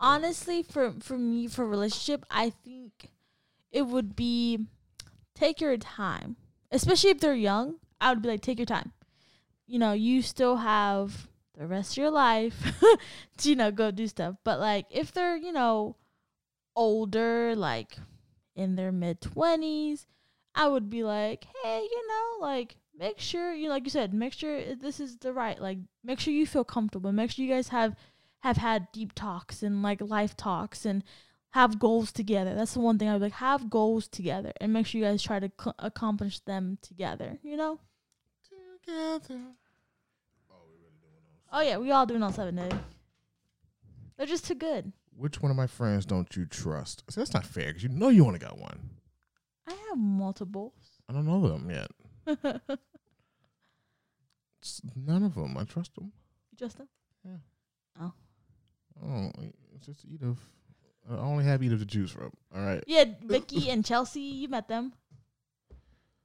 honestly 0.00 0.62
for 0.62 0.92
for 1.00 1.18
me 1.18 1.48
for 1.48 1.66
relationship, 1.66 2.24
I 2.30 2.50
think 2.50 3.10
it 3.72 3.82
would 3.82 4.14
be 4.14 4.66
take 5.34 5.60
your 5.60 5.76
time. 5.76 6.36
Especially 6.70 7.10
if 7.10 7.20
they're 7.20 7.34
young, 7.34 7.76
I 8.00 8.10
would 8.10 8.22
be 8.22 8.28
like 8.28 8.40
take 8.42 8.58
your 8.58 8.66
time. 8.66 8.92
You 9.66 9.78
know, 9.78 9.92
you 9.92 10.22
still 10.22 10.56
have 10.56 11.28
the 11.56 11.66
rest 11.66 11.92
of 11.92 11.98
your 11.98 12.10
life 12.10 12.72
to 13.38 13.48
you 13.48 13.56
know 13.56 13.70
go 13.70 13.90
do 13.90 14.06
stuff. 14.06 14.36
But 14.44 14.60
like 14.60 14.86
if 14.90 15.12
they're, 15.12 15.36
you 15.36 15.52
know, 15.52 15.96
older 16.76 17.54
like 17.56 17.96
in 18.56 18.76
their 18.76 18.92
mid 18.92 19.20
20s, 19.20 20.06
I 20.54 20.68
would 20.68 20.88
be 20.88 21.02
like, 21.02 21.46
"Hey, 21.62 21.80
you 21.90 22.08
know, 22.08 22.46
like 22.46 22.76
make 22.98 23.18
sure 23.18 23.52
you 23.52 23.68
like 23.68 23.84
you 23.84 23.90
said, 23.90 24.14
make 24.14 24.32
sure 24.32 24.74
this 24.74 25.00
is 25.00 25.16
the 25.18 25.32
right 25.32 25.60
like 25.60 25.78
make 26.02 26.20
sure 26.20 26.32
you 26.32 26.46
feel 26.46 26.64
comfortable. 26.64 27.12
Make 27.12 27.30
sure 27.30 27.44
you 27.44 27.52
guys 27.52 27.68
have 27.68 27.96
have 28.40 28.56
had 28.56 28.92
deep 28.92 29.14
talks 29.14 29.62
and 29.62 29.82
like 29.82 30.00
life 30.00 30.36
talks 30.36 30.84
and 30.84 31.02
have 31.50 31.78
goals 31.78 32.12
together. 32.12 32.54
That's 32.54 32.74
the 32.74 32.80
one 32.80 32.98
thing 32.98 33.08
I 33.08 33.12
would 33.12 33.22
like 33.22 33.32
have 33.34 33.70
goals 33.70 34.08
together 34.08 34.52
and 34.60 34.72
make 34.72 34.86
sure 34.86 35.00
you 35.00 35.06
guys 35.06 35.22
try 35.22 35.40
to 35.40 35.50
c- 35.62 35.70
accomplish 35.78 36.40
them 36.40 36.78
together. 36.82 37.38
You 37.42 37.56
know? 37.56 37.80
Together. 38.82 39.40
Oh, 40.50 40.56
oh 41.52 41.60
yeah, 41.60 41.78
we 41.78 41.90
all 41.90 42.06
doing 42.06 42.22
all 42.22 42.32
seven 42.32 42.56
days. 42.56 42.72
They're 44.16 44.26
just 44.26 44.46
too 44.46 44.54
good. 44.54 44.92
Which 45.16 45.40
one 45.40 45.50
of 45.50 45.56
my 45.56 45.66
friends 45.66 46.04
don't 46.06 46.34
you 46.36 46.44
trust? 46.44 47.04
See, 47.08 47.20
that's 47.20 47.34
not 47.34 47.46
fair 47.46 47.68
because 47.68 47.82
you 47.82 47.88
know 47.88 48.08
you 48.08 48.26
only 48.26 48.40
got 48.40 48.58
one. 48.58 48.90
I 49.66 49.72
have 49.88 49.96
multiples. 49.96 50.72
I 51.08 51.12
don't 51.12 51.26
know 51.26 51.48
them 51.48 51.70
yet. 51.70 51.90
It's 52.26 52.40
none 54.96 55.22
of 55.22 55.34
them. 55.34 55.56
I 55.58 55.64
trust 55.64 55.94
them. 55.94 56.12
Justin. 56.56 56.88
Oh, 58.00 58.12
Oh, 59.04 59.30
it's 59.74 59.86
just 59.86 60.04
Edith. 60.04 60.38
I 61.10 61.16
only 61.16 61.44
have 61.44 61.62
Edith 61.62 61.80
to 61.80 61.86
choose 61.86 62.10
from. 62.12 62.30
All 62.54 62.62
right. 62.64 62.82
Yeah, 62.86 63.04
Vicky 63.24 63.68
and 63.70 63.84
Chelsea. 63.84 64.20
You 64.20 64.48
met 64.48 64.68
them, 64.68 64.94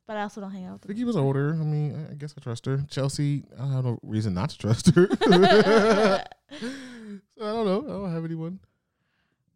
but 0.08 0.16
I 0.18 0.22
also 0.22 0.39
don't 0.39 0.52
hang 0.52 0.66
out 0.66 0.74
with 0.74 0.82
them. 0.84 0.88
Vicky 0.89 1.04
was 1.04 1.18
older. 1.18 1.54
I 1.54 1.64
mean, 1.66 1.95
I- 1.95 2.12
I 2.12 2.16
guess 2.16 2.34
I 2.38 2.41
trust 2.41 2.66
her. 2.68 2.86
Chelsea, 2.89 3.43
I 3.60 3.68
have 3.74 3.86
no 3.86 4.00
reason 4.04 4.34
not 4.36 4.52
to 4.52 4.58
trust 4.58 4.91
her. 4.95 5.08
so 5.18 6.22
I 6.62 6.72
don't 7.41 7.66
know. 7.66 7.84
I 7.86 7.91
don't 7.91 8.14
have 8.14 8.24
anyone. 8.26 8.60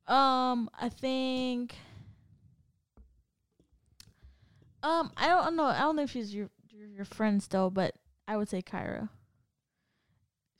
Um, 0.07 0.69
I 0.77 0.89
think. 0.89 1.75
Um, 4.83 5.11
I 5.15 5.27
don't 5.27 5.55
know. 5.55 5.63
I 5.63 5.79
don't 5.79 5.95
know 5.95 6.03
if 6.03 6.11
she's 6.11 6.35
your 6.35 6.49
your, 6.69 7.05
friend 7.05 7.41
still, 7.41 7.69
but 7.69 7.95
I 8.27 8.35
would 8.35 8.49
say 8.49 8.61
Kyra. 8.61 9.09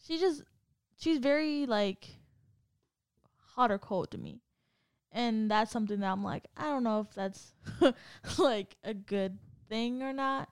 She 0.08 0.18
just, 0.18 0.44
she's 0.98 1.18
very 1.18 1.66
like 1.66 2.08
hot 3.56 3.70
or 3.70 3.78
cold 3.78 4.12
to 4.12 4.18
me, 4.18 4.42
and 5.12 5.52
that's 5.52 5.72
something 5.72 6.00
that 6.00 6.12
I'm 6.12 6.24
like, 6.24 6.46
I 6.56 6.64
don't 6.64 6.84
know 6.84 7.02
if 7.02 7.14
that's 7.14 7.54
like 8.38 8.78
a 8.84 8.94
good 8.94 9.38
thing 9.68 10.02
or 10.02 10.14
not. 10.14 10.48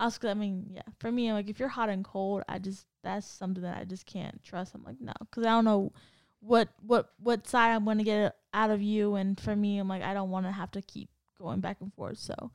Also, 0.00 0.28
I 0.28 0.34
mean, 0.34 0.66
yeah, 0.74 0.82
for 0.98 1.12
me, 1.12 1.28
I'm 1.28 1.34
like 1.34 1.48
if 1.48 1.60
you're 1.60 1.68
hot 1.68 1.88
and 1.88 2.04
cold, 2.04 2.42
I 2.48 2.58
just 2.58 2.86
that's 3.04 3.26
something 3.26 3.62
that 3.62 3.78
I 3.78 3.84
just 3.84 4.04
can't 4.04 4.42
trust. 4.42 4.74
I'm 4.74 4.82
like, 4.82 5.00
no, 5.00 5.12
because 5.20 5.44
I 5.44 5.50
don't 5.50 5.64
know 5.64 5.92
what 6.40 6.70
what 6.84 7.10
what 7.20 7.46
side 7.46 7.72
I'm 7.72 7.84
gonna 7.84 8.02
get 8.02 8.34
out 8.52 8.70
of 8.70 8.82
you. 8.82 9.14
And 9.14 9.38
for 9.38 9.54
me, 9.54 9.78
I'm 9.78 9.86
like 9.86 10.02
I 10.02 10.12
don't 10.12 10.30
want 10.30 10.46
to 10.46 10.52
have 10.52 10.72
to 10.72 10.82
keep 10.82 11.08
going 11.38 11.60
back 11.60 11.76
and 11.80 11.94
forth. 11.94 12.18
So 12.18 12.50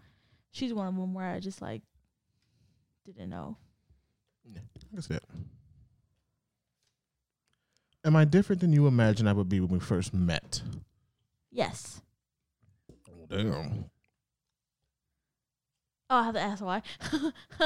she's 0.51 0.73
one 0.73 0.87
of 0.87 0.95
them 0.95 1.13
where 1.13 1.25
I 1.33 1.39
just 1.39 1.61
like 1.61 1.81
didn't 3.05 3.29
know. 3.29 3.57
I 4.55 4.95
guess 4.95 5.07
that. 5.07 5.23
Am 8.05 8.15
I 8.15 8.25
different 8.25 8.61
than 8.61 8.71
you 8.71 8.87
imagined 8.87 9.27
I 9.27 9.33
would 9.33 9.49
be 9.49 9.59
when 9.59 9.69
we 9.69 9.79
first 9.79 10.13
met? 10.13 10.61
Yes. 11.51 12.01
Oh, 13.09 13.25
damn. 13.29 13.85
Oh, 16.09 16.15
I 16.15 16.23
have 16.23 16.35
to 16.35 16.39
ask 16.39 16.63
why. 16.63 16.81
No, 17.59 17.65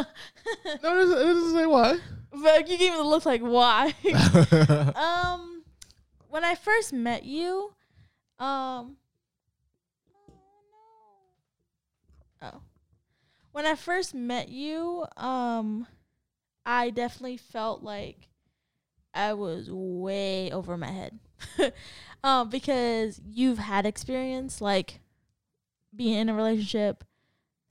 it 0.73 0.81
doesn't, 0.81 1.17
it 1.17 1.33
doesn't 1.33 1.53
say 1.55 1.65
why. 1.67 1.97
but 2.31 2.67
you 2.67 2.77
gave 2.77 2.91
me 2.91 2.97
the 2.97 3.03
look 3.03 3.25
like 3.25 3.41
why. 3.41 3.93
um, 4.95 5.63
when 6.29 6.43
I 6.43 6.55
first 6.55 6.93
met 6.93 7.23
you, 7.23 7.73
um, 8.39 8.97
when 13.51 13.65
I 13.65 13.75
first 13.75 14.13
met 14.13 14.49
you, 14.49 15.05
um, 15.17 15.87
I 16.65 16.89
definitely 16.89 17.37
felt 17.37 17.83
like 17.83 18.29
I 19.13 19.33
was 19.33 19.69
way 19.69 20.51
over 20.51 20.77
my 20.77 20.91
head, 20.91 21.19
um, 22.23 22.49
because 22.49 23.19
you've 23.25 23.59
had 23.59 23.85
experience 23.85 24.61
like 24.61 24.99
being 25.95 26.17
in 26.17 26.29
a 26.29 26.33
relationship, 26.33 27.03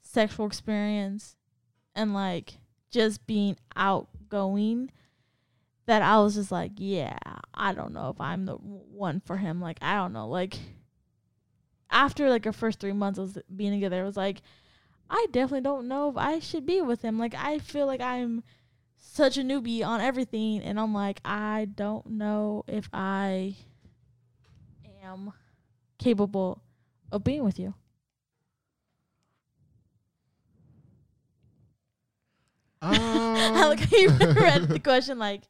sexual 0.03 0.47
experience, 0.47 1.37
and 1.95 2.12
like 2.12 2.59
just 2.91 3.26
being 3.26 3.57
outgoing 3.76 4.91
that 5.87 6.03
I 6.03 6.18
was 6.18 6.35
just 6.35 6.53
like, 6.53 6.72
yeah, 6.76 7.18
I 7.55 7.72
don't 7.72 7.93
know 7.93 8.11
if 8.11 8.20
I'm 8.20 8.45
the 8.45 8.55
one 8.55 9.20
for 9.24 9.37
him. 9.37 9.61
Like, 9.61 9.78
I 9.83 9.95
don't 9.95 10.12
know. 10.12 10.28
Like, 10.28 10.59
after 11.91 12.28
like 12.31 12.47
our 12.47 12.53
first 12.53 12.78
three 12.78 12.93
months 12.93 13.18
of 13.18 13.37
being 13.55 13.72
together, 13.72 14.03
it 14.03 14.07
was 14.07 14.16
like, 14.16 14.43
I 15.11 15.27
definitely 15.33 15.63
don't 15.63 15.89
know 15.89 16.09
if 16.09 16.17
I 16.17 16.39
should 16.39 16.65
be 16.65 16.81
with 16.81 17.03
him. 17.03 17.19
Like, 17.19 17.35
I 17.35 17.59
feel 17.59 17.87
like 17.87 18.01
I'm 18.01 18.45
such 18.97 19.37
a 19.37 19.43
newbie 19.43 19.85
on 19.85 20.01
everything, 20.01 20.63
and 20.63 20.79
I'm 20.79 20.95
like, 20.95 21.21
I 21.25 21.67
don't 21.75 22.07
know 22.07 22.65
if 22.69 22.89
I 22.93 23.57
am 25.03 25.33
capable 25.99 26.63
of 27.11 27.25
being 27.25 27.45
with 27.45 27.59
you. 27.59 27.75
Um, 32.83 33.55
like, 33.55 33.91
you 33.93 34.09
read 34.19 34.69
the 34.69 34.81
question 34.83 35.19
like, 35.19 35.43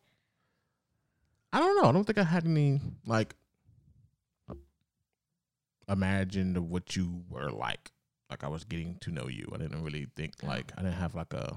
I 1.52 1.60
don't 1.60 1.80
know. 1.80 1.88
I 1.88 1.92
don't 1.92 2.02
think 2.04 2.18
I 2.18 2.24
had 2.24 2.44
any 2.44 2.80
like 3.06 3.36
imagined 5.88 6.56
of 6.56 6.68
what 6.68 6.96
you 6.96 7.22
were 7.28 7.50
like. 7.50 7.92
Like 8.30 8.44
I 8.44 8.48
was 8.48 8.64
getting 8.64 8.96
to 9.00 9.10
know 9.10 9.28
you. 9.28 9.50
I 9.52 9.58
didn't 9.58 9.82
really 9.82 10.06
think 10.16 10.34
like 10.42 10.72
I 10.78 10.82
didn't 10.82 10.96
have 10.98 11.14
like 11.14 11.32
a 11.34 11.56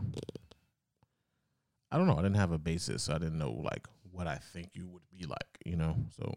I 1.91 1.97
don't 1.97 2.07
know. 2.07 2.17
I 2.17 2.23
didn't 2.23 2.37
have 2.37 2.51
a 2.51 2.57
basis. 2.57 3.03
So 3.03 3.13
I 3.13 3.19
didn't 3.19 3.37
know 3.37 3.51
like 3.51 3.87
what 4.11 4.27
I 4.27 4.35
think 4.37 4.71
you 4.73 4.87
would 4.87 5.03
be 5.11 5.25
like, 5.25 5.59
you 5.65 5.75
know. 5.75 5.95
So 6.17 6.35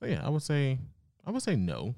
so 0.00 0.06
yeah, 0.06 0.20
I 0.24 0.28
would 0.28 0.42
say 0.42 0.78
I 1.24 1.30
would 1.30 1.42
say 1.42 1.54
no. 1.54 1.94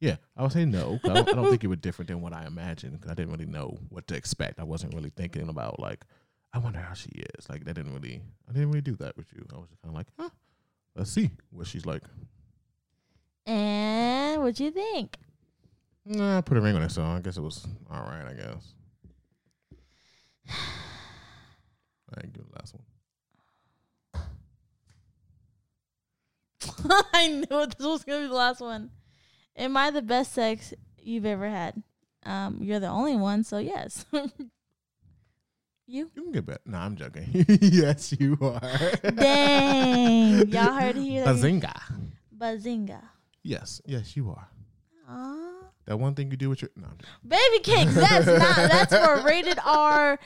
Yeah, 0.00 0.16
I 0.36 0.42
would 0.42 0.52
say 0.52 0.64
no. 0.64 0.98
I 1.04 1.08
don't, 1.08 1.28
I 1.28 1.32
don't 1.32 1.48
think 1.48 1.62
you 1.62 1.68
were 1.68 1.76
different 1.76 2.08
than 2.08 2.20
what 2.20 2.34
I 2.34 2.46
imagined 2.46 2.92
because 2.92 3.10
I 3.10 3.14
didn't 3.14 3.32
really 3.32 3.46
know 3.46 3.78
what 3.88 4.06
to 4.08 4.16
expect. 4.16 4.58
I 4.58 4.64
wasn't 4.64 4.94
really 4.94 5.10
thinking 5.10 5.48
about 5.48 5.78
like 5.78 6.04
I 6.52 6.58
wonder 6.58 6.78
how 6.78 6.94
she 6.94 7.10
is. 7.10 7.48
Like 7.48 7.64
that 7.64 7.74
didn't 7.74 7.94
really 7.94 8.22
I 8.48 8.52
didn't 8.52 8.68
really 8.68 8.80
do 8.80 8.96
that 8.96 9.16
with 9.16 9.32
you. 9.34 9.44
I 9.52 9.58
was 9.58 9.68
just 9.68 9.82
kind 9.82 9.94
of 9.94 9.96
like, 9.96 10.06
huh, 10.18 10.30
let's 10.96 11.10
see 11.10 11.30
what 11.50 11.66
she's 11.66 11.84
like. 11.84 12.02
And 13.46 14.40
what'd 14.42 14.60
you 14.60 14.70
think? 14.70 15.16
Nah, 16.06 16.38
I 16.38 16.40
put 16.42 16.58
a 16.58 16.60
ring 16.60 16.76
on 16.76 16.82
it, 16.82 16.90
so 16.90 17.02
I 17.02 17.20
guess 17.20 17.36
it 17.36 17.42
was 17.42 17.66
all 17.90 18.02
right. 18.02 18.26
I 18.26 18.34
guess. 18.34 18.74
I 20.50 22.20
didn't 22.20 22.34
give 22.34 22.44
the 22.46 22.56
last 22.56 22.74
one. 22.74 22.84
I 27.12 27.28
knew 27.28 27.66
this 27.66 27.86
was 27.86 28.04
gonna 28.04 28.22
be 28.22 28.28
the 28.28 28.34
last 28.34 28.60
one. 28.60 28.90
Am 29.56 29.76
I 29.76 29.90
the 29.90 30.02
best 30.02 30.32
sex 30.32 30.74
you've 30.98 31.26
ever 31.26 31.48
had? 31.48 31.82
Um, 32.26 32.58
you're 32.60 32.80
the 32.80 32.88
only 32.88 33.16
one, 33.16 33.44
so 33.44 33.58
yes. 33.58 34.04
you? 34.12 36.10
You 36.14 36.22
can 36.22 36.32
get 36.32 36.46
better. 36.46 36.60
Nah, 36.66 36.84
I'm 36.84 36.96
joking. 36.96 37.28
yes, 37.60 38.14
you 38.18 38.36
are. 38.40 38.60
Dang. 39.14 40.48
Y'all 40.48 40.72
heard 40.72 40.96
it 40.96 41.02
here. 41.02 41.24
Bazinga. 41.24 41.74
Bazinga. 42.36 43.00
Yes, 43.44 43.80
yes, 43.86 44.16
you 44.16 44.30
are. 44.30 44.48
Aw. 45.08 45.50
That 45.86 45.98
one 45.98 46.14
thing 46.14 46.30
you 46.30 46.36
do 46.36 46.48
with 46.48 46.62
your 46.62 46.70
no, 46.76 46.88
Baby 47.28 47.58
cakes. 47.62 47.94
That's 47.94 48.26
not. 48.26 48.56
That's 48.56 48.94
for 49.04 49.22
rated 49.26 49.58
R 49.64 50.18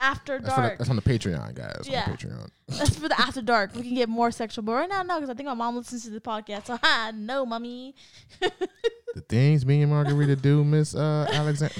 after 0.00 0.40
That's, 0.40 0.52
for 0.54 0.60
the, 0.60 0.66
dark. 0.68 0.78
that's 0.78 0.90
on 0.90 0.96
the 0.96 1.02
Patreon, 1.02 1.54
guys. 1.54 1.86
Yeah. 1.88 2.04
Patreon. 2.04 2.48
That's 2.66 2.96
for 2.98 3.08
the 3.08 3.18
after 3.20 3.40
dark. 3.40 3.74
We 3.76 3.82
can 3.82 3.94
get 3.94 4.08
more 4.08 4.32
sexual, 4.32 4.64
but 4.64 4.72
right 4.72 4.88
now, 4.88 5.02
no, 5.04 5.14
because 5.14 5.30
I 5.30 5.34
think 5.34 5.46
my 5.46 5.54
mom 5.54 5.76
listens 5.76 6.02
to 6.04 6.10
the 6.10 6.20
podcast. 6.20 6.66
So, 6.66 6.76
ha, 6.82 7.12
no, 7.14 7.46
mommy. 7.46 7.94
The 8.40 9.20
things 9.28 9.64
me 9.64 9.82
and 9.82 9.92
Margarita 9.92 10.34
do, 10.34 10.64
Miss 10.64 10.96
uh, 10.96 11.28
Alexander. 11.30 11.74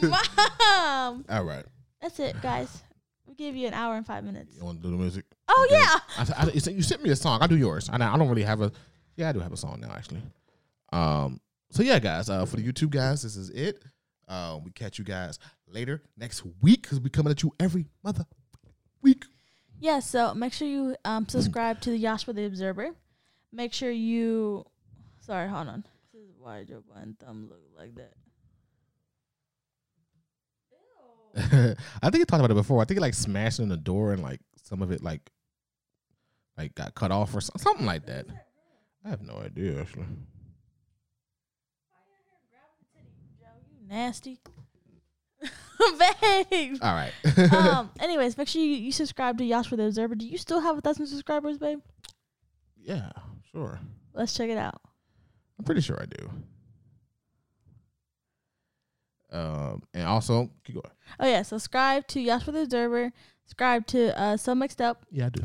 mom. 0.08 1.24
All 1.28 1.44
right. 1.44 1.64
That's 2.00 2.20
it, 2.20 2.40
guys. 2.40 2.82
We 3.26 3.34
give 3.34 3.56
you 3.56 3.66
an 3.66 3.74
hour 3.74 3.96
and 3.96 4.06
five 4.06 4.22
minutes. 4.22 4.56
You 4.56 4.64
want 4.64 4.78
to 4.80 4.82
do 4.88 4.90
the 4.92 4.96
music? 4.96 5.24
Oh, 5.48 5.66
Okay. 5.68 5.80
yeah. 5.80 5.98
I, 6.38 6.44
I, 6.46 6.50
you 6.52 6.60
sent- 6.60 6.76
you 6.76 6.82
sent 6.82 7.02
me 7.02 7.10
a 7.10 7.16
song. 7.16 7.40
I 7.42 7.48
do 7.48 7.56
yours. 7.56 7.90
I, 7.92 7.96
I 7.96 8.16
don't 8.16 8.28
really 8.28 8.44
have 8.44 8.60
a. 8.60 8.70
Yeah, 9.16 9.28
I 9.28 9.32
do 9.32 9.40
have 9.40 9.52
a 9.52 9.56
song 9.56 9.80
now, 9.80 9.92
actually. 9.92 10.22
Um. 10.92 11.40
So 11.70 11.82
yeah, 11.82 11.98
guys. 11.98 12.28
Uh, 12.28 12.44
for 12.46 12.56
the 12.56 12.64
YouTube 12.64 12.90
guys, 12.90 13.22
this 13.22 13.36
is 13.36 13.50
it. 13.50 13.82
Uh, 14.26 14.58
we 14.64 14.70
catch 14.70 14.98
you 14.98 15.04
guys 15.04 15.38
later 15.66 16.02
next 16.16 16.44
week 16.62 16.82
because 16.82 17.00
we 17.00 17.10
coming 17.10 17.30
at 17.30 17.42
you 17.42 17.52
every 17.58 17.86
mother 18.02 18.24
week. 19.02 19.24
Yeah, 19.80 20.00
so 20.00 20.34
make 20.34 20.52
sure 20.52 20.68
you 20.68 20.94
um, 21.04 21.26
subscribe 21.28 21.80
to 21.82 21.90
the 21.90 22.02
Yashua 22.02 22.34
the 22.34 22.44
Observer. 22.44 22.90
Make 23.52 23.72
sure 23.72 23.90
you. 23.90 24.66
Sorry, 25.20 25.48
hold 25.48 25.68
on. 25.68 25.84
This 26.12 26.22
is 26.22 26.30
why 26.38 26.60
your 26.60 26.80
button 26.80 27.16
thumb 27.18 27.48
look 27.48 27.60
like 27.76 27.94
that. 27.96 28.12
I 32.02 32.10
think 32.10 32.18
you 32.20 32.24
talked 32.24 32.40
about 32.40 32.50
it 32.50 32.54
before. 32.54 32.82
I 32.82 32.84
think 32.84 32.98
it 32.98 33.02
like 33.02 33.14
smashed 33.14 33.60
in 33.60 33.68
the 33.68 33.76
door 33.76 34.12
and 34.12 34.22
like 34.22 34.40
some 34.62 34.82
of 34.82 34.90
it 34.90 35.02
like 35.02 35.30
like 36.58 36.74
got 36.74 36.94
cut 36.94 37.10
off 37.10 37.34
or 37.34 37.40
something 37.40 37.86
like 37.86 38.06
that. 38.06 38.26
I 39.04 39.08
have 39.08 39.22
no 39.22 39.34
idea 39.36 39.80
actually. 39.80 40.04
Why 41.88 41.98
are 41.98 42.08
you 42.08 42.20
here 42.26 42.40
grabbing 42.50 42.80
the 42.80 42.88
titty, 42.94 43.30
Joe? 43.38 43.46
You 43.70 43.88
nasty. 43.88 44.40
babe. 46.50 46.76
All 46.82 46.94
right. 46.94 47.12
um. 47.52 47.90
Anyways, 48.00 48.36
make 48.36 48.48
sure 48.48 48.62
you, 48.62 48.72
you 48.72 48.92
subscribe 48.92 49.38
to 49.38 49.44
Yash 49.44 49.68
for 49.68 49.76
the 49.76 49.84
Observer. 49.86 50.14
Do 50.14 50.26
you 50.26 50.38
still 50.38 50.60
have 50.60 50.76
a 50.76 50.80
thousand 50.80 51.06
subscribers, 51.06 51.58
babe? 51.58 51.80
yeah, 52.82 53.10
sure. 53.52 53.78
Let's 54.14 54.34
check 54.34 54.50
it 54.50 54.58
out. 54.58 54.80
I'm 55.58 55.64
pretty 55.64 55.80
sure 55.82 55.98
I 56.00 56.06
do. 56.06 56.30
Um, 59.32 59.82
and 59.94 60.04
also 60.06 60.50
keep 60.64 60.74
going. 60.74 60.90
Oh 61.20 61.26
yeah, 61.26 61.42
subscribe 61.42 62.06
to 62.08 62.20
Yash 62.20 62.44
for 62.44 62.52
the 62.52 62.62
Observer. 62.62 63.12
Subscribe 63.50 63.84
to 63.88 64.16
uh 64.18 64.36
So 64.36 64.54
Mixed 64.54 64.80
Up. 64.80 65.04
Yeah, 65.10 65.26
I 65.26 65.28
do. 65.30 65.42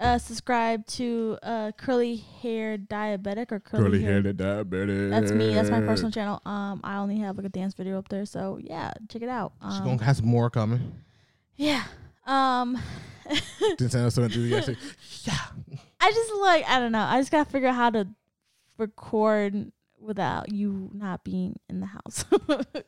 Uh, 0.00 0.18
subscribe 0.18 0.84
to 0.88 1.38
uh 1.44 1.70
Curly 1.78 2.16
Hair 2.42 2.76
Diabetic 2.78 3.52
or 3.52 3.60
Curly, 3.60 4.02
Hair. 4.02 4.22
diabetic 4.24 5.10
That's 5.10 5.30
me. 5.30 5.54
That's 5.54 5.70
my 5.70 5.78
personal 5.80 6.10
channel. 6.10 6.42
Um, 6.44 6.80
I 6.82 6.96
only 6.96 7.18
have 7.20 7.36
like 7.36 7.46
a 7.46 7.50
dance 7.50 7.72
video 7.74 7.98
up 7.98 8.08
there, 8.08 8.26
so 8.26 8.58
yeah, 8.60 8.90
check 9.08 9.22
it 9.22 9.28
out. 9.28 9.52
She's 9.62 9.78
Um, 9.78 9.84
gonna 9.84 10.02
have 10.04 10.16
some 10.16 10.26
more 10.26 10.50
coming. 10.50 10.92
yeah. 11.54 11.84
Um, 12.26 12.76
Didn't 13.78 13.92
sound 13.92 14.12
so 14.12 14.24
enthusiastic. 14.24 14.76
Yeah. 15.22 15.38
I 16.00 16.10
just 16.10 16.32
like 16.40 16.68
I 16.68 16.80
don't 16.80 16.90
know. 16.90 17.04
I 17.04 17.20
just 17.20 17.30
gotta 17.30 17.48
figure 17.48 17.68
out 17.68 17.76
how 17.76 17.90
to 17.90 18.08
record 18.76 19.70
without 20.00 20.52
you 20.52 20.90
not 20.92 21.22
being 21.22 21.60
in 21.70 21.78
the 21.78 21.86
house. 21.86 22.24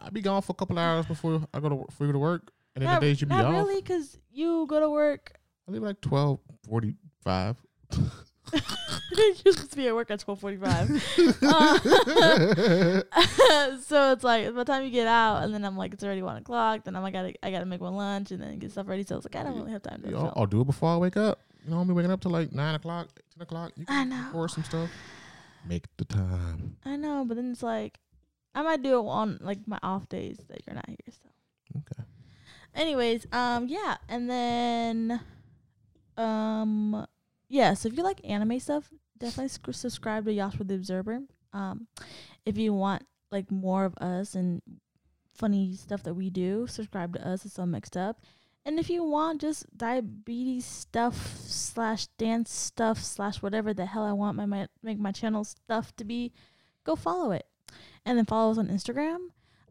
I'll 0.00 0.10
be 0.10 0.20
gone 0.20 0.42
for 0.42 0.50
a 0.52 0.54
couple 0.56 0.76
hours 0.78 1.06
before 1.06 1.46
I 1.54 1.60
go 1.60 1.68
to 1.68 1.76
before 1.76 2.06
you 2.08 2.12
go 2.12 2.18
to 2.18 2.22
work. 2.22 2.50
And 2.76 2.82
then 2.82 2.92
not 2.92 3.00
the 3.00 3.06
days 3.06 3.20
you 3.22 3.26
be 3.26 3.34
not 3.34 3.46
off. 3.46 3.52
really, 3.52 3.80
cause 3.80 4.18
you 4.30 4.66
go 4.68 4.78
to 4.78 4.90
work. 4.90 5.32
I 5.66 5.72
leave 5.72 5.82
like 5.82 6.00
twelve 6.02 6.40
forty 6.68 6.94
five. 7.24 7.56
You're 8.52 9.34
supposed 9.34 9.70
to 9.70 9.76
be 9.76 9.88
at 9.88 9.94
work 9.94 10.10
at 10.10 10.20
twelve 10.20 10.38
forty 10.40 10.58
five. 10.58 10.90
Uh, 13.48 13.76
so 13.80 14.12
it's 14.12 14.24
like 14.24 14.46
by 14.46 14.50
the 14.50 14.64
time 14.64 14.84
you 14.84 14.90
get 14.90 15.06
out, 15.06 15.42
and 15.42 15.54
then 15.54 15.64
I'm 15.64 15.76
like, 15.76 15.94
it's 15.94 16.04
already 16.04 16.22
one 16.22 16.36
o'clock. 16.36 16.84
Then 16.84 16.94
I'm 16.96 17.02
like, 17.02 17.14
I 17.14 17.22
gotta, 17.22 17.46
I 17.46 17.50
gotta 17.50 17.64
make 17.64 17.80
my 17.80 17.88
lunch 17.88 18.30
and 18.30 18.42
then 18.42 18.58
get 18.58 18.72
stuff 18.72 18.88
ready. 18.88 19.04
So 19.04 19.16
it's 19.16 19.24
like 19.24 19.36
I 19.36 19.42
don't 19.42 19.56
really 19.56 19.72
have 19.72 19.82
time 19.82 20.02
to. 20.02 20.14
I'll. 20.14 20.32
I'll 20.36 20.46
do 20.46 20.60
it 20.60 20.66
before 20.66 20.90
I 20.90 20.96
wake 20.96 21.16
up. 21.16 21.40
You 21.64 21.70
know, 21.70 21.78
I'll 21.78 21.84
be 21.84 21.92
waking 21.94 22.10
up 22.10 22.20
to 22.22 22.28
like 22.28 22.52
nine 22.52 22.74
o'clock, 22.74 23.08
ten 23.32 23.42
o'clock. 23.42 23.72
You 23.76 23.86
I 23.88 24.04
know. 24.04 24.22
record 24.26 24.50
some 24.50 24.64
stuff. 24.64 24.90
Make 25.66 25.84
the 25.96 26.04
time. 26.04 26.76
I 26.84 26.96
know, 26.96 27.24
but 27.26 27.36
then 27.36 27.52
it's 27.52 27.62
like 27.62 27.98
I 28.54 28.62
might 28.62 28.82
do 28.82 28.98
it 28.98 29.06
on 29.06 29.38
like 29.40 29.66
my 29.66 29.78
off 29.82 30.08
days 30.08 30.38
that 30.48 30.60
you're 30.66 30.74
not 30.74 30.88
here. 30.88 30.96
So. 31.10 31.28
Anyways, 32.76 33.26
um, 33.32 33.66
yeah, 33.68 33.96
and 34.08 34.30
then, 34.30 35.20
um, 36.16 37.06
yeah. 37.48 37.74
So 37.74 37.88
if 37.88 37.96
you 37.96 38.02
like 38.02 38.20
anime 38.24 38.60
stuff, 38.60 38.90
definitely 39.18 39.48
sc- 39.48 39.72
subscribe 39.72 40.24
to 40.26 40.30
Yashua 40.30 40.68
the 40.68 40.74
Observer. 40.74 41.20
Um, 41.52 41.88
if 42.44 42.56
you 42.56 42.72
want 42.72 43.04
like 43.32 43.50
more 43.50 43.84
of 43.84 43.96
us 43.98 44.34
and 44.34 44.62
funny 45.34 45.74
stuff 45.74 46.02
that 46.04 46.14
we 46.14 46.30
do, 46.30 46.66
subscribe 46.66 47.14
to 47.14 47.26
us. 47.26 47.44
It's 47.44 47.58
all 47.58 47.66
mixed 47.66 47.96
up. 47.96 48.20
And 48.64 48.80
if 48.80 48.90
you 48.90 49.04
want 49.04 49.42
just 49.42 49.64
diabetes 49.78 50.64
stuff 50.64 51.36
slash 51.46 52.08
dance 52.18 52.50
stuff 52.50 52.98
slash 52.98 53.40
whatever 53.40 53.72
the 53.72 53.86
hell 53.86 54.04
I 54.04 54.12
want 54.12 54.36
my, 54.36 54.44
my 54.44 54.66
make 54.82 54.98
my 54.98 55.12
channel 55.12 55.44
stuff 55.44 55.94
to 55.96 56.04
be, 56.04 56.32
go 56.84 56.96
follow 56.96 57.30
it. 57.30 57.46
And 58.04 58.18
then 58.18 58.24
follow 58.24 58.50
us 58.50 58.58
on 58.58 58.68
Instagram. 58.68 59.18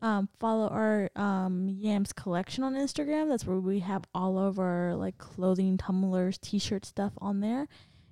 Um, 0.02 0.30
follow 0.40 0.68
our 0.68 1.10
um, 1.16 1.68
Yams 1.68 2.14
collection 2.14 2.64
on 2.64 2.76
Instagram. 2.76 3.30
That's 3.30 3.46
where 3.46 3.60
we 3.60 3.80
have 3.80 4.04
all 4.14 4.38
of 4.38 4.60
our 4.60 4.94
like 4.96 5.18
clothing, 5.18 5.78
tumblers, 5.78 6.38
t-shirt 6.38 6.86
stuff 6.86 7.14
on 7.20 7.40
there. 7.40 7.68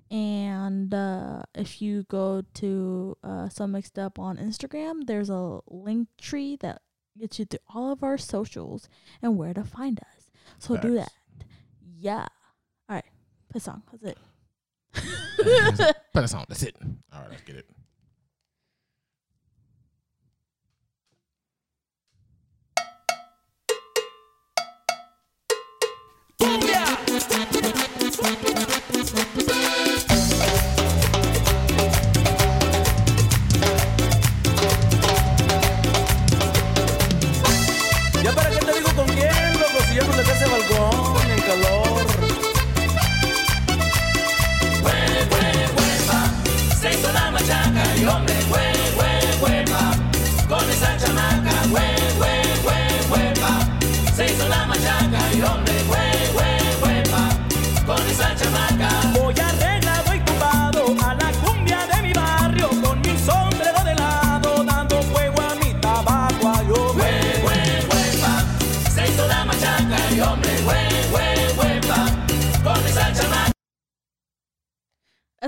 And 0.10 0.94
uh, 0.94 1.44
if 1.56 1.82
you 1.82 2.04
go 2.04 2.44
to 2.56 3.18
uh, 3.24 3.50
some 3.50 3.72
mixed 3.72 3.98
up 4.00 4.20
on 4.20 4.38
Instagram, 4.38 5.08
there's 5.08 5.30
a 5.30 5.60
link 5.68 6.08
tree 6.20 6.58
that 6.62 6.82
gets 7.20 7.40
you 7.40 7.46
through 7.46 7.60
all 7.74 7.92
of 7.92 8.04
our 8.04 8.18
socials 8.18 8.90
and 9.22 9.38
where 9.38 9.54
to 9.54 9.64
find 9.64 10.00
us. 10.00 10.32
So 10.60 10.78
do 10.78 10.96
that. 10.96 11.12
Yeah. 11.98 12.28
All 12.90 12.96
right. 12.96 13.06
A 13.54 13.60
song. 13.60 13.84
That's 13.92 14.04
it. 14.04 15.98
That's 16.14 16.34
all. 16.34 16.46
That's 16.48 16.64
it. 16.64 16.76
All 17.12 17.22
right, 17.22 17.30
let's 17.30 17.42
get 17.44 17.56
it. 17.56 17.66
Booyah! 26.44 26.84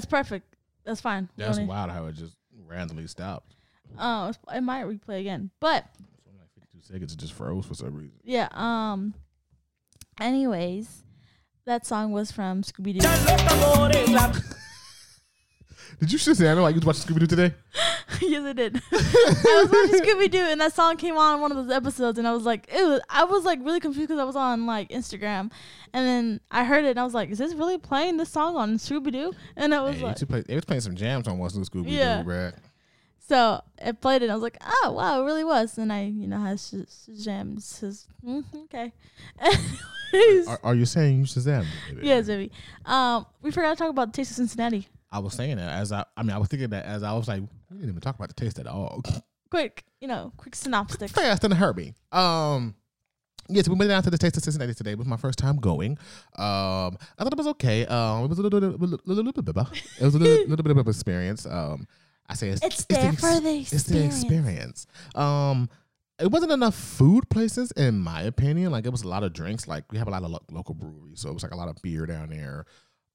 That's 0.06 0.12
perfect. 0.30 0.56
That's 0.84 1.02
fine. 1.02 1.30
That's 1.36 1.58
don't 1.58 1.68
wild 1.68 1.90
how 1.90 2.06
it 2.06 2.16
just 2.16 2.36
randomly 2.68 3.08
stopped. 3.08 3.56
Oh, 3.98 4.30
it's- 4.30 4.56
it 4.58 4.62
might 4.62 4.86
replay 4.86 5.20
again, 5.20 5.50
but 5.60 5.86
So 5.98 6.32
like 6.38 6.50
52 6.54 6.82
seconds, 6.94 7.14
it 7.14 7.20
just 7.20 7.34
froze 7.34 7.66
for 7.66 7.74
some 7.74 7.96
reason. 7.96 8.20
yeah. 8.24 8.48
Um. 8.52 9.14
Anyways, 10.20 11.04
that 11.66 11.86
song 11.86 12.12
was 12.12 12.32
from 12.32 12.62
Scooby 12.62 13.00
Doo. 13.00 13.08
Los 16.02 16.02
tambores, 16.02 16.02
la 16.02 16.06
Did 16.08 16.12
you 16.12 16.20
just 16.20 16.40
say 16.40 16.50
I 16.52 16.54
know 16.56 16.62
like 16.64 16.76
you 16.76 16.82
was 16.82 16.86
watching 16.86 17.16
Scooby 17.16 17.20
Doo 17.20 17.28
today? 17.28 17.54
yes, 18.22 18.44
I 18.44 18.54
did. 18.54 18.76
I 18.92 19.62
was 19.64 19.72
watching 19.72 20.06
Scooby 20.06 20.30
Doo, 20.32 20.38
and 20.40 20.62
that 20.62 20.74
song 20.74 20.98
came 20.98 21.18
on 21.18 21.36
in 21.36 21.42
one 21.42 21.52
of 21.52 21.58
those 21.58 21.76
episodes, 21.76 22.18
and 22.20 22.28
I 22.28 22.34
was 22.34 22.44
like, 22.46 22.70
ew. 22.74 23.00
I 23.10 23.24
was 23.24 23.44
like 23.46 23.60
really 23.64 23.80
confused 23.80 24.10
because 24.10 24.20
I 24.20 24.24
was 24.26 24.36
on 24.36 24.66
like 24.66 24.90
Instagram, 24.90 25.52
and 25.94 26.06
then 26.08 26.40
I 26.52 26.64
heard 26.64 26.86
it, 26.86 26.90
and 26.92 27.00
I 27.00 27.04
was 27.04 27.14
like, 27.14 27.30
is 27.30 27.38
this 27.38 27.54
really 27.54 27.78
playing 27.78 28.18
this 28.18 28.30
song 28.30 28.56
on 28.56 28.76
Scooby 28.78 29.12
Doo? 29.12 29.34
And 29.56 29.74
I 29.74 29.82
was 29.82 29.96
Hey, 29.98 30.04
like, 30.04 30.18
play, 30.28 30.44
they 30.48 30.56
was 30.56 30.66
playing 30.66 30.82
some 30.82 30.96
jams 30.96 31.28
on 31.28 31.38
What's 31.38 31.56
New 31.56 31.64
Scooby 31.64 31.86
Doo, 31.88 31.92
Yeah. 31.92 32.52
so 33.20 33.62
it 33.80 34.00
played 34.02 34.22
it. 34.22 34.26
And 34.26 34.32
I 34.32 34.36
was 34.36 34.44
like, 34.44 34.58
oh 34.62 34.92
wow, 34.96 35.22
it 35.22 35.26
really 35.26 35.44
was. 35.44 35.78
And 35.78 35.92
I, 35.92 36.04
you 36.06 36.28
know, 36.28 36.40
has 36.40 36.62
Shazam 37.10 37.62
says, 37.62 38.08
mm, 38.26 38.44
okay. 38.66 38.94
Are, 40.48 40.60
are 40.64 40.76
you 40.76 40.86
saying 40.86 41.18
you 41.20 41.26
Shazam? 41.26 41.66
it, 41.92 42.04
yes, 42.04 42.28
baby. 42.28 42.50
Um, 42.86 43.26
we 43.42 43.52
forgot 43.52 43.72
to 43.72 43.76
talk 43.76 43.90
about 43.90 44.14
the 44.14 44.18
Taste 44.18 44.32
of 44.32 44.38
Cincinnati. 44.38 44.88
I 45.16 45.20
was 45.20 45.34
saying 45.34 45.58
that 45.58 45.70
as 45.72 45.92
I, 45.92 46.04
I 46.18 46.24
mean, 46.24 46.32
I 46.32 46.38
was 46.38 46.48
thinking 46.50 46.70
that 46.70 46.86
as 46.86 47.04
I 47.04 47.14
was 47.14 47.28
like, 47.28 47.42
we 47.42 47.78
didn't 47.78 47.90
even 47.90 48.02
talk 48.02 48.16
about 48.16 48.28
the 48.28 48.34
taste 48.34 48.60
at 48.60 48.68
all. 48.68 49.02
Quick, 49.52 49.86
you 50.02 50.08
know, 50.08 50.34
quick 50.38 50.56
synopsis. 50.56 51.12
Fast 51.12 51.44
and 51.44 51.54
hurry. 51.54 51.94
Um, 52.12 52.76
Yes, 53.48 53.70
we 53.70 53.76
went 53.76 53.90
down 53.90 54.02
to 54.02 54.10
the 54.10 54.18
Taste 54.18 54.36
of 54.38 54.44
Cincinnati 54.44 54.74
today. 54.74 54.94
It 54.94 54.98
was 54.98 55.06
my 55.08 55.18
first 55.18 55.38
time 55.38 55.58
going. 55.58 56.00
Um, 56.36 56.98
I 57.16 57.20
thought 57.24 57.32
it 57.34 57.38
was 57.38 57.46
okay. 57.50 57.86
Um, 57.86 58.24
it 58.24 58.28
was 58.30 58.40
a 58.40 58.42
little, 58.42 58.60
little, 58.60 58.80
little, 58.80 59.24
little, 59.24 59.44
bit, 59.44 59.56
of- 59.56 59.72
it 60.00 60.04
was 60.04 60.16
a 60.16 60.18
little, 60.18 60.48
little 60.48 60.64
bit 60.64 60.72
of 60.72 60.78
an 60.80 60.88
experience. 60.90 61.46
Um, 61.46 61.88
I 62.28 62.34
say 62.34 62.50
it's, 62.50 62.64
It's 62.66 62.86
there 62.86 63.10
ex- 63.12 63.22
for 63.22 63.40
the 63.40 63.60
It's 63.60 63.84
the 63.84 64.04
experience. 64.04 64.88
Um, 65.14 65.70
it 66.18 66.32
wasn't 66.32 66.54
enough 66.54 66.74
food 66.74 67.30
places, 67.30 67.72
in 67.74 68.00
my 68.00 68.24
opinion. 68.24 68.72
Like 68.72 68.88
it 68.88 68.92
was 68.92 69.04
a 69.04 69.08
lot 69.08 69.22
of 69.24 69.32
drinks. 69.32 69.68
Like 69.68 69.92
we 69.92 70.00
have 70.00 70.08
a 70.08 70.12
lot 70.12 70.24
of 70.24 70.32
lo- 70.32 70.42
local 70.50 70.74
breweries, 70.74 71.20
so 71.20 71.30
it 71.30 71.34
was 71.34 71.44
like 71.44 71.52
a 71.54 71.58
lot 71.58 71.68
of 71.68 71.76
beer 71.84 72.08
down 72.08 72.30
there, 72.30 72.66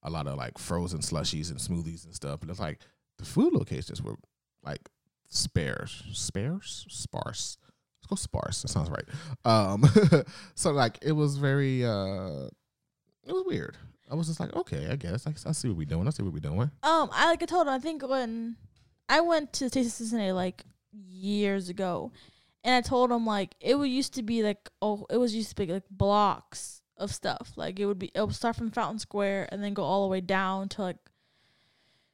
a 0.02 0.10
lot 0.10 0.27
of 0.27 0.36
like 0.36 0.59
frozen 0.59 1.01
slushies 1.01 1.51
and 1.51 1.59
smoothies 1.59 2.05
and 2.05 2.14
stuff. 2.14 2.40
But 2.40 2.51
it's 2.51 2.60
like 2.60 2.81
the 3.18 3.24
food 3.24 3.52
locations 3.52 4.02
were 4.02 4.16
like 4.62 4.89
sparse, 5.28 6.02
sparse, 6.12 6.86
sparse. 6.89 7.59
Let's 8.01 8.06
go 8.09 8.16
sparse. 8.16 8.62
That 8.62 8.68
sounds 8.68 8.90
right. 8.90 9.05
Um, 9.44 9.85
so 10.55 10.72
like 10.72 10.98
it 11.02 11.12
was 11.12 11.36
very, 11.36 11.85
uh, 11.85 12.48
it 13.27 13.32
was 13.32 13.44
weird. 13.47 13.77
I 14.10 14.14
was 14.14 14.27
just 14.27 14.40
like, 14.40 14.55
okay, 14.56 14.89
I 14.90 14.97
guess 14.97 15.27
I, 15.27 15.31
I 15.48 15.52
see 15.52 15.68
what 15.68 15.77
we're 15.77 15.85
doing. 15.85 16.06
I 16.06 16.10
see 16.10 16.22
what 16.22 16.32
we're 16.32 16.40
doing. 16.40 16.70
Um, 16.82 17.10
I 17.12 17.27
like 17.27 17.43
I 17.43 17.47
told 17.47 17.68
him. 17.68 17.72
I 17.74 17.78
think 17.78 18.06
when 18.09 18.56
I 19.09 19.20
went 19.20 19.52
to 19.55 19.70
Taste 19.70 19.86
of 19.86 19.93
Cincinnati 19.93 20.32
like 20.32 20.64
years 20.93 21.68
ago, 21.68 22.10
and 22.64 22.74
I 22.74 22.81
told 22.81 23.12
him 23.12 23.24
like 23.24 23.55
it 23.60 23.77
would 23.77 23.89
used 23.89 24.14
to 24.14 24.22
be 24.22 24.43
like 24.43 24.68
oh 24.82 25.06
it 25.10 25.16
was 25.16 25.35
used 25.35 25.51
to 25.51 25.55
be 25.55 25.72
like 25.72 25.85
blocks 25.90 26.80
of 27.01 27.12
stuff. 27.12 27.52
Like 27.56 27.81
it 27.81 27.86
would 27.86 27.98
be 27.98 28.12
it 28.14 28.20
would 28.20 28.35
start 28.35 28.56
from 28.56 28.70
Fountain 28.70 28.98
Square 29.01 29.48
and 29.51 29.64
then 29.64 29.74
go 29.74 29.82
all 29.82 30.02
the 30.02 30.10
way 30.10 30.20
down 30.20 30.68
to 30.70 30.82
like 30.82 30.98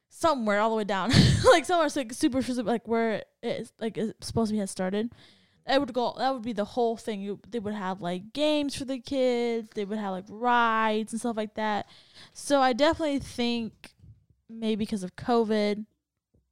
somewhere 0.09 0.59
all 0.59 0.71
the 0.71 0.75
way 0.75 0.83
down, 0.83 1.11
like 1.45 1.65
somewhere 1.65 1.89
like 1.95 2.13
super 2.13 2.41
super 2.41 2.63
like 2.63 2.87
where 2.87 3.23
it's 3.43 3.71
like 3.79 3.97
it's 3.97 4.25
supposed 4.25 4.49
to 4.49 4.53
be 4.53 4.59
had 4.59 4.69
started. 4.69 5.11
It 5.69 5.79
would 5.81 5.93
go. 5.93 6.15
That 6.17 6.33
would 6.33 6.43
be 6.43 6.53
the 6.53 6.63
whole 6.63 6.95
thing. 6.95 7.21
You, 7.21 7.41
they 7.49 7.59
would 7.59 7.73
have 7.73 7.99
like 8.01 8.31
games 8.31 8.73
for 8.73 8.85
the 8.85 8.99
kids. 8.99 9.67
They 9.75 9.83
would 9.83 9.97
have 9.97 10.11
like 10.11 10.23
rides 10.29 11.11
and 11.11 11.19
stuff 11.19 11.35
like 11.35 11.55
that. 11.55 11.87
So 12.31 12.61
I 12.61 12.71
definitely 12.71 13.19
think 13.19 13.91
maybe 14.49 14.77
because 14.77 15.03
of 15.03 15.17
COVID, 15.17 15.85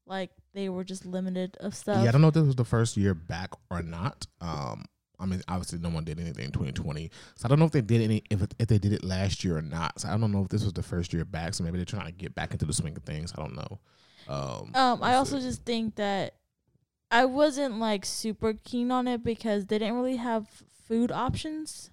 like 0.06 0.32
they 0.54 0.68
were 0.68 0.84
just 0.84 1.06
limited 1.06 1.56
of 1.62 1.76
stuff. 1.76 2.04
Yeah, 2.04 2.10
I 2.10 2.12
don't 2.12 2.22
know 2.22 2.28
if 2.28 2.34
this 2.34 2.46
was 2.46 2.56
the 2.58 2.66
first 2.66 2.98
year 2.98 3.14
back 3.14 3.52
or 3.72 3.82
not. 3.82 4.28
Um, 4.42 4.84
I 5.20 5.26
mean, 5.26 5.42
obviously, 5.48 5.80
no 5.80 5.90
one 5.90 6.04
did 6.04 6.20
anything 6.20 6.46
in 6.46 6.52
2020, 6.52 7.10
so 7.36 7.46
I 7.46 7.50
don't 7.50 7.60
know 7.60 7.66
if 7.66 7.72
they 7.72 7.82
did 7.82 8.02
any 8.02 8.24
if 8.30 8.42
it, 8.42 8.54
if 8.60 8.68
they 8.68 8.78
did 8.78 8.94
it 8.94 9.04
last 9.04 9.44
year 9.44 9.58
or 9.58 9.62
not. 9.62 10.00
So 10.02 10.10
I 10.10 10.18
don't 10.18 10.32
know 10.32 10.42
if 10.42 10.50
this 10.50 10.64
was 10.64 10.74
the 10.74 10.84
first 10.84 11.14
year 11.14 11.26
back. 11.26 11.54
So 11.54 11.64
maybe 11.64 11.78
they're 11.78 11.86
trying 11.86 12.08
to 12.08 12.12
get 12.12 12.36
back 12.36 12.52
into 12.52 12.66
the 12.66 12.74
swing 12.74 12.96
of 12.96 13.04
things. 13.04 13.34
I 13.38 13.42
don't 13.42 13.56
know. 13.56 13.80
Um, 14.28 14.72
Um, 14.74 15.04
I 15.04 15.16
also 15.16 15.40
see. 15.40 15.46
just 15.46 15.64
think 15.66 15.96
that 15.96 16.36
I 17.12 17.26
wasn't 17.26 17.80
like 17.80 18.06
super 18.06 18.54
keen 18.54 18.92
on 18.92 19.08
it 19.08 19.24
because 19.24 19.68
they 19.68 19.78
didn't 19.78 19.96
really 19.96 20.18
have 20.18 20.48
food 20.88 21.12
options. 21.12 21.90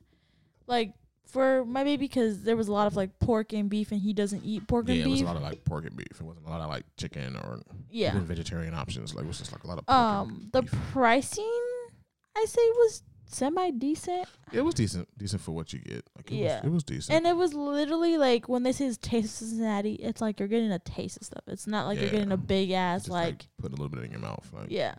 Like 0.66 0.94
for 1.26 1.64
my 1.64 1.82
baby, 1.82 2.06
because 2.06 2.42
there 2.42 2.56
was 2.56 2.68
a 2.68 2.72
lot 2.72 2.86
of 2.86 2.94
like 2.96 3.18
pork 3.18 3.52
and 3.52 3.70
beef, 3.70 3.90
and 3.90 4.00
he 4.00 4.12
doesn't 4.12 4.44
eat 4.44 4.66
pork 4.68 4.88
yeah, 4.88 4.96
and 4.96 5.04
beef. 5.04 5.06
Yeah, 5.06 5.08
it 5.08 5.12
was 5.12 5.20
a 5.22 5.24
lot 5.26 5.36
of 5.36 5.42
like 5.42 5.64
pork 5.64 5.86
and 5.86 5.96
beef. 5.96 6.06
It 6.12 6.22
wasn't 6.22 6.46
a 6.46 6.50
lot 6.50 6.60
of 6.60 6.68
like 6.68 6.84
chicken 6.96 7.36
or 7.36 7.60
yeah. 7.90 8.18
vegetarian 8.20 8.74
options. 8.74 9.14
Like 9.14 9.24
it 9.24 9.28
was 9.28 9.38
just 9.38 9.52
like 9.52 9.64
a 9.64 9.66
lot 9.66 9.78
of 9.78 9.88
Um, 9.88 10.48
the 10.52 10.62
pricing 10.92 11.62
I 12.36 12.44
say 12.46 12.60
was 12.76 13.02
semi 13.26 13.70
decent, 13.70 14.26
it 14.52 14.60
was 14.62 14.74
decent, 14.74 15.08
decent 15.18 15.42
for 15.42 15.52
what 15.52 15.72
you 15.72 15.78
get. 15.78 16.08
Like 16.16 16.30
it 16.30 16.36
Yeah. 16.36 16.56
was, 16.60 16.64
it 16.64 16.70
was 16.72 16.84
decent. 16.84 17.16
and 17.16 17.26
it 17.26 17.36
was 17.36 17.54
literally 17.54 18.16
like 18.18 18.48
when 18.48 18.62
they 18.62 18.72
say 18.72 18.86
it's 18.86 18.98
taste 18.98 19.40
of 19.42 19.48
Cincinnati, 19.48 19.94
it's 19.94 20.20
like 20.20 20.38
you're 20.38 20.48
getting 20.48 20.72
a 20.72 20.78
taste 20.78 21.16
of 21.18 21.24
stuff. 21.24 21.42
It's 21.46 21.66
not 21.66 21.86
like 21.86 22.00
you're 22.00 22.10
getting 22.10 22.32
a 22.32 22.36
big 22.36 22.70
ass 22.72 23.02
just 23.02 23.10
like, 23.10 23.46
put 23.58 23.70
a 23.70 23.76
little 23.76 23.88
bit 23.88 24.04
in 24.04 24.10
your 24.10 24.20
mouth. 24.20 24.46
Like, 24.52 24.66
yeah, 24.70 24.94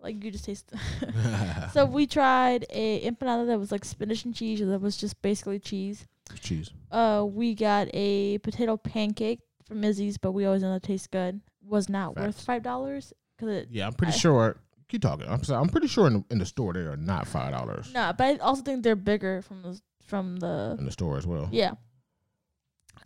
like 0.00 0.22
you 0.22 0.30
just 0.30 0.44
taste. 0.44 0.70
so 1.72 1.84
we 1.86 2.06
tried 2.06 2.66
a 2.70 3.08
empanada 3.10 3.46
that 3.48 3.58
was 3.58 3.72
like 3.72 3.84
spinach 3.84 4.24
and 4.24 4.34
cheese. 4.34 4.60
That 4.60 4.80
was 4.80 4.96
just 4.96 5.20
basically 5.22 5.58
cheese. 5.58 6.06
cheese. 6.40 6.70
Uh, 6.90 7.24
we 7.28 7.54
got 7.54 7.88
a 7.92 8.38
potato 8.38 8.76
pancake 8.76 9.40
from 9.66 9.82
Izzy's, 9.82 10.18
but 10.18 10.32
we 10.32 10.44
always 10.44 10.62
know 10.62 10.74
it 10.74 10.82
tastes 10.82 11.06
good. 11.06 11.40
Was 11.66 11.88
not 11.88 12.16
worth 12.16 12.40
five 12.42 12.62
dollars 12.62 13.12
because 13.36 13.54
it. 13.62 13.68
Yeah, 13.70 13.86
I'm 13.86 13.94
pretty 13.94 14.12
I- 14.12 14.16
sure. 14.16 14.56
Keep 14.88 15.02
talking. 15.02 15.26
I'm 15.28 15.40
I'm 15.50 15.68
pretty 15.68 15.86
sure 15.88 16.06
in 16.06 16.12
the, 16.14 16.24
in 16.30 16.38
the 16.38 16.46
store 16.46 16.72
they 16.72 16.80
are 16.80 16.96
not 16.96 17.26
five 17.26 17.52
dollars 17.52 17.92
No, 17.92 18.12
but 18.16 18.24
I 18.24 18.36
also 18.36 18.62
think 18.62 18.82
they're 18.82 18.96
bigger 18.96 19.42
from 19.42 19.62
the 19.62 19.80
from 20.04 20.36
the 20.36 20.76
in 20.78 20.84
the 20.84 20.92
store 20.92 21.16
as 21.16 21.26
well. 21.26 21.48
Yeah. 21.50 21.72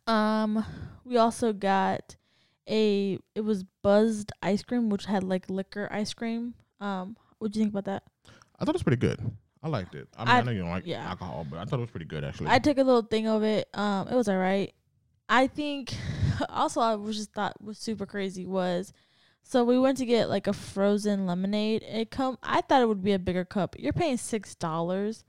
Um, 0.06 0.64
we 1.04 1.16
also 1.16 1.52
got 1.52 2.16
a 2.68 3.18
it 3.34 3.40
was 3.42 3.64
buzzed 3.82 4.32
ice 4.42 4.62
cream, 4.62 4.88
which 4.90 5.04
had 5.04 5.22
like 5.22 5.48
liquor 5.48 5.88
ice 5.90 6.14
cream. 6.14 6.54
Um, 6.80 7.16
what 7.38 7.52
do 7.52 7.58
you 7.58 7.64
think 7.64 7.74
about 7.74 7.84
that? 7.84 8.02
I 8.58 8.64
thought 8.64 8.70
it 8.70 8.74
was 8.74 8.82
pretty 8.82 8.96
good. 8.96 9.20
I 9.62 9.68
liked 9.68 9.94
it. 9.94 10.08
I 10.16 10.24
mean, 10.24 10.28
I, 10.28 10.38
I- 10.38 10.42
know 10.42 10.52
you 10.52 10.60
don't 10.60 10.70
like 10.70 10.86
yeah. 10.86 11.08
alcohol, 11.08 11.46
but 11.48 11.58
I 11.58 11.64
thought 11.64 11.78
it 11.78 11.82
was 11.82 11.90
pretty 11.90 12.06
good 12.06 12.24
actually. 12.24 12.48
I 12.50 12.58
took 12.58 12.78
a 12.78 12.82
little 12.82 13.02
thing 13.02 13.26
of 13.26 13.42
it. 13.42 13.68
Um, 13.74 14.08
it 14.08 14.14
was 14.14 14.28
alright. 14.28 14.74
I 15.28 15.46
think 15.46 15.94
also 16.48 16.80
I 16.80 16.94
was 16.94 17.16
just 17.16 17.32
thought 17.32 17.60
was 17.62 17.78
super 17.78 18.06
crazy 18.06 18.46
was 18.46 18.92
so 19.50 19.64
we 19.64 19.78
went 19.78 19.96
to 19.98 20.04
get 20.04 20.28
like 20.28 20.46
a 20.46 20.52
frozen 20.52 21.26
lemonade. 21.26 21.82
It 21.82 22.10
come 22.10 22.36
I 22.42 22.60
thought 22.60 22.82
it 22.82 22.86
would 22.88 23.02
be 23.02 23.12
a 23.14 23.18
bigger 23.18 23.44
cup. 23.44 23.74
You're 23.78 23.94
paying 23.94 24.18
six 24.18 24.54
dollars. 24.54 25.24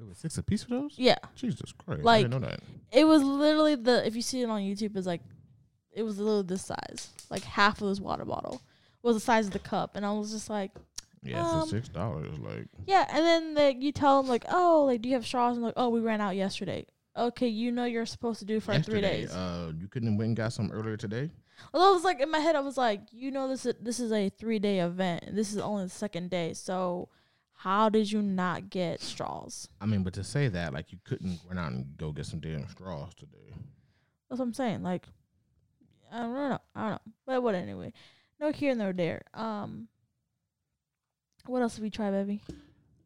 it 0.00 0.08
was 0.08 0.16
six 0.18 0.38
a 0.38 0.42
piece 0.42 0.62
for 0.62 0.70
those. 0.70 0.94
Yeah. 0.96 1.18
Jesus 1.34 1.72
Christ! 1.72 2.00
I 2.00 2.04
Like- 2.04 2.24
didn't 2.24 2.40
know 2.40 2.48
that. 2.48 2.60
It 2.90 3.04
was 3.04 3.22
literally 3.22 3.74
the 3.74 4.06
if 4.06 4.16
you 4.16 4.22
see 4.22 4.40
it 4.42 4.48
on 4.48 4.62
YouTube, 4.62 4.96
it's 4.96 5.06
like 5.06 5.20
it 5.92 6.02
was 6.02 6.18
literally 6.18 6.44
this 6.44 6.64
size, 6.64 7.10
like 7.30 7.42
half 7.44 7.82
of 7.82 7.88
this 7.88 8.00
water 8.00 8.24
bottle 8.24 8.62
was 9.02 9.16
the 9.16 9.20
size 9.20 9.46
of 9.46 9.52
the 9.52 9.58
cup, 9.58 9.96
and 9.96 10.04
I 10.06 10.12
was 10.12 10.30
just 10.32 10.48
like, 10.50 10.70
Yeah, 11.22 11.46
um, 11.46 11.62
for 11.62 11.68
six 11.68 11.88
dollars. 11.88 12.38
Like, 12.38 12.68
yeah. 12.86 13.06
And 13.10 13.24
then 13.24 13.54
like 13.54 13.82
you 13.82 13.92
tell 13.92 14.22
them 14.22 14.28
like, 14.30 14.44
oh, 14.48 14.84
like 14.86 15.02
do 15.02 15.08
you 15.08 15.14
have 15.16 15.26
straws? 15.26 15.56
And 15.56 15.64
like, 15.66 15.74
oh, 15.76 15.88
we 15.90 16.00
ran 16.00 16.20
out 16.20 16.36
yesterday. 16.36 16.86
Okay, 17.16 17.48
you 17.48 17.72
know 17.72 17.84
you're 17.84 18.06
supposed 18.06 18.38
to 18.38 18.44
do 18.44 18.60
for 18.60 18.78
three 18.78 19.00
days. 19.00 19.30
Uh, 19.32 19.72
you 19.78 19.88
couldn't 19.88 20.10
have 20.12 20.18
went 20.18 20.28
and 20.28 20.36
got 20.36 20.52
some 20.52 20.70
earlier 20.72 20.96
today. 20.96 21.30
Although 21.72 21.90
I 21.90 21.94
was 21.94 22.04
like 22.04 22.20
in 22.20 22.30
my 22.30 22.38
head, 22.38 22.56
I 22.56 22.60
was 22.60 22.76
like, 22.76 23.00
you 23.12 23.30
know 23.30 23.48
this 23.48 23.66
is 23.66 23.74
this 23.80 24.00
is 24.00 24.12
a 24.12 24.28
three 24.28 24.58
day 24.58 24.80
event. 24.80 25.24
and 25.24 25.36
This 25.36 25.52
is 25.52 25.58
only 25.58 25.84
the 25.84 25.90
second 25.90 26.30
day, 26.30 26.54
so 26.54 27.08
how 27.52 27.88
did 27.88 28.10
you 28.10 28.22
not 28.22 28.70
get 28.70 29.00
straws? 29.00 29.68
I 29.80 29.86
mean, 29.86 30.04
but 30.04 30.14
to 30.14 30.22
say 30.22 30.46
that, 30.46 30.72
like, 30.72 30.92
you 30.92 30.98
couldn't 31.04 31.40
run 31.48 31.58
out 31.58 31.72
and 31.72 31.96
go 31.96 32.12
get 32.12 32.26
some 32.26 32.38
damn 32.38 32.68
straws 32.68 33.14
today. 33.14 33.52
That's 34.28 34.38
what 34.38 34.46
I'm 34.46 34.54
saying. 34.54 34.84
Like, 34.84 35.06
I 36.12 36.20
don't 36.20 36.34
know. 36.34 36.58
I 36.74 36.80
don't 36.80 36.90
know. 36.90 36.98
But 37.26 37.42
what 37.42 37.54
anyway. 37.56 37.92
No 38.40 38.52
here 38.52 38.76
no 38.76 38.92
there. 38.92 39.22
Um, 39.34 39.88
what 41.46 41.62
else 41.62 41.74
did 41.74 41.82
we 41.82 41.90
try, 41.90 42.10
baby? 42.12 42.40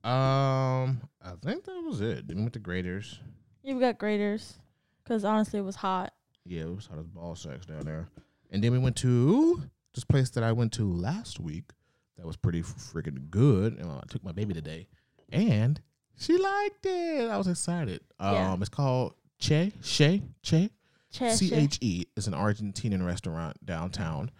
Um, 0.04 1.00
I 1.22 1.32
think 1.42 1.64
that 1.64 1.82
was 1.86 2.00
it. 2.02 2.28
Then 2.28 2.36
we 2.36 2.42
went 2.42 2.52
to 2.54 2.60
Graeter's. 2.60 3.20
Yeah, 3.62 3.74
we 3.74 3.80
got 3.80 3.98
Graeter's. 3.98 4.58
Cause 5.06 5.24
honestly, 5.24 5.60
it 5.60 5.62
was 5.62 5.76
hot. 5.76 6.12
Yeah, 6.44 6.62
it 6.64 6.74
was 6.76 6.86
hot 6.86 6.98
as 6.98 7.06
ball 7.06 7.34
sacks 7.34 7.66
down 7.66 7.84
there. 7.86 8.08
And 8.52 8.62
then 8.62 8.70
we 8.70 8.78
went 8.78 8.96
to 8.96 9.62
this 9.94 10.04
place 10.04 10.30
that 10.30 10.44
I 10.44 10.52
went 10.52 10.72
to 10.74 10.84
last 10.84 11.40
week. 11.40 11.64
That 12.18 12.26
was 12.26 12.36
pretty 12.36 12.62
freaking 12.62 13.30
good. 13.30 13.78
And 13.78 13.90
I 13.90 14.02
took 14.08 14.22
my 14.22 14.32
baby 14.32 14.54
today, 14.54 14.86
and 15.32 15.80
she 16.16 16.36
liked 16.36 16.86
it. 16.86 17.30
I 17.30 17.36
was 17.38 17.48
excited. 17.48 18.02
Yeah. 18.20 18.52
Um, 18.52 18.62
it's 18.62 18.68
called 18.68 19.14
Che 19.38 19.72
Che 19.82 20.22
Che 20.42 20.70
Che, 21.10 21.34
C 21.34 21.48
che. 21.48 21.56
H 21.56 21.78
E. 21.80 22.04
It's 22.16 22.26
an 22.26 22.34
Argentinian 22.34 23.04
restaurant 23.04 23.56
downtown. 23.64 24.30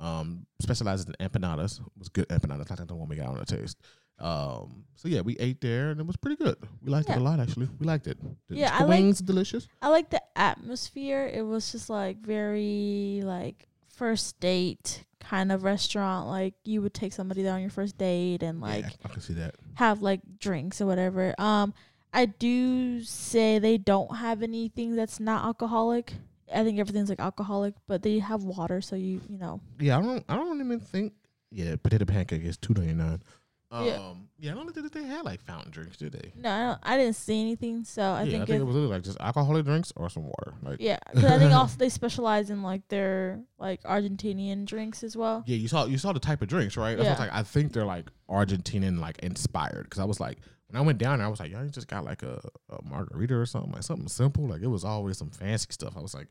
Um, 0.00 0.46
specializes 0.60 1.06
in 1.06 1.14
empanadas. 1.20 1.80
It 1.80 1.86
was 1.98 2.08
good 2.08 2.28
empanadas, 2.28 2.70
like 2.70 2.86
the 2.86 2.94
one 2.94 3.08
we 3.08 3.16
got 3.16 3.28
on 3.28 3.38
the 3.38 3.44
taste. 3.44 3.78
Um, 4.20 4.84
so 4.96 5.08
yeah, 5.08 5.20
we 5.20 5.36
ate 5.38 5.60
there 5.60 5.90
and 5.90 6.00
it 6.00 6.06
was 6.06 6.16
pretty 6.16 6.36
good. 6.36 6.56
We 6.82 6.90
liked 6.90 7.08
it 7.08 7.16
a 7.16 7.20
lot 7.20 7.38
actually. 7.40 7.68
We 7.78 7.86
liked 7.86 8.06
it. 8.06 8.18
The, 8.48 8.56
Yeah, 8.56 8.70
the 8.70 8.74
I 8.76 8.78
like- 8.80 8.88
wings 9.00 9.20
delicious. 9.20 9.68
I 9.80 9.88
like 9.88 10.10
the 10.10 10.22
atmosphere. 10.36 11.30
It 11.32 11.42
was 11.42 11.70
just 11.72 11.88
like 11.88 12.18
very 12.18 13.20
like 13.24 13.68
first 13.88 14.40
date 14.40 15.04
kind 15.20 15.52
of 15.52 15.62
restaurant. 15.62 16.26
Like 16.28 16.54
you 16.64 16.82
would 16.82 16.94
take 16.94 17.12
somebody 17.12 17.42
there 17.42 17.52
on 17.52 17.60
your 17.60 17.70
first 17.70 17.96
date 17.98 18.42
and 18.42 18.60
like 18.60 18.84
yeah, 18.84 18.90
I 19.04 19.08
can 19.08 19.20
see 19.20 19.34
that. 19.34 19.54
have 19.74 20.02
like 20.02 20.20
drinks 20.40 20.80
or 20.80 20.86
whatever. 20.86 21.34
Um, 21.38 21.74
I 22.12 22.26
do 22.26 23.02
say 23.04 23.58
they 23.58 23.78
don't 23.78 24.16
have 24.16 24.42
anything 24.42 24.96
that's 24.96 25.20
not 25.20 25.44
alcoholic. 25.44 26.14
I 26.52 26.64
think 26.64 26.78
everything's 26.78 27.10
like 27.10 27.20
alcoholic, 27.20 27.74
but 27.86 28.02
they 28.02 28.18
have 28.20 28.42
water, 28.42 28.80
so 28.80 28.96
you 28.96 29.20
you 29.28 29.36
know. 29.38 29.60
Yeah, 29.78 29.98
I 29.98 30.00
don't. 30.00 30.24
I 30.28 30.36
don't 30.36 30.60
even 30.60 30.80
think. 30.80 31.12
Yeah, 31.50 31.76
potato 31.76 32.04
pancake 32.06 32.42
is 32.44 32.56
two 32.56 32.72
ninety 32.74 32.94
nine. 32.94 33.22
Um, 33.70 33.84
Yeah. 33.86 34.12
yeah. 34.38 34.52
I 34.52 34.54
don't 34.54 34.72
think 34.72 34.90
that 34.90 34.98
they 34.98 35.04
had 35.06 35.24
like 35.24 35.40
fountain 35.42 35.70
drinks, 35.70 35.96
did 35.98 36.12
they? 36.12 36.32
No, 36.34 36.50
I, 36.50 36.60
don't, 36.66 36.78
I 36.84 36.96
didn't 36.96 37.16
see 37.16 37.40
anything, 37.40 37.84
so 37.84 38.02
I 38.02 38.22
yeah, 38.22 38.30
think, 38.30 38.42
I 38.42 38.46
think 38.46 38.60
it 38.60 38.64
was 38.64 38.74
literally 38.74 38.94
like 38.94 39.02
just 39.04 39.20
alcoholic 39.20 39.64
drinks 39.66 39.92
or 39.96 40.08
some 40.08 40.24
water. 40.24 40.54
Like, 40.62 40.78
yeah, 40.80 40.98
'cause 41.14 41.24
I 41.24 41.38
think 41.38 41.52
also 41.54 41.76
they 41.76 41.88
specialize 41.90 42.48
in 42.48 42.62
like 42.62 42.86
their 42.88 43.40
like 43.58 43.82
Argentinian 43.82 44.64
drinks 44.64 45.02
as 45.04 45.16
well. 45.16 45.44
yeah, 45.46 45.56
you 45.56 45.68
saw 45.68 45.84
you 45.84 45.98
saw 45.98 46.12
the 46.12 46.20
type 46.20 46.40
of 46.40 46.48
drinks, 46.48 46.76
right? 46.76 46.96
That's 46.96 47.18
Yeah. 47.20 47.26
like. 47.26 47.34
I 47.34 47.42
think 47.42 47.72
they're 47.72 47.84
like 47.84 48.06
Argentinian, 48.30 49.00
like 49.00 49.18
inspired. 49.18 49.84
Because 49.84 49.98
I 49.98 50.04
was 50.04 50.18
like, 50.20 50.38
when 50.68 50.80
I 50.80 50.84
went 50.84 50.98
down 50.98 51.18
there, 51.18 51.26
I 51.26 51.30
was 51.30 51.40
like, 51.40 51.50
y'all 51.50 51.66
just 51.68 51.88
got 51.88 52.04
like 52.04 52.22
a, 52.22 52.40
a 52.70 52.82
margarita 52.84 53.34
or 53.34 53.44
something, 53.46 53.72
like 53.72 53.82
something 53.82 54.08
simple. 54.08 54.46
Like 54.46 54.62
it 54.62 54.66
was 54.68 54.84
always 54.84 55.18
some 55.18 55.30
fancy 55.30 55.68
stuff. 55.70 55.94
I 55.96 56.00
was 56.00 56.14
like, 56.14 56.28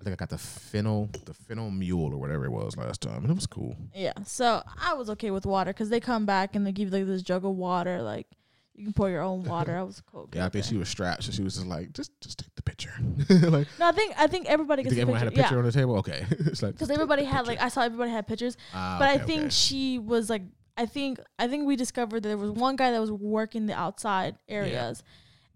I 0.00 0.04
think 0.04 0.14
I 0.14 0.16
got 0.16 0.28
the 0.30 0.38
fennel, 0.38 1.10
the 1.24 1.34
fennel 1.34 1.70
mule 1.70 2.12
or 2.12 2.18
whatever 2.18 2.44
it 2.44 2.50
was 2.52 2.76
last 2.76 3.00
time, 3.00 3.22
and 3.22 3.30
it 3.30 3.34
was 3.34 3.46
cool. 3.46 3.76
Yeah, 3.94 4.12
so 4.24 4.62
I 4.80 4.94
was 4.94 5.10
okay 5.10 5.30
with 5.30 5.44
water 5.44 5.72
because 5.72 5.88
they 5.88 5.98
come 6.00 6.24
back 6.24 6.54
and 6.54 6.66
they 6.66 6.72
give 6.72 6.92
you 6.92 6.98
like 6.98 7.06
this 7.06 7.22
jug 7.22 7.44
of 7.44 7.56
water. 7.56 8.00
Like 8.00 8.26
You 8.76 8.84
can 8.84 8.92
pour 8.92 9.10
your 9.10 9.22
own 9.22 9.42
water. 9.42 9.76
I 9.76 9.82
was 9.82 10.00
cool. 10.10 10.28
Yeah, 10.32 10.46
I 10.46 10.50
think 10.50 10.64
okay. 10.64 10.70
she 10.70 10.76
was 10.78 10.88
strapped, 10.88 11.24
so 11.24 11.32
she 11.32 11.42
was 11.42 11.54
just 11.56 11.66
like, 11.66 11.92
just 11.92 12.12
just 12.20 12.38
take 12.38 12.54
the 12.54 12.62
picture. 12.62 12.92
like, 13.28 13.66
No, 13.80 13.88
I 13.88 13.92
think 13.92 14.14
I 14.16 14.28
think 14.28 14.46
everybody 14.46 14.82
you 14.82 14.84
gets 14.84 14.94
think 14.94 15.02
everyone 15.02 15.18
had 15.18 15.28
a 15.28 15.30
picture. 15.32 15.42
picture 15.42 15.54
yeah. 15.56 15.58
on 15.58 15.64
the 15.66 15.72
table? 15.72 15.96
Okay, 15.98 16.24
it's 16.30 16.62
like 16.62 16.74
because 16.74 16.90
everybody 16.90 17.24
had 17.24 17.48
like. 17.48 17.60
I 17.60 17.68
saw 17.68 17.82
everybody 17.82 18.12
had 18.12 18.26
pictures, 18.28 18.56
Ah, 18.72 18.96
but 19.00 19.08
I 19.08 19.18
think 19.18 19.40
okay. 19.40 19.50
she 19.50 19.98
was 19.98 20.30
like 20.30 20.42
I 20.76 20.86
think 20.86 21.18
I 21.40 21.48
think 21.48 21.66
we 21.66 21.74
discovered 21.74 22.22
that 22.22 22.28
there 22.28 22.38
was 22.38 22.52
one 22.52 22.76
guy 22.76 22.92
that 22.92 23.00
was 23.00 23.10
working 23.10 23.66
the 23.66 23.74
outside 23.74 24.36
areas, 24.48 25.02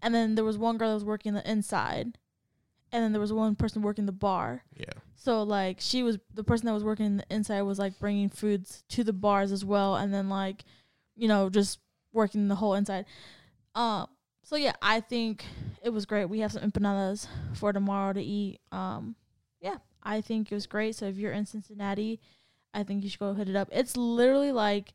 and 0.01 0.13
then 0.13 0.35
there 0.35 0.43
was 0.43 0.57
one 0.57 0.77
girl 0.77 0.89
that 0.89 0.95
was 0.95 1.05
working 1.05 1.33
the 1.33 1.49
inside, 1.49 2.17
and 2.93 3.03
then 3.03 3.11
there 3.11 3.19
was 3.19 3.33
one 3.33 3.55
person 3.55 3.81
working 3.81 4.05
the 4.05 4.11
bar. 4.13 4.63
yeah, 4.77 4.85
So 5.15 5.43
like 5.43 5.77
she 5.81 6.03
was 6.03 6.19
the 6.33 6.43
person 6.43 6.67
that 6.67 6.73
was 6.73 6.83
working 6.83 7.17
the 7.17 7.25
inside 7.29 7.63
was 7.63 7.79
like 7.79 7.99
bringing 7.99 8.29
foods 8.29 8.83
to 8.89 9.03
the 9.03 9.11
bars 9.11 9.51
as 9.51 9.65
well, 9.65 9.95
and 9.95 10.13
then 10.13 10.29
like 10.29 10.63
you 11.15 11.27
know 11.27 11.49
just 11.49 11.79
working 12.13 12.47
the 12.47 12.55
whole 12.55 12.75
inside. 12.75 13.05
Um. 13.75 14.07
So 14.45 14.55
yeah, 14.57 14.73
I 14.81 14.99
think 14.99 15.43
it 15.81 15.89
was 15.89 16.05
great. 16.05 16.25
We 16.25 16.39
have 16.39 16.51
some 16.51 16.69
empanadas 16.69 17.27
for 17.55 17.73
tomorrow 17.73 18.13
to 18.13 18.21
eat. 18.21 18.59
Um. 18.71 19.15
Yeah, 19.59 19.77
I 20.03 20.21
think 20.21 20.51
it 20.51 20.55
was 20.55 20.67
great. 20.67 20.95
So 20.95 21.07
if 21.07 21.17
you're 21.17 21.31
in 21.31 21.45
Cincinnati, 21.45 22.19
I 22.73 22.83
think 22.83 23.03
you 23.03 23.09
should 23.09 23.19
go 23.19 23.33
hit 23.33 23.49
it 23.49 23.55
up. 23.55 23.69
It's 23.71 23.97
literally 23.97 24.51
like. 24.51 24.93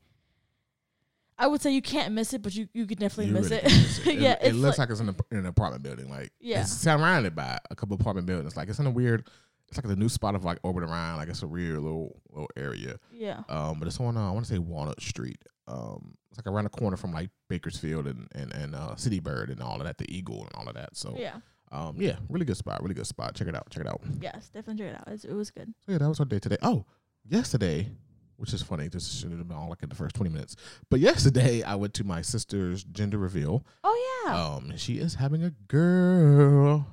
I 1.38 1.46
would 1.46 1.60
say 1.62 1.70
you 1.72 1.82
can't 1.82 2.12
miss 2.14 2.32
it, 2.34 2.42
but 2.42 2.54
you, 2.54 2.68
you 2.74 2.86
could 2.86 2.98
definitely 2.98 3.26
You 3.26 3.32
miss, 3.34 3.50
really 3.50 3.62
it. 3.62 3.64
miss 3.64 3.98
it. 4.06 4.18
yeah, 4.18 4.32
it, 4.40 4.48
it 4.48 4.54
looks 4.54 4.76
like, 4.78 4.88
like, 4.88 4.90
it's 4.90 5.00
in, 5.00 5.08
a, 5.08 5.14
in 5.30 5.38
an 5.38 5.46
apartment 5.46 5.82
building. 5.84 6.10
Like, 6.10 6.32
Yeah. 6.40 6.62
it's 6.62 6.72
surrounded 6.72 7.34
by 7.36 7.58
a 7.70 7.76
couple 7.76 7.94
apartment 7.94 8.26
buildings. 8.26 8.56
Like, 8.56 8.68
it's 8.68 8.78
in 8.78 8.86
a 8.86 8.90
weird. 8.90 9.28
It's 9.68 9.76
like 9.76 9.86
the 9.86 9.96
new 9.96 10.08
spot 10.08 10.34
of 10.34 10.44
like 10.44 10.58
orbiting 10.62 10.88
around. 10.88 11.18
Like, 11.18 11.28
it's 11.28 11.42
a 11.42 11.46
weird 11.46 11.78
little 11.80 12.20
little 12.30 12.48
area. 12.56 12.96
yeah, 13.12 13.42
Um, 13.50 13.78
but 13.78 13.86
it's 13.86 14.00
on 14.00 14.16
uh, 14.16 14.28
I 14.28 14.32
want 14.32 14.46
to 14.46 14.52
say 14.52 14.58
Walnut 14.58 15.00
Street. 15.02 15.42
Um, 15.66 16.14
it's 16.30 16.38
like 16.38 16.46
around 16.46 16.64
the 16.64 16.70
corner 16.70 16.96
from 16.96 17.12
like 17.12 17.28
Bakersfield 17.50 18.06
and 18.06 18.26
and 18.34 18.50
and 18.54 18.74
uh, 18.74 18.96
City 18.96 19.20
Bird 19.20 19.50
and 19.50 19.62
all 19.62 19.76
of 19.78 19.84
that, 19.84 19.98
the 19.98 20.06
Eagle 20.12 20.40
and 20.40 20.50
all 20.54 20.66
of 20.68 20.74
that. 20.74 20.96
So, 20.96 21.14
yeah, 21.18 21.36
um, 21.70 21.96
yeah, 22.00 22.16
really 22.30 22.46
good 22.46 22.56
spot, 22.56 22.82
really 22.82 22.94
good 22.94 23.06
spot. 23.06 23.34
Check 23.34 23.46
it 23.46 23.54
out, 23.54 23.68
check 23.68 23.82
it 23.82 23.86
out. 23.88 24.00
yes, 24.22 24.48
definitely 24.48 24.82
check 24.86 24.94
it 24.94 25.00
out. 25.06 25.12
It's, 25.12 25.24
it 25.26 25.34
was 25.34 25.50
good. 25.50 25.74
So 25.84 25.92
yeah, 25.92 25.98
that 25.98 26.08
was 26.08 26.18
our 26.18 26.24
day 26.26 26.38
today. 26.38 26.56
Oh, 26.62 26.86
yesterday, 27.28 27.90
which 28.38 28.54
is 28.54 28.62
funny. 28.62 28.88
This 28.88 29.12
should 29.12 29.30
have 29.30 29.46
been 29.46 29.56
all 29.56 29.68
like 29.68 29.82
in 29.82 29.90
the 29.90 29.94
first 29.94 30.16
twenty 30.16 30.30
minutes. 30.30 30.56
But 30.90 31.00
yesterday, 31.00 31.62
I 31.62 31.74
went 31.74 31.92
to 31.94 32.04
my 32.04 32.22
sister's 32.22 32.82
gender 32.84 33.18
reveal. 33.18 33.64
Oh 33.84 34.22
yeah, 34.24 34.34
Um, 34.56 34.72
she 34.76 34.94
is 34.98 35.16
having 35.16 35.44
a 35.44 35.50
girl. 35.68 36.86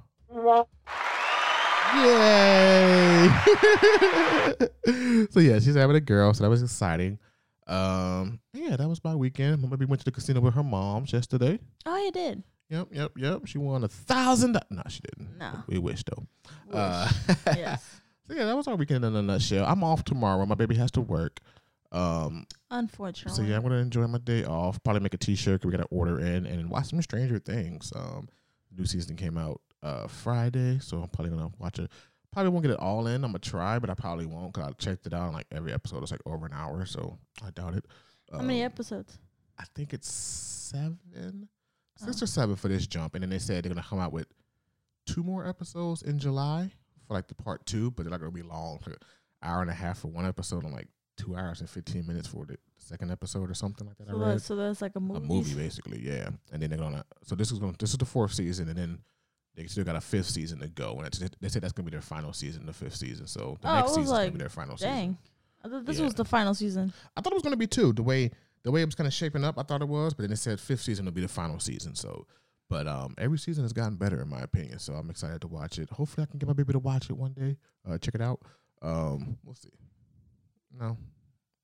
Yay! 1.96 3.30
so 5.32 5.40
yeah, 5.40 5.60
she's 5.60 5.76
having 5.76 5.96
a 5.96 6.02
girl, 6.02 6.34
so 6.34 6.44
that 6.44 6.50
was 6.50 6.62
exciting. 6.62 7.18
Um, 7.68 8.40
yeah, 8.54 8.76
that 8.76 8.88
was 8.90 9.02
my 9.04 9.16
weekend. 9.16 9.62
My 9.62 9.70
baby 9.70 9.86
went 9.86 10.02
to 10.02 10.06
the 10.06 10.12
casino 10.12 10.42
with 10.42 10.56
her 10.56 10.64
moms 10.64 11.14
yesterday. 11.14 11.58
oh 11.86 11.98
you 11.98 12.12
did. 12.12 12.44
Yep, 12.70 12.88
yep, 12.92 13.12
yep. 13.16 13.42
She 13.46 13.60
won 13.60 13.84
a 13.84 13.88
thousand. 13.88 14.58
No, 14.72 14.82
she 14.90 15.00
didn't. 15.02 15.38
No. 15.38 15.64
we 15.68 15.78
wish 15.78 16.04
though. 16.04 16.26
Uh, 16.76 17.10
yes. 17.56 18.02
So 18.28 18.34
yeah, 18.34 18.46
that 18.46 18.56
was 18.56 18.68
our 18.68 18.76
weekend 18.76 19.06
in 19.06 19.16
a 19.16 19.22
nutshell. 19.22 19.66
I'm 19.66 19.84
off 19.84 20.04
tomorrow. 20.04 20.46
My 20.46 20.56
baby 20.56 20.76
has 20.76 20.92
to 20.92 21.02
work. 21.02 21.40
Um, 21.92 22.46
Unfortunately. 22.72 23.36
so 23.36 23.48
yeah, 23.48 23.56
I'm 23.58 23.64
gonna 23.64 23.76
enjoy 23.78 24.06
my 24.08 24.18
day 24.18 24.44
off. 24.44 24.84
Probably 24.84 25.02
make 25.02 25.14
a 25.14 25.18
T-shirt. 25.18 25.62
'cause 25.62 25.66
we 25.66 25.72
gotta 25.72 25.88
order 25.90 26.20
in 26.20 26.46
and 26.46 26.70
watch 26.70 26.88
some 26.90 27.02
Stranger 27.02 27.40
Things. 27.40 27.92
Um, 27.96 28.28
new 28.76 28.86
season 28.86 29.16
came 29.16 29.38
out 29.38 29.62
uh 29.84 30.08
Friday, 30.08 30.80
so 30.80 31.02
I'm 31.04 31.10
probably 31.10 31.32
gonna 31.36 31.52
watch 31.60 31.80
it. 31.80 31.90
Probably 32.32 32.50
won't 32.50 32.64
get 32.64 32.72
it 32.72 32.80
all 32.80 33.08
in. 33.08 33.24
I'm 33.24 33.30
gonna 33.32 33.40
try, 33.40 33.80
but 33.80 33.90
I 33.90 33.94
probably 33.94 34.26
won't 34.26 34.54
because 34.54 34.70
I 34.70 34.74
checked 34.74 35.06
it 35.08 35.14
out. 35.14 35.32
Like 35.32 35.48
every 35.52 35.72
episode 35.72 36.04
is 36.04 36.12
like 36.12 36.22
over 36.26 36.46
an 36.46 36.54
hour, 36.54 36.86
so 36.86 37.18
I 37.46 37.52
doubt 37.52 37.76
it. 37.76 37.86
How 38.32 38.42
many 38.42 38.62
Um, 38.64 38.66
episodes? 38.72 39.20
I 39.58 39.64
think 39.76 39.94
it's 39.94 40.12
seven, 40.12 41.48
six 41.98 42.22
Oh. 42.22 42.24
or 42.26 42.28
seven 42.28 42.56
for 42.58 42.68
this 42.68 42.88
jump, 42.88 43.14
and 43.16 43.22
then 43.24 43.30
they 43.30 43.40
said 43.40 43.64
they're 43.64 43.70
gonna 43.74 43.88
come 43.88 44.00
out 44.00 44.12
with 44.12 44.28
two 45.06 45.24
more 45.24 45.48
episodes 45.48 46.02
in 46.02 46.20
July 46.20 46.72
for 47.08 47.14
like 47.14 47.28
the 47.28 47.36
part 47.36 47.66
two, 47.66 47.92
but 47.92 48.04
they're 48.04 48.12
not 48.12 48.20
gonna 48.20 48.32
be 48.32 48.42
long, 48.44 48.80
like 48.86 48.96
an 48.96 49.02
hour 49.44 49.62
and 49.62 49.70
a 49.70 49.74
half 49.74 50.00
for 50.00 50.08
one 50.10 50.26
episode, 50.26 50.64
and 50.64 50.74
like 50.74 50.88
two 51.18 51.36
hours 51.36 51.62
and 51.62 51.70
fifteen 51.70 52.06
minutes 52.06 52.28
for 52.28 52.46
the 52.46 52.58
second 52.78 53.12
episode 53.12 53.50
or 53.50 53.54
something 53.54 53.88
like 53.88 53.98
that. 53.98 54.08
So 54.10 54.16
I 54.16 54.20
read 54.20 54.36
that's, 54.36 54.46
so 54.46 54.56
that's 54.56 54.82
like 54.82 54.96
a 54.96 55.00
movie. 55.00 55.20
a 55.24 55.28
movie 55.28 55.54
basically, 55.56 56.00
yeah. 56.02 56.30
And 56.52 56.62
then 56.62 56.70
they're 56.70 56.80
gonna. 56.80 57.06
So 57.24 57.36
this 57.36 57.52
is 57.52 57.60
going. 57.60 57.74
to 57.74 57.78
This 57.78 57.92
is 57.92 57.98
the 57.98 58.06
fourth 58.06 58.34
season, 58.34 58.68
and 58.70 58.78
then 58.78 59.00
they 59.56 59.68
still 59.68 59.84
got 59.86 59.96
a 59.96 60.02
fifth 60.02 60.28
season 60.30 60.60
to 60.60 60.68
go. 60.68 60.96
And 60.98 61.08
it's, 61.08 61.20
they 61.40 61.48
said 61.50 61.62
that's 61.62 61.74
gonna 61.74 61.86
be 61.86 61.92
their 61.92 62.02
final 62.02 62.34
season, 62.34 62.66
the 62.66 62.74
fifth 62.74 62.96
season. 62.96 63.28
So 63.28 63.58
the 63.62 63.70
Oh, 63.72 63.76
next 63.76 63.96
season 63.96 64.16
gonna 64.16 64.32
be 64.32 64.38
their 64.40 64.50
final 64.50 64.78
season. 64.78 64.92
Dang. 64.94 65.18
I 65.64 65.80
this 65.80 65.98
Yeah. 65.98 66.04
was 66.06 66.14
the 66.14 66.26
final 66.26 66.54
season. 66.54 66.94
I 67.16 67.22
thought 67.22 67.32
it 67.32 67.36
was 67.36 67.44
gonna 67.44 67.56
be 67.58 67.68
two. 67.68 67.94
The 67.94 68.04
way 68.04 68.32
the 68.64 68.72
way 68.72 68.82
it 68.82 68.86
was 68.86 68.96
kind 68.96 69.08
of 69.08 69.14
shaping 69.14 69.44
up, 69.44 69.58
I 69.60 69.64
thought 69.64 69.82
it 69.82 69.88
was, 69.88 70.14
but 70.16 70.24
then 70.24 70.32
it 70.32 70.38
said 70.38 70.60
fifth 70.60 70.82
season 70.82 71.06
will 71.06 71.12
be 71.12 71.22
the 71.22 71.28
final 71.28 71.60
season. 71.60 71.94
So, 71.96 72.26
but 72.70 72.88
um, 72.88 73.14
every 73.18 73.38
season 73.38 73.64
has 73.64 73.74
gotten 73.74 73.96
better 73.96 74.22
in 74.22 74.30
my 74.30 74.42
opinion. 74.42 74.80
So 74.80 74.94
I'm 74.94 75.10
excited 75.10 75.42
to 75.42 75.48
watch 75.48 75.80
it. 75.80 75.90
Hopefully, 75.90 76.26
I 76.28 76.30
can 76.30 76.40
get 76.40 76.48
my 76.48 76.54
baby 76.54 76.74
to 76.74 76.80
watch 76.80 77.10
it 77.10 77.18
one 77.18 77.34
day. 77.34 77.58
Uh, 77.88 77.98
check 77.98 78.16
it 78.16 78.22
out. 78.22 78.42
Um, 78.82 79.38
we'll 79.44 79.56
see. 79.56 79.70
No, 80.78 80.98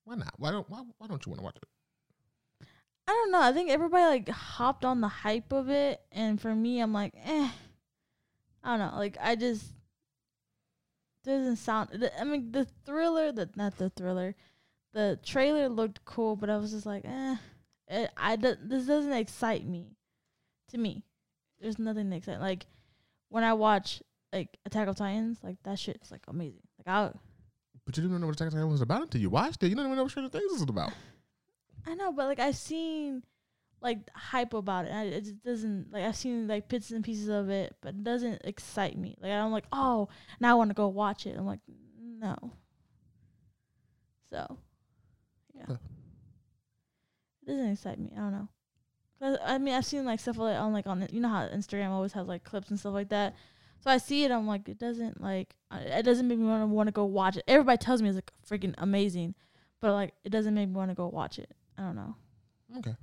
why 0.06 0.15
not? 0.15 0.34
Why 0.38 0.52
don't 0.52 0.69
Why, 0.69 0.82
why 0.98 1.07
don't 1.07 1.26
you 1.26 1.32
want 1.32 1.40
to 1.40 1.45
watch 1.45 1.57
it? 1.57 2.68
I 3.07 3.11
don't 3.11 3.32
know. 3.32 3.41
I 3.41 3.52
think 3.52 3.69
everybody 3.69 4.06
like 4.06 4.30
hopped 4.30 4.86
on 4.86 5.02
the 5.02 5.07
hype 5.07 5.52
of 5.52 5.69
it, 5.69 6.02
and 6.11 6.40
for 6.40 6.53
me, 6.53 6.80
I'm 6.80 6.94
like, 6.94 7.14
eh. 7.26 7.49
I 8.64 8.78
don't 8.78 8.91
know. 8.91 8.98
Like 8.98 9.18
I 9.19 9.36
just 9.36 9.65
doesn't 11.23 11.57
sound. 11.57 12.10
I 12.19 12.23
mean, 12.23 12.52
the 12.52 12.65
thriller, 12.86 13.32
the 13.32 13.49
not 13.56 13.78
the 13.78 13.90
thriller, 13.90 14.36
the 14.94 15.19
trailer 15.26 15.68
looked 15.68 16.06
cool, 16.06 16.36
but 16.36 16.49
I 16.49 16.57
was 16.57 16.72
just 16.72 16.86
like, 16.86 17.03
eh. 17.06 17.36
It, 17.88 18.10
I 18.15 18.36
this 18.38 18.86
doesn't 18.86 19.11
excite 19.11 19.65
me. 19.65 19.98
To 20.72 20.77
me, 20.77 21.03
there's 21.60 21.77
nothing 21.80 22.11
excite. 22.14 22.39
Like 22.39 22.65
when 23.30 23.43
I 23.43 23.53
watch 23.53 24.02
like 24.34 24.57
Attack 24.65 24.88
of 24.88 24.95
Titans, 24.95 25.39
like 25.43 25.57
that 25.64 25.77
shit's 25.80 26.11
like 26.11 26.22
amazing. 26.27 26.61
Like 26.77 26.88
I, 26.93 27.11
But 27.85 27.98
you 27.98 28.03
didn't 28.03 28.11
even 28.11 28.22
know 28.22 28.27
what 28.27 28.35
Attack 28.35 28.48
of 28.48 28.53
Titans 28.53 28.72
was 28.72 28.81
about 28.81 29.02
until 29.03 29.22
you 29.22 29.30
watched 29.30 29.61
it. 29.64 29.68
You 29.68 29.76
didn't 29.76 29.88
even 29.88 29.98
know 29.98 30.03
what 30.03 30.11
Stranger 30.11 30.30
Things 30.30 30.52
was 30.52 30.61
about. 30.61 30.93
I 31.85 31.95
know, 31.95 32.11
but 32.14 32.27
like 32.27 32.39
I've 32.39 32.56
seen 32.56 33.23
like 33.81 33.98
hype 34.15 34.53
about 34.53 34.85
it. 34.85 34.91
And 34.91 35.14
it 35.14 35.22
just 35.23 35.43
doesn't 35.43 35.91
like 35.91 36.03
I've 36.06 36.15
seen 36.15 36.48
like 36.48 36.69
bits 36.69 36.91
and 36.91 37.03
pieces 37.03 37.27
of 37.27 37.49
it, 37.49 37.76
but 37.81 37.89
it 37.95 38.03
doesn't 38.03 38.41
excite 38.45 38.98
me. 38.98 39.18
Like 39.19 39.31
I'm 39.31 39.52
like, 39.52 39.65
oh, 39.73 40.07
now 40.39 40.52
I 40.52 40.53
want 40.53 40.69
to 40.69 40.76
go 40.76 40.88
watch 40.88 41.26
it. 41.26 41.35
I'm 41.38 41.45
like, 41.45 41.60
no. 41.99 42.35
So, 44.31 44.57
yeah, 45.53 45.64
Okay. 45.64 45.73
it 47.41 47.48
doesn't 47.48 47.72
excite 47.72 47.99
me. 47.99 48.14
I 48.15 48.19
don't 48.19 48.31
know. 48.31 48.48
'Cause, 49.22 49.38
I 49.45 49.60
mean, 49.60 49.76
I've 49.76 49.85
seen 49.85 50.03
like 50.03 50.19
stuff 50.19 50.38
like 50.38 50.57
on 50.57 50.73
like 50.73 50.88
on 50.88 51.07
you 51.11 51.22
know 51.22 51.30
how 51.30 51.48
Instagram 51.48 51.89
always 51.89 52.11
has 52.14 52.27
like 52.27 52.43
clips 52.43 52.69
and 52.72 52.80
stuff 52.80 52.93
like 52.93 53.10
that. 53.10 53.35
So 53.81 53.91
I 53.91 53.98
see 53.98 54.23
it. 54.23 54.31
I'm 54.31 54.48
like, 54.48 54.68
it 54.68 54.80
doesn't 54.80 55.22
like 55.22 55.56
it 55.72 56.03
doesn't 56.03 56.27
make 56.27 56.39
me 56.39 56.45
want 56.45 56.64
to 56.64 56.68
want 56.68 56.88
to 56.88 56.91
go 56.91 57.06
watch 57.06 57.38
it. 57.38 57.43
Everybody 57.48 57.77
tells 57.77 58.02
me 58.02 58.10
it's 58.10 58.15
like 58.15 58.31
freaking 58.49 58.73
amazing, 58.80 59.35
but 59.80 59.93
like 59.93 60.14
it 60.23 60.30
doesn't 60.31 60.56
make 60.56 60.69
me 60.69 60.76
want 60.76 60.89
to 60.89 60.95
go 60.95 61.07
watch 61.07 61.38
it. 61.38 61.53
I 61.77 61.84
don't 61.84 61.95
know. 61.95 62.15
Okay. 62.80 62.95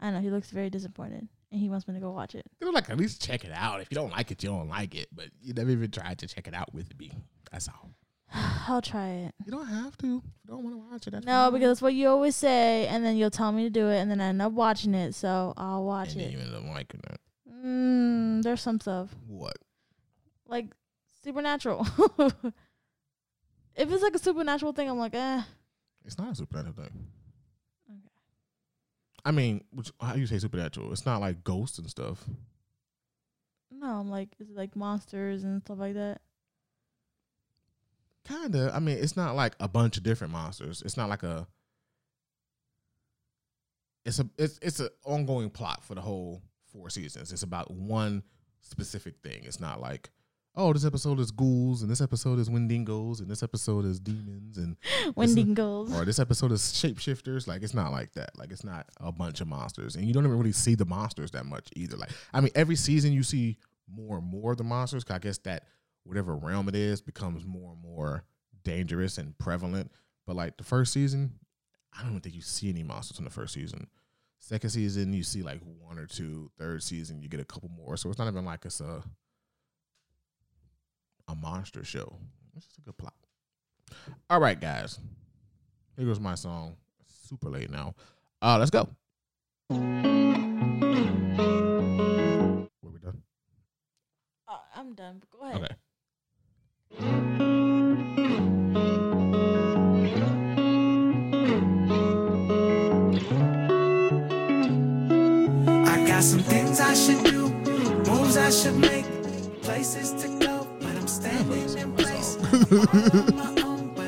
I 0.00 0.10
know. 0.12 0.20
He 0.20 0.30
looks 0.30 0.50
very 0.50 0.70
disappointed, 0.70 1.26
and 1.50 1.60
he 1.60 1.68
wants 1.68 1.88
me 1.88 1.94
to 1.94 2.00
go 2.00 2.12
watch 2.12 2.36
it. 2.36 2.46
You 2.60 2.66
know, 2.68 2.72
like 2.72 2.88
at 2.88 2.96
least 2.96 3.20
check 3.20 3.44
it 3.44 3.50
out. 3.52 3.80
If 3.80 3.88
you 3.90 3.96
don't 3.96 4.12
like 4.12 4.30
it, 4.30 4.42
you 4.44 4.48
don't 4.48 4.68
like 4.68 4.94
it. 4.94 5.08
But 5.12 5.30
you 5.42 5.54
never 5.54 5.70
even 5.70 5.90
tried 5.90 6.18
to 6.18 6.28
check 6.28 6.46
it 6.46 6.54
out 6.54 6.72
with 6.72 6.96
me. 6.98 7.10
That's 7.50 7.68
all. 7.68 7.90
I'll 8.68 8.82
try 8.82 9.08
it. 9.08 9.34
You 9.44 9.52
don't 9.52 9.66
have 9.66 9.96
to. 9.98 10.06
You 10.06 10.22
don't 10.46 10.62
want 10.62 10.74
to 10.76 10.90
watch 10.90 11.06
it, 11.06 11.10
that's 11.10 11.24
No, 11.26 11.32
fine. 11.32 11.52
because 11.54 11.68
that's 11.70 11.82
what 11.82 11.94
you 11.94 12.08
always 12.08 12.36
say, 12.36 12.86
and 12.86 13.04
then 13.04 13.16
you'll 13.16 13.30
tell 13.30 13.52
me 13.52 13.64
to 13.64 13.70
do 13.70 13.88
it, 13.88 13.98
and 13.98 14.10
then 14.10 14.20
I 14.20 14.26
end 14.28 14.42
up 14.42 14.52
watching 14.52 14.94
it. 14.94 15.14
So 15.14 15.54
I'll 15.56 15.84
watch 15.84 16.12
and 16.12 16.20
it. 16.22 16.32
you 16.32 16.38
end 16.38 16.54
up 16.54 16.64
liking 16.64 17.00
it. 17.10 17.20
Mm, 17.64 18.42
there's 18.42 18.60
some 18.60 18.78
stuff 18.80 19.08
What? 19.26 19.56
like 20.46 20.66
supernatural. 21.24 21.86
if 23.74 23.90
it's 23.92 24.02
like 24.02 24.14
a 24.14 24.18
supernatural 24.18 24.72
thing, 24.72 24.88
I'm 24.88 24.98
like, 24.98 25.14
eh. 25.14 25.42
It's 26.04 26.18
not 26.18 26.32
a 26.32 26.34
supernatural 26.34 26.74
thing. 26.74 27.06
Okay. 27.90 28.08
I 29.24 29.30
mean, 29.32 29.64
which, 29.72 29.90
how 30.00 30.12
do 30.14 30.20
you 30.20 30.26
say 30.26 30.38
supernatural? 30.38 30.92
It's 30.92 31.04
not 31.06 31.20
like 31.20 31.42
ghosts 31.44 31.78
and 31.78 31.88
stuff. 31.90 32.24
No, 33.70 33.86
I'm 33.86 34.10
like, 34.10 34.30
is 34.40 34.48
it 34.50 34.56
like 34.56 34.74
monsters 34.76 35.44
and 35.44 35.60
stuff 35.62 35.78
like 35.78 35.94
that. 35.94 36.20
Kinda. 38.28 38.70
I 38.74 38.78
mean, 38.78 38.98
it's 38.98 39.16
not 39.16 39.34
like 39.34 39.54
a 39.58 39.66
bunch 39.68 39.96
of 39.96 40.02
different 40.02 40.32
monsters. 40.32 40.82
It's 40.84 40.96
not 40.96 41.08
like 41.08 41.22
a. 41.22 41.46
It's 44.04 44.18
a 44.18 44.28
it's 44.38 44.58
it's 44.62 44.80
an 44.80 44.88
ongoing 45.04 45.50
plot 45.50 45.84
for 45.84 45.94
the 45.94 46.00
whole 46.00 46.42
four 46.72 46.88
seasons. 46.90 47.32
It's 47.32 47.42
about 47.42 47.70
one 47.70 48.22
specific 48.60 49.14
thing. 49.22 49.42
It's 49.44 49.60
not 49.60 49.80
like, 49.80 50.10
oh, 50.56 50.72
this 50.72 50.84
episode 50.86 51.20
is 51.20 51.30
ghouls 51.30 51.82
and 51.82 51.90
this 51.90 52.00
episode 52.00 52.38
is 52.38 52.48
Wendigos 52.48 53.20
and 53.20 53.28
this 53.30 53.42
episode 53.42 53.84
is 53.84 54.00
demons 54.00 54.56
and 54.56 54.76
Wendigos. 55.14 55.92
or 55.94 56.04
this 56.04 56.18
episode 56.18 56.52
is 56.52 56.60
shapeshifters. 56.62 57.46
Like 57.46 57.62
it's 57.62 57.74
not 57.74 57.92
like 57.92 58.12
that. 58.14 58.30
Like 58.38 58.50
it's 58.52 58.64
not 58.64 58.86
a 59.00 59.12
bunch 59.12 59.40
of 59.40 59.48
monsters, 59.48 59.96
and 59.96 60.06
you 60.06 60.14
don't 60.14 60.24
even 60.24 60.38
really 60.38 60.52
see 60.52 60.74
the 60.74 60.86
monsters 60.86 61.30
that 61.32 61.44
much 61.44 61.68
either. 61.76 61.96
Like 61.96 62.10
I 62.32 62.40
mean, 62.40 62.52
every 62.54 62.76
season 62.76 63.12
you 63.12 63.22
see 63.22 63.58
more 63.90 64.18
and 64.18 64.26
more 64.26 64.52
of 64.52 64.58
the 64.58 64.64
monsters. 64.64 65.04
'cause 65.04 65.16
I 65.16 65.18
guess 65.18 65.38
that 65.38 65.64
whatever 66.08 66.34
realm 66.34 66.68
it 66.68 66.74
is 66.74 67.02
becomes 67.02 67.44
more 67.44 67.72
and 67.72 67.82
more 67.82 68.24
dangerous 68.64 69.18
and 69.18 69.36
prevalent. 69.38 69.92
But 70.26 70.36
like 70.36 70.56
the 70.56 70.64
first 70.64 70.92
season, 70.92 71.34
I 71.96 72.02
don't 72.02 72.20
think 72.20 72.34
you 72.34 72.40
see 72.40 72.70
any 72.70 72.82
monsters 72.82 73.18
in 73.18 73.24
the 73.24 73.30
first 73.30 73.52
season. 73.52 73.88
Second 74.38 74.70
season, 74.70 75.12
you 75.12 75.22
see 75.22 75.42
like 75.42 75.60
one 75.80 75.98
or 75.98 76.06
two. 76.06 76.50
Third 76.58 76.82
season, 76.82 77.20
you 77.20 77.28
get 77.28 77.40
a 77.40 77.44
couple 77.44 77.68
more. 77.68 77.96
So 77.96 78.08
it's 78.08 78.18
not 78.18 78.28
even 78.28 78.44
like 78.44 78.64
it's 78.64 78.80
a 78.80 79.02
a 81.28 81.34
monster 81.34 81.84
show. 81.84 82.16
It's 82.56 82.64
just 82.66 82.78
a 82.78 82.80
good 82.80 82.96
plot. 82.96 83.14
All 84.30 84.40
right, 84.40 84.58
guys. 84.58 84.98
Here 85.96 86.06
goes 86.06 86.20
my 86.20 86.34
song. 86.34 86.76
Super 87.28 87.50
late 87.50 87.70
now. 87.70 87.94
Uh, 88.40 88.56
let's 88.58 88.70
go. 88.70 88.88
Were 89.68 89.76
we 92.90 92.98
done? 92.98 93.22
Uh, 94.48 94.58
I'm 94.74 94.94
done. 94.94 95.20
But 95.20 95.30
go 95.30 95.44
ahead. 95.44 95.56
Okay. 95.64 95.74
I 96.96 97.02
got 106.06 106.22
some 106.22 106.40
things 106.40 106.80
I 106.80 106.94
should 106.94 107.24
do, 107.24 107.48
moves 108.10 108.36
I 108.36 108.50
should 108.50 108.76
make, 108.78 109.04
places 109.62 110.12
to 110.22 110.28
go, 110.38 110.66
but 110.80 110.96
I'm 110.96 111.06
standing 111.06 111.78
in 111.78 111.92
place. 111.92 112.36
on 112.36 113.36
my 113.36 113.62
own, 113.62 113.94
but 113.94 114.06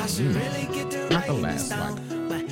I 0.00 0.06
should 0.06 0.34
really 0.34 0.68
get 0.72 0.90
to 0.92 1.08
Not 1.10 1.26
the 1.26 1.32
last, 1.32 1.70
like, 2.30 2.46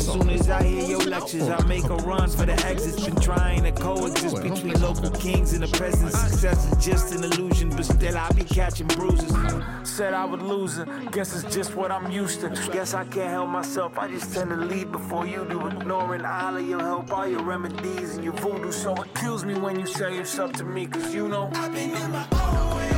As 0.00 0.06
soon 0.06 0.30
as 0.30 0.48
I 0.48 0.62
hear 0.62 0.82
your 0.82 1.04
lectures, 1.04 1.46
I 1.50 1.62
make 1.66 1.84
a 1.84 1.96
run 1.96 2.30
for 2.30 2.46
the 2.46 2.54
exits. 2.64 3.04
Been 3.04 3.16
trying 3.16 3.64
to 3.64 3.72
coexist 3.72 4.42
between 4.42 4.80
local 4.80 5.10
kings 5.10 5.52
and 5.52 5.62
the 5.62 5.68
present. 5.76 6.10
Success 6.12 6.72
is 6.72 6.82
just 6.82 7.14
an 7.14 7.22
illusion, 7.22 7.68
but 7.68 7.84
still 7.84 8.16
I 8.16 8.30
be 8.30 8.44
catching 8.44 8.86
bruises. 8.86 9.30
Said 9.82 10.14
I 10.14 10.24
would 10.24 10.40
lose 10.40 10.78
it, 10.78 10.88
guess 11.12 11.36
it's 11.36 11.54
just 11.54 11.74
what 11.74 11.92
I'm 11.92 12.10
used 12.10 12.40
to. 12.40 12.48
Guess 12.72 12.94
I 12.94 13.04
can't 13.04 13.28
help 13.28 13.50
myself, 13.50 13.98
I 13.98 14.08
just 14.08 14.32
tend 14.32 14.48
to 14.48 14.56
lead 14.56 14.90
before 14.90 15.26
you 15.26 15.44
do. 15.50 15.66
Ignoring 15.66 16.24
all 16.24 16.56
of 16.56 16.66
your 16.66 16.80
help, 16.80 17.12
all 17.12 17.28
your 17.28 17.42
remedies 17.42 18.14
and 18.14 18.24
your 18.24 18.32
voodoo. 18.32 18.72
So 18.72 18.94
kills 19.20 19.44
me 19.44 19.52
when 19.52 19.78
you 19.78 19.86
say 19.86 20.16
it's 20.16 20.38
up 20.38 20.54
to 20.54 20.64
me, 20.64 20.86
cause 20.86 21.14
you 21.14 21.28
know. 21.28 21.50
I've 21.52 21.74
been 21.74 21.90
in 21.90 22.10
my 22.10 22.26
own 22.32 22.76
way. 22.78 22.89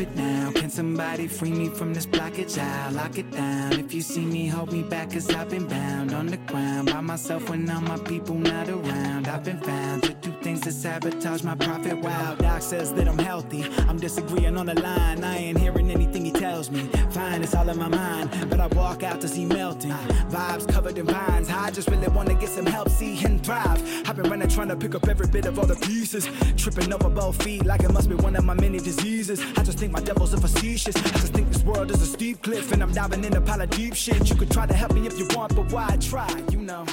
It 0.00 0.14
now. 0.14 0.52
Can 0.52 0.70
somebody 0.70 1.26
free 1.26 1.50
me 1.50 1.68
from 1.70 1.92
this 1.92 2.06
blockage? 2.06 2.56
I'll 2.56 2.92
lock 2.92 3.18
it 3.18 3.32
down. 3.32 3.72
If 3.72 3.92
you 3.92 4.00
see 4.00 4.24
me, 4.24 4.46
hold 4.46 4.72
me 4.72 4.84
back, 4.84 5.10
cause 5.10 5.28
I've 5.34 5.50
been 5.50 5.66
bound 5.66 6.12
on 6.12 6.26
the 6.26 6.36
ground 6.36 6.92
by 6.92 7.00
myself 7.00 7.50
when 7.50 7.68
all 7.68 7.80
my 7.80 7.98
people 7.98 8.36
not 8.36 8.68
around. 8.68 9.26
I've 9.26 9.42
been 9.42 9.60
found 9.60 10.04
to 10.04 10.14
do 10.14 10.27
things 10.58 10.74
to 10.74 10.80
sabotage 10.80 11.42
my 11.42 11.54
profit. 11.54 11.98
Wow, 11.98 12.34
Doc 12.34 12.62
says 12.62 12.92
that 12.94 13.08
I'm 13.08 13.18
healthy. 13.18 13.64
I'm 13.88 13.98
disagreeing 13.98 14.56
on 14.56 14.66
the 14.66 14.74
line. 14.74 15.24
I 15.24 15.36
ain't 15.36 15.58
hearing 15.58 15.90
anything 15.90 16.24
he 16.24 16.30
tells 16.30 16.70
me. 16.70 16.88
Fine, 17.10 17.42
it's 17.42 17.54
all 17.54 17.68
in 17.68 17.78
my 17.78 17.88
mind. 17.88 18.30
But 18.50 18.60
I 18.60 18.66
walk 18.68 19.02
out 19.02 19.20
to 19.22 19.28
see 19.28 19.44
melting. 19.44 19.90
Vibes 20.30 20.70
covered 20.70 20.98
in 20.98 21.06
vines. 21.06 21.48
I 21.50 21.70
just 21.70 21.88
really 21.88 22.08
wanna 22.08 22.34
get 22.34 22.48
some 22.48 22.66
help, 22.66 22.88
see 22.88 23.24
and 23.24 23.44
thrive. 23.44 23.82
I've 24.06 24.16
been 24.16 24.30
running 24.30 24.48
trying 24.48 24.68
to 24.68 24.76
pick 24.76 24.94
up 24.94 25.08
every 25.08 25.28
bit 25.28 25.46
of 25.46 25.58
all 25.58 25.66
the 25.66 25.76
pieces. 25.76 26.28
Tripping 26.56 26.92
over 26.92 27.08
both 27.08 27.42
feet 27.42 27.64
like 27.64 27.82
it 27.82 27.92
must 27.92 28.08
be 28.08 28.14
one 28.14 28.36
of 28.36 28.44
my 28.44 28.54
many 28.54 28.78
diseases. 28.78 29.40
I 29.56 29.62
just 29.62 29.78
think 29.78 29.92
my 29.92 30.00
devil's 30.00 30.34
are 30.34 30.40
facetious. 30.40 30.96
I 30.96 31.18
just 31.22 31.32
think 31.32 31.48
this 31.48 31.62
world 31.62 31.90
is 31.90 32.02
a 32.02 32.06
steep 32.06 32.42
cliff 32.42 32.72
and 32.72 32.82
I'm 32.82 32.92
diving 32.92 33.24
in 33.24 33.36
a 33.36 33.40
pile 33.40 33.60
of 33.60 33.70
deep 33.70 33.94
shit. 33.94 34.28
You 34.28 34.36
could 34.36 34.50
try 34.50 34.66
to 34.66 34.74
help 34.74 34.92
me 34.92 35.06
if 35.06 35.18
you 35.18 35.26
want, 35.34 35.54
but 35.54 35.70
why 35.72 35.96
try? 36.00 36.28
You 36.50 36.58
know. 36.58 36.86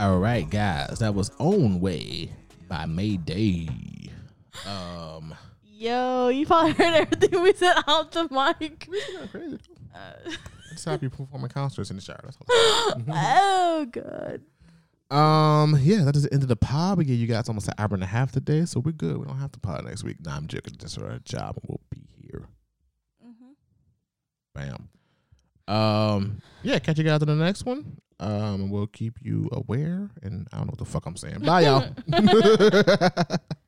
All 0.00 0.20
right, 0.20 0.48
guys. 0.48 1.00
That 1.00 1.12
was 1.12 1.32
Own 1.40 1.80
Way 1.80 2.30
by 2.68 2.86
Mayday. 2.86 3.68
Um, 4.64 5.34
Yo, 5.64 6.28
you 6.28 6.46
probably 6.46 6.70
heard 6.72 6.94
everything 6.94 7.42
we 7.42 7.52
said 7.52 7.74
out 7.88 8.12
the 8.12 8.28
mic. 8.30 8.88
crazy. 9.32 9.58
That's 10.70 10.84
how 10.84 10.96
you 11.02 11.10
performing 11.10 11.50
concerts 11.50 11.90
in 11.90 11.96
the 11.96 12.02
shower. 12.02 12.20
That's 12.22 12.36
all. 12.36 12.46
oh 13.10 13.86
god. 13.90 14.42
Um, 15.10 15.76
yeah, 15.82 16.04
that 16.04 16.14
is 16.14 16.22
the 16.22 16.32
end 16.32 16.42
of 16.44 16.48
the 16.48 16.54
pod. 16.54 16.98
We 16.98 17.04
gave 17.04 17.18
you 17.18 17.26
guys 17.26 17.48
almost 17.48 17.66
an 17.66 17.74
hour 17.76 17.88
and 17.90 18.02
a 18.04 18.06
half 18.06 18.30
today, 18.30 18.66
so 18.66 18.78
we're 18.78 18.92
good. 18.92 19.16
We 19.16 19.24
don't 19.24 19.38
have 19.38 19.50
to 19.52 19.58
pod 19.58 19.84
next 19.84 20.04
week. 20.04 20.24
Nah, 20.24 20.36
I'm 20.36 20.46
joking. 20.46 20.74
Just 20.78 20.96
our 21.00 21.18
job, 21.24 21.56
and 21.56 21.64
we'll 21.66 21.80
be 21.90 22.02
here. 22.22 22.46
Bam. 24.54 24.88
Um, 25.66 26.40
yeah, 26.62 26.78
catch 26.78 26.98
you 26.98 27.04
guys 27.04 27.20
in 27.20 27.26
the 27.26 27.34
next 27.34 27.64
one. 27.66 27.96
Um, 28.20 28.70
we'll 28.70 28.86
keep 28.86 29.14
you 29.22 29.48
aware. 29.52 30.10
And 30.22 30.48
I 30.52 30.58
don't 30.58 30.66
know 30.66 30.70
what 30.72 30.78
the 30.78 30.84
fuck 30.84 31.06
I'm 31.06 31.16
saying. 31.16 31.40
Bye, 31.40 31.62
y'all. 31.62 31.88